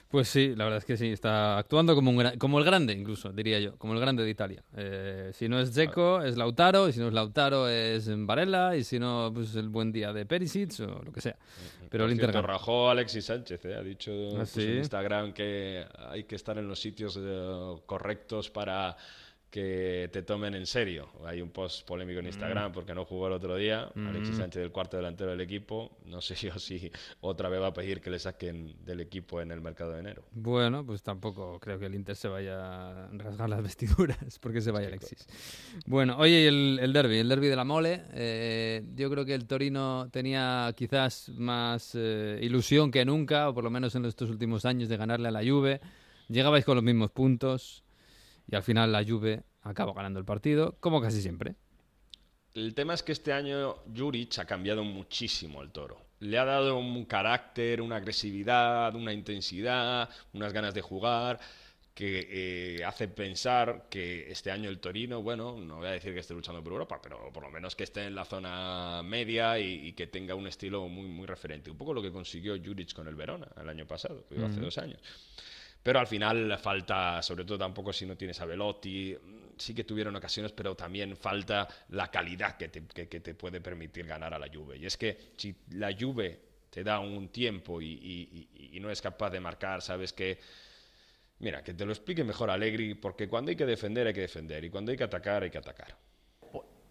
Pues 0.10 0.28
sí, 0.30 0.54
la 0.56 0.64
verdad 0.66 0.78
es 0.80 0.86
que 0.86 0.98
sí. 0.98 1.08
Está 1.12 1.58
actuando 1.58 1.96
como, 1.96 2.12
un 2.12 2.38
como 2.38 2.60
el 2.60 2.66
grande, 2.66 2.94
incluso, 2.94 3.32
diría 3.32 3.60
yo. 3.60 3.78
Como 3.78 3.94
el 3.94 4.00
grande 4.00 4.24
de 4.24 4.30
Italia. 4.30 4.64
Eh, 4.76 5.32
si 5.34 5.48
no 5.50 5.60
es 5.60 5.72
Dzeko, 5.74 6.22
es 6.24 6.38
Lautaro. 6.38 6.88
Y 6.90 6.94
si 6.94 7.00
no 7.00 7.08
es 7.08 7.14
Lautaro, 7.14 7.68
es 7.68 8.10
Varela. 8.26 8.76
Y 8.76 8.84
si 8.84 9.00
no, 9.00 9.32
pues 9.34 9.56
el 9.56 9.70
buen 9.70 9.92
día 9.92 10.14
de 10.14 10.26
Perisic 10.26 10.80
o 10.82 11.04
lo 11.04 11.12
que 11.12 11.22
sea. 11.22 11.36
Pero 11.90 12.06
el 12.06 12.12
Inter 12.12 12.32
rajó 12.44 12.90
Alexis 12.90 13.26
Sánchez, 13.26 13.66
¿eh? 13.66 13.76
ha 13.76 13.82
dicho 13.82 14.12
¿Ah, 14.36 14.40
puso 14.42 14.60
sí? 14.60 14.64
en 14.64 14.78
Instagram 14.78 15.34
que 15.34 15.86
hay 16.10 16.24
que 16.24 16.36
estar 16.36 16.58
en 16.58 16.68
los 16.68 16.80
sitios 16.80 17.18
eh, 17.20 17.76
correctos 17.86 18.50
para 18.50 18.96
que 19.50 20.10
te 20.14 20.22
tomen 20.22 20.54
en 20.54 20.66
serio. 20.66 21.10
Hay 21.26 21.42
un 21.42 21.50
post 21.50 21.86
polémico 21.88 22.20
en 22.20 22.28
Instagram 22.28 22.72
porque 22.72 22.94
no 22.94 23.06
jugó 23.06 23.28
el 23.28 23.34
otro 23.34 23.56
día. 23.56 23.90
Mm. 23.96 24.08
Alexis 24.08 24.38
Sánchez, 24.38 24.64
el 24.64 24.72
cuarto 24.72 24.98
delantero 24.98 25.32
del 25.32 25.42
equipo. 25.42 25.98
No 26.06 26.22
sé 26.22 26.36
yo 26.36 26.58
si 26.60 26.92
otra 27.22 27.50
vez 27.50 27.62
va 27.62 27.68
a 27.68 27.74
pedir 27.74 28.02
que 28.02 28.10
le 28.10 28.20
saquen 28.20 28.76
del 28.86 29.02
equipo 29.02 29.42
en 29.42 29.52
el 29.52 29.62
mercado 29.62 29.94
de 29.94 30.00
enero. 30.00 30.24
Bueno, 30.32 30.86
pues 30.86 31.02
tampoco 31.02 31.60
creo 31.60 31.80
que 31.80 31.88
el 31.88 31.96
Inter 31.96 32.16
se 32.16 32.28
vaya 32.28 33.06
a 33.06 33.10
rasgar 33.12 33.50
las 33.50 33.64
vestiduras 33.70 34.40
porque 34.40 34.62
se 34.62 34.72
vaya 34.72 34.88
Alexis. 34.88 35.28
Bueno, 35.86 36.18
oye, 36.18 36.48
el, 36.48 36.80
el 36.82 36.94
derby, 36.94 37.18
el 37.18 37.30
derby 37.30 37.48
de 37.48 37.56
la 37.56 37.64
mole. 37.64 38.04
eh, 38.14 38.84
yo 38.96 39.10
creo 39.10 39.26
que 39.26 39.34
el 39.34 39.46
Torino 39.48 40.10
tenía 40.12 40.72
quizás 40.76 41.30
más 41.30 41.94
eh, 41.96 42.40
ilusión 42.42 42.92
que 42.92 43.04
nunca, 43.06 43.50
o 43.50 43.54
por 43.54 43.64
lo 43.64 43.70
menos 43.70 43.96
en 43.96 44.06
estos 44.06 44.30
últimos 44.30 44.66
años, 44.66 44.90
de 44.90 44.98
ganarle 44.98 45.28
a 45.28 45.32
la 45.32 45.42
Juve. 45.44 45.82
Llegabais 46.28 46.64
con 46.64 46.76
los 46.76 46.84
mismos 46.84 47.10
puntos 47.12 47.84
y 48.52 48.56
al 48.56 48.64
final 48.64 48.92
la 48.92 49.04
Juve 49.04 49.44
acaba 49.62 49.94
ganando 49.94 50.20
el 50.20 50.26
partido, 50.26 50.78
como 50.80 51.02
casi 51.02 51.22
siempre. 51.22 51.56
El 52.54 52.74
tema 52.74 52.94
es 52.94 53.04
que 53.04 53.12
este 53.12 53.32
año 53.32 53.76
Juric 53.96 54.40
ha 54.40 54.46
cambiado 54.46 54.84
muchísimo 54.84 55.62
al 55.62 55.72
toro. 55.72 56.02
Le 56.20 56.38
ha 56.38 56.46
dado 56.46 56.78
un 56.78 57.06
carácter, 57.06 57.82
una 57.82 57.98
agresividad, 57.98 58.96
una 58.96 59.14
intensidad, 59.14 60.10
unas 60.34 60.52
ganas 60.52 60.74
de 60.74 60.82
jugar 60.82 61.40
que 61.94 62.78
eh, 62.80 62.86
hace 62.86 63.10
pensar 63.10 63.88
que 63.90 64.32
este 64.32 64.52
año 64.52 64.70
el 64.70 64.80
Torino, 64.80 65.22
bueno, 65.22 65.58
no 65.58 65.78
voy 65.78 65.88
a 65.88 65.92
decir 65.92 66.14
que 66.14 66.22
esté 66.22 66.34
luchando 66.34 66.64
por 66.64 66.72
Europa, 66.72 67.00
pero 67.02 67.32
por 67.32 67.44
lo 67.44 67.52
menos 67.52 67.76
que 67.76 67.84
esté 67.84 68.06
en 68.06 68.16
la 68.16 68.24
zona 68.24 69.02
media 69.04 69.60
y, 69.60 69.88
y 69.88 69.94
que 69.94 70.08
tenga 70.08 70.34
un 70.34 70.48
estilo 70.48 70.88
muy, 70.88 71.08
muy 71.08 71.28
referente. 71.28 71.70
Un 71.70 71.78
poco 71.78 71.94
lo 71.94 72.02
que 72.02 72.12
consiguió 72.12 72.56
Juric 72.58 72.94
con 72.94 73.08
el 73.08 73.16
Verona 73.16 73.48
el 73.62 73.68
año 73.68 73.86
pasado, 73.86 74.26
hace 74.30 74.60
dos 74.62 74.78
años. 74.78 75.02
Pero 75.90 76.02
al 76.02 76.06
final 76.06 76.56
falta, 76.60 77.20
sobre 77.24 77.44
todo 77.46 77.58
tampoco 77.58 77.92
si 77.92 78.06
no 78.06 78.16
tienes 78.16 78.40
a 78.42 78.46
Velotti, 78.46 79.18
sí 79.58 79.74
que 79.74 79.84
tuvieron 79.84 80.16
ocasiones, 80.16 80.52
pero 80.52 80.76
también 80.76 81.18
falta 81.18 81.68
la 81.88 82.12
calidad 82.12 82.58
que 82.58 82.70
te, 82.70 82.86
que, 82.86 83.08
que 83.10 83.20
te 83.22 83.34
puede 83.34 83.60
permitir 83.60 84.06
ganar 84.06 84.32
a 84.32 84.38
la 84.38 84.46
Juve. 84.54 84.78
Y 84.78 84.86
es 84.86 84.96
que 84.98 85.18
si 85.36 85.56
la 85.72 85.92
Juve 86.00 86.40
te 86.70 86.84
da 86.84 87.00
un 87.00 87.30
tiempo 87.30 87.82
y, 87.82 87.88
y- 87.88 88.70
y- 88.76 88.80
no 88.80 88.92
es 88.92 89.02
capaz 89.02 89.32
de 89.32 89.40
marcar, 89.40 89.82
sabes 89.82 90.14
que... 90.14 90.38
Mira, 91.40 91.64
que 91.64 91.74
te 91.74 91.84
lo 91.86 91.92
explique 91.92 92.24
mejor 92.24 92.52
Allegri, 92.52 92.94
porque 92.94 93.28
cuando 93.28 93.50
hay 93.50 93.56
que 93.56 93.66
defender 93.66 94.06
hay 94.06 94.14
que 94.14 94.22
defender 94.22 94.64
y 94.64 94.70
cuando 94.70 94.92
hay 94.92 94.98
que 94.98 95.06
atacar 95.06 95.42
hay 95.42 95.50
que 95.50 95.58
atacar. 95.58 95.98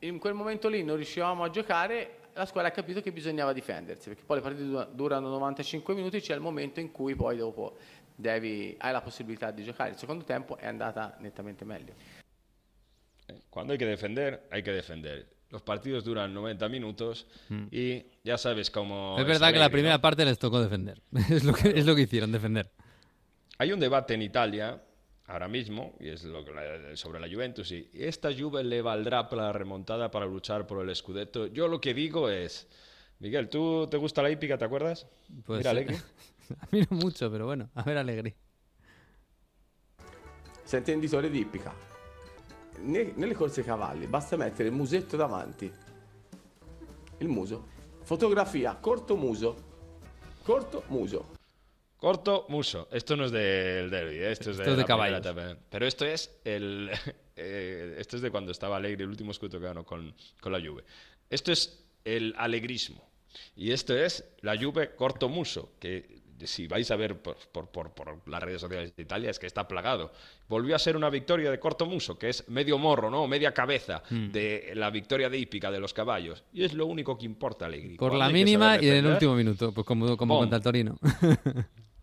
In 0.00 0.18
quel 0.18 0.34
momento 0.34 0.68
lì 0.68 0.82
non 0.82 0.96
riuscivamo 0.96 1.44
a 1.44 1.50
giocare, 1.50 2.18
la 2.34 2.46
squadra 2.46 2.70
ha 2.70 2.72
capito 2.72 3.00
che 3.00 3.10
bisognava 3.10 3.52
difendersi, 3.52 4.08
perché 4.08 4.22
poi 4.24 4.36
le 4.36 4.42
partite 4.42 4.64
du- 4.64 4.86
durano 4.94 5.28
95 5.28 5.92
minuti, 5.92 6.20
c'è 6.20 6.34
il 6.34 6.40
momento 6.40 6.78
in 6.78 6.92
cui 6.92 7.16
poi 7.16 7.36
dopo 7.36 7.76
devi, 8.18 8.74
hai 8.78 8.92
la 8.92 9.00
possibilità 9.00 9.50
di 9.52 9.62
giocare. 9.64 9.90
Il 9.90 9.96
secondo 9.96 10.24
tempo 10.24 10.56
è 10.56 10.66
andata 10.66 11.16
nettamente 11.20 11.64
meglio. 11.64 11.94
Cuando 13.50 13.72
hay 13.72 13.78
que 13.78 13.86
defender, 13.86 14.46
hay 14.50 14.62
que 14.62 14.72
defender. 14.72 15.28
Los 15.50 15.62
partidos 15.62 16.04
duran 16.04 16.32
90 16.34 16.68
minutos 16.68 17.26
Mm. 17.48 17.66
y 17.70 18.04
ya 18.22 18.36
sabes 18.36 18.70
cómo... 18.70 19.16
es 19.18 19.24
verdad 19.26 19.52
que 19.52 19.58
la 19.58 19.70
primera 19.70 19.98
parte 20.00 20.24
les 20.24 20.38
tocó 20.38 20.60
defender. 20.60 21.00
es, 21.30 21.44
lo 21.44 21.52
que, 21.54 21.68
es 21.70 21.86
lo 21.86 21.94
que 21.94 22.02
hicieron, 22.02 22.32
defender. 22.32 22.70
Hay 23.58 23.72
un 23.72 23.80
debate 23.80 24.14
en 24.14 24.22
Italia 24.22 24.82
ahora 25.26 25.48
mismo, 25.48 25.94
y 26.00 26.08
es 26.08 26.24
lo 26.24 26.44
que 26.44 26.52
la- 26.52 26.96
sobre 26.96 27.20
la 27.20 27.28
Juventus, 27.28 27.70
y 27.72 27.88
esta 27.94 28.30
Juve 28.32 28.62
le 28.64 28.82
valdrá 28.82 29.28
para 29.28 29.42
la 29.44 29.52
remontada 29.52 30.10
para 30.10 30.26
luchar 30.26 30.66
por 30.66 30.86
el 30.86 30.94
Scudetto. 30.94 31.46
Yo 31.46 31.68
lo 31.68 31.80
que 31.80 31.92
digo 31.94 32.28
es, 32.30 32.66
Miguel, 33.18 33.48
¿tú 33.48 33.86
te 33.90 33.96
gusta 33.96 34.22
la 34.22 34.30
hípica, 34.30 34.56
te 34.58 34.64
acuerdas? 34.64 35.06
Pues, 35.44 35.58
Mira, 35.60 35.70
Allegri. 35.70 35.96
a 36.60 36.66
mí 36.70 36.86
no 36.88 36.96
mucho, 36.96 37.30
pero 37.30 37.46
bueno, 37.46 37.70
a 37.74 37.82
ver 37.82 37.98
Alegri. 37.98 38.34
Sei 40.64 40.78
intenditore 40.78 41.30
di 41.30 41.40
ippica. 41.40 41.74
Ne- 42.80 43.12
nelle 43.16 43.34
corse 43.34 43.64
cavalli 43.64 44.06
basta 44.06 44.36
mettere 44.36 44.68
il 44.68 44.74
musetto 44.74 45.16
davanti. 45.16 45.72
Il 47.18 47.28
muso. 47.28 47.66
Fotografia, 48.02 48.76
corto 48.76 49.16
muso. 49.16 49.56
Corto 50.42 50.84
muso. 50.88 51.36
Corto, 51.96 52.46
muso. 52.48 52.86
Esto 52.92 53.16
no 53.16 53.24
es 53.24 53.32
del 53.32 53.90
derby, 53.90 54.18
¿eh? 54.18 54.30
esto 54.30 54.52
es 54.52 54.56
de, 54.56 54.62
Esto 54.62 54.70
es 54.70 54.76
de 54.76 54.82
la 54.82 54.86
primera 54.86 55.20
caballos. 55.20 55.20
etapa. 55.20 55.60
Pero 55.68 55.84
esto 55.86 56.04
es 56.06 56.38
el, 56.44 56.90
eh, 57.36 57.96
esto 57.98 58.16
es 58.16 58.22
de 58.22 58.30
cuando 58.30 58.52
estaba 58.52 58.76
Alegre, 58.76 59.02
el 59.02 59.10
último 59.10 59.32
escudo 59.32 59.58
que 59.58 59.66
ganó 59.66 59.84
con, 59.84 60.14
con 60.40 60.52
la 60.52 60.60
Juve. 60.60 60.84
Esto 61.28 61.50
es 61.50 61.84
el 62.04 62.34
alegrismo. 62.38 63.02
Y 63.56 63.72
esto 63.72 63.96
es 63.96 64.24
la 64.42 64.56
Juve 64.56 64.94
corto 64.94 65.28
muso, 65.28 65.72
que 65.80 66.17
si 66.44 66.66
vais 66.66 66.90
a 66.90 66.96
ver 66.96 67.20
por, 67.20 67.36
por, 67.52 67.68
por, 67.68 67.94
por, 67.94 68.28
las 68.28 68.42
redes 68.42 68.60
sociales 68.60 68.94
de 68.94 69.02
Italia, 69.02 69.30
es 69.30 69.38
que 69.38 69.46
está 69.46 69.66
plagado. 69.66 70.12
Volvió 70.48 70.76
a 70.76 70.78
ser 70.78 70.96
una 70.96 71.10
victoria 71.10 71.50
de 71.50 71.58
corto 71.58 71.86
muso, 71.86 72.18
que 72.18 72.28
es 72.28 72.48
medio 72.48 72.78
morro, 72.78 73.10
¿no? 73.10 73.26
Media 73.26 73.52
cabeza 73.52 74.02
Mm. 74.10 74.30
de 74.30 74.72
la 74.74 74.90
victoria 74.90 75.28
de 75.28 75.38
hípica 75.38 75.70
de 75.70 75.80
los 75.80 75.92
caballos. 75.92 76.44
Y 76.52 76.64
es 76.64 76.74
lo 76.74 76.86
único 76.86 77.16
que 77.18 77.26
importa, 77.26 77.66
Allegri. 77.66 77.96
Por 77.96 78.10
Cuando 78.10 78.18
la 78.18 78.30
mínima 78.30 78.76
y 78.80 78.88
en 78.88 78.96
el 78.96 79.06
último 79.06 79.34
minuto, 79.34 79.72
pues 79.72 79.86
como, 79.86 80.16
como 80.16 80.38
contra 80.38 80.56
el 80.56 80.62
Torino. 80.62 80.96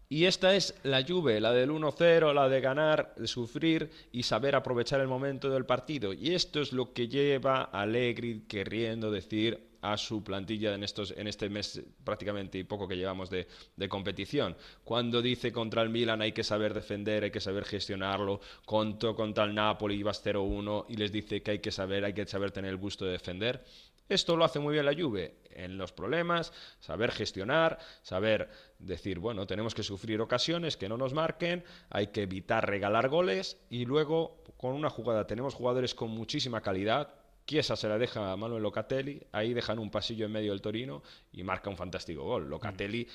Y 0.08 0.26
esta 0.26 0.56
es 0.56 0.76
la 0.84 1.04
Juve, 1.04 1.42
la 1.42 1.52
del 1.52 1.72
1-0, 1.72 2.32
la 2.34 2.48
de 2.48 2.62
ganar, 2.62 3.16
de 3.18 3.26
sufrir 3.28 3.90
y 4.12 4.22
saber 4.22 4.56
aprovechar 4.56 5.02
el 5.02 5.08
momento 5.08 5.50
del 5.50 5.66
partido. 5.66 6.14
Y 6.14 6.36
esto 6.36 6.62
es 6.62 6.74
lo 6.74 6.94
que 6.94 7.08
lleva 7.08 7.70
a 7.72 7.82
Allegri 7.82 8.44
queriendo 8.48 9.10
decir 9.10 9.75
a 9.92 9.98
su 9.98 10.24
plantilla 10.24 10.74
en, 10.74 10.84
estos, 10.84 11.14
en 11.16 11.28
este 11.28 11.50
mes 11.50 11.82
prácticamente 12.04 12.58
y 12.58 12.64
poco 12.64 12.88
que 12.88 12.98
llevamos 12.98 13.30
de, 13.30 13.48
competición. 13.90 14.56
Cuando 14.84 15.22
dice 15.22 15.52
contra 15.52 15.82
el 15.84 15.90
Milan 15.90 16.22
hay 16.22 16.32
que 16.32 16.44
saber 16.44 16.74
defender, 16.74 17.24
hay 17.24 17.32
que 17.32 17.40
saber 17.40 17.66
gestionarlo, 17.66 18.42
conto 18.66 19.16
contra 19.16 19.44
el 19.44 19.54
Napoli 19.54 19.96
ibas 19.96 20.26
0-1 20.26 20.86
y 20.90 20.96
les 20.96 21.12
dice 21.12 21.42
que 21.44 21.52
hay 21.52 21.60
que 21.60 21.72
saber, 21.72 22.04
hay 22.04 22.14
que 22.14 22.26
saber 22.26 22.52
tener 22.52 22.72
el 22.72 22.78
gusto 22.78 23.06
de 23.06 23.12
defender. 23.12 23.64
Esto 24.08 24.36
lo 24.36 24.46
hace 24.46 24.60
muy 24.60 24.74
bien 24.74 24.86
la 24.86 24.94
Juve 24.94 25.38
en 25.50 25.78
los 25.78 25.92
problemas, 25.92 26.54
saber 26.80 27.12
gestionar, 27.12 27.80
saber 28.04 28.50
decir, 28.78 29.20
bueno, 29.20 29.48
tenemos 29.48 29.74
que 29.74 29.82
sufrir 29.82 30.22
ocasiones 30.22 30.78
que 30.78 30.90
no 30.90 30.98
nos 30.98 31.14
marquen, 31.14 31.64
hay 31.90 32.08
que 32.08 32.24
evitar 32.24 32.68
regalar 32.68 33.10
goles 33.10 33.58
y 33.70 33.86
luego 33.86 34.44
con 34.58 34.74
una 34.74 34.90
jugada 34.90 35.26
tenemos 35.26 35.56
jugadores 35.56 35.96
con 35.96 36.12
muchísima 36.12 36.62
calidad. 36.62 37.25
Chiesa 37.46 37.76
se 37.76 37.88
la 37.88 37.98
deja 38.00 38.32
a 38.32 38.36
Manuel 38.36 38.64
Locatelli, 38.64 39.22
ahí 39.32 39.54
dejan 39.54 39.78
un 39.78 39.92
pasillo 39.92 40.26
en 40.26 40.32
medio 40.32 40.52
del 40.52 40.62
Torino 40.62 41.04
y 41.32 41.44
marca 41.44 41.70
un 41.70 41.78
fantástico 41.78 42.24
gol. 42.24 42.50
Locatelli 42.50 43.08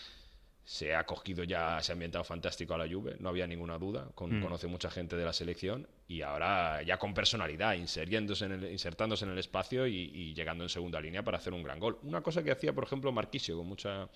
se 0.63 0.95
ha 0.95 1.05
cogido 1.05 1.43
ya, 1.43 1.83
se 1.83 1.91
ha 1.91 1.95
ambientado 1.95 2.23
fantástico 2.23 2.75
a 2.75 2.79
la 2.79 2.87
Juve, 2.89 3.17
no 3.19 3.31
había 3.31 3.45
ninguna 3.49 3.77
duda, 3.77 4.09
con- 4.15 4.39
Mm. 4.39 4.43
conoce 4.43 4.69
mucha 4.69 4.89
gente 4.89 5.17
de 5.17 5.25
la 5.25 5.33
selección 5.33 5.89
y 6.07 6.23
ahora 6.23 6.81
ya 6.83 6.97
con 6.97 7.13
personalidad, 7.13 7.75
inseriéndose 7.75 8.45
en 8.45 8.53
el- 8.53 8.71
insertándose 8.71 9.25
en 9.25 9.33
el 9.33 9.39
espacio 9.39 9.85
y, 9.89 9.97
y 9.97 10.33
llegando 10.33 10.63
en 10.63 10.71
segunda 10.71 11.01
línea 11.01 11.25
para 11.25 11.39
hacer 11.39 11.53
un 11.53 11.65
gran 11.65 11.81
gol. 11.81 11.99
Una 12.05 12.21
cosa 12.21 12.45
que 12.45 12.53
hacía, 12.53 12.73
por 12.73 12.85
ejemplo, 12.85 13.11
Marquisio 13.11 13.57
con 13.57 13.67
mucha, 13.67 14.07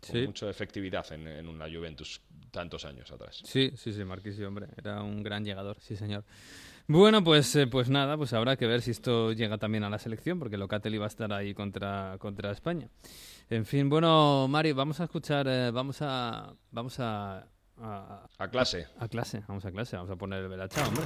con 0.00 0.10
Sí. 0.12 0.22
mucha 0.24 0.48
efectividad 0.48 1.12
en, 1.12 1.28
en 1.28 1.46
una 1.46 1.66
Juventus 1.68 2.22
tantos 2.50 2.86
años 2.86 3.10
atrás. 3.10 3.42
Sí, 3.44 3.72
sí, 3.76 3.92
sí, 3.92 4.02
Marquisio, 4.02 4.48
hombre, 4.48 4.68
era 4.78 5.02
un 5.02 5.22
gran 5.22 5.44
llegador, 5.44 5.76
sí, 5.80 5.94
señor. 5.94 6.24
Bueno, 6.90 7.22
pues, 7.22 7.54
eh, 7.54 7.66
pues 7.66 7.90
nada, 7.90 8.16
pues 8.16 8.32
habrá 8.32 8.56
que 8.56 8.66
ver 8.66 8.80
si 8.80 8.92
esto 8.92 9.32
llega 9.32 9.58
también 9.58 9.84
a 9.84 9.90
la 9.90 9.98
selección, 9.98 10.38
porque 10.38 10.56
Locatelli 10.56 10.96
va 10.96 11.04
a 11.04 11.08
estar 11.08 11.30
ahí 11.34 11.52
contra, 11.52 12.16
contra 12.18 12.50
España. 12.50 12.88
En 13.50 13.66
fin, 13.66 13.90
bueno, 13.90 14.48
Mario, 14.48 14.74
vamos 14.74 14.98
a 15.00 15.04
escuchar, 15.04 15.46
eh, 15.48 15.70
vamos 15.70 15.98
a, 16.00 16.54
vamos 16.70 16.98
a, 16.98 17.46
a, 17.76 18.26
A 18.38 18.48
clase. 18.48 18.86
A, 18.98 19.06
clase, 19.06 19.44
vamos 19.46 19.66
a 19.66 19.70
clase, 19.70 19.96
vamos 19.96 20.10
a 20.10 20.16
poner 20.16 20.42
el 20.42 20.48
Belacha, 20.48 20.88
hombre. 20.88 21.04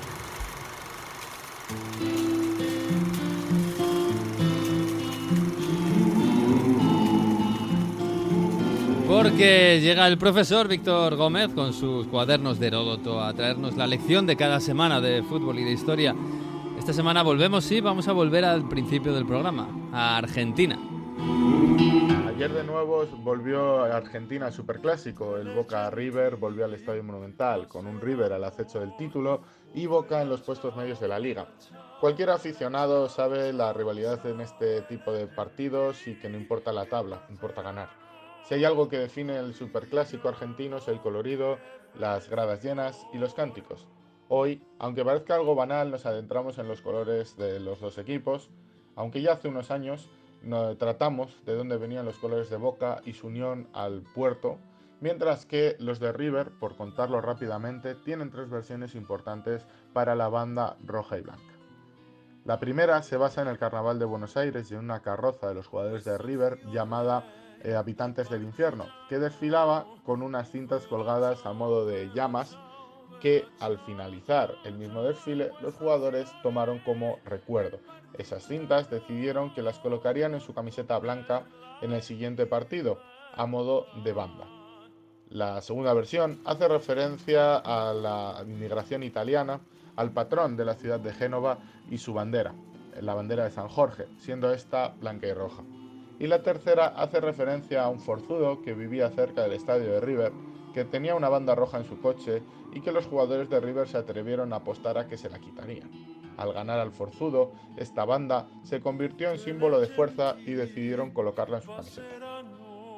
Porque 9.13 9.79
llega 9.83 10.07
el 10.07 10.17
profesor 10.17 10.69
Víctor 10.69 11.17
Gómez 11.17 11.51
con 11.53 11.75
sus 11.75 12.07
cuadernos 12.07 12.59
de 12.59 12.69
Heródoto 12.69 13.21
a 13.21 13.35
traernos 13.35 13.77
la 13.77 13.87
lección 13.87 14.27
de 14.27 14.37
cada 14.37 14.59
semana 14.59 15.03
de 15.03 15.23
fútbol 15.23 15.59
y 15.59 15.65
de 15.65 15.73
historia. 15.73 16.17
Esta 16.79 16.95
semana 16.95 17.23
volvemos, 17.23 17.63
sí, 17.63 17.83
vamos 17.83 18.09
a 18.09 18.13
volver 18.13 18.47
al 18.47 18.67
principio 18.71 19.13
del 19.13 19.27
programa, 19.27 19.69
a 19.93 20.17
Argentina. 20.17 20.79
Ayer 22.27 22.55
de 22.55 22.65
nuevo 22.65 23.05
volvió 23.19 23.83
Argentina 23.85 24.51
Superclásico. 24.51 25.37
El 25.37 25.51
Boca 25.55 25.91
River 25.91 26.37
volvió 26.37 26.65
al 26.65 26.73
Estadio 26.73 27.05
Monumental, 27.05 27.69
con 27.69 27.87
un 27.87 28.01
River 28.01 28.33
al 28.33 28.45
acecho 28.45 28.81
del 28.81 28.97
título 28.97 29.43
y 29.75 29.85
Boca 29.85 30.23
en 30.23 30.31
los 30.31 30.41
puestos 30.41 30.75
medios 30.75 31.01
de 31.01 31.09
la 31.09 31.19
liga. 31.19 31.49
Cualquier 32.01 32.31
aficionado 32.31 33.11
sabe 33.11 33.53
la 33.53 33.75
rivalidad 33.75 34.25
en 34.25 34.41
este 34.41 34.81
tipo 34.81 35.13
de 35.13 35.27
partidos 35.27 36.07
y 36.07 36.15
que 36.15 36.31
no 36.31 36.39
importa 36.39 36.73
la 36.73 36.87
tabla, 36.87 37.27
importa 37.29 37.61
ganar. 37.61 38.02
Si 38.45 38.55
hay 38.55 38.65
algo 38.65 38.89
que 38.89 38.99
define 38.99 39.37
el 39.39 39.55
Superclásico 39.55 40.29
argentino 40.29 40.79
es 40.79 40.89
el 40.89 41.01
colorido, 41.01 41.59
las 41.99 42.29
gradas 42.29 42.63
llenas 42.63 43.07
y 43.13 43.19
los 43.19 43.35
cánticos. 43.35 43.87
Hoy, 44.29 44.63
aunque 44.79 45.05
parezca 45.05 45.35
algo 45.35 45.55
banal, 45.55 45.91
nos 45.91 46.07
adentramos 46.07 46.59
en 46.59 46.67
los 46.67 46.81
colores 46.81 47.37
de 47.37 47.61
los 47.61 47.81
dos 47.81 47.99
equipos, 47.99 48.51
aunque 48.97 49.23
ya 49.23 49.33
hace 49.33 49.49
unos 49.49 49.71
años 49.71 50.11
tratamos 50.79 51.45
de 51.45 51.55
dónde 51.55 51.77
venían 51.77 52.05
los 52.05 52.19
colores 52.19 52.51
de 52.51 52.57
Boca 52.57 53.01
y 53.05 53.13
su 53.13 53.29
unión 53.29 53.69
al 53.73 54.03
puerto, 54.03 54.59
mientras 55.01 55.47
que 55.47 55.77
los 55.79 56.01
de 56.01 56.13
River, 56.13 56.51
por 56.59 56.77
contarlo 56.77 57.21
rápidamente, 57.21 57.95
tienen 57.95 58.31
tres 58.31 58.51
versiones 58.51 58.95
importantes 58.97 59.67
para 59.93 60.17
la 60.17 60.29
banda 60.29 60.77
roja 60.85 61.19
y 61.19 61.21
blanca. 61.21 61.43
La 62.45 62.59
primera 62.59 63.03
se 63.03 63.17
basa 63.17 63.43
en 63.43 63.49
el 63.49 63.59
Carnaval 63.59 64.01
de 64.01 64.05
Buenos 64.05 64.37
Aires 64.37 64.69
y 64.71 64.75
en 64.75 64.81
una 64.81 65.01
carroza 65.01 65.47
de 65.47 65.55
los 65.55 65.69
jugadores 65.69 66.05
de 66.05 66.19
River 66.19 66.59
llamada 66.73 67.25
eh, 67.63 67.75
Habitantes 67.75 68.29
del 68.29 68.43
Infierno, 68.43 68.87
que 69.09 69.19
desfilaba 69.19 69.87
con 70.05 70.23
unas 70.23 70.51
cintas 70.51 70.87
colgadas 70.87 71.47
a 71.47 71.53
modo 71.53 71.87
de 71.87 72.11
llamas 72.15 72.59
que 73.21 73.45
al 73.61 73.79
finalizar 73.79 74.57
el 74.65 74.75
mismo 74.75 75.03
desfile 75.03 75.53
los 75.61 75.75
jugadores 75.75 76.33
tomaron 76.43 76.81
como 76.81 77.21
recuerdo. 77.25 77.79
Esas 78.19 78.47
cintas 78.47 78.91
decidieron 78.91 79.55
que 79.55 79.63
las 79.63 79.79
colocarían 79.79 80.35
en 80.35 80.41
su 80.41 80.53
camiseta 80.53 80.99
blanca 80.99 81.45
en 81.81 81.93
el 81.93 82.03
siguiente 82.03 82.47
partido, 82.47 82.99
a 83.35 83.47
modo 83.47 83.87
de 84.03 84.13
banda. 84.13 84.47
La 85.31 85.63
segunda 85.63 85.95
versión 85.95 86.41
hace 86.45 86.67
referencia 86.69 87.57
a 87.57 87.95
la 87.95 88.43
inmigración 88.45 89.03
italiana, 89.03 89.61
al 89.97 90.11
patrón 90.11 90.57
de 90.57 90.65
la 90.65 90.75
ciudad 90.75 91.01
de 91.01 91.13
Génova 91.13 91.59
y 91.89 91.99
su 91.99 92.13
bandera, 92.13 92.55
la 93.01 93.15
bandera 93.15 93.45
de 93.45 93.51
San 93.51 93.69
Jorge, 93.69 94.09
siendo 94.19 94.53
esta 94.53 94.89
blanca 94.89 95.27
y 95.29 95.33
roja. 95.33 95.63
Y 96.23 96.29
la 96.29 96.41
tercera 96.41 96.87
hace 96.87 97.21
referencia 97.21 97.83
a 97.83 97.89
un 97.89 97.99
forzudo 97.99 98.63
que 98.63 98.75
vivía 98.75 99.11
cerca 99.11 99.43
del 99.43 99.55
estadio 99.55 99.91
de 99.91 100.01
River, 100.01 100.33
que 100.73 100.85
tenía 100.85 101.17
una 101.17 101.29
banda 101.29 101.57
roja 101.57 101.79
en 101.79 101.85
su 101.85 102.01
coche 102.01 102.45
y 102.73 102.81
que 102.81 102.93
los 102.93 103.07
jugadores 103.07 103.51
de 103.51 103.59
River 103.59 103.89
se 103.89 103.99
atrevieron 103.99 104.53
a 104.53 104.59
apostar 104.59 104.99
a 104.99 105.09
que 105.09 105.19
se 105.19 105.29
la 105.29 105.41
quitarían. 105.41 105.91
Al 106.37 106.53
ganar 106.53 106.79
al 106.79 106.93
forzudo, 106.93 107.51
esta 107.77 108.05
banda 108.05 108.47
se 108.63 108.81
convirtió 108.81 109.33
en 109.33 109.39
símbolo 109.41 109.81
de 109.81 109.89
fuerza 109.89 110.37
y 110.47 110.53
decidieron 110.53 111.11
colocarla 111.11 111.57
en 111.57 111.63
su 111.65 111.75
camiseta. 111.75 112.45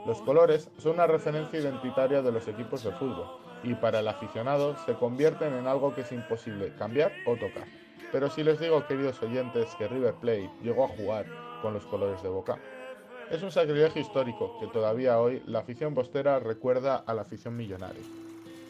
Los 0.04 0.20
colores 0.20 0.70
son 0.76 0.96
una 0.96 1.06
referencia 1.06 1.58
identitaria 1.58 2.20
de 2.20 2.30
los 2.30 2.46
equipos 2.46 2.84
de 2.84 2.92
fútbol 2.92 3.38
y 3.62 3.72
para 3.74 4.00
el 4.00 4.08
aficionado 4.08 4.76
se 4.84 4.92
convierten 4.96 5.54
en 5.54 5.66
algo 5.66 5.94
que 5.94 6.02
es 6.02 6.12
imposible 6.12 6.74
cambiar 6.76 7.10
o 7.24 7.36
tocar. 7.36 7.68
Pero 8.12 8.28
si 8.28 8.44
les 8.44 8.60
digo, 8.60 8.86
queridos 8.86 9.22
oyentes, 9.22 9.74
que 9.76 9.88
River 9.88 10.14
Plate 10.14 10.50
llegó 10.62 10.84
a 10.84 10.88
jugar 10.88 11.24
con 11.62 11.72
los 11.72 11.86
colores 11.86 12.22
de 12.22 12.28
Boca, 12.28 12.58
es 13.30 13.42
un 13.42 13.50
sacrilegio 13.50 14.02
histórico 14.02 14.58
que 14.58 14.66
todavía 14.66 15.18
hoy 15.18 15.42
la 15.46 15.60
afición 15.60 15.94
bostera 15.94 16.38
recuerda 16.38 16.96
a 16.96 17.14
la 17.14 17.22
afición 17.22 17.56
millonaria. 17.56 18.02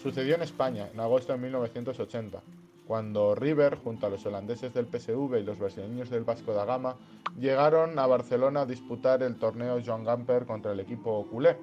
Sucedió 0.02 0.34
en 0.34 0.42
España 0.42 0.88
en 0.92 1.00
agosto 1.00 1.32
de 1.32 1.38
1980, 1.38 2.42
cuando 2.86 3.34
River, 3.34 3.76
junto 3.76 4.06
a 4.06 4.10
los 4.10 4.24
holandeses 4.26 4.74
del 4.74 4.86
PSV 4.86 5.38
y 5.38 5.42
los 5.42 5.58
brasileños 5.58 6.10
del 6.10 6.24
Vasco 6.24 6.52
da 6.52 6.64
Gama, 6.64 6.96
llegaron 7.38 7.98
a 7.98 8.06
Barcelona 8.06 8.62
a 8.62 8.66
disputar 8.66 9.22
el 9.22 9.36
torneo 9.36 9.80
Joan 9.84 10.04
Gamper 10.04 10.44
contra 10.44 10.72
el 10.72 10.80
equipo 10.80 11.26
culé. 11.30 11.56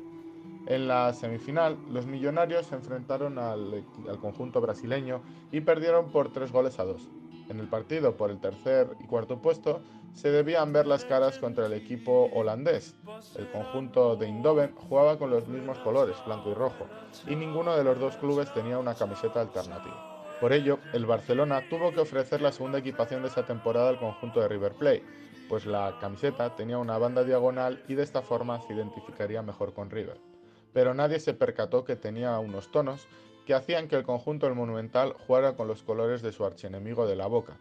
En 0.66 0.88
la 0.88 1.14
semifinal, 1.14 1.78
los 1.92 2.06
millonarios 2.06 2.68
se 2.68 2.76
enfrentaron 2.76 3.38
al, 3.38 3.84
al 4.10 4.20
conjunto 4.20 4.62
brasileño 4.62 5.22
y 5.52 5.62
perdieron 5.62 6.12
por 6.12 6.32
tres 6.32 6.52
goles 6.52 6.80
a 6.80 6.86
dos. 6.86 7.08
En 7.50 7.60
el 7.60 7.68
partido 7.68 8.16
por 8.16 8.32
el 8.32 8.40
tercer 8.40 8.88
y 9.04 9.08
cuarto 9.08 9.40
puesto 9.40 9.82
se 10.14 10.32
debían 10.32 10.74
ver 10.74 10.88
las 10.88 11.06
caras 11.06 11.40
contra 11.40 11.66
el 11.66 11.74
equipo 11.74 12.30
holandés. 12.34 12.96
El 13.36 13.50
conjunto 13.52 14.16
de 14.16 14.28
Indoven 14.28 14.76
jugaba 14.76 15.18
con 15.18 15.30
los 15.30 15.48
mismos 15.48 15.78
colores, 15.80 16.16
blanco 16.26 16.50
y 16.52 16.54
rojo, 16.54 16.88
y 17.28 17.36
ninguno 17.36 17.76
de 17.76 17.84
los 17.84 18.00
dos 18.00 18.18
clubes 18.18 18.54
tenía 18.54 18.78
una 18.78 18.96
camiseta 18.96 19.42
alternativa. 19.42 20.12
Por 20.40 20.54
ello, 20.54 20.80
el 20.94 21.06
Barcelona 21.06 21.62
tuvo 21.70 21.92
que 21.92 22.00
ofrecer 22.00 22.42
la 22.42 22.52
segunda 22.52 22.80
equipación 22.80 23.22
de 23.22 23.28
esa 23.28 23.46
temporada 23.46 23.90
al 23.90 24.00
conjunto 24.00 24.42
de 24.42 24.48
River 24.48 24.74
Plate, 24.74 25.04
pues 25.48 25.66
la 25.66 25.98
camiseta 26.00 26.56
tenía 26.56 26.78
una 26.78 26.98
banda 26.98 27.24
diagonal 27.24 27.84
y 27.88 27.96
de 27.96 28.04
esta 28.04 28.22
forma 28.22 28.62
se 28.62 28.74
identificaría 28.74 29.42
mejor 29.42 29.74
con 29.74 29.90
River. 29.90 30.18
Pero 30.74 30.94
nadie 30.94 31.20
se 31.20 31.34
percató 31.34 31.84
que 31.84 31.96
tenía 31.96 32.40
unos 32.40 32.72
tonos 32.72 33.08
que 33.46 33.54
hacían 33.54 33.88
que 33.88 33.98
el 33.98 34.04
conjunto 34.04 34.46
del 34.46 34.56
Monumental 34.56 35.14
jugara 35.28 35.56
con 35.56 35.68
los 35.68 35.84
colores 35.84 36.22
de 36.22 36.32
su 36.32 36.46
archienemigo 36.46 37.06
de 37.06 37.16
la 37.16 37.28
Boca. 37.28 37.58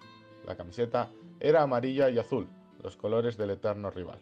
La 0.47 0.57
camiseta 0.57 1.11
era 1.41 1.63
amarilla 1.63 2.11
y 2.11 2.19
azul, 2.19 2.49
los 2.83 2.97
colores 2.97 3.37
del 3.37 3.51
eterno 3.51 3.91
rival. 3.91 4.21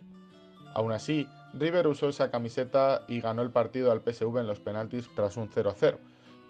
Aún 0.75 0.93
así, 0.93 1.29
River 1.55 1.87
usó 1.87 2.09
esa 2.09 2.31
camiseta 2.31 3.05
y 3.09 3.21
ganó 3.21 3.43
el 3.43 3.51
partido 3.51 3.91
al 3.91 4.01
PSV 4.01 4.39
en 4.39 4.47
los 4.47 4.61
penaltis 4.61 5.09
tras 5.15 5.37
un 5.37 5.51
0-0. 5.51 5.99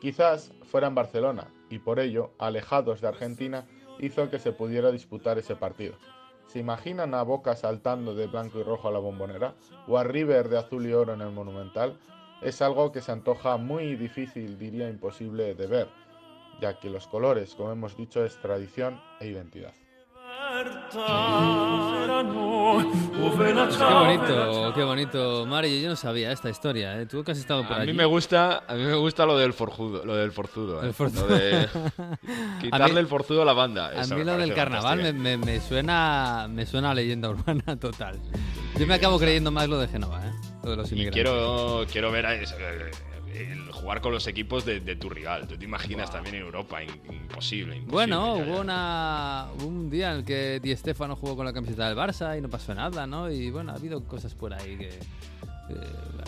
Quizás 0.00 0.52
fuera 0.62 0.88
en 0.88 0.94
Barcelona 0.94 1.48
y 1.70 1.78
por 1.78 1.98
ello, 1.98 2.32
alejados 2.38 3.00
de 3.00 3.08
Argentina, 3.08 3.66
hizo 3.98 4.30
que 4.30 4.38
se 4.38 4.52
pudiera 4.52 4.90
disputar 4.90 5.38
ese 5.38 5.56
partido. 5.56 5.94
¿Se 6.46 6.58
imaginan 6.58 7.14
a 7.14 7.22
Boca 7.22 7.56
saltando 7.56 8.14
de 8.14 8.26
blanco 8.26 8.60
y 8.60 8.62
rojo 8.62 8.88
a 8.88 8.92
la 8.92 8.98
bombonera? 8.98 9.54
¿O 9.86 9.98
a 9.98 10.04
River 10.04 10.48
de 10.48 10.58
azul 10.58 10.86
y 10.86 10.92
oro 10.92 11.14
en 11.14 11.20
el 11.20 11.30
Monumental? 11.30 11.98
es 12.40 12.62
algo 12.62 12.92
que 12.92 13.00
se 13.00 13.12
antoja 13.12 13.56
muy 13.56 13.96
difícil, 13.96 14.58
diría 14.58 14.88
imposible 14.88 15.54
de 15.54 15.66
ver, 15.66 15.88
ya 16.60 16.78
que 16.78 16.90
los 16.90 17.06
colores, 17.08 17.54
como 17.54 17.72
hemos 17.72 17.96
dicho, 17.96 18.24
es 18.24 18.36
tradición 18.40 19.00
e 19.20 19.26
identidad. 19.26 19.72
Qué 22.58 23.84
bonito, 23.84 24.72
qué 24.74 24.82
bonito, 24.84 25.46
Mario. 25.46 25.80
Yo 25.80 25.88
no 25.90 25.96
sabía 25.96 26.32
esta 26.32 26.50
historia, 26.50 27.00
¿eh? 27.00 27.06
Tú 27.06 27.22
que 27.22 27.32
has 27.32 27.38
estado 27.38 27.62
por 27.66 27.74
a 27.76 27.80
allí. 27.80 27.92
mí 27.92 27.96
me 27.98 28.04
gusta, 28.04 28.64
a 28.66 28.74
mí 28.74 28.82
me 28.82 28.94
gusta 28.94 29.24
lo 29.26 29.36
del 29.38 29.52
forzudo, 29.52 30.04
lo 30.04 30.16
del 30.16 30.32
forzudo, 30.32 30.82
¿eh? 30.82 30.86
El 30.88 30.94
forzudo. 30.94 31.28
Lo 31.28 31.34
de 31.36 31.68
quitarle 32.60 32.94
mí- 32.94 33.00
el 33.00 33.06
forzudo 33.06 33.42
a 33.42 33.44
la 33.44 33.52
banda. 33.52 33.88
A 33.88 34.00
Eso 34.02 34.16
mí 34.16 34.24
lo 34.24 34.36
del 34.36 34.54
carnaval 34.54 34.98
me, 34.98 35.12
fantástico. 35.12 35.46
me- 35.46 35.52
me 35.54 35.60
suena 35.60 36.46
me 36.50 36.66
suena 36.66 36.90
a 36.90 36.94
leyenda 36.94 37.28
urbana 37.30 37.76
total. 37.78 38.18
Yo 38.78 38.86
me 38.86 38.94
acabo 38.94 39.18
creyendo 39.18 39.50
más 39.50 39.68
lo 39.68 39.78
de 39.78 39.88
Génova, 39.88 40.20
¿eh? 40.26 40.32
Lo 40.64 40.70
de 40.70 40.76
los 40.76 40.90
Y 40.90 40.94
inmigrantes. 40.94 41.22
quiero, 41.22 41.84
quiero 41.90 42.10
ver 42.10 42.26
a 42.26 42.34
ese- 42.34 42.54
el 43.34 43.72
jugar 43.72 44.00
con 44.00 44.12
los 44.12 44.26
equipos 44.26 44.64
de, 44.64 44.80
de 44.80 44.96
tu 44.96 45.08
rival. 45.08 45.46
¿Tú 45.46 45.56
te 45.56 45.64
imaginas 45.64 46.10
también 46.10 46.36
en 46.36 46.42
Europa? 46.42 46.82
In- 46.82 46.90
imposible, 46.90 47.76
imposible. 47.76 47.90
Bueno, 47.90 48.36
ya, 48.38 48.44
ya. 48.44 48.50
hubo 48.50 48.60
una, 48.60 49.46
un 49.64 49.90
día 49.90 50.12
en 50.12 50.18
el 50.18 50.24
que 50.24 50.60
Di 50.60 50.74
Stefano 50.76 51.16
jugó 51.16 51.36
con 51.36 51.46
la 51.46 51.52
camiseta 51.52 51.88
del 51.88 51.96
Barça 51.96 52.36
y 52.36 52.40
no 52.40 52.48
pasó 52.48 52.74
nada, 52.74 53.06
¿no? 53.06 53.30
Y 53.30 53.50
bueno, 53.50 53.72
ha 53.72 53.76
habido 53.76 54.04
cosas 54.04 54.34
por 54.34 54.52
ahí 54.54 54.76
que... 54.76 54.88
eh, 54.88 55.00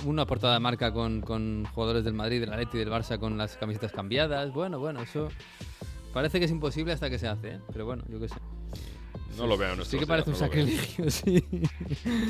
una 0.04 0.24
portada 0.24 0.54
de 0.54 0.60
marca 0.60 0.92
con, 0.92 1.20
con 1.20 1.66
jugadores 1.74 2.04
del 2.04 2.14
Madrid, 2.14 2.40
del 2.40 2.52
Atleti 2.52 2.76
y 2.76 2.80
del 2.80 2.90
Barça 2.90 3.18
con 3.18 3.36
las 3.36 3.56
camisetas 3.56 3.92
cambiadas. 3.92 4.52
Bueno, 4.52 4.78
bueno, 4.78 5.02
eso 5.02 5.28
parece 6.14 6.38
que 6.38 6.46
es 6.46 6.50
imposible 6.50 6.92
hasta 6.92 7.10
que 7.10 7.18
se 7.18 7.28
hace, 7.28 7.48
¿eh? 7.54 7.60
Pero 7.72 7.84
bueno, 7.84 8.04
yo 8.08 8.18
qué 8.18 8.28
sé. 8.28 8.36
No 9.36 9.46
lo 9.46 9.56
veo 9.56 9.68
en 9.68 9.74
Sí 9.84 9.96
nuestros 9.96 10.00
que 10.00 10.06
parece 10.06 10.30
un 10.30 10.34
no 10.34 10.38
sacrilegio, 10.38 11.10
sí. 11.10 11.44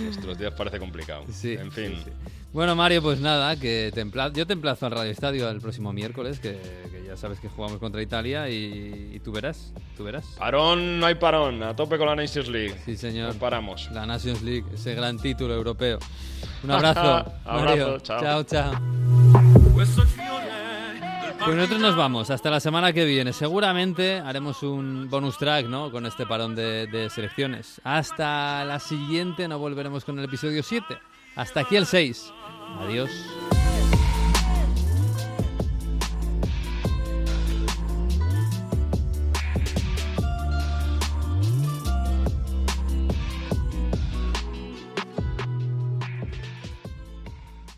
Nuestros 0.04 0.38
días 0.38 0.52
parece 0.56 0.78
complicado. 0.78 1.24
Sí, 1.32 1.54
en 1.54 1.72
fin. 1.72 1.94
sí, 1.96 2.02
sí. 2.04 2.10
Bueno, 2.52 2.74
Mario, 2.76 3.00
pues 3.02 3.20
nada, 3.20 3.56
que 3.56 3.90
te 3.94 4.04
empla- 4.04 4.32
yo 4.32 4.46
te 4.46 4.52
emplazo 4.52 4.86
al 4.86 4.92
Radio 4.92 5.10
Estadio 5.10 5.48
el 5.48 5.60
próximo 5.60 5.92
miércoles, 5.92 6.40
que, 6.40 6.60
que 6.90 7.04
ya 7.06 7.16
sabes 7.16 7.38
que 7.40 7.48
jugamos 7.48 7.78
contra 7.78 8.02
Italia 8.02 8.48
y, 8.48 9.12
y 9.14 9.20
tú 9.20 9.32
verás, 9.32 9.72
tú 9.96 10.04
verás. 10.04 10.24
Parón, 10.38 10.98
no 11.00 11.06
hay 11.06 11.14
parón. 11.14 11.62
A 11.62 11.74
tope 11.76 11.96
con 11.98 12.06
la 12.06 12.16
Nations 12.16 12.48
League. 12.48 12.74
Sí, 12.84 12.96
señor. 12.96 13.34
No 13.34 13.40
paramos. 13.40 13.88
La 13.92 14.04
Nations 14.06 14.42
League, 14.42 14.64
ese 14.74 14.94
gran 14.94 15.18
título 15.18 15.54
europeo. 15.54 15.98
Un 16.64 16.70
abrazo, 16.72 17.00
Abrazo, 17.44 17.64
Mario. 17.64 17.98
chao. 18.00 18.20
chao, 18.20 18.42
chao. 18.44 18.72
Pues 21.44 21.56
nosotros 21.56 21.80
nos 21.80 21.96
vamos, 21.96 22.28
hasta 22.28 22.50
la 22.50 22.60
semana 22.60 22.92
que 22.92 23.06
viene. 23.06 23.32
Seguramente 23.32 24.18
haremos 24.18 24.62
un 24.62 25.08
bonus 25.08 25.38
track, 25.38 25.66
¿no? 25.66 25.90
Con 25.90 26.04
este 26.04 26.26
parón 26.26 26.54
de, 26.54 26.86
de 26.86 27.08
selecciones. 27.08 27.80
Hasta 27.82 28.64
la 28.66 28.78
siguiente, 28.78 29.48
no 29.48 29.58
volveremos 29.58 30.04
con 30.04 30.18
el 30.18 30.26
episodio 30.26 30.62
7. 30.62 30.98
Hasta 31.36 31.60
aquí 31.60 31.76
el 31.76 31.86
6. 31.86 32.32
Adiós. 32.80 33.10